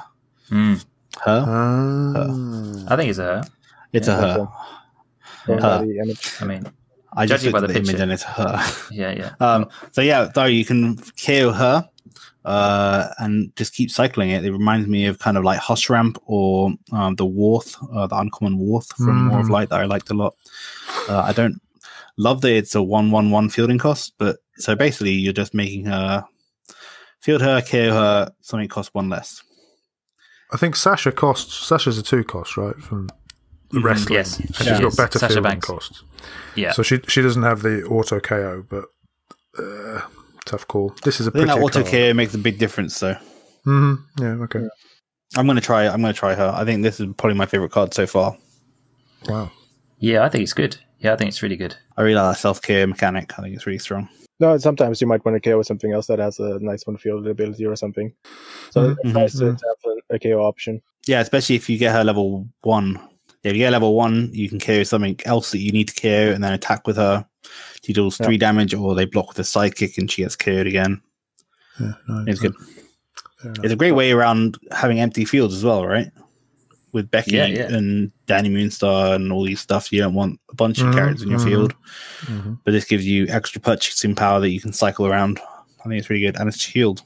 Mm. 0.50 0.84
Her? 1.24 1.44
Ah. 1.48 2.84
I 2.92 2.96
think 2.96 3.10
it's 3.10 3.18
a 3.18 3.22
her. 3.22 3.42
It's 3.92 4.06
Yeah, 4.08 4.18
a 4.18 4.20
her. 4.38 4.48
From 5.46 5.58
Her. 5.58 5.86
I 6.40 6.44
mean, 6.44 6.66
I 7.12 7.24
just 7.26 7.42
Judging 7.44 7.52
by 7.52 7.60
looked 7.60 7.72
the 7.72 7.78
at 7.80 7.84
the 7.84 7.90
image 7.90 8.00
and 8.02 8.12
it's 8.12 8.22
her. 8.24 8.62
yeah, 8.92 9.10
yeah. 9.12 9.34
Um, 9.40 9.68
so 9.92 10.02
yeah, 10.02 10.28
though 10.34 10.44
you 10.44 10.64
can 10.64 10.96
KO 11.24 11.52
her, 11.52 11.88
uh, 12.46 13.08
and 13.18 13.54
just 13.56 13.74
keep 13.74 13.90
cycling 13.90 14.30
it. 14.30 14.44
It 14.44 14.52
reminds 14.52 14.86
me 14.88 15.06
of 15.06 15.18
kind 15.18 15.36
of 15.36 15.44
like 15.44 15.58
Hush 15.58 15.90
Ramp 15.90 16.16
or 16.26 16.72
um, 16.92 17.14
the 17.16 17.26
Wrath, 17.26 17.76
uh, 17.92 18.06
the 18.06 18.16
uncommon 18.18 18.54
Wrath 18.58 18.86
from 18.96 19.28
War 19.30 19.40
of 19.40 19.46
Mhm. 19.46 19.50
Light 19.50 19.68
that 19.70 19.80
I 19.80 19.84
liked 19.84 20.10
a 20.10 20.14
lot. 20.14 20.34
Uh, 21.08 21.20
I 21.20 21.32
don't 21.32 21.60
love 22.16 22.40
that 22.42 22.52
it's 22.54 22.74
a 22.74 22.82
one 22.82 23.10
one 23.10 23.30
one 23.30 23.48
fielding 23.50 23.78
cost, 23.78 24.14
but 24.18 24.36
so 24.56 24.74
basically 24.76 25.10
you're 25.12 25.32
just 25.34 25.52
making 25.54 25.84
her 25.86 26.24
Field 27.20 27.42
her, 27.42 27.60
KO 27.62 27.90
her, 27.92 28.30
something 28.40 28.68
costs 28.68 28.94
one 28.94 29.08
less. 29.08 29.42
I 30.52 30.56
think 30.56 30.76
Sasha 30.76 31.10
costs 31.10 31.54
Sasha's 31.66 31.98
a 31.98 32.02
two 32.02 32.22
cost, 32.22 32.56
right? 32.56 32.76
From 32.76 33.08
the 33.72 33.80
wrestling. 33.80 34.14
yes, 34.14 34.38
and 34.38 34.54
she 34.54 34.64
she's 34.64 34.78
got 34.80 34.96
better 34.96 35.18
Sasha 35.18 35.32
fielding 35.34 35.50
Banks. 35.50 35.66
costs. 35.66 36.02
Yeah. 36.54 36.70
So 36.72 36.84
she 36.84 37.00
she 37.08 37.22
doesn't 37.22 37.42
have 37.42 37.62
the 37.62 37.82
auto 37.86 38.20
KO, 38.20 38.64
but 38.68 38.84
uh, 39.58 40.02
tough 40.46 40.66
call. 40.66 40.94
This 41.04 41.20
is 41.20 41.26
a 41.26 41.30
I 41.30 41.32
think 41.32 41.46
pretty 41.48 41.58
that 41.58 41.64
auto 41.64 41.80
card. 41.82 41.92
KO 41.92 42.14
makes 42.14 42.34
a 42.34 42.38
big 42.38 42.58
difference, 42.58 42.98
though. 43.00 43.16
hmm 43.64 43.94
Yeah. 44.18 44.36
Okay. 44.44 44.66
I'm 45.36 45.46
gonna 45.46 45.60
try. 45.60 45.86
I'm 45.86 46.00
gonna 46.00 46.12
try 46.12 46.34
her. 46.34 46.52
I 46.54 46.64
think 46.64 46.82
this 46.82 47.00
is 47.00 47.06
probably 47.18 47.36
my 47.36 47.46
favorite 47.46 47.72
card 47.72 47.92
so 47.92 48.06
far. 48.06 48.36
Wow. 49.28 49.50
yeah, 49.98 50.24
I 50.24 50.28
think 50.28 50.42
it's 50.42 50.52
good. 50.52 50.76
Yeah, 51.00 51.12
I 51.12 51.16
think 51.16 51.28
it's 51.28 51.42
really 51.42 51.56
good. 51.56 51.76
I 51.96 52.02
really 52.02 52.14
like 52.14 52.34
that 52.34 52.40
self 52.40 52.62
KO 52.62 52.86
mechanic. 52.86 53.38
I 53.38 53.42
think 53.42 53.54
it's 53.56 53.66
really 53.66 53.78
strong. 53.78 54.08
No, 54.38 54.56
sometimes 54.58 55.00
you 55.00 55.06
might 55.06 55.24
want 55.24 55.40
to 55.42 55.50
KO 55.50 55.58
with 55.58 55.66
something 55.66 55.92
else 55.92 56.06
that 56.08 56.18
has 56.18 56.38
a 56.38 56.58
nice 56.60 56.86
one 56.86 56.96
field 56.98 57.26
ability 57.26 57.64
or 57.66 57.74
something. 57.76 58.12
So 58.70 58.80
Mhm, 58.82 58.96
it's 59.02 59.14
nice 59.14 59.32
to, 59.38 59.56
to 59.56 59.74
have 59.84 59.92
a, 60.10 60.14
a 60.14 60.18
KO 60.18 60.40
option. 60.42 60.80
Yeah, 61.06 61.20
especially 61.20 61.56
if 61.56 61.68
you 61.68 61.78
get 61.78 61.92
her 61.92 62.04
level 62.04 62.46
one. 62.62 63.00
If 63.42 63.52
you 63.52 63.58
get 63.58 63.72
level 63.72 63.94
one, 63.94 64.30
you 64.32 64.48
can 64.48 64.58
KO 64.58 64.82
something 64.82 65.18
else 65.24 65.50
that 65.52 65.58
you 65.58 65.72
need 65.72 65.88
to 65.88 65.94
KO 66.00 66.32
and 66.34 66.42
then 66.44 66.52
attack 66.52 66.86
with 66.86 66.96
her. 66.96 67.26
She 67.84 67.92
deals 67.92 68.18
Yeah. 68.18 68.26
three 68.26 68.38
damage, 68.38 68.74
or 68.74 68.94
they 68.94 69.04
block 69.04 69.28
with 69.28 69.38
a 69.38 69.42
sidekick 69.42 69.98
and 69.98 70.10
she 70.10 70.22
gets 70.22 70.36
KO'd 70.36 70.66
again. 70.66 71.00
Yeah. 71.80 71.92
No, 72.08 72.24
It's 72.26 72.40
good. 72.40 72.54
It's 73.62 73.72
a 73.72 73.76
great 73.76 73.92
way 73.92 74.12
around 74.12 74.56
having 74.72 74.98
empty 74.98 75.24
fields 75.24 75.54
as 75.54 75.62
well, 75.64 75.86
right? 75.86 76.10
With 76.92 77.10
Becky 77.10 77.36
Yeah, 77.36 77.46
yeah. 77.46 77.72
and 77.74 78.10
Dani 78.26 78.50
Moonstar 78.50 79.14
and 79.14 79.30
all 79.30 79.44
these 79.44 79.60
stuff, 79.60 79.92
you 79.92 80.00
don't 80.00 80.14
want 80.14 80.40
a 80.50 80.54
bunch 80.54 80.80
of 80.80 80.86
Mhm, 80.86 80.94
characters 80.94 81.22
in 81.22 81.28
your 81.30 81.38
mhm. 81.38 81.44
field, 81.44 81.74
Mhm. 82.22 82.58
but 82.64 82.72
this 82.72 82.86
gives 82.86 83.04
you 83.06 83.26
extra 83.28 83.60
purchasing 83.60 84.14
power 84.14 84.40
that 84.40 84.48
you 84.50 84.60
can 84.60 84.72
cycle 84.72 85.06
around. 85.06 85.38
I 85.84 85.88
think 85.88 86.00
it's 86.00 86.08
really 86.10 86.22
good, 86.24 86.36
and 86.40 86.48
it's 86.48 86.58
shield, 86.58 87.02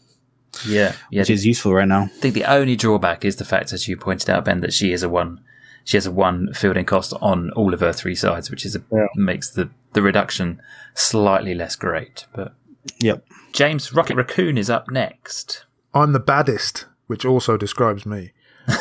Yeah, 0.67 0.95
yeah. 1.11 1.23
which 1.23 1.31
is 1.31 1.45
useful 1.45 1.75
right 1.75 1.89
now. 1.89 2.05
I 2.05 2.21
think 2.21 2.35
the 2.35 2.45
only 2.45 2.77
drawback 2.77 3.25
is 3.25 3.37
the 3.37 3.45
fact, 3.45 3.73
as 3.73 3.89
you 3.89 3.97
pointed 3.97 4.31
out, 4.31 4.45
Ben, 4.45 4.61
that 4.61 4.73
she 4.73 4.93
is 4.93 5.03
a 5.03 5.09
one. 5.09 5.41
She 5.85 5.97
has 5.97 6.07
a 6.07 6.11
one 6.13 6.53
fielding 6.53 6.85
cost 6.85 7.13
on 7.21 7.51
all 7.53 7.73
of 7.75 7.81
her 7.81 7.93
three 7.93 8.15
sides, 8.15 8.51
which 8.51 8.65
is 8.67 8.77
a, 8.77 8.83
Yeah. 8.93 9.07
makes 9.17 9.51
the 9.51 9.71
the 9.93 10.03
reduction 10.03 10.61
slightly 10.95 11.55
less 11.55 11.75
great. 11.77 12.27
But 12.35 12.55
Yep. 13.01 13.25
James 13.53 13.93
Rocket 13.93 14.17
Raccoon 14.17 14.57
is 14.57 14.71
up 14.71 14.91
next. 14.91 15.65
I'm 15.93 16.13
the 16.13 16.21
baddest, 16.21 16.87
which 17.09 17.25
also 17.25 17.57
describes 17.57 18.07
me. 18.07 18.33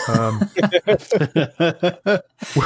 Um, 0.08 0.50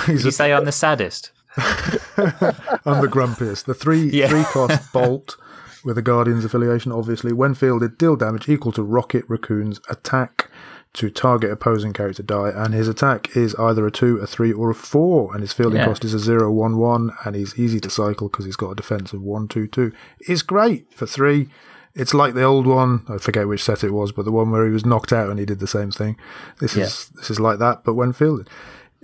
you 0.07 0.31
say 0.31 0.51
I'm 0.53 0.65
the 0.65 0.71
saddest? 0.73 1.31
I'm 1.57 3.01
the 3.01 3.09
grumpiest. 3.09 3.65
The 3.65 3.73
three 3.73 4.09
Yeah. 4.09 4.27
three 4.27 4.43
cost 4.43 4.91
bolt 4.91 5.37
with 5.85 5.97
a 5.97 6.01
Guardians 6.01 6.43
affiliation, 6.45 6.91
obviously. 6.91 7.31
When 7.31 7.53
fielded, 7.53 7.97
deal 7.97 8.15
damage 8.15 8.49
equal 8.49 8.71
to 8.73 8.83
Rocket 8.83 9.25
Raccoon's 9.27 9.79
attack 9.89 10.49
to 10.93 11.09
target 11.09 11.51
opposing 11.51 11.91
character 11.91 12.21
die, 12.21 12.51
and 12.53 12.73
his 12.73 12.87
attack 12.87 13.35
is 13.35 13.55
either 13.55 13.85
a 13.87 13.91
two, 13.91 14.17
a 14.17 14.27
three, 14.27 14.53
or 14.53 14.69
a 14.69 14.75
four, 14.75 15.33
and 15.33 15.41
his 15.41 15.51
fielding 15.51 15.79
Yeah. 15.79 15.85
cost 15.85 16.05
is 16.05 16.13
a 16.13 16.19
zero, 16.19 16.51
one, 16.51 16.77
one, 16.77 17.11
and 17.25 17.35
he's 17.35 17.57
easy 17.57 17.79
to 17.79 17.89
cycle 17.89 18.29
because 18.29 18.45
he's 18.45 18.55
got 18.55 18.71
a 18.71 18.75
defense 18.75 19.11
of 19.11 19.21
one, 19.21 19.47
two, 19.47 19.65
two. 19.67 19.91
It's 20.19 20.43
great 20.43 20.85
for 20.93 21.07
three. 21.07 21.49
It's 21.95 22.13
like 22.13 22.33
the 22.33 22.43
old 22.43 22.67
one. 22.67 23.05
I 23.07 23.17
forget 23.17 23.47
which 23.47 23.63
set 23.63 23.83
it 23.83 23.91
was, 23.91 24.11
but 24.11 24.25
the 24.25 24.31
one 24.31 24.51
where 24.51 24.65
he 24.65 24.71
was 24.71 24.85
knocked 24.85 25.13
out 25.13 25.29
and 25.29 25.39
he 25.39 25.45
did 25.45 25.59
the 25.59 25.67
same 25.67 25.91
thing. 25.91 26.15
This 26.59 26.75
Yeah. 26.75 26.85
is 26.85 27.09
this 27.15 27.29
is 27.31 27.39
like 27.39 27.59
that, 27.59 27.83
but 27.83 27.95
when 27.95 28.13
fielded 28.13 28.49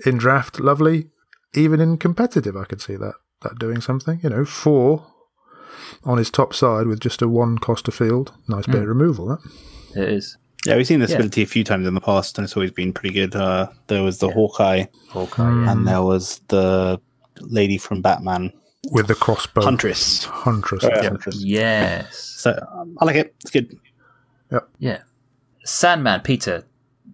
in 0.05 0.17
draft, 0.17 0.59
lovely. 0.59 1.09
Even 1.55 1.79
in 1.79 1.97
competitive, 1.97 2.55
I 2.55 2.65
could 2.65 2.81
see 2.81 2.95
that 2.97 3.15
that 3.41 3.57
doing 3.57 3.81
something. 3.81 4.19
You 4.21 4.29
know, 4.29 4.45
four 4.45 5.07
on 6.03 6.17
his 6.19 6.29
top 6.29 6.53
side 6.53 6.87
with 6.87 6.99
just 6.99 7.21
a 7.21 7.27
one 7.27 7.57
cost 7.57 7.85
to 7.85 7.91
field. 7.91 8.31
Nice 8.47 8.65
bit 8.65 8.75
hmm. 8.75 8.83
of 8.83 8.87
removal. 8.89 9.27
That. 9.27 10.01
It 10.01 10.09
is. 10.09 10.37
Yeah, 10.65 10.75
we've 10.75 10.85
seen 10.87 10.99
this 10.99 11.11
Yeah. 11.11 11.17
ability 11.17 11.43
a 11.43 11.45
few 11.45 11.63
times 11.63 11.87
in 11.87 11.93
the 11.93 12.01
past, 12.01 12.37
and 12.37 12.45
it's 12.45 12.55
always 12.55 12.71
been 12.71 12.91
pretty 12.93 13.13
good. 13.13 13.35
Uh, 13.35 13.69
there 13.87 14.03
was 14.03 14.19
the 14.19 14.29
Hawkeye, 14.29 14.85
Hawkeye. 15.09 15.43
Yeah. 15.43 15.71
and 15.71 15.87
there 15.87 16.01
was 16.01 16.41
the 16.49 16.99
lady 17.39 17.77
from 17.77 18.01
Batman, 18.01 18.51
with 18.91 19.07
the 19.07 19.15
crossbow. 19.15 19.61
Huntress. 19.61 20.25
Huntress. 20.25 20.83
Yeah. 20.83 21.01
yeah. 21.01 21.09
Huntress. 21.09 21.43
Yes. 21.43 22.17
So 22.17 22.59
um, 22.73 22.97
I 22.99 23.05
like 23.05 23.15
it. 23.15 23.35
It's 23.41 23.51
good. 23.51 23.77
Yeah. 24.79 25.01
Sandman, 25.65 26.21
Peter. 26.21 26.63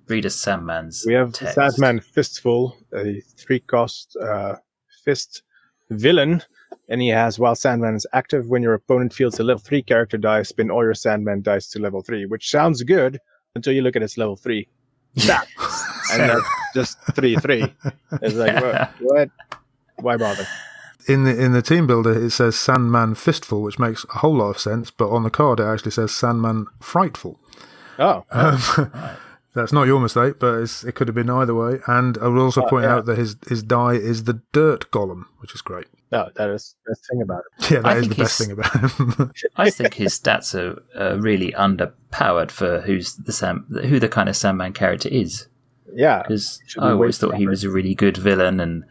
Read 0.07 0.25
us 0.25 0.35
Sandman's. 0.35 1.03
We 1.07 1.13
have 1.13 1.33
text. 1.33 1.55
Sandman 1.55 1.99
Fistful, 1.99 2.77
a 2.93 3.21
three 3.37 3.59
cost 3.59 4.15
uh, 4.21 4.55
fist 5.03 5.41
villain. 5.89 6.43
And 6.89 7.01
he 7.01 7.07
has 7.07 7.39
while 7.39 7.55
Sandman 7.55 7.95
is 7.95 8.05
active, 8.13 8.47
when 8.47 8.61
your 8.61 8.75
opponent 8.75 9.13
fields 9.13 9.39
a 9.39 9.43
level 9.43 9.59
three 9.59 9.81
character 9.81 10.17
die, 10.17 10.43
spin 10.43 10.69
all 10.69 10.83
your 10.83 10.93
Sandman 10.93 11.41
dice 11.41 11.67
to 11.69 11.79
level 11.79 12.01
three, 12.01 12.27
which 12.27 12.49
sounds 12.49 12.83
good 12.83 13.19
until 13.55 13.73
you 13.73 13.81
look 13.81 13.95
at 13.95 14.03
its 14.03 14.17
level 14.17 14.35
three. 14.35 14.67
Stats. 15.17 15.47
and 16.13 16.29
that's 16.29 16.47
just 16.73 16.97
three 17.15 17.35
three. 17.37 17.65
It's 18.21 18.35
like 18.35 18.61
what? 18.61 18.91
what? 18.99 19.29
Why 19.97 20.17
bother? 20.17 20.45
In 21.07 21.23
the 21.23 21.39
in 21.39 21.53
the 21.53 21.61
team 21.61 21.87
builder, 21.87 22.25
it 22.25 22.31
says 22.31 22.57
Sandman 22.57 23.15
Fistful, 23.15 23.61
which 23.61 23.79
makes 23.79 24.05
a 24.13 24.19
whole 24.19 24.35
lot 24.35 24.49
of 24.49 24.59
sense. 24.59 24.91
But 24.91 25.09
on 25.09 25.23
the 25.23 25.29
card, 25.29 25.59
it 25.59 25.63
actually 25.63 25.91
says 25.91 26.11
Sandman 26.11 26.67
Frightful. 26.81 27.39
Oh, 27.97 28.25
Um, 28.31 28.57
That's 29.55 29.71
not 29.73 29.87
your 29.87 29.99
mistake, 30.01 30.35
but 30.39 30.59
it's, 30.61 30.83
it 30.83 30.93
could 30.95 31.07
have 31.07 31.15
been 31.15 31.29
either 31.29 31.55
way. 31.55 31.79
And 31.87 32.17
I 32.19 32.27
will 32.27 32.41
also 32.43 32.61
Oh, 32.63 32.67
point 32.69 32.83
yeah. 32.83 32.95
out 32.95 33.05
that 33.05 33.17
his 33.17 33.37
his 33.47 33.63
die 33.63 33.93
is 33.93 34.25
the 34.25 34.41
Dirt 34.51 34.91
Golem, 34.91 35.25
which 35.39 35.55
is 35.55 35.61
great. 35.61 35.87
no, 36.11 36.29
that 36.35 36.49
is 36.49 36.75
the 36.85 36.91
best 36.91 37.07
thing 37.09 37.21
about 37.21 37.43
it. 37.59 37.71
Yeah, 37.71 37.79
I 37.83 37.93
that 37.93 37.97
is 38.03 38.09
the 38.09 38.15
best 38.15 38.37
thing 38.37 38.51
about 38.51 38.91
him. 38.91 39.31
I 39.55 39.69
think 39.69 39.93
his 39.95 40.19
stats 40.19 40.53
are 40.53 40.83
uh, 40.99 41.17
really 41.19 41.51
underpowered 41.53 42.51
for 42.51 42.81
who's 42.81 43.15
the 43.15 43.31
Sam, 43.31 43.65
who 43.89 43.99
the 43.99 44.09
kind 44.09 44.29
of 44.29 44.35
Sandman 44.35 44.73
character 44.73 45.09
is. 45.09 45.47
Yeah, 45.93 46.23
Because 46.23 46.59
I 46.77 46.89
always 46.91 47.17
thought 47.17 47.35
he 47.35 47.47
was 47.47 47.63
a 47.63 47.69
really 47.69 47.95
good 47.95 48.17
villain 48.17 48.59
and 48.59 48.83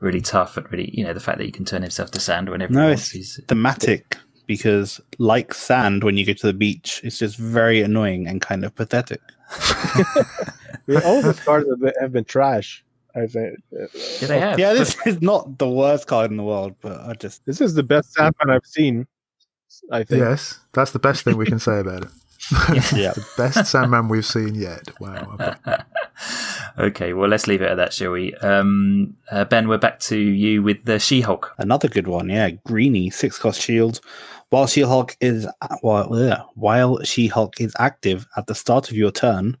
really 0.00 0.22
tough 0.22 0.56
and 0.56 0.70
really, 0.72 0.90
you 0.96 1.04
know, 1.04 1.12
the 1.12 1.20
fact 1.20 1.36
that 1.38 1.44
he 1.44 1.50
can 1.52 1.66
turn 1.66 1.82
himself 1.82 2.10
to 2.12 2.20
sand 2.20 2.48
whenever 2.48 2.72
No, 2.72 2.86
he 2.86 2.92
it's 2.94 3.00
wants. 3.02 3.10
He's, 3.10 3.40
thematic 3.48 4.16
because, 4.46 4.98
like 5.18 5.52
sand, 5.52 6.04
when 6.04 6.16
you 6.16 6.24
go 6.24 6.32
to 6.32 6.46
the 6.46 6.54
beach, 6.54 7.02
it's 7.04 7.18
just 7.18 7.36
very 7.36 7.82
annoying 7.82 8.26
and 8.26 8.40
kind 8.40 8.64
of 8.64 8.74
pathetic. 8.74 9.20
Yeah, 10.88 11.00
all 11.04 11.22
the 11.22 11.34
cards 11.44 11.68
have 11.68 11.80
been, 11.80 11.92
have 12.00 12.12
been 12.12 12.24
trash. 12.24 12.84
I 13.14 13.26
think 13.26 13.58
yeah, 13.72 14.26
they 14.26 14.40
have. 14.40 14.58
Yeah, 14.58 14.72
this 14.74 14.96
is 15.06 15.20
not 15.20 15.58
the 15.58 15.68
worst 15.68 16.06
card 16.06 16.30
in 16.30 16.36
the 16.36 16.42
world, 16.42 16.76
but 16.80 17.00
I 17.00 17.14
just 17.14 17.44
this 17.46 17.60
is 17.60 17.74
the 17.74 17.82
best 17.82 18.12
Sandman 18.12 18.50
I've 18.50 18.66
seen. 18.66 19.06
I 19.92 20.02
think. 20.02 20.20
yes, 20.20 20.60
that's 20.72 20.92
the 20.92 20.98
best 20.98 21.24
thing 21.24 21.36
we 21.36 21.46
can 21.46 21.58
say 21.58 21.80
about 21.80 22.04
it. 22.04 22.10
Yeah. 22.50 23.12
the 23.12 23.26
best 23.36 23.70
Sandman 23.70 24.08
we've 24.08 24.24
seen 24.24 24.54
yet. 24.54 24.88
Wow. 25.00 25.36
Okay. 25.38 25.76
okay, 26.78 27.12
well, 27.12 27.28
let's 27.28 27.46
leave 27.46 27.62
it 27.62 27.70
at 27.70 27.76
that, 27.76 27.92
shall 27.92 28.12
we? 28.12 28.34
Um, 28.36 29.16
uh, 29.30 29.44
ben, 29.44 29.68
we're 29.68 29.78
back 29.78 30.00
to 30.00 30.18
you 30.18 30.62
with 30.62 30.84
the 30.84 30.98
She-Hulk. 30.98 31.54
Another 31.58 31.88
good 31.88 32.06
one, 32.06 32.28
yeah. 32.28 32.50
Greeny, 32.50 33.10
six 33.10 33.38
cost 33.38 33.60
shield. 33.60 34.00
While 34.50 34.66
She 34.66 34.80
Hulk 34.80 35.16
is 35.20 35.46
while, 35.82 36.14
ugh, 36.14 36.40
while 36.54 37.02
She 37.02 37.26
Hulk 37.26 37.60
is 37.60 37.74
active 37.78 38.26
at 38.36 38.46
the 38.46 38.54
start 38.54 38.90
of 38.90 38.96
your 38.96 39.10
turn, 39.10 39.58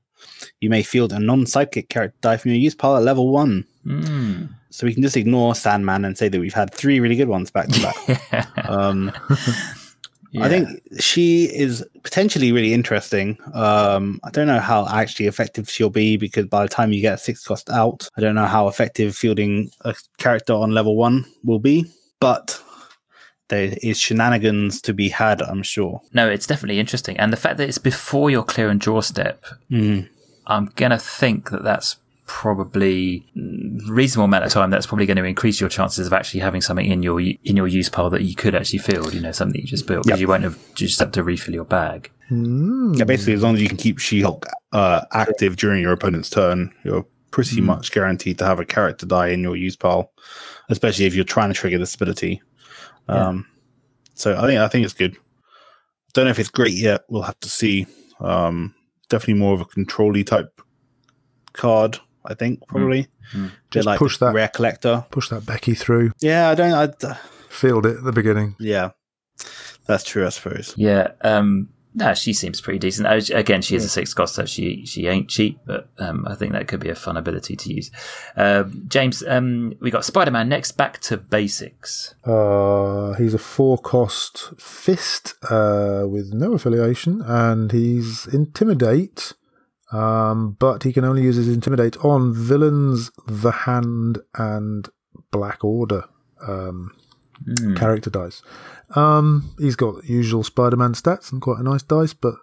you 0.60 0.70
may 0.70 0.82
field 0.82 1.12
a 1.12 1.18
non 1.18 1.44
sidekick 1.44 1.90
character 1.90 2.16
die 2.22 2.36
from 2.38 2.52
your 2.52 2.60
use 2.60 2.74
pile 2.74 2.96
at 2.96 3.02
level 3.02 3.28
one. 3.28 3.66
Mm. 3.84 4.48
So 4.70 4.86
we 4.86 4.94
can 4.94 5.02
just 5.02 5.16
ignore 5.16 5.54
Sandman 5.54 6.04
and 6.04 6.16
say 6.16 6.28
that 6.28 6.40
we've 6.40 6.54
had 6.54 6.72
three 6.72 7.00
really 7.00 7.16
good 7.16 7.28
ones 7.28 7.50
back 7.50 7.68
to 7.68 7.82
back. 7.82 8.48
Yeah. 10.30 10.44
I 10.44 10.48
think 10.48 10.68
she 11.00 11.44
is 11.44 11.84
potentially 12.02 12.52
really 12.52 12.74
interesting. 12.74 13.38
Um, 13.54 14.20
I 14.24 14.30
don't 14.30 14.46
know 14.46 14.60
how 14.60 14.86
actually 14.86 15.26
effective 15.26 15.70
she'll 15.70 15.90
be 15.90 16.16
because 16.16 16.46
by 16.46 16.62
the 16.62 16.68
time 16.68 16.92
you 16.92 17.00
get 17.00 17.14
a 17.14 17.18
six 17.18 17.42
cost 17.44 17.70
out, 17.70 18.08
I 18.16 18.20
don't 18.20 18.34
know 18.34 18.44
how 18.46 18.68
effective 18.68 19.16
fielding 19.16 19.70
a 19.82 19.94
character 20.18 20.52
on 20.52 20.72
level 20.72 20.96
one 20.96 21.24
will 21.44 21.58
be. 21.60 21.86
But 22.20 22.62
there 23.48 23.74
is 23.82 23.98
shenanigans 23.98 24.82
to 24.82 24.92
be 24.92 25.08
had, 25.08 25.40
I'm 25.40 25.62
sure. 25.62 26.02
No, 26.12 26.28
it's 26.28 26.46
definitely 26.46 26.78
interesting. 26.78 27.18
And 27.18 27.32
the 27.32 27.36
fact 27.38 27.56
that 27.56 27.68
it's 27.68 27.78
before 27.78 28.30
your 28.30 28.42
clear 28.42 28.68
and 28.68 28.80
draw 28.80 29.00
step, 29.00 29.44
Mm. 29.70 30.08
I'm 30.46 30.66
going 30.76 30.90
to 30.90 30.98
think 30.98 31.50
that 31.50 31.62
that's 31.62 31.96
probably 32.28 33.26
mm, 33.36 33.80
reasonable 33.88 34.26
amount 34.26 34.44
of 34.44 34.52
time. 34.52 34.70
That's 34.70 34.86
probably 34.86 35.06
going 35.06 35.16
to 35.16 35.24
increase 35.24 35.58
your 35.60 35.68
chances 35.68 36.06
of 36.06 36.12
actually 36.12 36.40
having 36.40 36.60
something 36.60 36.86
in 36.86 37.02
your 37.02 37.20
in 37.20 37.56
your 37.56 37.66
use 37.66 37.88
pile 37.88 38.10
that 38.10 38.22
you 38.22 38.36
could 38.36 38.54
actually 38.54 38.78
field. 38.78 39.14
You 39.14 39.20
know, 39.20 39.32
something 39.32 39.54
that 39.54 39.62
you 39.62 39.66
just 39.66 39.86
built 39.88 40.04
because 40.04 40.20
Yep. 40.20 40.20
you 40.20 40.28
won't 40.28 40.42
have 40.44 40.74
just 40.74 41.00
have 41.00 41.10
to 41.12 41.24
refill 41.24 41.54
your 41.54 41.64
bag. 41.64 42.12
Mm. 42.30 42.96
Yeah, 42.96 43.04
basically, 43.04 43.32
as 43.32 43.42
long 43.42 43.54
as 43.56 43.62
you 43.62 43.68
can 43.68 43.78
keep 43.78 43.98
She 43.98 44.20
Hulk 44.20 44.46
uh, 44.72 45.00
active 45.12 45.56
during 45.56 45.82
your 45.82 45.92
opponent's 45.92 46.30
turn, 46.30 46.72
you're 46.84 47.06
pretty 47.30 47.60
much 47.60 47.90
guaranteed 47.90 48.38
to 48.38 48.44
have 48.44 48.60
a 48.60 48.64
character 48.64 49.06
die 49.06 49.28
in 49.28 49.40
your 49.40 49.56
use 49.56 49.76
pile, 49.76 50.12
especially 50.68 51.06
if 51.06 51.14
you're 51.14 51.24
trying 51.24 51.48
to 51.48 51.54
trigger 51.54 51.78
this 51.78 51.94
ability. 51.94 52.40
Um, 53.08 53.46
So 54.14 54.36
I 54.36 54.46
think 54.46 54.60
I 54.60 54.68
think 54.68 54.84
it's 54.84 54.94
good. 54.94 55.16
Don't 56.12 56.26
know 56.26 56.30
if 56.30 56.38
it's 56.38 56.50
great 56.50 56.74
yet. 56.74 57.02
We'll 57.08 57.22
have 57.22 57.40
to 57.40 57.48
see. 57.48 57.86
Um, 58.20 58.74
definitely 59.08 59.34
more 59.40 59.54
of 59.54 59.60
a 59.62 59.64
controlly 59.64 60.24
type 60.24 60.60
card. 61.54 61.98
I 62.24 62.34
think 62.34 62.66
probably. 62.68 63.08
Mm. 63.32 63.50
They're 63.70 63.82
Just 63.82 63.98
push 63.98 64.18
that- 64.18 64.34
rare 64.34 64.48
collector. 64.48 65.04
Push 65.10 65.28
that 65.30 65.46
Becky 65.46 65.74
through. 65.74 66.12
Yeah, 66.20 66.48
I 66.50 66.54
don't. 66.54 66.72
I, 67.04 67.16
Field 67.48 67.86
it 67.86 67.96
at 67.98 68.04
the 68.04 68.12
beginning. 68.12 68.54
yeah, 68.60 68.90
that's 69.86 70.04
true. 70.04 70.26
I 70.26 70.28
suppose. 70.30 70.74
Yeah. 70.76 71.12
Um, 71.22 71.70
No, 71.94 72.12
she 72.14 72.32
seems 72.34 72.60
pretty 72.60 72.78
decent. 72.78 73.06
Uh, 73.08 73.34
Again, 73.36 73.62
she 73.62 73.74
is 73.74 73.84
a 73.84 73.88
six 73.88 74.12
cost, 74.14 74.34
so 74.34 74.44
she 74.44 74.84
she 74.84 75.06
ain't 75.08 75.28
cheap, 75.30 75.58
but 75.66 75.88
um, 75.98 76.26
I 76.28 76.34
think 76.34 76.52
that 76.52 76.68
could 76.68 76.78
be 76.80 76.90
a 76.90 76.94
fun 76.94 77.16
ability 77.16 77.56
to 77.56 77.72
use. 77.74 77.90
Um 78.36 78.84
James, 78.86 79.24
um, 79.26 79.74
we 79.80 79.90
got 79.90 80.04
Spider 80.04 80.30
Man 80.30 80.48
next. 80.48 80.72
Back 80.72 81.00
to 81.08 81.16
basics. 81.16 82.14
Uh, 82.24 83.14
he's 83.14 83.34
a 83.34 83.38
four 83.38 83.78
cost 83.78 84.52
fist 84.60 85.34
uh, 85.50 86.04
with 86.06 86.32
no 86.34 86.52
affiliation, 86.52 87.22
and 87.22 87.72
he's 87.72 88.26
intimidate. 88.26 89.32
Um, 89.90 90.56
but 90.58 90.82
he 90.82 90.92
can 90.92 91.04
only 91.04 91.22
use 91.22 91.36
his 91.36 91.48
intimidate 91.48 91.96
on 92.04 92.34
villains, 92.34 93.10
the 93.26 93.50
hand, 93.50 94.18
and 94.34 94.88
Black 95.30 95.64
Order 95.64 96.04
um, 96.46 96.94
character 97.76 98.10
dice. 98.10 98.42
Um, 98.94 99.54
he's 99.58 99.76
got 99.76 100.04
usual 100.04 100.44
Spider-Man 100.44 100.92
stats 100.92 101.32
and 101.32 101.40
quite 101.40 101.60
a 101.60 101.62
nice 101.62 101.82
dice, 101.82 102.12
but 102.12 102.34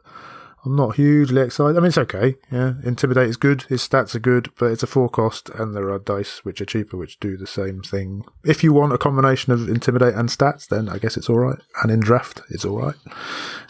I'm 0.65 0.75
not 0.75 0.95
hugely 0.95 1.41
excited. 1.41 1.77
I 1.77 1.79
mean, 1.79 1.89
it's 1.89 1.97
okay. 1.97 2.35
Yeah, 2.51 2.73
intimidate 2.83 3.29
is 3.29 3.37
good. 3.37 3.63
His 3.63 3.87
stats 3.87 4.15
are 4.15 4.19
good, 4.19 4.49
but 4.57 4.71
it's 4.71 4.81
a 4.81 4.87
four 4.87 5.09
cost, 5.09 5.49
and 5.49 5.75
there 5.75 5.91
are 5.91 5.99
dice 5.99 6.43
which 6.43 6.59
are 6.59 6.65
cheaper, 6.65 6.97
which 6.97 7.19
do 7.19 7.37
the 7.37 7.45
same 7.45 7.81
thing. 7.81 8.25
If 8.43 8.63
you 8.63 8.73
want 8.73 8.93
a 8.93 8.97
combination 8.97 9.53
of 9.53 9.69
intimidate 9.69 10.15
and 10.15 10.29
stats, 10.29 10.67
then 10.67 10.89
I 10.89 10.97
guess 10.97 11.17
it's 11.17 11.29
all 11.29 11.37
right. 11.37 11.59
And 11.83 11.91
in 11.91 11.99
draft, 11.99 12.41
it's 12.49 12.65
all 12.65 12.79
right. 12.79 12.95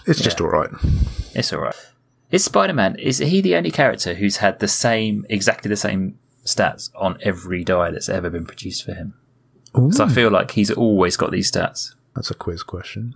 It's 0.07 0.21
just 0.21 0.39
all 0.39 0.47
right. 0.47 0.69
It's 1.33 1.51
all 1.51 1.59
right. 1.59 1.75
Is 2.31 2.43
Spider 2.43 2.73
Man? 2.73 2.95
Is 2.97 3.19
he 3.19 3.41
the 3.41 3.55
only 3.55 3.71
character 3.71 4.15
who's 4.15 4.37
had 4.37 4.59
the 4.59 4.67
same, 4.67 5.25
exactly 5.29 5.69
the 5.69 5.75
same 5.77 6.17
stats 6.45 6.89
on 6.95 7.17
every 7.21 7.63
die 7.63 7.91
that's 7.91 8.09
ever 8.09 8.29
been 8.29 8.45
produced 8.45 8.83
for 8.83 8.93
him? 8.93 9.13
So 9.91 10.05
I 10.05 10.09
feel 10.09 10.31
like 10.31 10.51
he's 10.51 10.71
always 10.71 11.17
got 11.17 11.31
these 11.31 11.51
stats. 11.51 11.93
That's 12.15 12.31
a 12.31 12.33
quiz 12.33 12.63
question. 12.63 13.13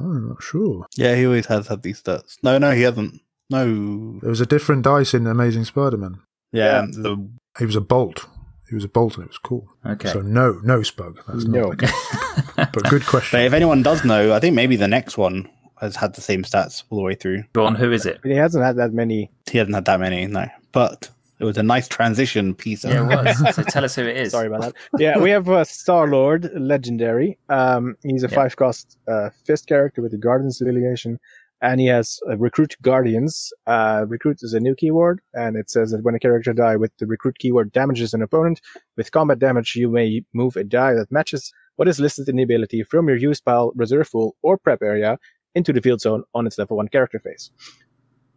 Oh, 0.00 0.06
I'm 0.06 0.28
not 0.28 0.42
sure. 0.42 0.86
Yeah, 0.96 1.14
he 1.16 1.26
always 1.26 1.46
has 1.46 1.68
had 1.68 1.82
these 1.82 2.02
stats. 2.02 2.38
No, 2.42 2.56
no, 2.56 2.70
he 2.70 2.80
hasn't. 2.82 3.20
No. 3.50 4.18
There 4.20 4.30
was 4.30 4.40
a 4.40 4.46
different 4.46 4.82
dice 4.84 5.12
in 5.12 5.26
Amazing 5.26 5.66
Spider-Man. 5.66 6.18
Yeah, 6.50 6.86
the 6.90 7.28
He 7.58 7.66
was 7.66 7.76
a 7.76 7.80
bolt. 7.82 8.26
He 8.70 8.74
was 8.74 8.84
a 8.84 8.88
bolt, 8.88 9.16
and 9.16 9.24
it 9.24 9.28
was 9.28 9.36
cool. 9.38 9.68
Okay. 9.84 10.08
So 10.10 10.22
no, 10.22 10.60
no 10.64 10.78
spug. 10.80 11.16
That's 11.28 11.44
No. 11.44 11.68
not. 11.68 11.78
The 11.78 11.86
case. 11.86 12.16
but 12.56 12.72
good 12.88 13.02
But 13.02 13.06
question. 13.06 13.40
if 13.40 13.52
anyone 13.52 13.82
does 13.82 14.02
know, 14.02 14.32
I 14.32 14.40
think 14.40 14.54
maybe 14.54 14.76
the 14.76 14.88
next 14.88 15.18
one 15.18 15.50
has 15.82 15.96
had 15.96 16.14
the 16.14 16.20
same 16.22 16.42
stats 16.44 16.84
all 16.90 16.96
the 16.98 17.04
way 17.04 17.14
through. 17.14 17.42
Go 17.52 17.66
on, 17.66 17.74
who 17.74 17.92
is 17.92 18.06
it? 18.06 18.20
He 18.24 18.30
hasn't 18.34 18.64
had 18.64 18.76
that 18.76 18.92
many. 18.92 19.30
He 19.50 19.58
hasn't 19.58 19.74
had 19.74 19.84
that 19.84 20.00
many, 20.00 20.26
no. 20.26 20.46
But 20.72 21.10
it 21.40 21.44
was 21.44 21.58
a 21.58 21.62
nice 21.62 21.88
transition 21.88 22.54
piece. 22.54 22.84
Yeah, 22.84 23.02
it 23.02 23.24
was. 23.24 23.54
so 23.56 23.62
tell 23.64 23.84
us 23.84 23.96
who 23.96 24.02
it 24.02 24.16
is. 24.16 24.30
Sorry 24.30 24.46
about 24.46 24.60
that. 24.62 24.74
Yeah, 24.98 25.18
we 25.18 25.30
have 25.30 25.48
uh, 25.50 25.64
Star 25.64 26.06
Lord, 26.08 26.50
legendary. 26.54 27.36
Um, 27.48 27.96
he's 28.02 28.22
a 28.22 28.28
Yeah. 28.28 28.34
five 28.36 28.56
cost 28.56 28.96
uh, 29.08 29.30
fist 29.44 29.66
character 29.66 30.00
with 30.02 30.12
the 30.12 30.18
Guardians 30.18 30.60
affiliation, 30.62 31.18
and 31.60 31.80
he 31.80 31.86
has 31.88 32.20
uh, 32.30 32.36
recruit 32.38 32.76
Guardians. 32.82 33.52
Uh, 33.66 34.04
recruit 34.08 34.38
is 34.42 34.54
a 34.54 34.60
new 34.60 34.76
keyword, 34.76 35.20
and 35.34 35.56
it 35.56 35.68
says 35.68 35.90
that 35.90 36.04
when 36.04 36.14
a 36.14 36.20
character 36.20 36.52
die 36.52 36.76
with 36.76 36.92
the 36.98 37.06
recruit 37.06 37.38
keyword 37.40 37.72
damages 37.72 38.14
an 38.14 38.22
opponent 38.22 38.60
with 38.96 39.10
combat 39.10 39.40
damage, 39.40 39.74
you 39.74 39.88
may 39.88 40.22
move 40.32 40.56
a 40.56 40.62
die 40.64 40.94
that 40.94 41.10
matches 41.10 41.52
what 41.76 41.88
is 41.88 41.98
listed 41.98 42.28
in 42.28 42.36
the 42.36 42.42
ability 42.44 42.84
from 42.84 43.08
your 43.08 43.16
use 43.16 43.40
pile, 43.40 43.72
reserve 43.74 44.08
pool, 44.12 44.36
or 44.42 44.56
prep 44.58 44.80
area 44.82 45.18
into 45.54 45.72
the 45.72 45.80
field 45.80 46.00
zone 46.00 46.24
on 46.34 46.46
its 46.46 46.58
level 46.58 46.76
one 46.76 46.88
character 46.88 47.18
phase. 47.18 47.50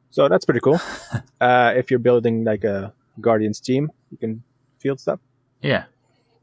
So 0.09 0.29
that's 0.29 0.45
pretty 0.45 0.61
cool. 0.61 0.79
uh, 1.41 1.73
if 1.75 1.89
you're 1.91 1.99
building 1.99 2.43
like 2.43 2.63
a 2.63 2.93
Guardians 3.21 3.59
team, 3.59 3.91
you 4.11 4.17
can 4.17 4.43
field 4.79 4.99
stuff. 4.99 5.19
Yeah. 5.61 5.85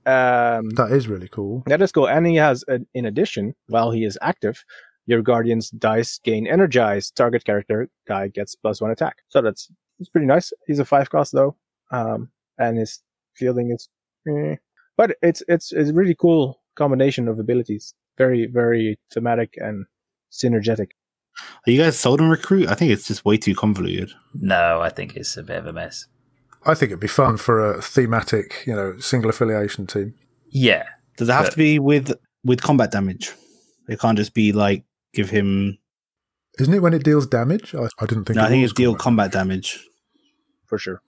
Um, 0.04 0.70
that 0.70 0.88
is 0.90 1.06
really 1.06 1.28
cool. 1.28 1.62
that 1.66 1.80
is 1.80 1.92
cool. 1.92 2.08
And 2.08 2.26
he 2.26 2.36
has, 2.36 2.64
uh, 2.68 2.78
in 2.92 3.06
addition, 3.06 3.54
while 3.68 3.90
he 3.90 4.04
is 4.04 4.18
active, 4.20 4.64
your 5.06 5.22
Guardian's 5.22 5.70
dice 5.70 6.18
gain 6.22 6.46
energized. 6.46 7.16
Target 7.16 7.44
character 7.44 7.88
guy 8.06 8.28
gets 8.28 8.54
plus 8.54 8.80
one 8.80 8.90
attack. 8.90 9.16
So 9.28 9.40
that's, 9.40 9.70
that's 9.98 10.08
pretty 10.10 10.26
nice. 10.26 10.52
He's 10.66 10.78
a 10.78 10.84
five 10.84 11.10
cost 11.10 11.32
though. 11.32 11.56
Um, 11.90 12.30
and 12.58 12.78
his 12.78 13.00
fielding 13.34 13.70
is, 13.70 13.88
eh. 14.28 14.56
but 14.96 15.16
it's, 15.22 15.42
it's, 15.48 15.72
it's 15.72 15.90
a 15.90 15.94
really 15.94 16.14
cool 16.14 16.60
combination 16.74 17.28
of 17.28 17.38
abilities. 17.38 17.94
Very, 18.18 18.46
very 18.46 18.98
thematic 19.12 19.54
and 19.56 19.86
synergetic. 20.32 20.88
Are 21.66 21.70
you 21.70 21.82
guys 21.82 21.98
sold 21.98 22.20
on 22.20 22.28
recruit? 22.30 22.68
I 22.68 22.74
think 22.74 22.90
it's 22.90 23.06
just 23.06 23.24
way 23.24 23.36
too 23.36 23.54
convoluted. 23.54 24.10
No, 24.34 24.80
I 24.80 24.88
think 24.90 25.16
it's 25.16 25.36
a 25.36 25.42
bit 25.42 25.58
of 25.58 25.66
a 25.66 25.72
mess. 25.72 26.06
I 26.64 26.74
think 26.74 26.90
it'd 26.90 27.00
be 27.00 27.08
fun 27.08 27.36
for 27.38 27.74
a 27.74 27.82
thematic, 27.82 28.62
you 28.66 28.74
know, 28.74 28.98
single 28.98 29.30
affiliation 29.30 29.86
team. 29.86 30.14
Yeah. 30.48 30.84
Does 31.16 31.28
it 31.28 31.32
have 31.32 31.46
But- 31.46 31.50
to 31.52 31.56
be 31.58 31.78
with 31.78 32.12
with 32.44 32.60
combat 32.62 32.90
damage? 32.90 33.32
It 33.88 33.98
can't 34.00 34.16
just 34.18 34.34
be 34.34 34.52
like 34.52 34.84
give 35.12 35.30
him. 35.30 35.78
Isn't 36.58 36.74
it 36.74 36.80
when 36.82 36.92
it 36.94 37.02
deals 37.04 37.26
damage? 37.26 37.74
I, 37.74 37.88
I 37.98 38.06
didn't 38.06 38.24
think. 38.26 38.36
No, 38.36 38.42
it 38.42 38.46
I 38.46 38.48
think 38.50 38.64
it's 38.64 38.72
deal 38.74 38.94
combat. 38.94 39.32
combat 39.32 39.32
damage. 39.32 39.80
For 40.66 40.78
sure. 40.78 41.02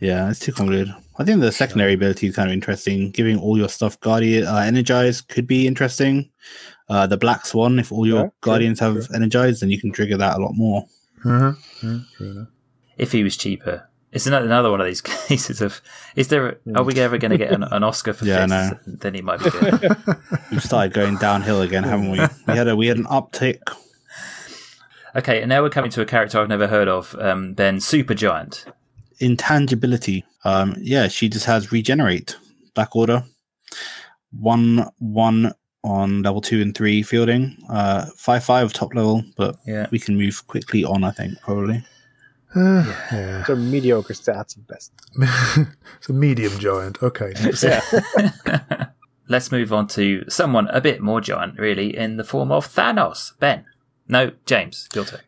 Yeah, 0.00 0.30
it's 0.30 0.38
too 0.40 0.52
convoluted. 0.52 0.94
I 1.18 1.24
think 1.24 1.40
the 1.40 1.52
secondary 1.52 1.92
ability 1.92 2.28
is 2.28 2.36
kind 2.36 2.48
of 2.48 2.54
interesting. 2.54 3.10
Giving 3.10 3.38
all 3.38 3.58
your 3.58 3.68
stuff 3.68 4.00
guardian 4.00 4.46
uh, 4.46 4.56
energized 4.56 5.28
could 5.28 5.46
be 5.46 5.66
interesting. 5.66 6.30
Uh, 6.88 7.06
the 7.06 7.16
black 7.18 7.44
swan, 7.46 7.78
if 7.78 7.92
all 7.92 8.06
your 8.06 8.16
Yeah, 8.16 8.22
sure, 8.22 8.32
guardians 8.40 8.80
have 8.80 9.04
sure. 9.04 9.14
energized, 9.16 9.60
then 9.62 9.70
you 9.70 9.78
can 9.80 9.92
trigger 9.92 10.16
that 10.16 10.38
a 10.38 10.40
lot 10.42 10.52
more. 10.54 10.86
Yeah, 11.24 11.52
true. 12.16 12.46
If 12.96 13.12
he 13.12 13.22
was 13.22 13.36
cheaper. 13.36 13.84
It's 14.10 14.26
another, 14.26 14.46
another 14.46 14.70
one 14.70 14.80
of 14.80 14.86
these 14.86 15.00
cases 15.28 15.60
of 15.60 15.82
is 16.16 16.28
there 16.28 16.58
are 16.74 16.82
we 16.82 16.94
ever 16.98 17.18
going 17.18 17.30
to 17.32 17.36
get 17.36 17.52
an, 17.52 17.62
an 17.62 17.82
Oscar 17.84 18.14
for 18.14 18.24
Yeah, 18.26 18.46
I 18.50 18.70
fists? 18.70 18.84
Then 18.86 19.12
he 19.14 19.20
might 19.20 19.42
be 19.44 19.50
good. 19.50 19.96
We've 20.50 20.62
started 20.64 20.94
going 20.94 21.16
downhill 21.16 21.60
again, 21.60 21.82
haven't 21.84 22.10
we? 22.10 22.18
We 22.46 22.54
had 22.56 22.68
a 22.68 22.74
we 22.74 22.86
had 22.86 22.96
an 22.96 23.04
uptick. 23.04 23.60
okay, 25.14 25.42
and 25.42 25.48
now 25.50 25.62
we're 25.62 25.68
coming 25.70 25.90
to 25.90 26.00
a 26.00 26.06
character 26.06 26.38
I've 26.40 26.48
never 26.48 26.68
heard 26.68 26.88
of. 26.88 27.14
Um, 27.18 27.52
Ben 27.52 27.76
Supergiant. 27.78 28.64
Intangibility. 29.20 30.24
Um, 30.44 30.74
yeah, 30.80 31.08
she 31.08 31.28
just 31.28 31.44
has 31.44 31.70
regenerate. 31.70 32.36
Black 32.74 32.96
order. 32.96 33.24
One 34.30 34.88
one 34.98 35.52
on 35.88 36.22
level 36.22 36.40
two 36.40 36.60
and 36.62 36.74
three 36.76 37.02
fielding. 37.02 37.56
Uh, 37.68 38.06
five 38.16 38.44
five 38.44 38.72
top 38.72 38.94
level, 38.94 39.24
but 39.36 39.56
Yeah. 39.66 39.86
we 39.90 39.98
can 39.98 40.16
move 40.16 40.46
quickly 40.46 40.84
on. 40.84 41.02
I 41.04 41.10
think 41.10 41.40
probably. 41.40 41.84
Uh, 42.54 42.82
yeah. 43.12 43.44
So 43.44 43.54
mediocre 43.54 44.14
stats 44.14 44.56
at 44.56 44.66
best. 44.66 44.90
it's 45.98 46.08
a 46.08 46.14
medium 46.14 46.58
giant. 46.58 47.02
Okay. 47.02 47.34
Yeah. 47.62 48.86
Let's 49.28 49.52
move 49.52 49.70
on 49.70 49.86
to 49.88 50.24
someone 50.30 50.66
a 50.68 50.80
bit 50.80 51.02
more 51.02 51.20
giant, 51.20 51.58
really, 51.58 51.94
in 51.94 52.16
the 52.16 52.24
form 52.24 52.50
of 52.50 52.66
Thanos. 52.66 53.32
Ben. 53.38 53.66
No, 54.08 54.32
James. 54.46 54.88
Your 54.94 55.04
turn. 55.04 55.20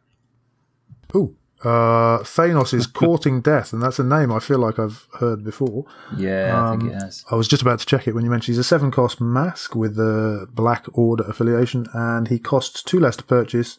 Ooh. 1.15 1.37
Uh, 1.63 2.19
Thanos 2.21 2.73
is 2.73 2.87
courting 3.03 3.41
death, 3.43 3.73
and 3.73 3.83
that's 3.83 3.99
a 3.99 4.05
name 4.05 4.33
I 4.33 4.39
feel 4.39 4.59
like 4.59 4.79
I've 4.79 5.07
heard 5.19 5.45
before. 5.45 5.85
Yeah, 6.17 6.55
I 6.57 6.71
Um, 6.71 6.81
think 6.81 6.93
it 6.93 7.03
has. 7.03 7.25
I 7.31 7.35
was 7.35 7.49
just 7.49 7.61
about 7.63 7.79
to 7.81 7.87
check 7.87 8.09
it 8.09 8.15
when 8.15 8.25
you 8.25 8.31
mentioned 8.31 8.55
he's 8.55 8.59
a 8.59 8.65
seven 8.65 8.91
cost 8.91 9.21
mask 9.21 9.75
with 9.75 9.97
the 9.97 10.47
Black 10.53 10.87
Order 10.93 11.25
affiliation, 11.25 11.87
and 11.93 12.29
he 12.29 12.39
costs 12.39 12.83
two 12.83 12.99
less 12.99 13.17
to 13.17 13.25
purchase 13.25 13.79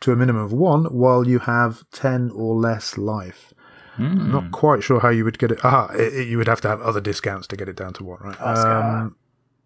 to 0.00 0.12
a 0.12 0.16
minimum 0.16 0.42
of 0.44 0.52
one 0.52 0.84
while 0.86 1.26
you 1.28 1.40
have 1.40 1.84
10 1.92 2.30
or 2.34 2.54
less 2.54 2.96
life. 2.96 3.52
Hmm. 3.96 4.30
not 4.32 4.50
quite 4.52 4.82
sure 4.82 5.00
how 5.00 5.10
you 5.10 5.24
would 5.24 5.38
get 5.38 5.50
it. 5.50 5.58
Ah, 5.64 5.92
you 5.94 6.38
would 6.38 6.46
have 6.46 6.60
to 6.62 6.68
have 6.68 6.80
other 6.80 7.00
discounts 7.02 7.46
to 7.48 7.56
get 7.56 7.68
it 7.68 7.76
down 7.76 7.92
to 7.94 8.04
one, 8.04 8.18
right? 8.22 8.40
Um, 8.40 9.16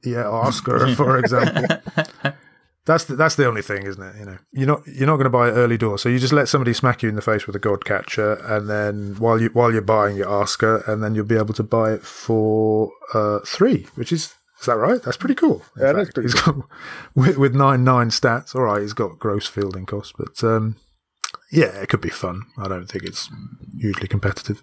yeah, 0.03 0.27
Oscar, 0.27 0.93
for 0.97 1.19
example. 1.23 1.67
That's 2.87 3.05
the, 3.05 3.17
that's 3.17 3.37
the 3.37 3.47
only 3.47 3.63
thing, 3.63 3.87
isn't 3.87 4.03
it? 4.03 4.15
You 4.19 4.25
know, 4.27 4.39
you're 4.53 4.67
not 4.67 4.87
you're 4.87 5.07
not 5.07 5.17
going 5.17 5.25
to 5.25 5.31
buy 5.31 5.49
it 5.49 5.53
early 5.53 5.79
door, 5.79 5.99
so 5.99 6.09
you 6.11 6.19
just 6.19 6.33
let 6.35 6.49
somebody 6.49 6.75
smack 6.75 7.03
you 7.03 7.09
in 7.09 7.15
the 7.15 7.23
face 7.23 7.47
with 7.47 7.57
a 7.57 7.59
god 7.59 7.85
catcher, 7.87 8.35
and 8.45 8.69
then 8.69 9.15
while 9.19 9.41
you 9.41 9.49
while 9.55 9.73
you're 9.73 9.81
buying 9.81 10.17
your 10.17 10.29
Oscar, 10.29 10.85
and 10.87 11.03
then 11.03 11.15
you'll 11.15 11.25
be 11.25 11.37
able 11.39 11.55
to 11.55 11.63
buy 11.63 11.93
it 11.93 12.03
for 12.03 12.91
uh, 13.15 13.39
three, 13.47 13.87
which 13.95 14.13
is 14.13 14.35
is 14.61 14.67
that 14.67 14.77
right? 14.77 15.03
That's 15.03 15.17
pretty 15.17 15.35
cool. 15.35 15.63
in 15.77 15.83
Yeah, 15.87 15.93
that's 15.95 16.09
fact. 16.09 16.15
pretty 16.15 16.29
He's 16.31 16.41
got 16.43 16.57
with, 17.15 17.39
with 17.39 17.55
nine 17.55 17.85
nine 17.85 18.11
stats. 18.11 18.55
All 18.55 18.63
right, 18.63 18.83
he's 18.83 18.93
got 18.93 19.19
gross 19.19 19.47
fielding 19.47 19.87
costs, 19.87 20.13
but 20.19 20.45
um, 20.45 20.77
yeah, 21.51 21.81
it 21.81 21.89
could 21.89 22.03
be 22.03 22.11
fun. 22.11 22.43
I 22.59 22.69
don't 22.69 22.87
think 22.87 23.05
it's 23.05 23.31
hugely 23.81 24.09
competitive. 24.09 24.61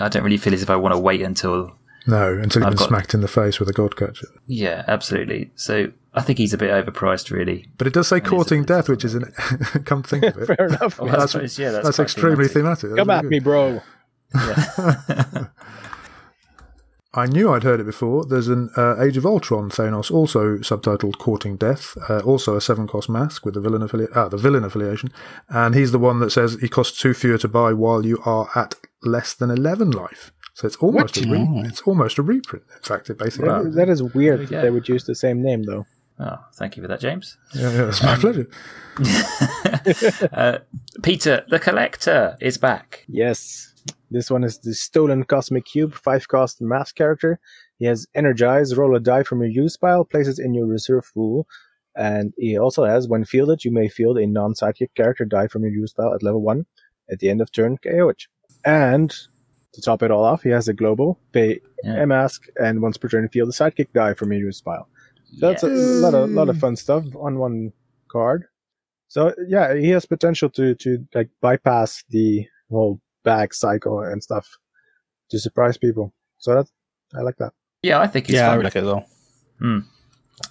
I 0.00 0.08
don't 0.08 0.24
really 0.24 0.38
feel 0.38 0.54
as 0.54 0.62
if 0.62 0.70
I 0.70 0.76
want 0.76 0.94
to 0.94 0.98
wait 0.98 1.22
until. 1.22 1.76
No, 2.06 2.32
until 2.32 2.62
you've 2.62 2.66
I've 2.66 2.70
been 2.72 2.78
got- 2.78 2.88
smacked 2.88 3.14
in 3.14 3.20
the 3.20 3.28
face 3.28 3.60
with 3.60 3.68
a 3.68 3.72
god 3.72 3.94
catcher. 3.94 4.26
Yeah, 4.46 4.84
absolutely. 4.88 5.52
So 5.54 5.92
I 6.12 6.22
think 6.22 6.38
he's 6.38 6.52
a 6.52 6.58
bit 6.58 6.70
overpriced, 6.70 7.30
really. 7.30 7.66
But 7.78 7.86
it 7.86 7.92
does 7.92 8.08
say 8.08 8.16
is 8.16 8.22
a- 8.26 8.28
courting 8.28 8.64
death, 8.64 8.88
which 8.88 9.04
is 9.04 9.14
an 9.14 9.24
come 9.84 10.02
think 10.02 10.24
of 10.24 10.36
it. 10.38 10.46
Fair 10.56 10.66
enough. 10.66 11.00
I 11.00 11.06
That's- 11.06 11.30
suppose, 11.32 11.58
yeah, 11.58 11.70
that's, 11.70 11.84
That's, 11.86 11.98
extremely 12.00 12.48
thematic. 12.48 12.90
thematic. 12.90 12.96
That's 12.96 12.98
Come 12.98 13.08
really 13.08 13.18
at 13.18 13.22
good. 13.22 13.30
me, 13.30 13.38
bro. 13.40 13.80
I 17.12 17.26
knew 17.26 17.52
I'd 17.52 17.64
heard 17.64 17.80
it 17.80 17.84
before. 17.86 18.24
There's 18.24 18.46
an 18.46 18.70
uh, 18.76 18.94
Age 19.02 19.16
of 19.16 19.26
Ultron 19.26 19.68
Thanos, 19.68 20.12
also 20.12 20.58
subtitled 20.58 21.18
Courting 21.18 21.56
Death, 21.56 21.96
uh, 22.08 22.20
also 22.20 22.54
a 22.54 22.60
seven 22.60 22.86
cost 22.86 23.08
mask 23.08 23.44
with 23.44 23.54
the 23.54 23.60
villain 23.60 23.82
affili- 23.82 24.06
ah, 24.14 24.28
the 24.28 24.36
villain 24.36 24.62
affiliation, 24.62 25.10
and 25.48 25.74
he's 25.74 25.90
the 25.90 25.98
one 25.98 26.20
that 26.20 26.30
says 26.30 26.56
he 26.60 26.68
costs 26.68 27.00
two 27.00 27.12
fewer 27.12 27.36
to 27.38 27.48
buy 27.48 27.72
while 27.72 28.06
you 28.06 28.18
are 28.24 28.48
at 28.54 28.76
less 29.02 29.34
than 29.34 29.50
eleven 29.50 29.90
life. 29.90 30.30
So 30.54 30.68
it's 30.68 30.76
almost 30.76 31.16
a 31.16 31.28
re- 31.28 31.62
it's 31.64 31.80
almost 31.82 32.18
a 32.18 32.22
reprint. 32.22 32.64
In 32.76 32.82
fact, 32.82 33.10
it 33.10 33.18
basically 33.18 33.48
That- 33.48 33.72
that 33.74 33.88
is 33.88 34.02
weird 34.04 34.40
we 34.40 34.46
that 34.46 34.62
they 34.62 34.70
would 34.70 34.88
use 34.88 35.04
the 35.04 35.16
same 35.16 35.42
name 35.42 35.64
though. 35.64 35.86
Oh, 36.22 36.36
thank 36.54 36.76
you 36.76 36.82
for 36.82 36.88
that, 36.88 37.00
James. 37.00 37.38
Yeah, 37.54 37.70
yeah, 37.72 37.88
it's 37.88 38.02
my 38.02 38.16
pleasure. 38.16 38.48
Uh, 40.32 40.58
Peter, 41.02 41.42
the 41.48 41.58
collector, 41.58 42.36
is 42.40 42.58
back. 42.58 43.04
Yes. 43.08 43.72
This 44.10 44.30
one 44.30 44.44
is 44.44 44.58
the 44.58 44.74
Stolen 44.74 45.24
Cosmic 45.24 45.64
Cube, 45.64 45.94
5 45.94 46.28
cost 46.28 46.60
mask 46.60 46.96
character. 46.96 47.38
He 47.78 47.86
has 47.86 48.06
Energize, 48.14 48.76
roll 48.76 48.94
a 48.96 49.00
die 49.00 49.22
from 49.22 49.40
your 49.40 49.48
use 49.50 49.76
pile, 49.78 50.04
place 50.04 50.28
it 50.28 50.38
in 50.38 50.52
your 50.52 50.66
reserve 50.66 51.04
pool. 51.14 51.46
And 51.96 52.34
he 52.36 52.58
also 52.58 52.84
has, 52.84 53.08
when 53.08 53.24
fielded, 53.24 53.64
you 53.64 53.70
may 53.72 53.88
field 53.88 54.18
a 54.18 54.26
non 54.26 54.52
sidekick 54.54 54.94
character 54.94 55.24
die 55.24 55.46
from 55.48 55.62
your 55.62 55.72
use 55.72 55.92
pile 55.94 56.12
at 56.12 56.22
level 56.22 56.42
1. 56.42 56.66
At 57.10 57.20
the 57.20 57.30
end 57.30 57.40
of 57.40 57.50
turn, 57.52 57.78
KO 57.78 58.10
it. 58.10 58.24
And 58.64 59.10
to 59.72 59.80
top 59.80 60.02
it 60.02 60.10
all 60.10 60.24
off, 60.24 60.42
he 60.42 60.50
has 60.50 60.68
a 60.68 60.74
global, 60.74 61.18
pay 61.32 61.60
Yeah. 61.84 62.02
a 62.02 62.06
mask, 62.06 62.48
and 62.60 62.82
once 62.82 62.98
per 62.98 63.08
turn, 63.08 63.28
field 63.28 63.48
a 63.48 63.52
sidekick 63.52 63.92
die 63.94 64.12
from 64.14 64.32
your 64.32 64.42
use 64.42 64.60
pile. 64.60 64.88
So 65.38 65.48
that's 65.48 65.62
a 65.62 65.68
lot 65.68 66.14
of 66.14 66.30
lot 66.30 66.48
of 66.48 66.56
hmm. 66.56 66.60
fun 66.60 66.76
stuff 66.76 67.04
on 67.18 67.38
one 67.38 67.72
card. 68.10 68.44
So 69.08 69.34
yeah, 69.46 69.74
he 69.74 69.90
has 69.90 70.06
potential 70.06 70.50
to 70.50 70.74
to 70.76 71.06
like 71.14 71.30
bypass 71.40 72.04
the 72.10 72.46
whole 72.70 73.00
bag 73.24 73.54
cycle 73.54 74.00
and 74.00 74.22
stuff 74.22 74.48
to 75.30 75.38
surprise 75.38 75.76
people. 75.76 76.12
So 76.38 76.54
that 76.54 76.68
I 77.14 77.22
like 77.22 77.36
that. 77.36 77.52
Yeah, 77.82 78.00
I 78.00 78.06
think 78.06 78.26
he's 78.26 78.36
yeah, 78.36 78.46
I 78.46 78.50
fun. 78.50 78.56
would 78.58 78.64
like 78.64 78.76
it 78.76 78.80
as 78.80 78.86
well. 78.86 79.06
Hmm. 79.58 79.78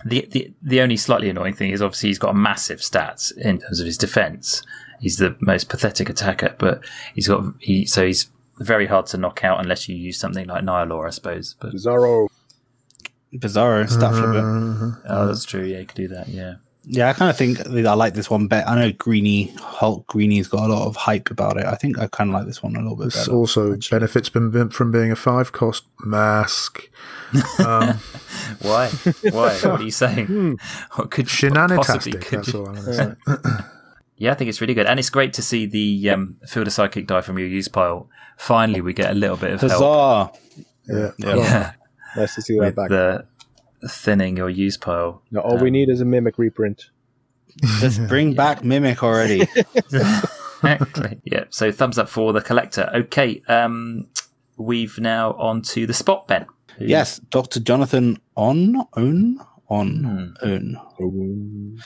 The, 0.05 0.27
the 0.31 0.53
the 0.61 0.81
only 0.81 0.97
slightly 0.97 1.29
annoying 1.29 1.55
thing 1.55 1.71
is 1.71 1.81
obviously 1.81 2.09
he's 2.09 2.19
got 2.19 2.35
massive 2.35 2.79
stats 2.79 3.35
in 3.37 3.59
terms 3.59 3.79
of 3.79 3.85
his 3.85 3.97
defense. 3.97 4.61
He's 4.99 5.17
the 5.17 5.35
most 5.39 5.69
pathetic 5.69 6.09
attacker, 6.09 6.55
but 6.57 6.83
he's 7.15 7.27
got 7.27 7.53
he 7.59 7.85
so 7.85 8.05
he's 8.05 8.29
very 8.59 8.87
hard 8.87 9.05
to 9.07 9.17
knock 9.17 9.43
out 9.43 9.59
unless 9.59 9.87
you 9.87 9.95
use 9.95 10.19
something 10.19 10.47
like 10.47 10.63
Nihilor, 10.63 11.07
I 11.07 11.11
suppose. 11.11 11.55
But 11.59 11.73
Bizarro. 11.73 12.27
Bizarro 13.33 13.87
stat 13.89 14.11
flipper. 14.13 14.41
Mhm. 14.41 15.01
oh, 15.07 15.27
that's 15.27 15.45
true. 15.45 15.63
Yeah, 15.63 15.79
you 15.79 15.85
could 15.85 15.95
do 15.95 16.07
that. 16.09 16.27
Yeah. 16.27 16.55
Yeah, 16.85 17.09
I 17.09 17.13
kind 17.13 17.29
of 17.29 17.37
think 17.37 17.59
I 17.67 17.93
like 17.93 18.15
this 18.15 18.29
one 18.31 18.47
better. 18.47 18.67
I 18.67 18.73
know 18.75 18.91
Greeny 18.93 19.53
Hulk 19.59 20.07
Greeny's 20.07 20.47
got 20.47 20.67
a 20.69 20.73
lot 20.73 20.87
of 20.87 20.95
hype 20.95 21.29
about 21.29 21.57
it. 21.57 21.65
I 21.65 21.75
think 21.75 21.99
I 21.99 22.07
kind 22.07 22.29
of 22.31 22.33
like 22.33 22.47
this 22.47 22.63
one 22.63 22.75
a 22.75 22.79
little 22.79 22.95
bit 22.95 23.05
This 23.05 23.15
better. 23.27 23.31
also 23.37 23.77
benefits 23.91 24.29
from, 24.29 24.69
from 24.71 24.91
being 24.91 25.11
a 25.11 25.15
five 25.15 25.51
cost 25.51 25.83
mask. 26.03 26.89
Um, 27.59 27.99
Why? 28.61 28.87
Why? 28.89 29.53
what 29.59 29.65
are 29.65 29.83
you 29.83 29.91
saying? 29.91 30.57
What 30.95 31.11
could 31.11 31.27
possibly 31.27 31.49
Shenanitastic, 31.51 32.21
could 32.21 32.39
that's 32.39 32.55
all 32.55 32.67
I'm 32.69 32.75
going 32.75 32.85
to 32.85 32.93
say. 32.93 33.63
Yeah, 34.15 34.31
I 34.31 34.35
think 34.35 34.49
it's 34.49 34.59
really 34.61 34.73
good, 34.73 34.87
and 34.87 34.99
it's 34.99 35.09
great 35.11 35.33
to 35.33 35.41
see 35.43 35.65
the 35.67 36.09
um, 36.09 36.37
field 36.47 36.67
a 36.67 36.71
sidekick 36.71 37.05
die 37.07 37.21
from 37.21 37.37
your 37.37 37.47
use 37.47 37.67
pile. 37.67 38.09
Finally, 38.37 38.81
we 38.81 38.93
get 38.93 39.11
a 39.11 39.15
little 39.15 39.37
bit 39.37 39.51
of 39.51 39.61
help. 39.61 39.71
Bizarre. 39.73 40.31
Yeah. 40.87 41.11
Yeah. 41.19 41.35
Yeah, 41.35 41.71
Nice 42.19 42.35
to 42.35 42.41
see 42.41 42.55
that 42.59 42.65
with 42.65 42.75
back. 42.75 42.89
the 42.89 43.25
thinning 43.87 44.37
your 44.37 44.49
use 44.49 44.77
pile. 44.77 45.23
Now, 45.31 45.41
all 45.41 45.57
we 45.57 45.69
um, 45.69 45.73
need 45.73 45.89
is 45.89 46.01
a 46.01 46.05
mimic 46.05 46.37
reprint. 46.37 46.89
Just 47.79 48.05
bring 48.07 48.33
back 48.33 48.63
Mimic 48.63 49.03
already. 49.03 49.47
exactly. 49.85 51.19
Yeah. 51.23 51.45
So 51.49 51.71
thumbs 51.71 51.97
up 51.97 52.09
for 52.09 52.33
the 52.33 52.41
collector. 52.41 52.89
Okay. 52.93 53.41
Um, 53.47 54.07
we've 54.57 54.99
now 54.99 55.33
on 55.33 55.61
to 55.63 55.87
the 55.87 55.93
spot 55.93 56.27
Ben. 56.27 56.45
Who- 56.77 56.85
yes, 56.85 57.19
Dr. 57.19 57.59
Jonathan 57.59 58.19
on 58.35 58.75
own 58.95 59.39
on 59.69 60.35
own. 60.41 61.79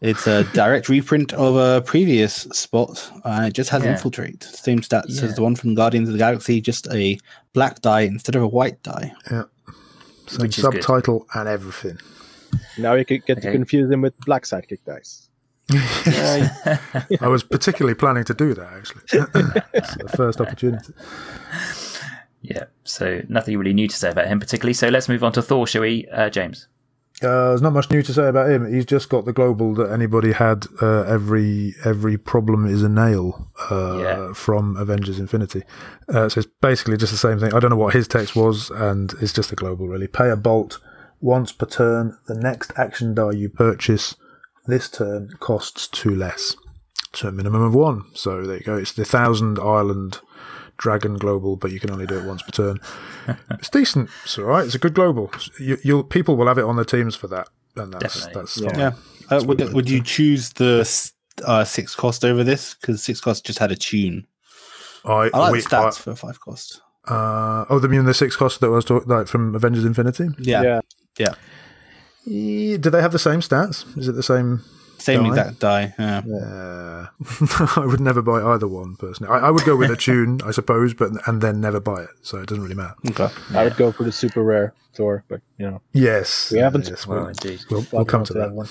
It's 0.00 0.26
a 0.26 0.44
direct 0.54 0.88
reprint 0.88 1.32
of 1.34 1.56
a 1.56 1.82
previous 1.82 2.34
spot. 2.52 3.10
Uh, 3.24 3.44
it 3.48 3.52
just 3.52 3.70
has 3.70 3.82
Yeah. 3.84 3.92
infiltrate. 3.92 4.42
Same 4.44 4.80
stats 4.80 5.20
Yeah. 5.20 5.24
as 5.28 5.34
the 5.34 5.42
one 5.42 5.56
from 5.56 5.74
Guardians 5.74 6.08
of 6.08 6.12
the 6.14 6.18
Galaxy, 6.18 6.60
just 6.60 6.86
a 6.92 7.18
black 7.52 7.80
die 7.82 8.00
instead 8.02 8.34
of 8.34 8.42
a 8.42 8.48
white 8.48 8.82
die. 8.82 9.12
Yeah. 9.30 9.42
Same 10.26 10.40
Which 10.42 10.58
is 10.58 10.64
good. 10.64 10.82
subtitle 10.82 11.26
and 11.34 11.48
everything. 11.48 11.98
Now 12.78 12.94
you 12.94 13.04
could 13.04 13.24
get 13.26 13.38
Okay. 13.38 13.48
to 13.48 13.52
confuse 13.52 13.90
them 13.90 14.00
with 14.02 14.18
black 14.20 14.44
sidekick 14.44 14.78
dice. 14.86 15.28
I 17.20 17.28
was 17.28 17.42
particularly 17.42 17.94
planning 17.94 18.24
to 18.24 18.34
do 18.34 18.54
that, 18.54 18.68
actually. 18.72 19.02
it's 19.74 19.94
the 19.96 20.08
first 20.16 20.40
opportunity. 20.40 20.92
Yeah. 22.42 22.64
So 22.84 23.22
nothing 23.28 23.56
really 23.58 23.72
new 23.72 23.88
to 23.88 23.96
say 23.96 24.10
about 24.10 24.26
him 24.26 24.40
particularly. 24.40 24.74
So 24.74 24.88
let's 24.88 25.08
move 25.08 25.22
on 25.24 25.32
to 25.32 25.42
Thor, 25.42 25.66
shall 25.66 25.82
we, 25.82 26.06
uh, 26.12 26.28
James? 26.30 26.66
Uh, 27.22 27.48
there's 27.48 27.62
not 27.62 27.72
much 27.72 27.90
new 27.90 28.02
to 28.02 28.12
say 28.12 28.28
about 28.28 28.50
him. 28.50 28.72
He's 28.72 28.84
just 28.86 29.08
got 29.08 29.24
the 29.24 29.32
global 29.32 29.74
that 29.74 29.90
anybody 29.92 30.32
had. 30.32 30.66
Uh, 30.80 31.02
every 31.02 31.74
every 31.84 32.16
problem 32.18 32.66
is 32.66 32.82
a 32.82 32.88
nail 32.88 33.50
uh, 33.70 33.98
Yeah. 33.98 34.32
from 34.32 34.76
Avengers 34.76 35.18
Infinity. 35.18 35.62
Uh, 36.08 36.28
so 36.28 36.40
it's 36.40 36.50
basically 36.60 36.96
just 36.96 37.12
the 37.12 37.18
same 37.18 37.38
thing. 37.38 37.54
I 37.54 37.60
don't 37.60 37.70
know 37.70 37.76
what 37.76 37.94
his 37.94 38.08
text 38.08 38.34
was, 38.36 38.70
and 38.70 39.12
it's 39.20 39.32
just 39.32 39.52
a 39.52 39.56
global 39.56 39.88
really. 39.88 40.08
Pay 40.08 40.30
a 40.30 40.36
bolt 40.36 40.80
once 41.20 41.52
per 41.52 41.66
turn. 41.66 42.16
The 42.26 42.34
next 42.34 42.72
action 42.76 43.14
die 43.14 43.32
you 43.32 43.48
purchase 43.48 44.16
this 44.66 44.88
turn 44.88 45.30
costs 45.40 45.88
two 45.88 46.14
less, 46.14 46.56
to 47.12 47.28
a 47.28 47.32
minimum 47.32 47.62
of 47.62 47.74
one. 47.74 48.04
So 48.14 48.44
there 48.44 48.56
you 48.58 48.62
go. 48.64 48.76
It's 48.76 48.92
the 48.92 49.04
thousand 49.04 49.58
island 49.58 50.20
dragon 50.82 51.14
global, 51.16 51.54
but 51.56 51.70
you 51.70 51.78
can 51.80 51.90
only 51.90 52.06
do 52.06 52.18
it 52.18 52.26
once 52.26 52.42
per 52.42 52.50
turn. 52.50 52.78
it's 53.50 53.70
decent. 53.70 54.10
It's 54.24 54.36
all 54.36 54.44
right. 54.44 54.64
It's 54.66 54.74
a 54.74 54.78
good 54.78 54.94
global. 54.94 55.30
You, 55.58 55.78
you'll 55.84 56.02
people 56.04 56.36
will 56.36 56.48
have 56.48 56.58
it 56.58 56.64
on 56.64 56.74
their 56.76 56.84
teams 56.84 57.14
for 57.14 57.28
that, 57.28 57.48
and 57.76 57.92
that's 57.94 58.26
Definitely. 58.26 58.40
that's 58.42 58.56
Yeah. 58.60 58.68
fine. 58.70 58.78
Yeah. 59.30 59.36
Uh, 59.38 59.44
would, 59.44 59.72
would 59.72 59.88
you 59.88 60.02
choose 60.02 60.50
the 60.54 60.80
uh, 61.46 61.64
six 61.64 61.94
cost 61.94 62.24
over 62.24 62.42
this? 62.44 62.74
Because 62.74 63.02
six 63.02 63.20
cost 63.20 63.46
just 63.46 63.60
had 63.60 63.70
a 63.72 63.76
tune. 63.76 64.26
I, 65.04 65.30
I 65.32 65.38
like 65.38 65.52
we- 65.52 65.60
the 65.60 65.68
stats 65.68 65.98
for 65.98 66.14
five 66.14 66.40
cost. 66.40 66.80
Uh, 67.08 67.64
oh, 67.68 67.78
the 67.80 67.88
mean 67.88 68.04
the 68.04 68.14
six 68.14 68.36
cost 68.36 68.60
that 68.60 68.66
I 68.66 68.70
was 68.70 68.84
talking 68.84 69.08
like 69.08 69.26
from 69.28 69.54
Avengers 69.54 69.84
Infinity. 69.84 70.28
Yeah. 70.38 70.62
yeah. 70.62 70.80
Yeah. 71.18 72.76
Do 72.76 72.90
they 72.90 73.00
have 73.00 73.10
the 73.12 73.18
same 73.18 73.40
stats? 73.40 73.84
Is 73.98 74.06
it 74.08 74.12
the 74.12 74.22
same? 74.22 74.62
Same 75.02 75.22
Die? 75.24 75.28
exact 75.28 75.58
die. 75.60 75.94
Yeah. 75.98 76.18
Uh, 76.24 77.06
I 77.82 77.84
would 77.86 78.00
never 78.00 78.22
buy 78.22 78.40
either 78.54 78.68
one 78.68 78.96
personally. 78.96 79.32
I, 79.32 79.48
I 79.48 79.50
would 79.50 79.64
go 79.64 79.76
with 79.76 79.90
a 79.90 79.96
tune, 79.96 80.40
I 80.44 80.50
suppose, 80.52 80.94
but 80.94 81.10
and 81.26 81.40
then 81.40 81.60
never 81.60 81.80
buy 81.80 82.02
it. 82.02 82.10
So 82.22 82.38
it 82.38 82.46
doesn't 82.48 82.62
really 82.62 82.74
matter. 82.76 82.94
Okay. 83.10 83.28
I 83.54 83.64
would 83.64 83.76
go 83.76 83.92
for 83.92 84.04
the 84.04 84.12
super 84.12 84.42
rare 84.42 84.72
Thor, 84.94 85.24
but 85.28 85.40
you 85.58 85.66
know, 85.70 85.80
Yes, 85.92 86.50
We 86.52 86.58
haven't- 86.58 86.88
Yes, 86.88 87.06
Well, 87.06 87.20
we'll, 87.20 87.28
indeed. 87.28 87.60
we'll, 87.70 87.86
we'll 87.92 88.04
come 88.04 88.24
to 88.24 88.32
for 88.32 88.38
that. 88.40 88.52
one. 88.52 88.68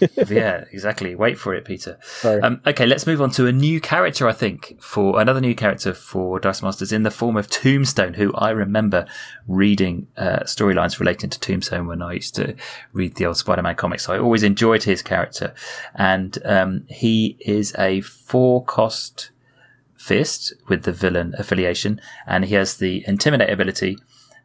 yeah, 0.28 0.64
exactly. 0.72 1.14
Wait 1.14 1.38
for 1.38 1.54
it, 1.54 1.64
Peter. 1.64 1.98
Um, 2.42 2.60
okay, 2.66 2.86
let's 2.86 3.06
move 3.06 3.20
on 3.20 3.30
to 3.30 3.46
a 3.46 3.52
new 3.52 3.80
character, 3.80 4.28
I 4.28 4.32
think, 4.32 4.76
for 4.80 5.20
another 5.20 5.40
new 5.40 5.54
character 5.54 5.94
for 5.94 6.38
Dice 6.38 6.62
Masters 6.62 6.92
in 6.92 7.02
the 7.02 7.10
form 7.10 7.36
of 7.36 7.48
Tombstone, 7.48 8.14
who 8.14 8.32
I 8.34 8.50
remember 8.50 9.06
reading 9.46 10.08
uh, 10.16 10.40
storylines 10.40 10.98
relating 10.98 11.30
to 11.30 11.40
Tombstone 11.40 11.86
when 11.86 12.02
I 12.02 12.14
used 12.14 12.34
to 12.36 12.54
read 12.92 13.16
the 13.16 13.26
old 13.26 13.36
Spider 13.36 13.62
Man 13.62 13.74
comics. 13.74 14.04
So 14.04 14.14
I 14.14 14.18
always 14.18 14.42
enjoyed 14.42 14.84
his 14.84 15.02
character. 15.02 15.54
And 15.94 16.38
um, 16.44 16.84
he 16.88 17.36
is 17.40 17.74
a 17.78 18.00
four 18.00 18.64
cost 18.64 19.30
fist 19.96 20.52
with 20.68 20.84
the 20.84 20.92
villain 20.92 21.34
affiliation, 21.38 22.00
and 22.26 22.44
he 22.44 22.54
has 22.54 22.76
the 22.76 23.04
Intimidate 23.06 23.50
ability. 23.50 23.98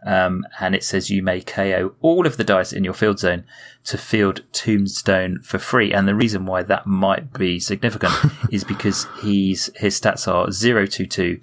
Um, 0.03 0.47
and 0.59 0.73
it 0.73 0.83
says 0.83 1.11
you 1.11 1.21
may 1.21 1.41
KO 1.41 1.93
all 2.01 2.25
of 2.25 2.37
the 2.37 2.43
dice 2.43 2.73
in 2.73 2.83
your 2.83 2.93
field 2.93 3.19
zone 3.19 3.43
to 3.85 3.97
field 3.97 4.43
Tombstone 4.51 5.39
for 5.41 5.57
free. 5.59 5.93
And 5.93 6.07
the 6.07 6.15
reason 6.15 6.45
why 6.45 6.63
that 6.63 6.87
might 6.87 7.33
be 7.33 7.59
significant 7.59 8.13
is 8.51 8.63
because 8.63 9.07
he's 9.21 9.69
his 9.75 9.99
stats 9.99 10.27
are 10.27 10.49
022, 10.49 11.39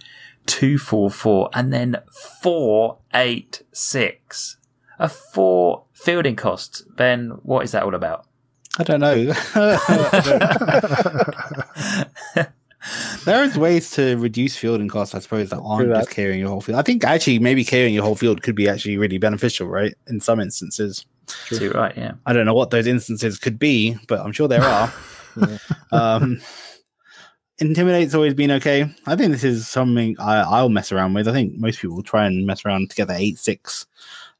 244, 0.46 1.50
and 1.54 1.72
then 1.72 1.96
486. 2.42 4.56
A 5.00 5.08
four 5.08 5.84
fielding 5.92 6.34
cost. 6.34 6.82
Ben, 6.96 7.38
what 7.44 7.62
is 7.62 7.70
that 7.70 7.84
all 7.84 7.94
about? 7.94 8.26
I 8.78 8.82
don't 8.82 9.00
know. 9.00 9.32
there 13.24 13.44
is 13.44 13.56
ways 13.56 13.90
to 13.92 14.16
reduce 14.16 14.56
fielding 14.56 14.88
costs, 14.88 15.14
I 15.14 15.18
suppose, 15.18 15.50
that 15.50 15.60
aren't 15.60 15.88
that. 15.88 16.00
just 16.00 16.10
carrying 16.10 16.40
your 16.40 16.48
whole 16.48 16.60
field. 16.60 16.78
I 16.78 16.82
think 16.82 17.04
actually 17.04 17.38
maybe 17.38 17.64
carrying 17.64 17.94
your 17.94 18.04
whole 18.04 18.16
field 18.16 18.42
could 18.42 18.54
be 18.54 18.68
actually 18.68 18.96
really 18.96 19.18
beneficial, 19.18 19.68
right? 19.68 19.94
In 20.06 20.20
some 20.20 20.40
instances. 20.40 21.04
Too 21.48 21.70
right, 21.72 21.96
yeah. 21.96 22.12
I 22.26 22.32
don't 22.32 22.46
know 22.46 22.54
what 22.54 22.70
those 22.70 22.86
instances 22.86 23.38
could 23.38 23.58
be, 23.58 23.96
but 24.06 24.20
I'm 24.20 24.32
sure 24.32 24.48
there 24.48 24.62
are. 24.62 24.92
um, 25.92 26.40
Intimidate's 27.60 28.14
always 28.14 28.34
been 28.34 28.52
okay. 28.52 28.88
I 29.06 29.16
think 29.16 29.32
this 29.32 29.42
is 29.42 29.66
something 29.66 30.16
I, 30.20 30.42
I'll 30.42 30.68
mess 30.68 30.92
around 30.92 31.14
with. 31.14 31.26
I 31.26 31.32
think 31.32 31.58
most 31.58 31.80
people 31.80 31.96
will 31.96 32.04
try 32.04 32.24
and 32.24 32.46
mess 32.46 32.64
around 32.64 32.90
together 32.90 33.14
8 33.16 33.36
6 33.36 33.86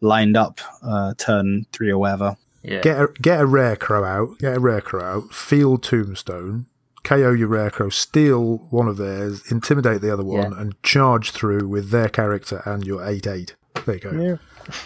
lined 0.01 0.36
up, 0.36 0.61
uh, 0.82 1.14
turn 1.18 1.66
three 1.72 1.90
or 1.90 1.99
whatever. 1.99 2.36
Yeah. 2.62 2.80
Get 2.80 3.01
a, 3.01 3.09
get 3.20 3.40
a 3.40 3.46
rare 3.46 3.76
crow 3.76 4.05
out. 4.05 4.38
Get 4.38 4.57
a 4.57 4.61
rare 4.61 4.80
crow 4.80 5.03
out. 5.03 5.34
Field 5.34 5.82
Tombstone. 5.82 6.66
KO 7.05 7.32
your 7.32 7.49
rare. 7.49 7.70
Steal 7.90 8.59
one 8.70 8.88
of 8.88 8.96
theirs. 8.96 9.42
Intimidate 9.51 10.01
the 10.01 10.12
other 10.12 10.24
one, 10.24 10.53
Yeah. 10.53 10.61
and 10.61 10.82
charge 10.82 11.30
through 11.30 11.68
with 11.68 11.90
their 11.90 12.09
character 12.09 12.62
and 12.66 12.84
your 12.84 13.05
eight 13.07 13.26
eight. 13.26 13.55
There 13.86 13.94
you 13.94 14.01
go. 14.01 14.11
Yeah. 14.12 14.36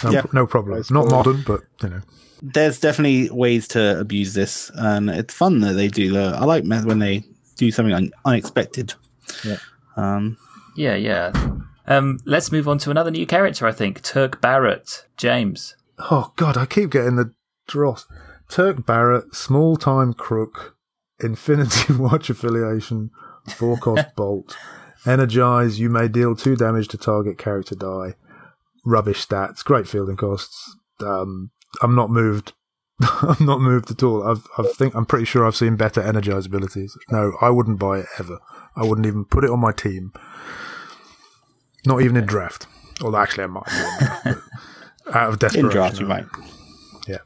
No, 0.04 0.10
Yeah. 0.10 0.22
no 0.32 0.46
problem. 0.46 0.76
Nice 0.76 0.90
Not 0.90 1.08
call. 1.08 1.18
modern, 1.24 1.42
but 1.46 1.62
you 1.82 1.88
know. 1.88 2.00
There's 2.42 2.80
definitely 2.80 3.30
ways 3.30 3.68
to 3.68 3.98
abuse 4.00 4.34
this, 4.34 4.70
and 4.74 5.08
it's 5.08 5.32
fun 5.34 5.60
that 5.60 5.74
they 5.74 5.88
do. 5.88 6.12
The, 6.12 6.36
I 6.38 6.44
like 6.44 6.64
when 6.64 6.98
they 6.98 7.24
do 7.56 7.70
something 7.70 7.94
un- 7.94 8.10
unexpected. 8.24 8.94
Yeah. 9.44 9.58
Um, 9.96 10.36
Yeah, 10.76 10.94
yeah. 10.94 11.32
Um, 11.86 12.18
let's 12.24 12.50
move 12.50 12.66
on 12.68 12.78
to 12.78 12.90
another 12.90 13.10
new 13.10 13.26
character, 13.26 13.66
I 13.66 13.72
think. 13.72 14.02
Turk 14.02 14.40
Barrett. 14.40 15.04
James. 15.16 15.76
Oh 16.10 16.32
God, 16.36 16.56
I 16.56 16.66
keep 16.66 16.90
getting 16.90 17.16
the 17.16 17.32
Dross. 17.68 18.06
Turk 18.48 18.84
Barrett, 18.86 19.34
small 19.34 19.76
time 19.76 20.12
crook, 20.14 20.71
Infinity 21.22 21.92
Watch 21.98 22.30
affiliation, 22.30 23.10
four 23.56 23.76
cost 23.76 24.06
bolt. 24.16 24.56
Energize, 25.06 25.80
you 25.80 25.90
may 25.90 26.08
deal 26.08 26.34
two 26.36 26.56
damage 26.56 26.88
to 26.88 26.98
target 26.98 27.38
character 27.38 27.74
die. 27.74 28.14
Rubbish 28.84 29.26
stats, 29.26 29.64
great 29.64 29.88
fielding 29.88 30.16
costs. 30.16 30.76
Um, 31.00 31.50
I'm 31.80 31.94
not 31.94 32.10
moved. 32.10 32.52
I'm 33.00 33.44
not 33.44 33.60
moved 33.60 33.90
at 33.90 34.02
all. 34.02 34.22
I've, 34.28 34.46
I 34.58 34.68
think 34.74 34.94
I'm 34.94 35.06
pretty 35.06 35.24
sure 35.24 35.46
I've 35.46 35.56
seen 35.56 35.76
better 35.76 36.00
energize 36.00 36.46
abilities. 36.46 36.96
No, 37.10 37.32
I 37.40 37.50
wouldn't 37.50 37.78
buy 37.78 38.00
it 38.00 38.06
ever. 38.18 38.38
I 38.76 38.84
wouldn't 38.84 39.06
even 39.06 39.24
put 39.24 39.44
it 39.44 39.50
on 39.50 39.60
my 39.60 39.72
team. 39.72 40.12
Not 41.84 42.02
even 42.02 42.16
in 42.16 42.26
draft. 42.26 42.66
Although 43.02 43.18
actually 43.18 43.44
I 43.44 43.46
might. 43.48 43.64
draft, 43.66 44.26
out 45.12 45.28
of 45.30 45.38
desperation, 45.40 45.66
In 45.66 45.72
draft, 45.72 46.00
you 46.00 46.06
might. 46.06 46.26
Yeah. 47.08 47.18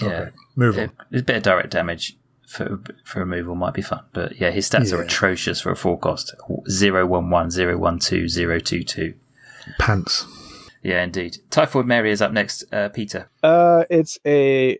Yeah. 0.00 0.08
Okay. 0.08 0.30
Move 0.56 0.78
on. 0.78 0.90
A 1.12 1.22
bit 1.22 1.36
of 1.36 1.42
direct 1.42 1.70
damage 1.70 2.16
for 2.48 2.80
for 3.04 3.20
removal 3.20 3.54
might 3.54 3.74
be 3.74 3.82
fun, 3.82 4.04
but 4.12 4.40
yeah, 4.40 4.50
his 4.50 4.68
stats 4.68 4.92
are 4.96 5.02
atrocious 5.02 5.60
for 5.60 5.70
a 5.70 5.76
four 5.76 5.98
cost. 5.98 6.34
Zero 6.68 7.06
one 7.06 7.30
one, 7.30 7.50
zero 7.50 7.76
one 7.76 7.98
two, 7.98 8.26
zero 8.28 8.58
two 8.58 8.82
two. 8.82 9.14
Pants. 9.78 10.26
Yeah, 10.82 11.02
indeed. 11.02 11.38
Typhoid 11.50 11.86
Mary 11.86 12.10
is 12.10 12.22
up 12.22 12.32
next. 12.32 12.64
Uh, 12.72 12.88
Peter. 12.88 13.28
Uh, 13.42 13.84
it's 13.90 14.18
a 14.26 14.78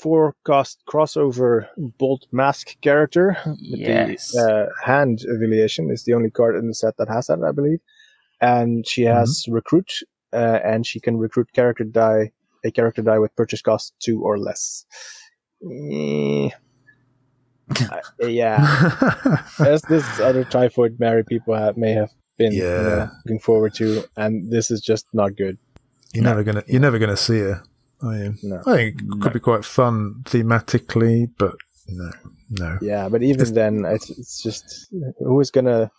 four 0.00 0.34
cost 0.44 0.82
crossover 0.88 1.68
bolt 1.76 2.26
mask 2.32 2.76
character. 2.80 3.36
With 3.46 3.58
Yes. 3.60 4.32
The 4.32 4.68
uh, 4.68 4.84
hand 4.84 5.20
affiliation 5.20 5.90
is 5.90 6.02
the 6.04 6.14
only 6.14 6.30
card 6.30 6.56
in 6.56 6.66
the 6.66 6.74
set 6.74 6.96
that 6.96 7.08
has 7.08 7.28
that, 7.28 7.44
I 7.46 7.52
believe. 7.52 7.78
And 8.40 8.86
she 8.86 9.02
has 9.02 9.46
recruit, 9.48 9.92
uh, 10.32 10.58
and 10.64 10.84
she 10.84 10.98
can 10.98 11.16
recruit 11.16 11.52
character 11.54 11.84
die, 11.84 12.32
a 12.64 12.72
character 12.72 13.02
die 13.02 13.20
with 13.20 13.36
purchase 13.36 13.62
cost 13.62 13.94
two 14.00 14.22
or 14.22 14.36
less. 14.36 14.84
Eh. 15.62 16.50
Uh, 18.22 18.26
yeah, 18.26 19.42
as 19.58 19.82
this 19.82 20.20
other 20.20 20.44
typhoid 20.44 20.96
Mary 20.98 21.24
people 21.24 21.54
have, 21.54 21.76
may 21.76 21.92
have 21.92 22.10
been 22.38 22.52
you 22.52 22.62
know, 22.62 23.08
looking 23.24 23.38
forward 23.40 23.74
to, 23.74 24.04
and 24.16 24.50
this 24.52 24.70
is 24.70 24.80
just 24.80 25.06
not 25.12 25.36
good. 25.36 25.58
You're 26.12 26.24
never 26.24 26.42
gonna 26.44 26.62
you're 26.66 26.80
never 26.80 26.98
gonna 26.98 27.16
see 27.16 27.40
her. 27.40 27.62
Are 28.02 28.14
you? 28.16 28.34
No. 28.42 28.60
I 28.66 28.76
think 28.76 29.00
it 29.02 29.20
could 29.20 29.32
be 29.32 29.40
quite 29.40 29.64
fun 29.64 30.22
thematically, 30.24 31.26
but 31.38 31.54
no, 31.88 32.10
no. 32.50 32.78
Yeah, 32.82 33.08
but 33.08 33.22
even 33.22 33.52
then, 33.54 33.84
it's, 33.84 34.10
it's 34.10 34.42
just 34.42 34.88
who 35.18 35.40
is 35.40 35.50
gonna 35.50 35.90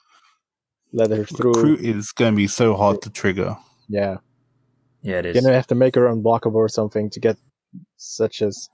let 0.93 1.09
her 1.11 1.26
through? 1.26 1.53
Recruit 1.53 1.82
is 1.82 2.11
going 2.11 2.34
to 2.34 2.38
be 2.38 2.47
so 2.47 2.76
hard 2.76 3.01
to 3.01 3.09
trigger. 3.09 3.57
Yeah, 3.89 4.17
Yeah, 5.01 5.19
it 5.19 5.26
is. 5.28 5.36
you're 5.36 5.43
gonna 5.43 5.55
have 5.55 5.67
to 5.67 5.76
make 5.76 5.95
her 5.95 6.07
unblockable 6.07 6.55
or 6.55 6.69
something 6.69 7.09
to 7.11 7.19
get 7.19 7.38
such 7.97 8.41
as 8.41 8.69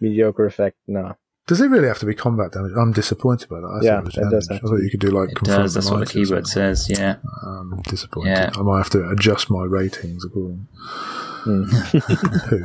mediocre 0.00 0.46
effect. 0.46 0.76
No, 0.86 1.14
Does 1.46 1.60
it 1.60 1.68
really 1.68 1.88
have 1.88 1.98
to 1.98 2.06
be 2.06 2.14
combat 2.14 2.52
damage? 2.52 2.72
I'm 2.76 2.92
disappointed 2.92 3.50
by 3.50 3.60
that. 3.60 3.66
I 3.66 3.84
Yeah, 3.84 4.00
thought 4.00 4.16
it 4.16 4.26
it 4.26 4.30
does. 4.30 4.48
I 4.50 4.58
thought 4.58 4.76
you 4.76 4.90
could 4.90 5.00
do 5.00 5.10
like 5.10 5.30
it 5.30 5.38
does. 5.42 5.74
That's 5.74 5.90
what 5.90 5.92
the 5.92 5.98
mighty 6.00 6.22
or 6.22 6.24
keyword 6.24 6.46
says. 6.46 6.88
Yeah. 6.88 7.16
I'm 7.42 7.82
disappointed. 7.82 8.30
Yeah. 8.30 8.50
I 8.56 8.62
might 8.62 8.78
have 8.78 8.90
to 8.90 9.08
adjust 9.10 9.50
my 9.50 9.64
ratings 9.64 10.24
accordingly. 10.24 10.66
Who? 11.44 11.66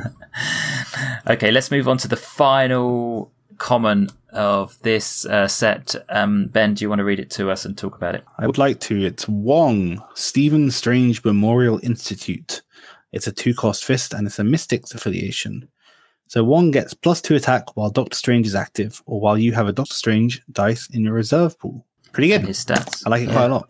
Okay, 1.28 1.50
let's 1.50 1.70
move 1.70 1.86
on 1.88 1.98
to 1.98 2.08
the 2.08 2.16
final 2.16 3.30
comment 3.58 4.12
of 4.32 4.78
this 4.82 5.26
uh, 5.26 5.46
set. 5.46 5.94
Um, 6.08 6.46
ben, 6.46 6.74
do 6.74 6.84
you 6.84 6.88
want 6.88 7.00
to 7.00 7.04
read 7.04 7.20
it 7.20 7.30
to 7.32 7.50
us 7.50 7.64
and 7.64 7.76
talk 7.76 7.94
about 7.94 8.14
it? 8.14 8.24
I 8.38 8.46
would 8.46 8.58
like 8.58 8.80
to. 8.80 9.04
It's 9.04 9.28
Wong, 9.28 10.02
Stephen 10.14 10.70
Strange 10.70 11.22
Memorial 11.24 11.78
Institute. 11.82 12.62
It's 13.12 13.26
a 13.26 13.32
two 13.32 13.54
cost 13.54 13.84
fist 13.84 14.12
and 14.14 14.26
it's 14.26 14.38
a 14.38 14.44
Mystics 14.44 14.94
affiliation. 14.94 15.68
So 16.30 16.44
Wong 16.44 16.70
gets 16.70 16.94
plus 16.94 17.20
two 17.20 17.34
attack 17.34 17.76
while 17.76 17.90
Doctor 17.90 18.16
Strange 18.16 18.46
is 18.46 18.54
active 18.54 19.02
or 19.04 19.20
while 19.20 19.36
you 19.36 19.50
have 19.52 19.66
a 19.66 19.72
Doctor 19.72 19.94
Strange 19.94 20.40
dice 20.52 20.88
in 20.92 21.02
your 21.02 21.12
reserve 21.12 21.58
pool. 21.58 21.84
Pretty 22.12 22.30
And 22.32 22.44
good. 22.44 22.48
his 22.50 22.64
stats. 22.64 23.02
I 23.04 23.10
like 23.10 23.22
it 23.22 23.30
Yeah. 23.30 23.32
quite 23.34 23.46
a 23.46 23.54
lot. 23.54 23.68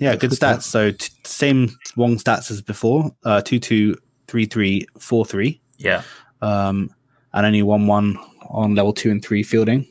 Yeah, 0.00 0.16
good 0.16 0.30
stats. 0.30 0.62
So 0.62 0.90
t- 0.92 1.10
same 1.24 1.68
Wong 1.96 2.16
stats 2.16 2.50
as 2.50 2.62
before. 2.62 3.10
Uh, 3.26 3.42
two 3.42 3.58
two 3.58 3.94
three 4.26 4.46
three 4.46 4.86
four 4.98 5.26
three. 5.26 5.60
Yeah. 5.76 6.00
Um, 6.40 6.90
and 7.34 7.44
only 7.44 7.62
one 7.62 7.86
one 7.86 8.16
on 8.48 8.74
level 8.74 8.94
two 8.94 9.10
and 9.10 9.22
three 9.22 9.42
fielding. 9.42 9.86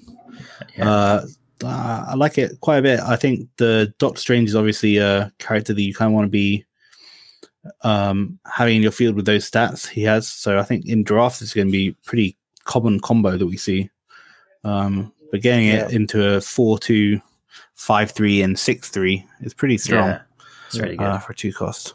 Yeah. 0.76 0.90
Uh, 0.90 1.26
uh, 1.64 2.06
I 2.10 2.16
like 2.16 2.40
it 2.40 2.60
quite 2.62 2.78
a 2.78 2.82
bit. 2.82 3.00
I 3.00 3.16
think 3.16 3.48
the 3.58 3.94
Doctor 4.00 4.20
Strange 4.20 4.50
is 4.50 4.56
obviously 4.56 4.98
a 4.98 5.32
character 5.38 5.72
that 5.72 5.82
you 5.84 5.94
kind 5.94 6.08
of 6.10 6.14
want 6.16 6.26
to 6.26 6.32
be 6.32 6.66
um, 7.82 8.40
having 8.52 8.78
in 8.78 8.82
your 8.82 8.92
field 8.92 9.16
with 9.16 9.26
those 9.26 9.50
stats 9.50 9.88
he 9.88 10.04
has. 10.04 10.28
So 10.28 10.60
I 10.60 10.64
think 10.64 10.86
in 10.86 11.04
draft 11.04 11.42
it's 11.42 11.54
going 11.54 11.68
to 11.68 11.72
be 11.72 11.92
pretty 12.06 12.38
common 12.66 13.00
combo 13.00 13.38
that 13.38 13.46
we 13.46 13.58
see. 13.58 13.90
Um, 14.64 15.14
but 15.32 15.42
getting 15.42 15.68
it 15.68 15.92
into 15.92 16.36
a 16.36 16.42
four 16.42 16.78
two, 16.80 17.22
five 17.76 18.12
three, 18.12 18.42
and 18.42 18.58
six 18.58 18.90
three 18.90 19.26
is 19.42 19.54
pretty 19.54 19.78
strong 19.78 20.10
Yeah. 20.10 20.22
It's 20.68 20.80
really 20.80 20.98
good. 20.98 21.06
uh, 21.06 21.18
for 21.20 21.34
two 21.34 21.54
cost. 21.54 21.94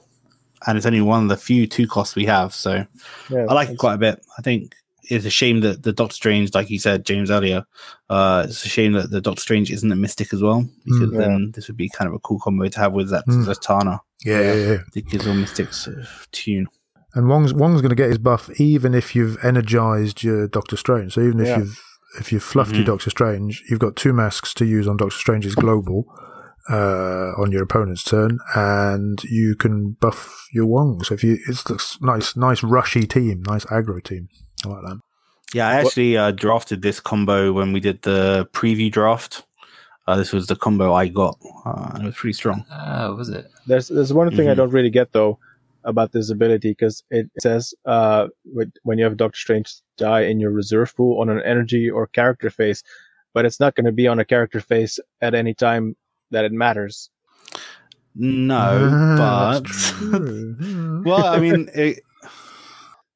And 0.66 0.76
it's 0.76 0.86
only 0.86 1.00
one 1.00 1.24
of 1.24 1.28
the 1.28 1.36
few 1.36 1.66
two 1.66 1.86
costs 1.88 2.14
we 2.14 2.24
have, 2.26 2.54
so 2.54 2.86
yeah, 3.28 3.46
I 3.48 3.52
like 3.52 3.70
it 3.70 3.78
quite 3.78 3.94
a 3.94 3.98
bit. 3.98 4.24
I 4.38 4.42
think 4.42 4.76
it's 5.04 5.24
a 5.26 5.30
shame 5.30 5.60
that 5.60 5.82
the 5.82 5.92
Doctor 5.92 6.14
Strange, 6.14 6.54
like 6.54 6.70
you 6.70 6.78
said, 6.78 7.04
James 7.04 7.30
earlier, 7.30 7.64
uh, 8.08 8.44
it's 8.48 8.64
a 8.64 8.68
shame 8.68 8.92
that 8.92 9.10
the 9.10 9.20
Doctor 9.20 9.40
Strange 9.40 9.70
isn't 9.70 9.90
a 9.92 9.96
mystic 9.96 10.32
as 10.32 10.42
well, 10.42 10.64
because 10.84 11.10
Mm. 11.10 11.18
then 11.18 11.52
this 11.54 11.68
would 11.68 11.76
be 11.76 11.88
kind 11.88 12.08
of 12.08 12.14
a 12.14 12.18
cool 12.20 12.38
combo 12.38 12.66
to 12.68 12.78
have 12.78 12.92
with 12.92 13.10
that 13.10 13.26
Mm. 13.26 13.44
Zatanna. 13.46 14.00
Yeah, 14.24 14.40
yeah, 14.40 14.54
yeah. 14.54 14.78
It 14.94 15.08
gives 15.08 15.26
all 15.26 15.34
mystics 15.34 15.88
tune. 16.30 16.66
And 17.14 17.28
Wong's 17.28 17.52
Wong's 17.52 17.80
going 17.82 17.90
to 17.90 17.96
get 17.96 18.08
his 18.08 18.18
buff 18.18 18.48
even 18.60 18.94
if 18.94 19.14
you've 19.14 19.36
energized 19.44 20.22
your 20.22 20.46
Doctor 20.48 20.76
Strange. 20.76 21.12
So 21.14 21.20
even 21.22 21.40
if 21.40 21.48
Yeah. 21.48 21.58
you've 21.58 21.80
if 22.20 22.30
you've 22.30 22.42
fluffed 22.42 22.72
your 22.74 22.82
Mhm. 22.82 22.86
Doctor 22.86 23.08
Strange, 23.10 23.62
you've 23.70 23.80
got 23.80 23.96
two 23.96 24.12
masks 24.12 24.52
to 24.54 24.66
use 24.66 24.86
on 24.86 24.98
Doctor 24.98 25.16
Strange's 25.16 25.54
global 25.54 26.04
uh, 26.70 27.32
on 27.38 27.50
your 27.50 27.62
opponent's 27.64 28.04
turn, 28.04 28.38
and 28.54 29.22
you 29.24 29.56
can 29.56 29.96
buff 30.00 30.46
your 30.52 30.66
Wong. 30.66 31.02
So 31.02 31.14
if 31.14 31.24
you, 31.24 31.38
it's 31.48 31.64
this 31.64 31.98
nice, 32.00 32.36
nice 32.36 32.62
rushy 32.62 33.04
team, 33.06 33.42
nice 33.46 33.64
aggro 33.64 34.02
team. 34.02 34.28
I 34.64 34.68
like 34.68 34.82
that. 34.82 35.00
Yeah, 35.54 35.68
I 35.68 35.74
actually 35.74 36.16
uh, 36.16 36.30
drafted 36.30 36.82
this 36.82 36.98
combo 37.00 37.52
when 37.52 37.72
we 37.72 37.80
did 37.80 38.00
the 38.02 38.48
preview 38.52 38.90
draft. 38.90 39.44
Uh, 40.06 40.16
this 40.16 40.32
was 40.32 40.46
the 40.46 40.56
combo 40.56 40.94
I 40.94 41.08
got, 41.08 41.38
uh, 41.64 41.90
and 41.94 42.02
it 42.04 42.06
was 42.06 42.14
pretty 42.16 42.32
strong. 42.32 42.64
Oh, 42.72 43.14
was 43.14 43.28
it? 43.28 43.46
There's 43.66 43.88
there's 43.88 44.12
one 44.12 44.34
thing 44.34 44.48
I 44.48 44.52
Mhm. 44.52 44.56
don't 44.56 44.70
really 44.70 44.90
get 44.90 45.12
though 45.12 45.38
about 45.84 46.12
this 46.12 46.30
ability 46.30 46.70
because 46.70 47.02
it 47.10 47.28
says 47.40 47.74
uh 47.86 48.28
when 48.84 48.98
you 48.98 49.04
have 49.04 49.16
Doctor 49.16 49.36
Strange 49.38 49.74
die 49.98 50.22
in 50.22 50.40
your 50.40 50.50
reserve 50.52 50.94
pool 50.96 51.20
on 51.20 51.28
an 51.28 51.40
energy 51.42 51.90
or 51.90 52.06
character 52.08 52.50
phase, 52.50 52.82
but 53.34 53.44
it's 53.44 53.60
not 53.60 53.74
going 53.74 53.86
to 53.86 53.92
be 53.92 54.08
on 54.08 54.18
a 54.18 54.24
character 54.24 54.60
phase 54.60 54.98
at 55.20 55.34
any 55.34 55.54
time 55.54 55.94
that 56.30 56.44
it 56.44 56.52
matters. 56.52 57.10
No, 58.14 58.88
Ah, 59.20 59.60
but 59.60 59.70
well, 61.04 61.26
I 61.26 61.38
mean, 61.40 61.68
it, 61.74 62.00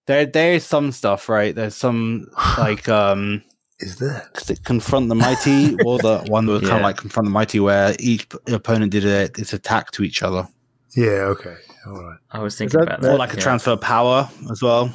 there 0.06 0.26
there 0.26 0.54
is 0.54 0.64
some 0.64 0.92
stuff, 0.92 1.28
right? 1.28 1.54
There's 1.54 1.74
some 1.74 2.28
like 2.58 2.88
um 2.88 3.42
is 3.78 3.96
there? 3.98 4.26
confront 4.64 5.08
the 5.10 5.14
mighty, 5.14 5.76
or 5.84 5.98
the 5.98 6.20
one 6.28 6.46
that 6.46 6.52
was 6.52 6.62
kind 6.62 6.76
of 6.76 6.82
like 6.82 6.96
confront 6.96 7.26
the 7.26 7.30
mighty, 7.32 7.60
where 7.60 7.94
each 7.98 8.26
opponent 8.46 8.90
did 8.92 9.04
a, 9.04 9.24
its 9.38 9.52
attack 9.52 9.90
to 9.92 10.02
each 10.02 10.22
other, 10.22 10.48
Yeah. 10.96 11.28
Okay. 11.34 11.54
All 11.86 12.02
right. 12.02 12.16
I 12.30 12.38
was 12.38 12.56
thinking 12.56 12.78
that- 12.80 12.84
about 12.88 13.00
that- 13.02 13.06
that. 13.08 13.14
or 13.14 13.18
like 13.18 13.34
a 13.34 13.36
transfer 13.36 13.72
of 13.72 13.80
power 13.82 14.28
as 14.50 14.62
well. 14.62 14.90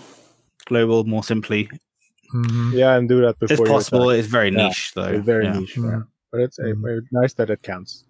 Global, 0.65 1.03
more 1.03 1.23
simply, 1.23 1.69
Mhm. 2.33 2.73
Yeah, 2.73 2.95
and 2.95 3.07
do 3.07 3.21
that 3.21 3.37
before. 3.39 3.53
it's 3.65 3.69
possible. 3.69 4.09
attack. 4.09 4.19
It's 4.19 4.27
very 4.29 4.49
Yeah, 4.51 4.67
niche, 4.67 4.93
though. 4.95 5.03
It's 5.03 5.25
very 5.25 5.45
Yeah. 5.45 5.59
niche, 5.59 5.75
Mm. 5.75 5.91
yeah. 5.91 6.01
but 6.31 6.41
it's 6.41 6.57
uh, 6.59 6.63
Mm. 6.63 6.81
very 6.81 7.01
nice 7.11 7.33
that 7.35 7.49
it 7.51 7.61
counts. 7.61 8.05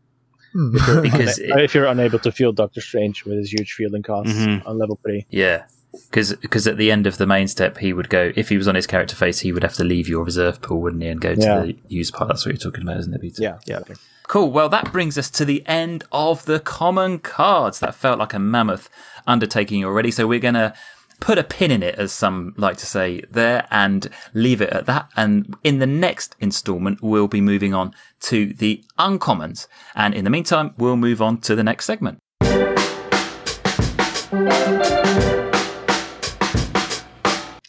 Hmm. 0.53 0.71
Because 1.01 1.39
Uh, 1.39 1.57
if 1.59 1.73
you're 1.75 1.87
unable 1.87 2.19
to 2.19 2.31
field 2.31 2.55
Doctor 2.57 2.79
Strange 2.81 3.25
with 3.25 3.37
his 3.37 3.51
huge 3.51 3.73
fielding 3.73 4.03
costs 4.03 4.33
Mhm. 4.33 4.65
on 4.65 4.77
level 4.77 4.97
three, 5.03 5.25
Yeah. 5.29 5.63
Because 6.09 6.67
at 6.67 6.77
the 6.77 6.89
end 6.91 7.05
of 7.07 7.17
the 7.17 7.25
main 7.27 7.47
step, 7.47 7.77
he 7.79 7.91
would 7.93 8.09
go, 8.09 8.31
if 8.35 8.49
he 8.49 8.57
was 8.57 8.67
on 8.67 8.75
his 8.75 8.87
character 8.87 9.15
face, 9.15 9.39
he 9.39 9.51
would 9.51 9.63
have 9.63 9.73
to 9.73 9.83
leave 9.83 10.07
your 10.07 10.23
reserve 10.23 10.61
pool, 10.61 10.81
wouldn't 10.81 11.03
he, 11.03 11.09
and 11.09 11.19
go 11.19 11.35
to 11.35 11.41
Yeah. 11.41 11.59
the 11.61 11.75
use 11.89 12.11
part. 12.11 12.29
That's 12.29 12.45
what 12.45 12.53
you're 12.53 12.71
talking 12.71 12.83
about, 12.83 12.97
isn't 12.99 13.13
it, 13.13 13.21
Peter? 13.21 13.43
yeah, 13.43 13.57
Yeah. 13.65 13.81
Cool. 14.27 14.51
Well, 14.51 14.69
that 14.69 14.93
brings 14.93 15.17
us 15.17 15.29
to 15.31 15.43
the 15.43 15.61
end 15.67 16.05
of 16.13 16.45
the 16.45 16.61
common 16.61 17.19
cards. 17.19 17.79
That 17.79 17.93
felt 17.93 18.19
like 18.19 18.33
a 18.33 18.39
mammoth 18.39 18.89
undertaking 19.27 19.83
already. 19.83 20.09
So 20.11 20.25
we're 20.25 20.39
going 20.39 20.53
to 20.53 20.73
put 21.19 21.37
a 21.37 21.43
pin 21.43 21.69
in 21.69 21.83
it, 21.83 21.95
as 21.95 22.13
some 22.13 22.53
like 22.55 22.77
to 22.77 22.85
say 22.85 23.23
there, 23.29 23.67
and 23.69 24.09
leave 24.33 24.61
it 24.61 24.69
at 24.69 24.85
that. 24.85 25.09
And 25.17 25.53
in 25.65 25.79
the 25.79 25.85
next 25.87 26.37
installment, 26.39 26.99
we'll 27.03 27.27
be 27.27 27.41
moving 27.41 27.73
on 27.73 27.93
to 28.21 28.53
the 28.53 28.81
uncommons. 28.97 29.67
And 29.95 30.13
in 30.13 30.23
the 30.23 30.29
meantime, 30.29 30.73
we'll 30.77 30.95
move 30.95 31.21
on 31.21 31.39
to 31.41 31.53
the 31.55 31.63
next 31.63 31.83
segment. 31.85 32.19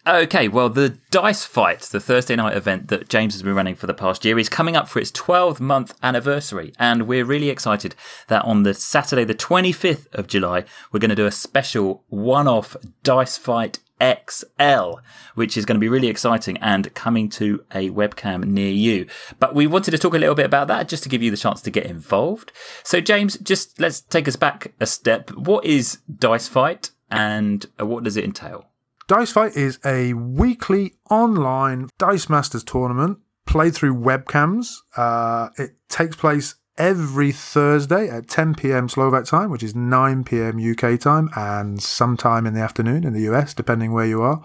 Okay, 0.04 0.48
well, 0.48 0.68
the 0.68 0.98
Dice 1.12 1.44
Fight, 1.44 1.82
the 1.82 2.00
Thursday 2.00 2.34
night 2.34 2.56
event 2.56 2.88
that 2.88 3.08
James 3.08 3.34
has 3.34 3.42
been 3.44 3.54
running 3.54 3.76
for 3.76 3.86
the 3.86 3.94
past 3.94 4.24
year, 4.24 4.36
is 4.36 4.48
coming 4.48 4.74
up 4.74 4.88
for 4.88 4.98
its 4.98 5.12
12 5.12 5.60
month 5.60 5.94
anniversary. 6.02 6.72
And 6.76 7.06
we're 7.06 7.24
really 7.24 7.50
excited 7.50 7.94
that 8.26 8.44
on 8.44 8.64
the 8.64 8.74
Saturday, 8.74 9.22
the 9.22 9.32
25th 9.32 10.12
of 10.12 10.26
July, 10.26 10.64
we're 10.90 10.98
going 10.98 11.10
to 11.10 11.14
do 11.14 11.26
a 11.26 11.30
special 11.30 12.02
one 12.08 12.48
off 12.48 12.76
Dice 13.04 13.36
Fight 13.36 13.78
XL, 14.02 14.94
which 15.36 15.56
is 15.56 15.64
going 15.64 15.76
to 15.76 15.80
be 15.80 15.88
really 15.88 16.08
exciting 16.08 16.56
and 16.56 16.92
coming 16.94 17.28
to 17.28 17.64
a 17.72 17.90
webcam 17.90 18.42
near 18.42 18.72
you. 18.72 19.06
But 19.38 19.54
we 19.54 19.68
wanted 19.68 19.92
to 19.92 19.98
talk 19.98 20.14
a 20.14 20.18
little 20.18 20.34
bit 20.34 20.46
about 20.46 20.66
that 20.66 20.88
just 20.88 21.04
to 21.04 21.08
give 21.08 21.22
you 21.22 21.30
the 21.30 21.36
chance 21.36 21.62
to 21.62 21.70
get 21.70 21.86
involved. 21.86 22.50
So, 22.82 23.00
James, 23.00 23.38
just 23.38 23.78
let's 23.78 24.00
take 24.00 24.26
us 24.26 24.34
back 24.34 24.72
a 24.80 24.86
step. 24.86 25.30
What 25.30 25.64
is 25.64 25.98
Dice 26.12 26.48
Fight 26.48 26.90
and 27.08 27.64
what 27.78 28.02
does 28.02 28.16
it 28.16 28.24
entail? 28.24 28.66
Dice 29.08 29.32
Fight 29.32 29.56
is 29.56 29.78
a 29.84 30.12
weekly 30.14 30.94
online 31.10 31.88
Dice 31.98 32.28
Masters 32.28 32.62
tournament 32.62 33.18
played 33.46 33.74
through 33.74 33.94
webcams. 33.96 34.76
Uh, 34.96 35.48
it 35.58 35.72
takes 35.88 36.14
place 36.14 36.54
every 36.78 37.32
Thursday 37.32 38.08
at 38.08 38.28
10 38.28 38.54
p.m. 38.54 38.88
Slovak 38.88 39.24
time, 39.24 39.50
which 39.50 39.62
is 39.62 39.74
9 39.74 40.24
p.m. 40.24 40.58
UK 40.58 40.98
time, 41.00 41.28
and 41.34 41.82
sometime 41.82 42.46
in 42.46 42.54
the 42.54 42.60
afternoon 42.60 43.04
in 43.04 43.12
the 43.12 43.22
US, 43.32 43.54
depending 43.54 43.92
where 43.92 44.06
you 44.06 44.22
are. 44.22 44.42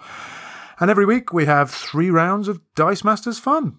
And 0.80 0.90
every 0.90 1.06
week 1.06 1.32
we 1.32 1.46
have 1.46 1.70
three 1.70 2.10
rounds 2.10 2.48
of 2.48 2.60
Dice 2.74 3.04
Masters 3.04 3.38
fun. 3.38 3.78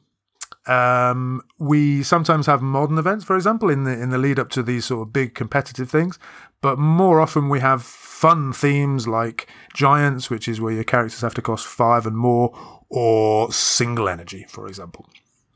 Um, 0.69 1.41
we 1.57 2.03
sometimes 2.03 2.45
have 2.45 2.61
modern 2.61 2.99
events, 2.99 3.25
for 3.25 3.35
example, 3.35 3.71
in 3.71 3.85
the 3.85 3.91
in 3.91 4.11
the 4.11 4.19
lead 4.19 4.37
up 4.37 4.49
to 4.51 4.61
these 4.61 4.85
sort 4.85 5.07
of 5.07 5.13
big 5.13 5.33
competitive 5.33 5.89
things. 5.89 6.19
But 6.61 6.77
more 6.77 7.19
often 7.21 7.49
we 7.49 7.59
have 7.61 7.81
fun 7.81 8.53
themes 8.53 9.07
like 9.07 9.47
giants, 9.73 10.29
which 10.29 10.47
is 10.47 10.61
where 10.61 10.73
your 10.73 10.83
characters 10.83 11.21
have 11.21 11.33
to 11.35 11.41
cost 11.41 11.65
five 11.65 12.05
and 12.05 12.15
more, 12.15 12.55
or 12.89 13.51
single 13.51 14.07
energy, 14.07 14.45
for 14.47 14.67
example. 14.67 15.07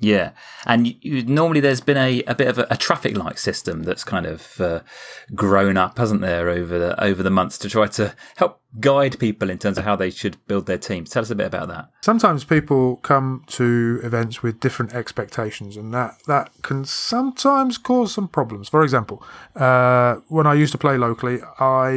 Yeah, 0.03 0.31
and 0.65 0.93
you, 1.01 1.23
normally 1.23 1.61
there's 1.61 1.79
been 1.79 1.95
a, 1.95 2.21
a 2.23 2.35
bit 2.35 2.49
of 2.49 2.59
a, 2.59 2.67
a 2.69 2.75
traffic 2.75 3.15
light 3.15 3.39
system 3.39 3.83
that's 3.83 4.03
kind 4.03 4.25
of 4.25 4.59
uh, 4.59 4.81
grown 5.33 5.77
up, 5.77 5.97
hasn't 5.97 6.19
there, 6.19 6.49
over 6.49 6.77
the 6.77 7.01
over 7.01 7.23
the 7.23 7.29
months 7.29 7.57
to 7.59 7.69
try 7.69 7.87
to 7.87 8.13
help 8.35 8.59
guide 8.81 9.17
people 9.17 9.49
in 9.49 9.57
terms 9.57 9.77
of 9.77 9.85
how 9.85 9.95
they 9.95 10.09
should 10.09 10.45
build 10.45 10.65
their 10.65 10.77
teams. 10.77 11.09
Tell 11.09 11.21
us 11.21 11.29
a 11.29 11.35
bit 11.35 11.47
about 11.47 11.69
that. 11.69 11.89
Sometimes 12.01 12.43
people 12.43 12.97
come 12.97 13.45
to 13.47 14.01
events 14.03 14.43
with 14.43 14.59
different 14.59 14.93
expectations, 14.93 15.77
and 15.77 15.93
that 15.93 16.17
that 16.27 16.51
can 16.63 16.83
sometimes 16.83 17.77
cause 17.77 18.13
some 18.13 18.27
problems. 18.27 18.67
For 18.67 18.83
example, 18.83 19.23
uh, 19.55 20.15
when 20.27 20.45
I 20.45 20.53
used 20.53 20.73
to 20.73 20.77
play 20.77 20.97
locally, 20.97 21.39
I 21.61 21.91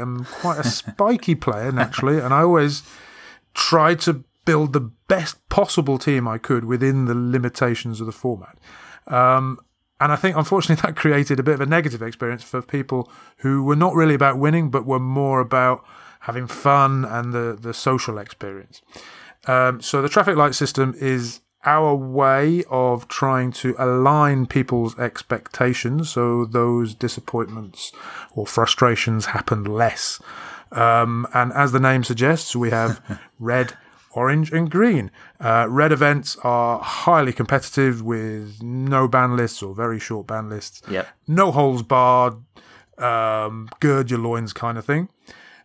am 0.00 0.24
quite 0.24 0.58
a 0.58 0.64
spiky 0.68 1.36
player 1.36 1.70
naturally, 1.70 2.18
and 2.18 2.34
I 2.34 2.40
always 2.40 2.82
try 3.54 3.94
to 3.94 4.24
build 4.44 4.72
the 4.72 4.80
best 4.80 5.48
possible 5.48 5.98
team 5.98 6.26
I 6.26 6.38
could 6.38 6.64
within 6.64 7.04
the 7.06 7.14
limitations 7.14 8.00
of 8.00 8.06
the 8.06 8.12
format. 8.12 8.58
Um, 9.06 9.58
and 10.00 10.10
I 10.10 10.16
think, 10.16 10.36
unfortunately, 10.36 10.82
that 10.86 10.96
created 10.96 11.38
a 11.38 11.42
bit 11.42 11.54
of 11.54 11.60
a 11.60 11.66
negative 11.66 12.02
experience 12.02 12.42
for 12.42 12.60
people 12.62 13.10
who 13.38 13.62
were 13.62 13.76
not 13.76 13.94
really 13.94 14.14
about 14.14 14.38
winning, 14.38 14.70
but 14.70 14.86
were 14.86 14.98
more 14.98 15.40
about 15.40 15.84
having 16.20 16.46
fun 16.46 17.04
and 17.04 17.32
the, 17.32 17.56
the 17.60 17.74
social 17.74 18.18
experience. 18.18 18.80
Um, 19.46 19.80
so 19.80 20.02
the 20.02 20.08
traffic 20.08 20.36
light 20.36 20.54
system 20.54 20.94
is 20.98 21.40
our 21.64 21.94
way 21.94 22.64
of 22.70 23.06
trying 23.08 23.52
to 23.52 23.74
align 23.78 24.46
people's 24.46 24.98
expectations 24.98 26.10
so 26.10 26.44
those 26.44 26.94
disappointments 26.94 27.92
or 28.32 28.46
frustrations 28.46 29.26
happen 29.26 29.64
less. 29.64 30.20
Um, 30.72 31.26
and 31.34 31.52
as 31.52 31.72
the 31.72 31.80
name 31.80 32.02
suggests, 32.02 32.56
we 32.56 32.70
have 32.70 33.00
red, 33.38 33.76
orange 34.14 34.52
and 34.52 34.70
green. 34.70 35.10
Uh, 35.40 35.66
red 35.68 35.92
events 35.92 36.36
are 36.42 36.78
highly 36.80 37.32
competitive 37.32 38.02
with 38.02 38.62
no 38.62 39.08
ban 39.08 39.36
lists 39.36 39.62
or 39.62 39.74
very 39.74 39.98
short 39.98 40.26
ban 40.26 40.48
lists. 40.48 40.82
Yep. 40.90 41.08
No 41.26 41.50
holes 41.52 41.82
barred, 41.82 42.34
um, 42.98 43.68
gird 43.80 44.10
your 44.10 44.20
loins 44.20 44.52
kind 44.52 44.78
of 44.78 44.84
thing. 44.84 45.08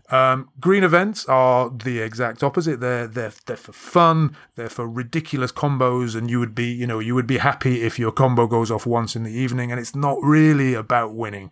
Um, 0.09 0.49
green 0.59 0.85
events 0.85 1.25
are 1.25 1.69
the 1.69 1.99
exact 1.99 2.41
opposite. 2.41 2.79
They're 2.79 3.07
they're 3.07 3.33
they're 3.45 3.57
for 3.57 3.73
fun. 3.73 4.37
They're 4.55 4.69
for 4.69 4.87
ridiculous 4.87 5.51
combos, 5.51 6.15
and 6.15 6.29
you 6.29 6.39
would 6.39 6.55
be 6.55 6.71
you 6.71 6.87
know 6.87 6.99
you 6.99 7.13
would 7.13 7.27
be 7.27 7.39
happy 7.39 7.81
if 7.81 7.99
your 7.99 8.11
combo 8.13 8.47
goes 8.47 8.71
off 8.71 8.85
once 8.85 9.15
in 9.15 9.23
the 9.23 9.33
evening, 9.33 9.69
and 9.69 9.79
it's 9.79 9.95
not 9.95 10.17
really 10.21 10.73
about 10.73 11.13
winning. 11.13 11.51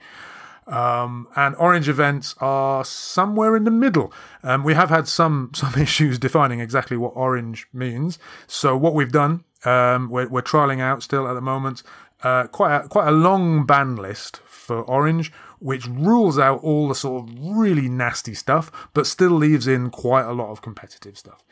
Um, 0.68 1.28
and 1.36 1.56
orange 1.58 1.88
events 1.88 2.34
are 2.40 2.84
somewhere 2.84 3.56
in 3.56 3.66
the 3.66 3.72
middle. 3.72 4.12
Um, 4.42 4.64
we 4.64 4.74
have 4.74 4.90
had 4.90 5.08
some 5.08 5.52
some 5.56 5.74
issues 5.80 6.18
defining 6.20 6.60
exactly 6.60 6.98
what 6.98 7.14
orange 7.16 7.68
means. 7.72 8.18
So 8.48 8.76
what 8.76 8.94
we've 8.94 9.12
done, 9.12 9.44
um, 9.64 10.10
we're, 10.10 10.28
we're 10.28 10.42
trialing 10.42 10.82
out 10.82 11.04
still 11.04 11.28
at 11.28 11.34
the 11.34 11.42
moment, 11.42 11.84
uh, 12.24 12.48
quite 12.48 12.76
a, 12.76 12.88
quite 12.88 13.08
a 13.08 13.12
long 13.12 13.66
ban 13.66 13.96
list 13.96 14.38
for 14.46 14.82
orange, 14.82 15.32
which 15.60 15.86
rules 15.88 16.40
out 16.40 16.60
all 16.64 16.88
the 16.88 16.96
sort 16.96 17.30
of 17.30 17.36
really 17.40 17.88
nasty 17.88 18.34
stuff, 18.34 18.72
but 18.94 19.06
still 19.06 19.32
leaves 19.32 19.68
in 19.68 19.92
quite 19.92 20.26
a 20.26 20.34
lot 20.34 20.50
of 20.50 20.62
competitive 20.62 21.18
stuff. 21.18 21.44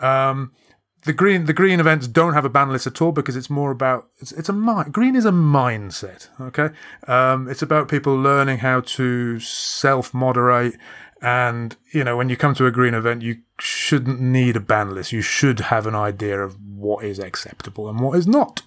Um, 0.00 0.52
the 1.02 1.12
green 1.12 1.46
the 1.46 1.52
green 1.52 1.80
events 1.80 2.06
don't 2.06 2.34
have 2.34 2.44
a 2.44 2.48
ban 2.48 2.70
list 2.70 2.86
at 2.86 3.00
all 3.00 3.12
because 3.12 3.36
it's 3.36 3.50
more 3.50 3.70
about 3.70 4.08
it's, 4.18 4.32
it's 4.32 4.48
a 4.48 4.52
mi- 4.52 4.90
green 4.90 5.14
is 5.14 5.24
a 5.24 5.30
mindset 5.30 6.28
okay? 6.40 6.70
Um, 7.06 7.48
it's 7.48 7.62
about 7.62 7.88
people 7.88 8.16
learning 8.16 8.58
how 8.58 8.80
to 8.80 9.38
self 9.40 10.12
moderate 10.12 10.76
and 11.20 11.76
you 11.92 12.04
know 12.04 12.16
when 12.16 12.28
you 12.28 12.36
come 12.36 12.54
to 12.54 12.66
a 12.66 12.70
green 12.70 12.94
event 12.94 13.22
you 13.22 13.38
shouldn't 13.58 14.20
need 14.20 14.56
a 14.56 14.60
ban 14.60 14.94
list. 14.94 15.12
You 15.12 15.22
should 15.22 15.60
have 15.60 15.86
an 15.86 15.94
idea 15.94 16.40
of 16.40 16.56
what 16.60 17.04
is 17.04 17.18
acceptable 17.18 17.88
and 17.88 18.00
what 18.00 18.16
is 18.16 18.26
not 18.26 18.62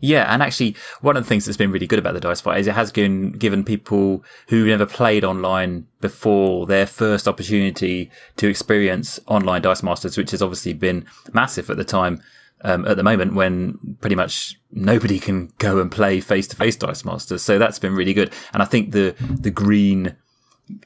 Yeah, 0.00 0.32
and 0.32 0.42
actually, 0.42 0.76
one 1.00 1.16
of 1.16 1.24
the 1.24 1.28
things 1.28 1.46
that's 1.46 1.56
been 1.56 1.70
really 1.70 1.86
good 1.86 1.98
about 1.98 2.14
the 2.14 2.20
Dice 2.20 2.40
Fight 2.40 2.60
is 2.60 2.66
it 2.66 2.74
has 2.74 2.92
given 2.92 3.32
given 3.32 3.64
people 3.64 4.24
who 4.48 4.66
never 4.66 4.86
played 4.86 5.24
online 5.24 5.86
before 6.00 6.66
their 6.66 6.86
first 6.86 7.26
opportunity 7.26 8.10
to 8.36 8.48
experience 8.48 9.18
online 9.26 9.62
Dice 9.62 9.82
Masters, 9.82 10.18
which 10.18 10.32
has 10.32 10.42
obviously 10.42 10.74
been 10.74 11.06
massive 11.32 11.70
at 11.70 11.76
the 11.76 11.84
time. 11.84 12.22
Um, 12.66 12.86
at 12.86 12.96
the 12.96 13.02
moment, 13.02 13.34
when 13.34 13.78
pretty 14.00 14.16
much 14.16 14.58
nobody 14.72 15.18
can 15.18 15.52
go 15.58 15.80
and 15.80 15.92
play 15.92 16.20
face 16.20 16.48
to 16.48 16.56
face 16.56 16.76
Dice 16.76 17.04
Masters, 17.04 17.42
so 17.42 17.58
that's 17.58 17.78
been 17.78 17.94
really 17.94 18.14
good. 18.14 18.32
And 18.52 18.62
I 18.62 18.66
think 18.66 18.92
the 18.92 19.14
the 19.20 19.50
green 19.50 20.16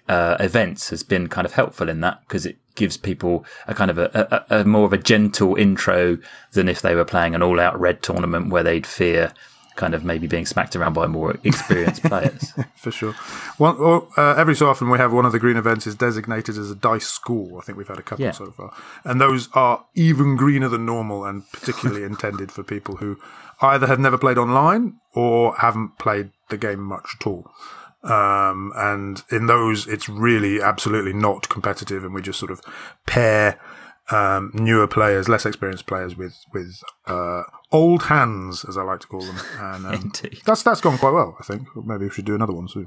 uh, 0.09 0.37
events 0.41 0.91
has 0.91 1.03
been 1.03 1.29
kind 1.29 1.45
of 1.45 1.53
helpful 1.53 1.89
in 1.89 2.01
that 2.01 2.21
because 2.23 2.45
it 2.47 2.57
gives 2.75 2.97
people 2.97 3.45
a 3.67 3.75
kind 3.75 3.91
of 3.91 3.99
a, 3.99 4.45
a, 4.51 4.61
a 4.61 4.65
more 4.65 4.85
of 4.87 4.93
a 4.93 4.99
gentle 4.99 5.57
intro 5.57 6.19
than 6.53 6.69
if 6.69 6.81
they 6.83 6.95
were 6.95 7.05
playing 7.05 7.35
an 7.35 7.43
all 7.43 7.59
out 7.61 7.79
red 7.79 8.03
tournament 8.03 8.51
where 8.51 8.63
they'd 8.63 8.87
fear 8.87 9.33
kind 9.77 9.95
of 9.95 10.05
maybe 10.05 10.27
being 10.27 10.45
smacked 10.45 10.75
around 10.75 10.93
by 10.93 11.07
more 11.07 11.37
experienced 11.45 12.03
players. 12.11 12.53
for 12.75 12.91
sure. 12.91 13.15
Or, 13.61 14.09
uh, 14.17 14.35
every 14.37 14.57
so 14.57 14.69
often, 14.69 14.91
we 14.91 14.99
have 14.99 15.13
one 15.13 15.25
of 15.25 15.31
the 15.31 15.39
green 15.39 15.57
events 15.57 15.87
is 15.87 15.95
designated 15.95 16.59
as 16.59 16.69
a 16.69 16.75
dice 16.75 17.07
school. 17.07 17.59
I 17.59 17.61
think 17.65 17.79
we've 17.79 17.87
had 17.87 17.99
a 17.99 18.03
couple 18.03 18.25
Yeah. 18.25 18.33
so 18.33 18.51
far, 18.51 18.73
and 19.05 19.21
those 19.21 19.49
are 19.55 19.85
even 19.95 20.35
greener 20.37 20.69
than 20.69 20.85
normal, 20.85 21.25
and 21.25 21.49
particularly 21.53 22.03
intended 22.13 22.51
for 22.51 22.65
people 22.65 22.97
who 22.97 23.21
either 23.63 23.87
have 23.87 24.01
never 24.01 24.19
played 24.19 24.37
online 24.39 24.99
or 25.15 25.55
haven't 25.57 25.97
played 25.99 26.31
the 26.49 26.57
game 26.59 26.81
much 26.81 27.15
at 27.21 27.27
all. 27.29 27.49
Um, 28.03 28.73
and 28.77 29.23
in 29.31 29.47
those, 29.47 29.87
it's 29.87 30.09
really 30.09 30.63
absolutely 30.63 31.13
not 31.13 31.49
competitive, 31.49 32.05
and 32.05 32.15
we 32.15 32.23
just 32.23 32.39
sort 32.39 32.53
of 32.53 32.61
pair 33.07 33.61
um, 34.11 34.51
newer 34.55 34.87
players, 34.87 35.29
less 35.29 35.45
experienced 35.45 35.87
players, 35.87 36.17
with 36.17 36.37
with 36.53 36.81
uh, 37.07 37.43
old 37.73 38.05
hands, 38.05 38.65
as 38.65 38.77
I 38.77 38.83
like 38.83 39.01
to 39.01 39.07
call 39.07 39.23
them. 39.23 39.39
And 39.59 39.87
um, 39.87 40.13
that's 40.47 40.63
that's 40.63 40.81
gone 40.81 40.99
quite 40.99 41.13
well. 41.13 41.37
I 41.41 41.45
think 41.45 41.69
maybe 41.77 42.05
we 42.05 42.11
should 42.11 42.25
do 42.25 42.35
another 42.35 42.55
one 42.55 42.69
soon. 42.69 42.87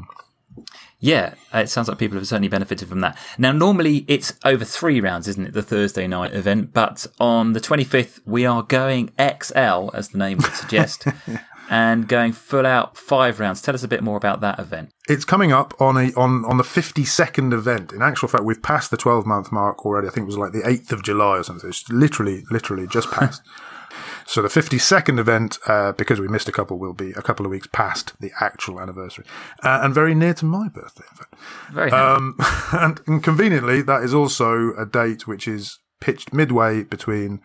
Yeah, 0.99 1.33
it 1.53 1.69
sounds 1.69 1.87
like 1.87 1.97
people 1.97 2.17
have 2.17 2.27
certainly 2.27 2.49
benefited 2.49 2.87
from 2.87 2.99
that. 2.99 3.17
Now, 3.37 3.51
normally 3.51 4.05
it's 4.07 4.33
over 4.45 4.63
three 4.63 5.01
rounds, 5.01 5.27
isn't 5.27 5.47
it? 5.47 5.53
The 5.53 5.63
Thursday 5.63 6.07
night 6.07 6.33
event, 6.33 6.73
but 6.73 7.07
on 7.19 7.53
the 7.53 7.59
25th, 7.59 8.19
we 8.25 8.45
are 8.45 8.61
going 8.61 9.11
XL, 9.17 9.89
as 9.93 10.09
the 10.09 10.17
name 10.17 10.37
would 10.37 10.53
suggest, 10.53 11.07
and 11.71 12.05
going 12.05 12.33
full 12.33 12.65
out 12.65 12.97
five 12.97 13.39
rounds. 13.39 13.61
Tell 13.61 13.73
us 13.73 13.81
a 13.81 13.87
bit 13.87 14.03
more 14.03 14.17
about 14.17 14.41
that 14.41 14.59
event. 14.59 14.91
It's 15.07 15.23
coming 15.23 15.53
up 15.53 15.73
on 15.79 15.95
a 15.95 16.11
on 16.15 16.43
on 16.45 16.57
the 16.57 16.65
fifty 16.65 17.05
second 17.05 17.53
event. 17.53 17.93
In 17.93 18.01
actual 18.01 18.27
fact, 18.27 18.43
we've 18.43 18.61
passed 18.61 18.91
the 18.91 18.97
twelve 18.97 19.25
month 19.25 19.51
mark 19.51 19.85
already. 19.85 20.07
I 20.07 20.11
think 20.11 20.25
it 20.25 20.27
was 20.27 20.37
like 20.37 20.51
the 20.51 20.67
eighth 20.67 20.91
of 20.91 21.01
July 21.01 21.37
or 21.37 21.43
something. 21.43 21.69
It's 21.69 21.89
literally 21.89 22.43
literally 22.51 22.87
just 22.87 23.09
passed. 23.09 23.41
so 24.27 24.41
the 24.41 24.49
fifty 24.49 24.77
second 24.77 25.17
event, 25.17 25.59
uh, 25.65 25.93
because 25.93 26.19
we 26.19 26.27
missed 26.27 26.49
a 26.49 26.51
couple, 26.51 26.77
will 26.77 26.93
be 26.93 27.11
a 27.11 27.21
couple 27.21 27.45
of 27.45 27.51
weeks 27.51 27.67
past 27.71 28.19
the 28.19 28.31
actual 28.41 28.81
anniversary, 28.81 29.23
uh, 29.63 29.79
and 29.81 29.93
very 29.93 30.13
near 30.13 30.33
to 30.33 30.45
my 30.45 30.67
birthday. 30.67 31.05
In 31.09 31.17
fact. 31.17 31.35
Very. 31.71 31.91
Um, 31.91 32.35
and, 32.73 32.99
and 33.07 33.23
conveniently, 33.23 33.81
that 33.81 34.03
is 34.03 34.13
also 34.13 34.73
a 34.77 34.85
date 34.85 35.25
which 35.25 35.47
is 35.47 35.79
pitched 36.01 36.33
midway 36.33 36.83
between 36.83 37.39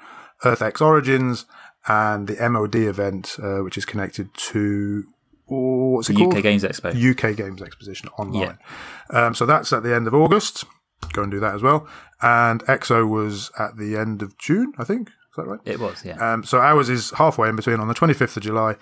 Earth 0.44 0.62
X 0.62 0.80
Origins 0.80 1.46
and 1.88 2.26
the 2.28 2.48
MOD 2.50 2.74
event, 2.76 3.36
uh, 3.42 3.58
which 3.58 3.78
is 3.78 3.84
connected 3.84 4.32
to 4.34 5.04
oh, 5.50 5.90
what's 5.92 6.10
it 6.10 6.14
the 6.14 6.20
called? 6.20 6.36
UK 6.36 6.42
Games 6.42 6.62
Expo. 6.64 6.90
UK 7.30 7.36
Games 7.36 7.62
Exposition 7.62 8.08
online. 8.18 8.58
Um, 9.10 9.34
so 9.34 9.46
that's 9.46 9.72
at 9.72 9.82
the 9.82 9.94
end 9.94 10.06
of 10.06 10.14
August. 10.14 10.64
Go 11.12 11.22
and 11.22 11.30
do 11.30 11.40
that 11.40 11.54
as 11.54 11.62
well. 11.62 11.86
And 12.22 12.64
EXO 12.64 13.08
was 13.08 13.50
at 13.58 13.76
the 13.76 13.96
end 13.96 14.22
of 14.22 14.36
June, 14.38 14.72
I 14.78 14.84
think. 14.84 15.08
Is 15.08 15.36
that 15.36 15.46
right? 15.46 15.60
It 15.64 15.78
was, 15.78 16.04
yeah. 16.04 16.16
Um, 16.32 16.42
so 16.44 16.58
ours 16.60 16.88
is 16.88 17.10
halfway 17.12 17.48
in 17.48 17.56
between 17.56 17.78
on 17.78 17.88
the 17.88 17.94
25th 17.94 18.36
of 18.38 18.42
July. 18.42 18.76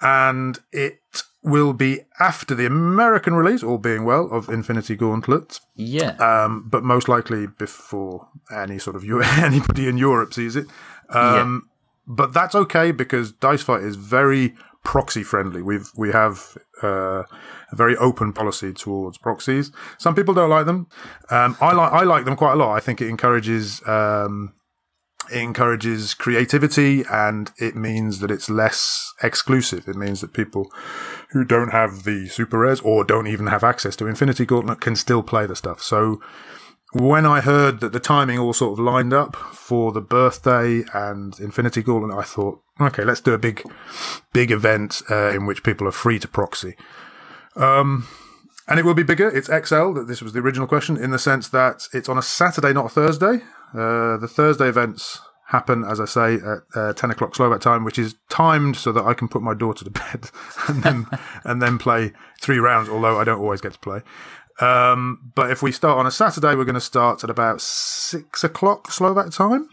And 0.00 0.58
it 0.72 0.98
will 1.42 1.72
be 1.72 2.00
after 2.18 2.54
the 2.56 2.66
American 2.66 3.34
release, 3.34 3.62
all 3.62 3.78
being 3.78 4.04
well, 4.04 4.26
of 4.32 4.48
Infinity 4.48 4.96
Gauntlet, 4.96 5.60
Yeah. 5.76 6.16
um, 6.16 6.68
but 6.68 6.82
most 6.82 7.08
likely 7.08 7.46
before 7.46 8.26
any 8.52 8.78
sort 8.80 8.96
of 8.96 9.04
anybody 9.38 9.88
in 9.88 9.96
Europe 9.96 10.34
sees 10.34 10.56
it. 10.56 10.66
Um, 11.08 11.68
But 12.06 12.32
that's 12.32 12.54
okay 12.54 12.92
because 12.92 13.32
Dice 13.32 13.62
Fight 13.62 13.82
is 13.82 13.96
very 13.96 14.54
proxy 14.84 15.24
friendly. 15.24 15.62
We've 15.62 15.90
we 15.96 16.12
have 16.12 16.56
uh, 16.82 17.24
a 17.72 17.74
very 17.74 17.96
open 17.96 18.32
policy 18.32 18.72
towards 18.72 19.18
proxies. 19.18 19.72
Some 19.98 20.14
people 20.14 20.32
don't 20.32 20.50
like 20.50 20.66
them. 20.66 20.86
Um, 21.30 21.56
I 21.60 21.72
like 21.72 21.92
I 21.92 22.04
like 22.04 22.24
them 22.24 22.36
quite 22.36 22.52
a 22.52 22.56
lot. 22.56 22.74
I 22.74 22.80
think 22.80 23.00
it 23.00 23.08
encourages. 23.08 23.86
Um, 23.86 24.54
it 25.30 25.38
encourages 25.38 26.14
creativity 26.14 27.02
and 27.10 27.50
it 27.58 27.74
means 27.74 28.20
that 28.20 28.30
it's 28.30 28.48
less 28.48 29.12
exclusive. 29.24 29.88
It 29.88 29.96
means 29.96 30.20
that 30.20 30.32
people 30.32 30.70
who 31.30 31.44
don't 31.44 31.70
have 31.70 32.04
the 32.04 32.28
super 32.28 32.60
rares 32.60 32.80
or 32.80 33.02
don't 33.02 33.26
even 33.26 33.48
have 33.48 33.64
access 33.64 33.96
to 33.96 34.06
Infinity 34.06 34.46
Gauntlet 34.46 34.80
can 34.80 34.94
still 34.94 35.24
play 35.24 35.46
the 35.46 35.56
stuff. 35.56 35.82
So 35.82 36.20
when 36.92 37.26
I 37.26 37.40
heard 37.40 37.80
that 37.80 37.92
the 37.92 38.00
timing 38.00 38.38
all 38.38 38.52
sort 38.52 38.78
of 38.78 38.84
lined 38.84 39.12
up 39.12 39.36
for 39.36 39.92
the 39.92 40.00
birthday 40.00 40.84
and 40.94 41.38
Infinity 41.40 41.82
Gauntlet, 41.82 42.16
I 42.16 42.22
thought, 42.22 42.62
okay, 42.80 43.04
let's 43.04 43.20
do 43.20 43.34
a 43.34 43.38
big, 43.38 43.62
big 44.32 44.50
event 44.50 45.02
uh, 45.10 45.30
in 45.30 45.46
which 45.46 45.62
people 45.62 45.86
are 45.88 45.92
free 45.92 46.18
to 46.18 46.28
proxy. 46.28 46.76
Um, 47.56 48.06
and 48.68 48.78
it 48.78 48.84
will 48.84 48.94
be 48.94 49.02
bigger. 49.02 49.28
It's 49.28 49.48
XL. 49.48 49.92
That 49.92 50.06
this 50.08 50.22
was 50.22 50.32
the 50.32 50.40
original 50.40 50.66
question 50.66 50.96
in 50.96 51.10
the 51.10 51.18
sense 51.18 51.48
that 51.48 51.86
it's 51.92 52.08
on 52.08 52.18
a 52.18 52.22
Saturday, 52.22 52.72
not 52.72 52.86
a 52.86 52.88
Thursday. 52.88 53.42
Uh, 53.72 54.16
the 54.16 54.28
Thursday 54.28 54.68
events 54.68 55.20
happen, 55.48 55.84
as 55.84 56.00
I 56.00 56.04
say, 56.04 56.34
at 56.34 56.58
uh, 56.74 56.92
ten 56.92 57.10
o'clock 57.10 57.34
Slovak 57.34 57.60
time, 57.60 57.84
which 57.84 57.98
is 57.98 58.16
timed 58.28 58.76
so 58.76 58.90
that 58.92 59.04
I 59.04 59.14
can 59.14 59.28
put 59.28 59.42
my 59.42 59.54
daughter 59.54 59.84
to 59.84 59.90
bed 60.02 60.30
and 60.68 60.82
then 60.82 61.06
and 61.44 61.62
then 61.62 61.78
play 61.78 62.12
three 62.40 62.58
rounds. 62.58 62.88
Although 62.88 63.18
I 63.18 63.24
don't 63.24 63.40
always 63.40 63.60
get 63.60 63.74
to 63.74 63.78
play. 63.78 64.02
Um, 64.60 65.32
but 65.34 65.50
if 65.50 65.62
we 65.62 65.72
start 65.72 65.98
on 65.98 66.06
a 66.06 66.10
Saturday, 66.10 66.54
we're 66.54 66.64
going 66.64 66.74
to 66.74 66.80
start 66.80 67.22
at 67.24 67.30
about 67.30 67.60
six 67.60 68.42
o'clock 68.42 68.90
Slovak 68.90 69.30
time 69.30 69.68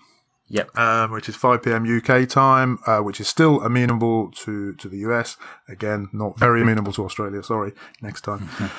yep. 0.54 0.78
um, 0.78 1.12
which 1.12 1.28
is 1.28 1.36
5 1.36 1.64
p.m. 1.64 1.86
UK 1.86 2.28
time, 2.30 2.80
uh, 2.86 3.00
which 3.00 3.20
is 3.20 3.28
still 3.28 3.62
amenable 3.62 4.32
to, 4.32 4.74
to 4.76 4.88
the 4.88 4.98
US. 5.00 5.36
Again, 5.68 6.10
not 6.14 6.40
very 6.40 6.62
amenable 6.62 6.94
to 6.94 7.06
Australia. 7.06 7.44
Sorry, 7.44 7.74
next 8.02 8.22
time. 8.22 8.50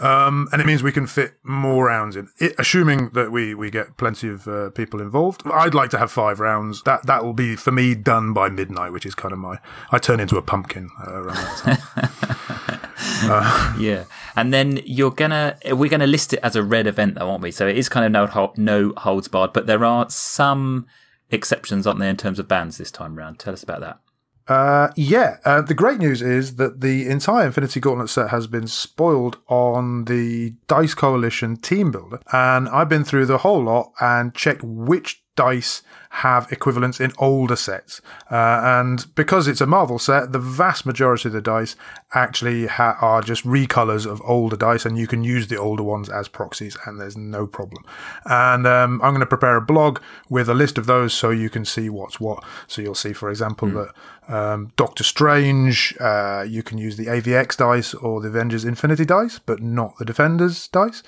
Um, 0.00 0.48
and 0.50 0.62
it 0.62 0.66
means 0.66 0.82
we 0.82 0.92
can 0.92 1.06
fit 1.06 1.34
more 1.42 1.84
rounds 1.84 2.16
in, 2.16 2.30
it, 2.38 2.54
assuming 2.58 3.10
that 3.10 3.30
we, 3.30 3.54
we 3.54 3.70
get 3.70 3.98
plenty 3.98 4.30
of 4.30 4.48
uh, 4.48 4.70
people 4.70 4.98
involved. 4.98 5.42
I'd 5.44 5.74
like 5.74 5.90
to 5.90 5.98
have 5.98 6.10
five 6.10 6.40
rounds. 6.40 6.82
That 6.84 7.04
that 7.04 7.22
will 7.22 7.34
be 7.34 7.54
for 7.54 7.70
me 7.70 7.94
done 7.94 8.32
by 8.32 8.48
midnight, 8.48 8.92
which 8.92 9.04
is 9.04 9.14
kind 9.14 9.32
of 9.32 9.38
my. 9.38 9.58
I 9.90 9.98
turn 9.98 10.18
into 10.18 10.38
a 10.38 10.42
pumpkin 10.42 10.88
uh, 11.06 11.12
around 11.12 11.36
that 11.36 11.78
time. 11.82 12.80
Yeah, 13.78 14.04
and 14.36 14.52
then 14.52 14.80
you're 14.84 15.10
gonna 15.10 15.56
we're 15.70 15.90
gonna 15.90 16.06
list 16.06 16.32
it 16.32 16.40
as 16.42 16.56
a 16.56 16.62
red 16.62 16.86
event, 16.86 17.14
though, 17.14 17.30
aren't 17.30 17.42
we? 17.42 17.50
So 17.50 17.66
it 17.66 17.76
is 17.76 17.88
kind 17.88 18.04
of 18.04 18.12
no 18.12 18.52
no 18.56 18.92
holds 18.96 19.28
barred, 19.28 19.52
but 19.52 19.66
there 19.66 19.84
are 19.84 20.08
some 20.10 20.86
exceptions, 21.30 21.86
aren't 21.86 22.00
there, 22.00 22.10
in 22.10 22.16
terms 22.16 22.38
of 22.38 22.48
bans 22.48 22.78
this 22.78 22.90
time 22.90 23.16
round? 23.16 23.38
Tell 23.38 23.52
us 23.52 23.62
about 23.62 23.80
that. 23.80 24.00
Uh, 24.48 24.92
yeah, 24.96 25.36
uh, 25.44 25.62
the 25.62 25.74
great 25.74 25.98
news 25.98 26.20
is 26.20 26.56
that 26.56 26.80
the 26.80 27.06
entire 27.06 27.46
Infinity 27.46 27.78
Gauntlet 27.78 28.10
set 28.10 28.30
has 28.30 28.48
been 28.48 28.66
spoiled 28.66 29.38
on 29.46 30.06
the 30.06 30.54
Dice 30.66 30.94
Coalition 30.94 31.56
team 31.56 31.92
builder, 31.92 32.20
and 32.32 32.68
I've 32.68 32.88
been 32.88 33.04
through 33.04 33.26
the 33.26 33.38
whole 33.38 33.62
lot 33.62 33.92
and 34.00 34.34
checked 34.34 34.64
which 34.64 35.22
dice 35.36 35.82
have 36.10 36.50
equivalents 36.50 37.00
in 37.00 37.12
older 37.18 37.54
sets. 37.54 38.00
Uh, 38.30 38.60
and 38.62 39.06
because 39.14 39.46
it's 39.46 39.60
a 39.60 39.66
Marvel 39.66 39.98
set, 39.98 40.32
the 40.32 40.40
vast 40.40 40.84
majority 40.84 41.28
of 41.28 41.32
the 41.32 41.40
dice 41.40 41.76
actually 42.12 42.66
ha- 42.66 42.98
are 43.00 43.22
just 43.22 43.44
recolors 43.46 44.10
of 44.10 44.20
older 44.24 44.56
dice, 44.56 44.84
and 44.84 44.98
you 44.98 45.06
can 45.06 45.22
use 45.22 45.46
the 45.46 45.56
older 45.56 45.84
ones 45.84 46.08
as 46.08 46.26
proxies, 46.26 46.76
and 46.84 47.00
there's 47.00 47.16
no 47.16 47.46
problem. 47.46 47.84
And 48.24 48.66
um, 48.66 49.00
I'm 49.02 49.12
going 49.12 49.20
to 49.20 49.26
prepare 49.26 49.56
a 49.56 49.60
blog 49.60 50.00
with 50.28 50.48
a 50.48 50.54
list 50.54 50.78
of 50.78 50.86
those 50.86 51.14
so 51.14 51.30
you 51.30 51.48
can 51.48 51.64
see 51.64 51.88
what's 51.88 52.18
what. 52.18 52.42
So 52.66 52.82
you'll 52.82 52.94
see, 52.96 53.12
for 53.12 53.30
example, 53.30 53.68
that 53.68 53.94
um, 54.30 54.72
Doctor 54.76 55.02
Strange, 55.02 55.94
uh, 56.00 56.44
you 56.46 56.62
can 56.62 56.78
use 56.78 56.96
the 56.96 57.06
AVX 57.06 57.56
dice 57.56 57.94
or 57.94 58.20
the 58.20 58.28
Avengers 58.28 58.64
Infinity 58.64 59.04
dice, 59.04 59.38
but 59.38 59.60
not 59.60 59.96
the 59.98 60.04
Defenders 60.04 60.68
dice. 60.68 61.02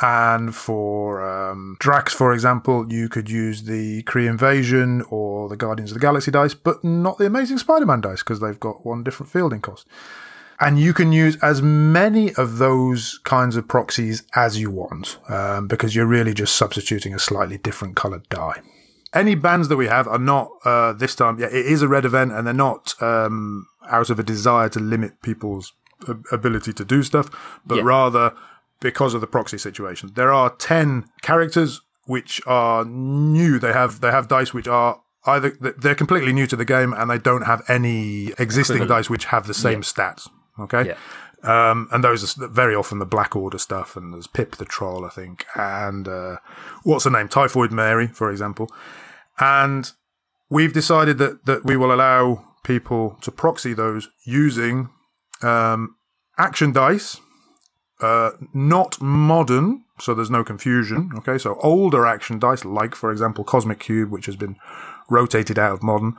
And 0.00 0.54
for 0.54 1.28
um, 1.28 1.76
Drax, 1.80 2.14
for 2.14 2.32
example, 2.32 2.92
you 2.92 3.08
could 3.08 3.28
use 3.28 3.64
the 3.64 4.04
Kree 4.04 4.28
Invasion 4.48 5.02
or 5.10 5.48
the 5.48 5.56
Guardians 5.56 5.90
of 5.90 5.94
the 5.94 6.00
Galaxy 6.00 6.30
dice, 6.30 6.54
but 6.54 6.82
not 6.82 7.18
the 7.18 7.26
Amazing 7.26 7.58
Spider 7.58 7.86
Man 7.86 8.00
dice 8.00 8.22
because 8.22 8.40
they've 8.40 8.58
got 8.58 8.84
one 8.86 9.02
different 9.02 9.30
fielding 9.30 9.60
cost. 9.60 9.86
And 10.60 10.80
you 10.80 10.92
can 10.92 11.12
use 11.12 11.36
as 11.40 11.62
many 11.62 12.34
of 12.34 12.58
those 12.58 13.20
kinds 13.22 13.54
of 13.56 13.68
proxies 13.68 14.24
as 14.34 14.58
you 14.58 14.70
want 14.70 15.18
um, 15.28 15.68
because 15.68 15.94
you're 15.94 16.06
really 16.06 16.34
just 16.34 16.56
substituting 16.56 17.14
a 17.14 17.18
slightly 17.18 17.58
different 17.58 17.94
colored 17.96 18.28
die 18.28 18.60
any 19.14 19.34
bands 19.34 19.68
that 19.68 19.76
we 19.76 19.86
have 19.86 20.06
are 20.06 20.18
not 20.18 20.50
uh, 20.66 20.92
this 20.92 21.14
time. 21.14 21.38
Yeah, 21.38 21.46
it 21.46 21.64
is 21.64 21.80
a 21.80 21.88
red 21.88 22.04
event, 22.04 22.30
and 22.30 22.46
they're 22.46 22.52
not 22.52 22.94
um, 23.02 23.66
out 23.88 24.10
of 24.10 24.18
a 24.18 24.22
desire 24.22 24.68
to 24.68 24.80
limit 24.80 25.22
people's 25.22 25.72
ability 26.30 26.74
to 26.74 26.84
do 26.84 27.02
stuff, 27.02 27.30
but 27.66 27.76
Yeah. 27.76 27.82
rather 27.84 28.34
because 28.80 29.14
of 29.14 29.22
the 29.22 29.26
proxy 29.26 29.56
situation. 29.56 30.10
There 30.14 30.30
are 30.30 30.50
ten 30.50 31.06
characters 31.22 31.80
which 32.08 32.40
are 32.46 32.86
new. 32.86 33.58
They 33.58 33.74
have 33.74 34.00
they 34.00 34.10
have 34.10 34.28
dice 34.28 34.54
which 34.54 34.66
are 34.66 35.02
either 35.26 35.50
they're 35.50 35.94
completely 35.94 36.32
new 36.32 36.46
to 36.46 36.56
the 36.56 36.64
game, 36.64 36.94
and 36.94 37.10
they 37.10 37.18
don't 37.18 37.42
have 37.42 37.62
any 37.68 38.32
existing 38.38 38.86
dice 38.86 39.10
which 39.10 39.26
have 39.26 39.46
the 39.46 39.52
same 39.52 39.82
stats. 39.82 40.26
Okay. 40.58 40.88
Yeah. 40.88 40.96
Um, 41.42 41.86
and 41.92 42.02
those 42.02 42.38
are 42.38 42.48
very 42.48 42.74
often 42.74 42.98
the 42.98 43.06
Black 43.06 43.36
Order 43.36 43.58
stuff, 43.58 43.94
and 43.94 44.14
there's 44.14 44.26
Pip 44.26 44.56
the 44.56 44.64
Troll, 44.64 45.04
I 45.04 45.10
think, 45.10 45.44
and 45.54 46.08
uh, 46.08 46.38
what's 46.82 47.04
her 47.04 47.10
name, 47.10 47.28
Typhoid 47.28 47.72
Mary, 47.72 48.06
for 48.06 48.30
example. 48.30 48.68
And 49.38 49.92
we've 50.48 50.72
decided 50.72 51.18
that 51.18 51.44
that 51.44 51.64
we 51.66 51.76
will 51.76 51.92
allow 51.92 52.54
people 52.64 53.18
to 53.20 53.30
proxy 53.30 53.74
those 53.74 54.08
using 54.24 54.88
um, 55.42 55.94
action 56.38 56.72
dice, 56.72 57.20
uh, 58.00 58.30
not 58.54 58.98
modern, 58.98 59.84
so 60.00 60.14
there's 60.14 60.30
no 60.30 60.44
confusion. 60.44 61.10
Okay, 61.18 61.38
so 61.38 61.58
older 61.62 62.06
action 62.06 62.38
dice, 62.38 62.64
like 62.64 62.94
for 62.94 63.10
example 63.10 63.44
Cosmic 63.44 63.80
Cube, 63.80 64.10
which 64.10 64.26
has 64.26 64.36
been 64.36 64.56
rotated 65.10 65.58
out 65.58 65.72
of 65.72 65.82
modern, 65.82 66.16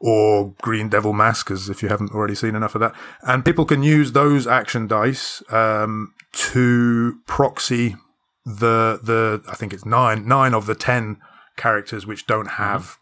or 0.00 0.54
Green 0.62 0.88
Devil 0.88 1.12
Mask, 1.12 1.50
as 1.50 1.68
if 1.68 1.82
you 1.82 1.88
haven't 1.88 2.12
already 2.12 2.34
seen 2.34 2.54
enough 2.54 2.74
of 2.74 2.80
that. 2.80 2.94
And 3.22 3.44
people 3.44 3.64
can 3.64 3.82
use 3.82 4.12
those 4.12 4.46
action 4.46 4.86
dice 4.86 5.42
um, 5.50 6.14
to 6.32 7.20
proxy 7.26 7.96
the 8.44 8.98
the 9.02 9.42
I 9.48 9.54
think 9.54 9.72
it's 9.72 9.84
nine 9.84 10.26
nine 10.26 10.54
of 10.54 10.66
the 10.66 10.74
ten 10.74 11.18
characters 11.56 12.06
which 12.06 12.26
don't 12.26 12.52
have 12.52 12.98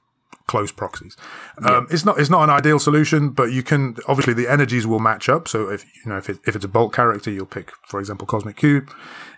close 0.50 0.72
proxies. 0.72 1.16
Um, 1.64 1.86
It's 1.90 2.04
not 2.04 2.18
it's 2.18 2.28
not 2.28 2.42
an 2.42 2.50
ideal 2.50 2.80
solution, 2.80 3.30
but 3.30 3.52
you 3.52 3.62
can 3.62 3.96
obviously 4.08 4.34
the 4.34 4.48
energies 4.48 4.84
will 4.84 4.98
match 4.98 5.28
up. 5.28 5.46
So 5.46 5.70
if 5.70 5.84
you 5.84 6.10
know 6.10 6.18
if 6.18 6.28
it, 6.28 6.38
if 6.44 6.56
it's 6.56 6.64
a 6.64 6.74
bolt 6.76 6.92
character, 6.92 7.30
you'll 7.30 7.46
pick 7.46 7.70
for 7.86 8.00
example 8.00 8.26
Cosmic 8.26 8.56
Cube. 8.56 8.90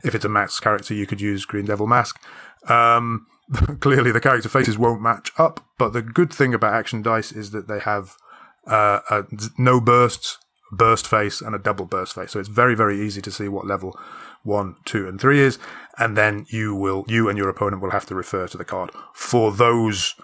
If 0.03 0.15
it's 0.15 0.25
a 0.25 0.31
mask 0.31 0.63
character, 0.63 0.95
you 0.95 1.07
could 1.07 1.21
use 1.21 1.45
Green 1.45 1.67
Devil 1.67 1.87
Mask. 1.87 2.19
Um, 2.71 3.27
clearly, 3.81 4.11
the 4.11 4.23
character 4.23 4.49
faces 4.49 4.79
won't 4.79 5.03
match 5.03 5.33
up. 5.37 5.61
But 5.77 5.93
the 5.93 6.01
good 6.01 6.33
thing 6.33 6.55
about 6.55 6.73
action 6.73 7.03
dice 7.03 7.31
is 7.31 7.51
that 7.51 7.69
they 7.69 7.81
have 7.81 8.17
uh, 8.67 9.01
a, 9.11 9.25
no 9.59 9.79
bursts, 9.83 10.39
burst 10.71 11.07
face, 11.07 11.43
and 11.43 11.55
a 11.55 11.59
double 11.59 11.85
burst 11.85 12.15
face. 12.15 12.31
So 12.31 12.41
it's 12.41 12.49
very 12.49 12.75
very 12.75 12.99
easy 13.07 13.21
to 13.21 13.31
see 13.31 13.49
what 13.49 13.67
level 13.67 13.99
one, 14.45 14.77
two, 14.87 15.07
and 15.07 15.21
three 15.21 15.41
is, 15.41 15.59
and 15.99 16.17
then 16.17 16.47
you 16.49 16.75
will 16.75 17.05
you 17.07 17.29
and 17.29 17.37
your 17.37 17.51
opponent 17.51 17.83
will 17.83 17.91
have 17.99 18.07
to 18.07 18.15
refer 18.15 18.49
to 18.49 18.57
the 18.57 18.65
card 18.65 18.91
for 19.13 19.53
those 19.53 20.15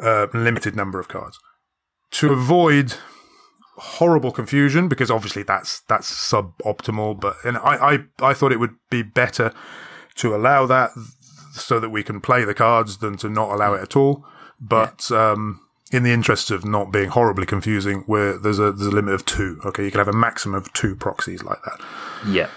uh, 0.00 0.26
limited 0.32 0.76
number 0.76 1.00
of 1.00 1.08
cards 1.08 1.38
to 2.10 2.32
avoid 2.32 2.94
horrible 3.76 4.32
confusion 4.32 4.88
because 4.88 5.10
obviously 5.10 5.42
that's 5.42 5.80
that's 5.82 6.10
suboptimal. 6.10 7.20
But 7.20 7.36
and 7.44 7.56
I 7.58 7.74
I, 8.20 8.30
I 8.30 8.34
thought 8.34 8.52
it 8.52 8.60
would 8.60 8.76
be 8.90 9.02
better 9.02 9.52
to 10.16 10.34
allow 10.34 10.66
that 10.66 10.90
so 11.52 11.80
that 11.80 11.90
we 11.90 12.02
can 12.02 12.20
play 12.20 12.44
the 12.44 12.54
cards 12.54 12.98
than 12.98 13.16
to 13.18 13.28
not 13.28 13.52
allow 13.52 13.74
it 13.74 13.82
at 13.82 13.96
all. 13.96 14.24
But 14.60 15.10
um, 15.12 15.60
in 15.92 16.02
the 16.02 16.12
interest 16.12 16.50
of 16.50 16.64
not 16.64 16.92
being 16.92 17.10
horribly 17.10 17.46
confusing, 17.46 18.02
where 18.06 18.38
there's 18.38 18.58
a 18.58 18.72
there's 18.72 18.88
a 18.88 18.94
limit 18.94 19.14
of 19.14 19.24
two. 19.24 19.60
Okay, 19.64 19.84
you 19.84 19.90
can 19.90 19.98
have 19.98 20.08
a 20.08 20.12
maximum 20.12 20.56
of 20.56 20.72
two 20.72 20.96
proxies 20.96 21.42
like 21.42 21.62
that. 21.62 21.80
Yeah. 22.28 22.48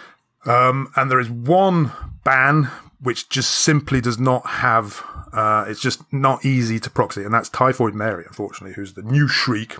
Um, 0.45 0.91
and 0.95 1.11
there 1.11 1.19
is 1.19 1.29
one 1.29 1.91
ban 2.23 2.69
which 3.01 3.29
just 3.29 3.51
simply 3.51 4.01
does 4.01 4.19
not 4.19 4.45
have. 4.45 5.03
Uh, 5.33 5.65
it's 5.67 5.81
just 5.81 6.01
not 6.13 6.45
easy 6.45 6.79
to 6.79 6.89
proxy, 6.89 7.23
and 7.23 7.33
that's 7.33 7.49
Typhoid 7.49 7.93
Mary, 7.93 8.25
unfortunately, 8.27 8.73
who's 8.75 8.93
the 8.93 9.01
new 9.01 9.27
Shriek. 9.27 9.77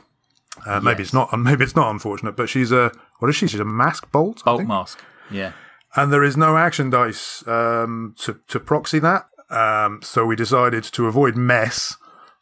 Uh, 0.66 0.80
maybe 0.82 1.02
it's 1.02 1.14
not. 1.14 1.32
Maybe 1.40 1.64
it's 1.64 1.76
not 1.76 1.90
unfortunate, 1.90 2.36
but 2.36 2.50
she's 2.50 2.72
a 2.72 2.92
what 3.20 3.30
is 3.30 3.36
she? 3.36 3.48
She's 3.48 3.60
a 3.60 3.66
mask 3.66 4.12
bolt. 4.12 4.44
I 4.46 4.58
think? 4.58 4.68
mask. 4.68 5.02
Yeah. 5.32 5.54
and 5.96 6.12
there 6.12 6.24
is 6.24 6.36
no 6.36 6.58
action 6.58 6.90
dice 6.90 7.46
um, 7.48 8.16
to 8.20 8.40
to 8.50 8.60
proxy 8.60 9.00
that. 9.00 9.28
Um, 9.50 10.02
so 10.04 10.26
we 10.26 10.36
decided 10.36 10.84
to 10.84 11.08
avoid 11.08 11.36
mess 11.38 11.96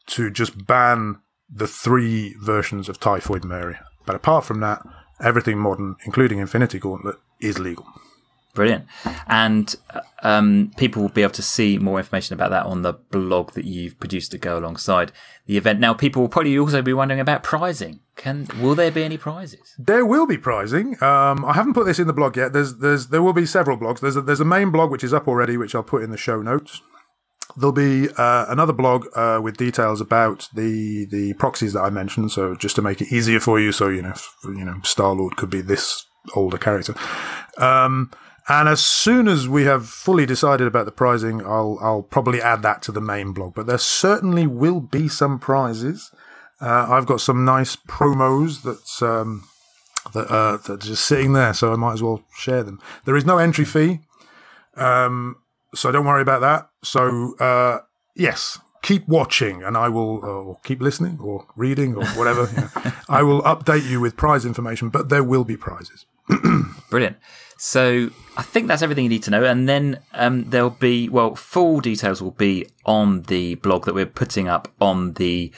to 0.07 0.29
just 0.31 0.65
ban 0.65 1.19
the 1.49 1.67
three 1.67 2.35
versions 2.41 2.89
of 2.89 2.99
Typhoid 2.99 3.43
Mary. 3.43 3.77
But 4.05 4.15
apart 4.15 4.45
from 4.45 4.59
that, 4.61 4.81
everything 5.21 5.59
modern, 5.59 5.95
including 6.05 6.39
Infinity 6.39 6.79
Gauntlet, 6.79 7.17
is 7.39 7.59
legal. 7.59 7.85
Brilliant. 8.59 8.87
And 9.27 9.73
um, 10.21 10.73
people 10.75 11.01
will 11.01 11.07
be 11.07 11.21
able 11.21 11.31
to 11.31 11.41
see 11.41 11.77
more 11.77 11.97
information 11.97 12.33
about 12.33 12.49
that 12.49 12.65
on 12.65 12.81
the 12.81 12.91
blog 12.91 13.53
that 13.53 13.63
you've 13.63 13.97
produced 14.01 14.31
to 14.31 14.37
go 14.37 14.59
alongside 14.59 15.13
the 15.45 15.55
event. 15.55 15.79
Now, 15.79 15.93
people 15.93 16.21
will 16.21 16.27
probably 16.27 16.59
also 16.59 16.81
be 16.81 16.91
wondering 16.91 17.21
about 17.21 17.41
prizing. 17.41 18.01
Can 18.17 18.49
will 18.59 18.75
there 18.75 18.91
be 18.91 19.05
any 19.05 19.17
prizes? 19.17 19.73
There 19.79 20.05
will 20.05 20.27
be 20.27 20.37
prizing. 20.37 21.01
Um, 21.01 21.45
I 21.45 21.53
haven't 21.53 21.73
put 21.73 21.85
this 21.85 21.99
in 21.99 22.07
the 22.07 22.11
blog 22.11 22.35
yet. 22.35 22.51
There's 22.51 22.79
there's 22.79 23.07
there 23.07 23.21
will 23.21 23.31
be 23.31 23.45
several 23.45 23.77
blogs. 23.77 24.01
There's 24.01 24.17
a, 24.17 24.21
there's 24.21 24.41
a 24.41 24.45
main 24.45 24.71
blog 24.71 24.91
which 24.91 25.05
is 25.05 25.13
up 25.13 25.29
already, 25.29 25.55
which 25.55 25.73
I'll 25.73 25.81
put 25.81 26.03
in 26.03 26.11
the 26.11 26.17
show 26.17 26.41
notes. 26.41 26.81
There'll 27.55 27.71
be 27.71 28.09
uh, 28.17 28.45
another 28.49 28.73
blog 28.73 29.05
uh, 29.15 29.39
with 29.41 29.55
details 29.55 30.01
about 30.01 30.49
the 30.53 31.05
the 31.09 31.33
proxies 31.35 31.71
that 31.71 31.81
I 31.83 31.91
mentioned. 31.91 32.33
So 32.33 32.55
just 32.55 32.75
to 32.75 32.81
make 32.81 32.99
it 32.99 33.09
easier 33.09 33.39
for 33.39 33.57
you, 33.57 33.71
so 33.71 33.87
you 33.87 34.01
know 34.01 34.15
you 34.43 34.65
know 34.65 34.81
Star 34.83 35.13
Lord 35.13 35.37
could 35.37 35.49
be 35.49 35.61
this 35.61 36.05
older 36.35 36.57
character. 36.57 36.93
Um, 37.57 38.11
and 38.49 38.67
as 38.67 38.83
soon 38.83 39.27
as 39.27 39.47
we 39.47 39.63
have 39.65 39.87
fully 39.87 40.25
decided 40.25 40.65
about 40.65 40.85
the 40.85 40.91
prizing, 40.91 41.41
I'll 41.45 41.77
I'll 41.81 42.01
probably 42.01 42.41
add 42.41 42.63
that 42.63 42.81
to 42.83 42.91
the 42.91 43.01
main 43.01 43.31
blog. 43.31 43.53
But 43.53 43.67
there 43.67 43.77
certainly 43.77 44.47
will 44.47 44.79
be 44.79 45.07
some 45.07 45.37
prizes. 45.37 46.11
Uh, 46.59 46.87
I've 46.89 47.05
got 47.05 47.21
some 47.21 47.45
nice 47.45 47.75
promos 47.75 48.63
that's 48.63 49.01
um, 49.03 49.47
that 50.13 50.27
uh, 50.31 50.57
that 50.57 50.69
are 50.69 50.77
just 50.77 51.05
sitting 51.05 51.33
there, 51.33 51.53
so 51.53 51.71
I 51.71 51.75
might 51.75 51.93
as 51.93 52.03
well 52.03 52.23
share 52.35 52.63
them. 52.63 52.81
There 53.05 53.15
is 53.15 53.25
no 53.25 53.37
entry 53.37 53.65
fee, 53.65 53.99
um, 54.75 55.35
so 55.75 55.91
don't 55.91 56.05
worry 56.05 56.23
about 56.23 56.41
that. 56.41 56.69
So 56.83 57.35
uh, 57.37 57.79
yes, 58.15 58.57
keep 58.81 59.07
watching, 59.07 59.63
and 59.63 59.77
I 59.77 59.89
will, 59.89 60.23
uh, 60.23 60.27
or 60.27 60.59
keep 60.63 60.81
listening, 60.81 61.19
or 61.21 61.45
reading, 61.55 61.95
or 61.95 62.05
whatever. 62.09 62.49
you 62.51 62.61
know. 62.61 62.91
I 63.09 63.21
will 63.21 63.41
update 63.43 63.87
you 63.87 63.99
with 63.99 64.17
prize 64.17 64.43
information, 64.43 64.89
but 64.89 65.09
there 65.09 65.23
will 65.23 65.43
be 65.43 65.55
prizes. 65.55 66.05
Brilliant. 66.89 67.17
So 67.61 68.09
I 68.37 68.41
think 68.41 68.69
that's 68.69 68.81
everything 68.81 69.03
you 69.03 69.09
need 69.09 69.23
to 69.23 69.31
know. 69.31 69.43
And 69.43 69.67
then 69.67 69.99
um, 70.13 70.45
there'll 70.45 70.69
be, 70.69 71.09
well, 71.09 71.35
full 71.35 71.81
details 71.81 72.21
will 72.21 72.31
be 72.31 72.65
on 72.85 73.23
the 73.23 73.55
blog 73.55 73.83
that 73.83 73.93
we're 73.93 74.05
putting 74.05 74.47
up 74.47 74.69
on 74.79 75.13
the 75.15 75.51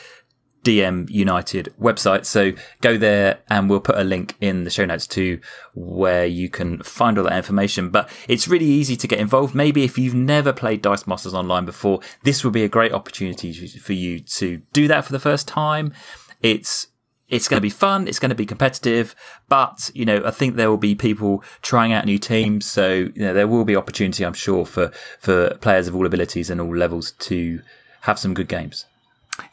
DM 0.63 1.07
United 1.11 1.71
website. 1.79 2.25
So 2.25 2.53
go 2.81 2.97
there 2.97 3.41
and 3.51 3.69
we'll 3.69 3.81
put 3.81 3.99
a 3.99 4.03
link 4.03 4.35
in 4.41 4.63
the 4.63 4.71
show 4.71 4.83
notes 4.83 5.05
to 5.07 5.39
where 5.75 6.25
you 6.25 6.49
can 6.49 6.81
find 6.81 7.19
all 7.19 7.25
that 7.25 7.37
information. 7.37 7.91
But 7.91 8.09
it's 8.27 8.47
really 8.47 8.65
easy 8.65 8.95
to 8.95 9.07
get 9.07 9.19
involved. 9.19 9.53
Maybe 9.53 9.83
if 9.83 9.99
you've 9.99 10.15
never 10.15 10.51
played 10.51 10.81
Dice 10.81 11.05
Masters 11.05 11.35
online 11.35 11.65
before, 11.65 11.99
this 12.23 12.43
would 12.43 12.53
be 12.53 12.63
a 12.63 12.67
great 12.67 12.93
opportunity 12.93 13.53
for 13.53 13.93
you 13.93 14.21
to 14.21 14.57
do 14.73 14.87
that 14.87 15.05
for 15.05 15.11
the 15.11 15.19
first 15.19 15.47
time. 15.47 15.93
It's 16.41 16.87
it's 17.32 17.47
going 17.47 17.57
to 17.57 17.61
be 17.61 17.69
fun. 17.69 18.07
It's 18.07 18.19
going 18.19 18.29
to 18.29 18.36
be 18.36 18.45
competitive, 18.45 19.15
but 19.49 19.89
you 19.95 20.05
know, 20.05 20.21
I 20.23 20.32
think 20.32 20.55
there 20.55 20.69
will 20.69 20.77
be 20.77 20.93
people 20.93 21.43
trying 21.61 21.93
out 21.93 22.05
new 22.05 22.19
teams. 22.19 22.65
So 22.65 23.09
you 23.15 23.21
know, 23.21 23.34
there 23.34 23.47
will 23.47 23.65
be 23.65 23.75
opportunity, 23.75 24.23
I'm 24.23 24.34
sure, 24.34 24.65
for 24.65 24.91
for 25.19 25.55
players 25.61 25.88
of 25.88 25.95
all 25.95 26.05
abilities 26.05 26.49
and 26.49 26.61
all 26.61 26.75
levels 26.75 27.13
to 27.13 27.61
have 28.01 28.19
some 28.19 28.34
good 28.34 28.49
games. 28.49 28.86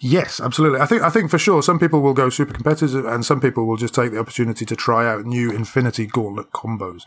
Yes, 0.00 0.40
absolutely. 0.40 0.80
I 0.80 0.86
think 0.86 1.02
I 1.02 1.08
think 1.08 1.30
for 1.30 1.38
sure 1.38 1.62
some 1.62 1.78
people 1.78 2.00
will 2.00 2.14
go 2.14 2.28
super 2.28 2.52
competitive, 2.52 3.06
and 3.06 3.24
some 3.24 3.40
people 3.40 3.64
will 3.64 3.76
just 3.76 3.94
take 3.94 4.10
the 4.10 4.18
opportunity 4.18 4.66
to 4.66 4.76
try 4.76 5.06
out 5.06 5.24
new 5.24 5.50
Infinity 5.52 6.06
Gauntlet 6.06 6.50
combos. 6.50 7.02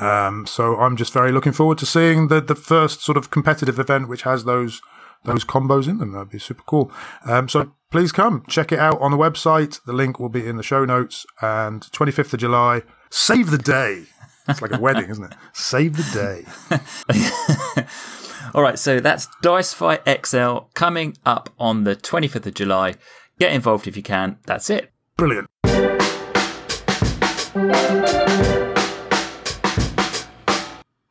Um, 0.00 0.44
so 0.44 0.76
I'm 0.76 0.96
just 0.96 1.12
very 1.12 1.30
looking 1.30 1.52
forward 1.52 1.78
to 1.78 1.86
seeing 1.86 2.28
the 2.28 2.40
the 2.40 2.56
first 2.56 3.02
sort 3.02 3.16
of 3.16 3.30
competitive 3.30 3.78
event 3.78 4.08
which 4.08 4.22
has 4.22 4.44
those 4.44 4.80
those 5.24 5.44
combos 5.44 5.88
in 5.88 5.98
them. 5.98 6.12
That'd 6.12 6.30
be 6.30 6.38
super 6.38 6.62
cool. 6.66 6.92
Um, 7.24 7.48
so 7.48 7.72
please 7.90 8.12
come 8.12 8.44
check 8.48 8.72
it 8.72 8.78
out 8.78 9.00
on 9.00 9.10
the 9.10 9.16
website. 9.16 9.80
The 9.84 9.92
link 9.92 10.18
will 10.18 10.28
be 10.28 10.46
in 10.46 10.56
the 10.56 10.62
show 10.62 10.84
notes. 10.84 11.26
And 11.40 11.82
25th 11.82 12.32
of 12.34 12.40
July, 12.40 12.82
save 13.10 13.50
the 13.50 13.58
day. 13.58 14.04
It's 14.48 14.62
like 14.62 14.72
a 14.72 14.80
wedding, 14.80 15.10
isn't 15.10 15.24
it? 15.24 15.34
Save 15.52 15.96
the 15.96 16.44
day. 16.72 17.86
All 18.54 18.62
right, 18.62 18.78
so 18.78 18.98
that's 18.98 19.28
Dice 19.42 19.72
Fight 19.72 20.02
XL 20.26 20.58
coming 20.74 21.16
up 21.24 21.50
on 21.58 21.84
the 21.84 21.94
25th 21.94 22.46
of 22.46 22.54
July. 22.54 22.94
Get 23.38 23.52
involved 23.52 23.86
if 23.86 23.96
you 23.96 24.02
can. 24.02 24.38
That's 24.46 24.70
it. 24.70 24.92
Brilliant. 25.16 25.46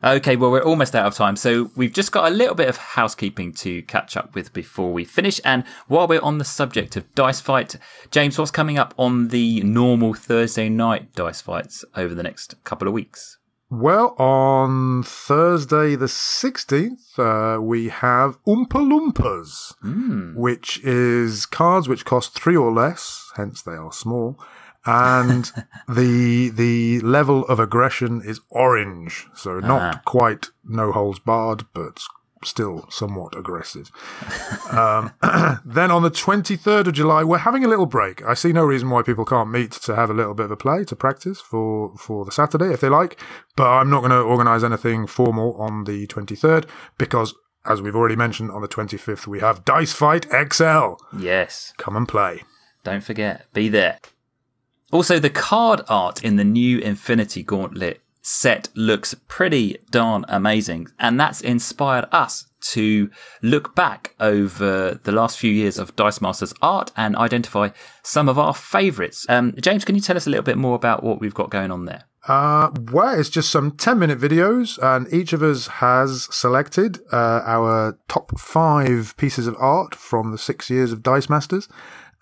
Okay, 0.02 0.38
well, 0.38 0.50
we're 0.50 0.64
almost 0.64 0.95
out 0.95 1.06
of 1.08 1.14
time, 1.16 1.36
so 1.36 1.72
we've 1.76 1.91
just 1.91 2.14
got 2.14 2.32
a 2.32 2.34
little 2.34 2.56
bit 2.56 2.70
of 2.70 2.78
housekeeping 2.78 3.52
to 3.56 3.82
catch 3.82 4.16
up 4.16 4.34
with 4.34 4.54
before 4.54 4.93
we 4.93 5.04
finish. 5.04 5.41
And 5.43 5.66
while 5.88 6.08
we're 6.08 6.22
on 6.22 6.38
the 6.38 6.45
subject 6.45 6.95
of 6.95 7.14
dice 7.16 7.41
fight, 7.41 7.76
James, 8.10 8.38
what's 8.39 8.50
coming 8.50 8.78
up 8.78 8.93
on 8.97 9.28
the 9.28 9.60
normal 9.62 10.14
Thursday 10.14 10.70
night 10.70 11.14
dice 11.16 11.41
fights 11.41 11.84
over 11.97 12.16
the 12.16 12.24
next 12.24 12.56
couple 12.64 12.88
of 12.88 12.93
weeks? 12.93 13.39
Well, 13.70 14.16
on 14.18 15.04
Thursday 15.04 15.97
the 15.97 16.06
16th, 16.08 17.20
uh, 17.20 17.62
we 17.62 17.89
have 17.89 18.41
Oompa 18.45 18.68
Loompas, 18.70 19.74
Mm. 19.84 20.34
which 20.36 20.80
is 20.82 21.45
cards 21.45 21.89
which 21.89 22.06
cost 22.06 22.34
three 22.34 22.56
or 22.56 22.72
less, 22.72 23.32
hence 23.36 23.62
they 23.62 23.74
are 23.74 23.91
small. 23.91 24.39
And 24.92 25.52
the 25.88 26.50
the 26.50 27.00
level 27.02 27.46
of 27.46 27.60
aggression 27.60 28.22
is 28.26 28.40
orange, 28.50 29.28
so 29.36 29.60
not 29.60 29.82
Ah. 29.96 30.02
quite 30.06 30.50
no 30.64 30.92
holes 30.92 31.20
barred, 31.20 31.66
but 31.74 32.02
still 32.44 32.86
somewhat 32.90 33.36
aggressive. 33.38 33.92
um, 34.72 35.12
then 35.66 35.92
on 35.92 36.02
the 36.04 36.10
23rd 36.10 36.88
of 36.88 36.94
July, 36.94 37.22
we're 37.24 37.38
having 37.50 37.66
a 37.66 37.68
little 37.68 37.86
break. 37.86 38.24
I 38.24 38.34
see 38.34 38.54
no 38.54 38.64
reason 38.66 38.90
why 38.90 39.02
people 39.02 39.26
can't 39.26 39.52
meet 39.52 39.72
to 39.74 39.96
have 39.96 40.10
a 40.10 40.14
little 40.14 40.34
bit 40.34 40.46
of 40.46 40.52
a 40.52 40.56
play 40.58 40.86
to 40.86 40.96
practice 40.96 41.42
for, 41.42 41.94
for 41.98 42.24
the 42.26 42.32
Saturday 42.32 42.72
if 42.74 42.80
they 42.80 42.88
like. 42.90 43.20
But 43.58 43.68
I'm 43.68 43.90
not 43.90 44.00
going 44.00 44.12
to 44.12 44.22
organise 44.22 44.64
anything 44.64 45.06
formal 45.06 45.54
on 45.62 45.84
the 45.84 46.08
23rd 46.08 46.66
because, 46.98 47.36
as 47.66 47.82
we've 47.82 47.96
already 47.96 48.16
mentioned, 48.16 48.52
on 48.52 48.62
the 48.62 48.70
25th, 48.70 49.28
we 49.28 49.40
have 49.42 49.66
Dice 49.66 49.92
Fight 49.92 50.26
XL. 50.32 50.94
Yes. 51.18 51.74
Come 51.78 51.98
and 51.98 52.08
play. 52.08 52.44
Don't 52.86 53.04
forget, 53.04 53.48
be 53.54 53.68
there. 53.68 54.00
Also, 54.92 55.20
the 55.20 55.30
card 55.30 55.82
art 55.88 56.24
in 56.24 56.36
the 56.36 56.44
new 56.44 56.80
Infinity 56.80 57.44
Gauntlet 57.44 58.02
set 58.22 58.70
looks 58.76 59.14
pretty 59.28 59.78
darn 59.92 60.26
amazing, 60.28 60.88
and 61.00 61.20
that's 61.20 61.42
inspired 61.42 62.06
us 62.12 62.46
to 62.62 63.10
look 63.42 63.76
back 63.76 64.16
over 64.20 65.00
the 65.04 65.12
last 65.12 65.38
few 65.38 65.52
years 65.52 65.78
of 65.78 65.96
Dice 65.96 66.22
Masters 66.22 66.54
art 66.62 66.92
and 66.98 67.16
identify 67.16 67.70
some 68.04 68.28
of 68.28 68.38
our 68.38 68.54
favourites. 68.54 69.26
Um, 69.30 69.54
James, 69.60 69.86
can 69.86 69.96
you 69.96 70.02
tell 70.02 70.18
us 70.18 70.28
a 70.28 70.30
little 70.30 70.44
bit 70.44 70.58
more 70.58 70.76
about 70.76 71.04
what 71.04 71.22
we've 71.22 71.34
got 71.34 71.50
going 71.50 71.72
on 71.72 71.86
there? 71.86 72.06
Uh, 72.28 72.70
well, 72.92 73.18
it's 73.18 73.30
just 73.30 73.50
some 73.50 73.72
10 73.72 73.98
minute 73.98 74.20
videos, 74.20 74.78
and 74.84 75.12
each 75.14 75.34
of 75.34 75.42
us 75.42 75.68
has 75.68 76.28
selected 76.36 77.00
uh, 77.14 77.42
our 77.46 77.98
top 78.08 78.38
five 78.40 79.16
pieces 79.18 79.48
of 79.48 79.56
art 79.58 79.96
from 79.96 80.32
the 80.32 80.38
six 80.38 80.70
years 80.70 80.92
of 80.92 81.02
Dice 81.02 81.30
Masters. 81.30 81.70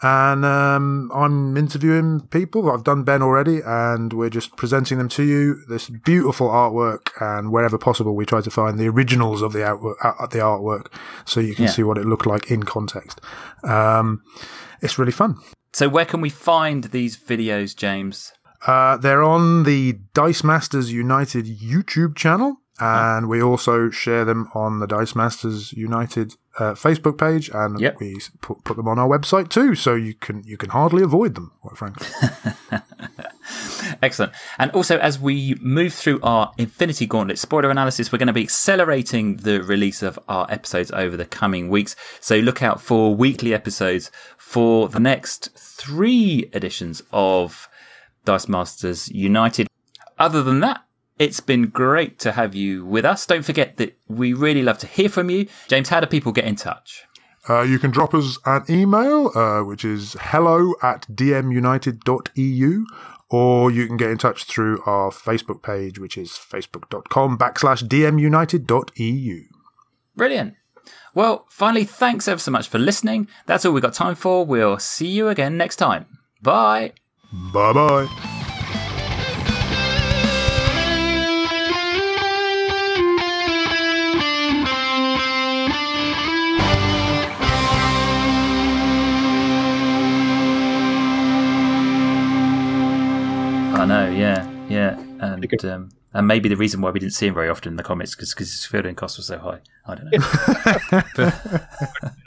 And 0.02 0.46
um, 0.46 1.12
I'm 1.14 1.58
interviewing 1.58 2.22
people. 2.28 2.70
I've 2.70 2.84
done 2.84 3.04
Ben 3.04 3.24
already, 3.24 3.62
and 3.66 4.14
we're 4.14 4.30
just 4.30 4.56
presenting 4.56 5.00
them 5.00 5.10
to 5.10 5.24
you. 5.24 5.62
This 5.68 5.90
beautiful 5.90 6.50
artwork, 6.50 7.10
and 7.20 7.52
wherever 7.52 7.78
possible, 7.80 8.16
we 8.16 8.26
try 8.26 8.42
to 8.42 8.52
find 8.52 8.78
the 8.78 8.88
originals 8.90 9.42
of 9.42 9.54
the 9.54 9.60
artwork, 9.60 9.96
uh, 10.04 10.28
the 10.28 10.38
artwork, 10.38 10.94
so 11.26 11.40
you 11.40 11.56
can 11.56 11.66
Yeah. 11.66 11.72
see 11.72 11.84
what 11.84 11.98
it 11.98 12.06
looked 12.06 12.28
like 12.28 12.52
in 12.52 12.62
context. 12.64 13.22
Um, 13.64 14.22
it's 14.82 15.00
really 15.00 15.12
fun. 15.12 15.38
So, 15.74 15.90
where 15.90 16.06
can 16.06 16.22
we 16.22 16.30
find 16.30 16.86
these 16.86 17.18
videos, 17.18 17.76
James? 17.76 18.34
Uh, 18.66 18.98
they're 18.98 19.24
on 19.24 19.64
the 19.64 20.00
Dice 20.14 20.44
Masters 20.44 20.92
United 20.92 21.46
YouTube 21.46 22.16
channel, 22.16 22.58
and 22.80 23.28
we 23.28 23.42
also 23.42 23.90
share 23.90 24.26
them 24.26 24.50
on 24.54 24.80
the 24.80 24.88
Dice 24.88 25.16
Masters 25.16 25.74
United 25.74 26.34
uh, 26.60 26.74
Facebook 26.74 27.18
page, 27.18 27.50
and 27.54 27.80
Yep. 27.80 28.00
we 28.00 28.20
put, 28.42 28.64
put 28.64 28.78
them 28.78 28.88
on 28.88 28.98
our 29.00 29.08
website 29.08 29.50
too. 29.50 29.76
So 29.76 29.96
you 29.96 30.14
can 30.16 30.44
you 30.44 30.58
can 30.58 30.70
hardly 30.70 31.04
avoid 31.04 31.36
them, 31.36 31.52
quite 31.62 31.78
frankly. 31.78 32.08
Excellent. 34.02 34.34
And 34.58 34.72
also, 34.72 34.98
as 34.98 35.20
we 35.20 35.56
move 35.62 35.94
through 35.94 36.20
our 36.22 36.52
Infinity 36.58 37.06
Gauntlet 37.06 37.40
spoiler 37.40 37.70
analysis, 37.72 38.12
we're 38.12 38.18
going 38.20 38.28
to 38.28 38.34
be 38.34 38.44
accelerating 38.44 39.38
the 39.38 39.64
release 39.64 40.04
of 40.04 40.20
our 40.28 40.46
episodes 40.52 40.92
over 40.92 41.16
the 41.16 41.26
coming 41.26 41.70
weeks. 41.70 41.96
So 42.20 42.38
look 42.38 42.62
out 42.62 42.82
for 42.82 43.16
weekly 43.16 43.54
episodes 43.54 44.12
for 44.38 44.90
the 44.90 45.00
next 45.00 45.50
three 45.56 46.50
editions 46.54 47.02
of 47.12 47.70
Dice 48.26 48.48
Masters 48.48 49.10
United. 49.10 49.68
Other 50.20 50.44
than 50.44 50.60
that, 50.62 50.82
it's 51.20 51.40
been 51.40 51.68
great 51.68 52.20
to 52.20 52.34
have 52.34 52.56
you 52.56 52.86
with 52.86 53.06
us. 53.06 53.26
Don't 53.26 53.44
forget 53.44 53.78
that 53.78 53.98
we 54.08 54.34
really 54.34 54.64
love 54.64 54.78
to 54.80 54.88
hear 54.88 55.10
from 55.10 55.30
you. 55.30 55.48
James, 55.68 55.90
how 55.90 56.00
do 56.00 56.08
people 56.08 56.32
get 56.32 56.46
in 56.46 56.56
touch? 56.56 57.04
Uh, 57.50 57.62
you 57.62 57.80
can 57.80 57.92
drop 57.92 58.14
us 58.14 58.38
an 58.46 58.64
email, 58.70 59.32
uh, 59.38 59.64
which 59.64 59.86
is 59.86 60.18
hello 60.20 60.74
at 60.82 61.08
dmunited.eu, 61.14 62.86
or 63.30 63.72
you 63.72 63.88
can 63.88 63.98
get 63.98 64.12
in 64.12 64.18
touch 64.18 64.44
through 64.44 64.82
our 64.86 65.10
Facebook 65.12 65.64
page, 65.64 65.98
which 65.98 66.18
is 66.18 66.32
facebook.com 66.32 67.38
backslash 67.38 67.88
dmunited.eu. 67.88 69.44
Brilliant. 70.16 70.56
Well, 71.14 71.46
finally, 71.50 71.86
thanks 71.86 72.28
ever 72.28 72.40
so 72.40 72.52
much 72.52 72.68
for 72.68 72.80
listening. 72.80 73.28
That's 73.46 73.66
all 73.66 73.74
we've 73.74 73.82
got 73.82 73.94
time 73.94 74.16
for. 74.16 74.46
We'll 74.46 74.80
see 74.80 75.08
you 75.08 75.30
again 75.30 75.58
next 75.58 75.78
time. 75.78 76.06
Bye. 76.42 76.94
Bye 77.32 77.74
bye. 77.74 78.34
Yeah, 94.70 94.98
yeah, 94.98 95.34
and 95.34 95.44
They 95.44 95.70
um, 95.70 95.92
and 96.14 96.28
maybe 96.28 96.50
the 96.50 96.56
reason 96.56 96.82
why 96.82 96.92
we 96.92 97.00
didn't 97.00 97.14
see 97.14 97.28
him 97.28 97.34
very 97.34 97.50
often 97.50 97.74
in 97.74 97.78
the 97.78 97.84
comics 97.84 98.16
because 98.16 98.34
his 98.34 98.66
fielding 98.66 98.96
cost 98.96 99.18
was 99.18 99.28
so 99.28 99.38
high. 99.38 99.60
I 99.86 99.96
don't 99.96 100.12
know. 101.22 101.32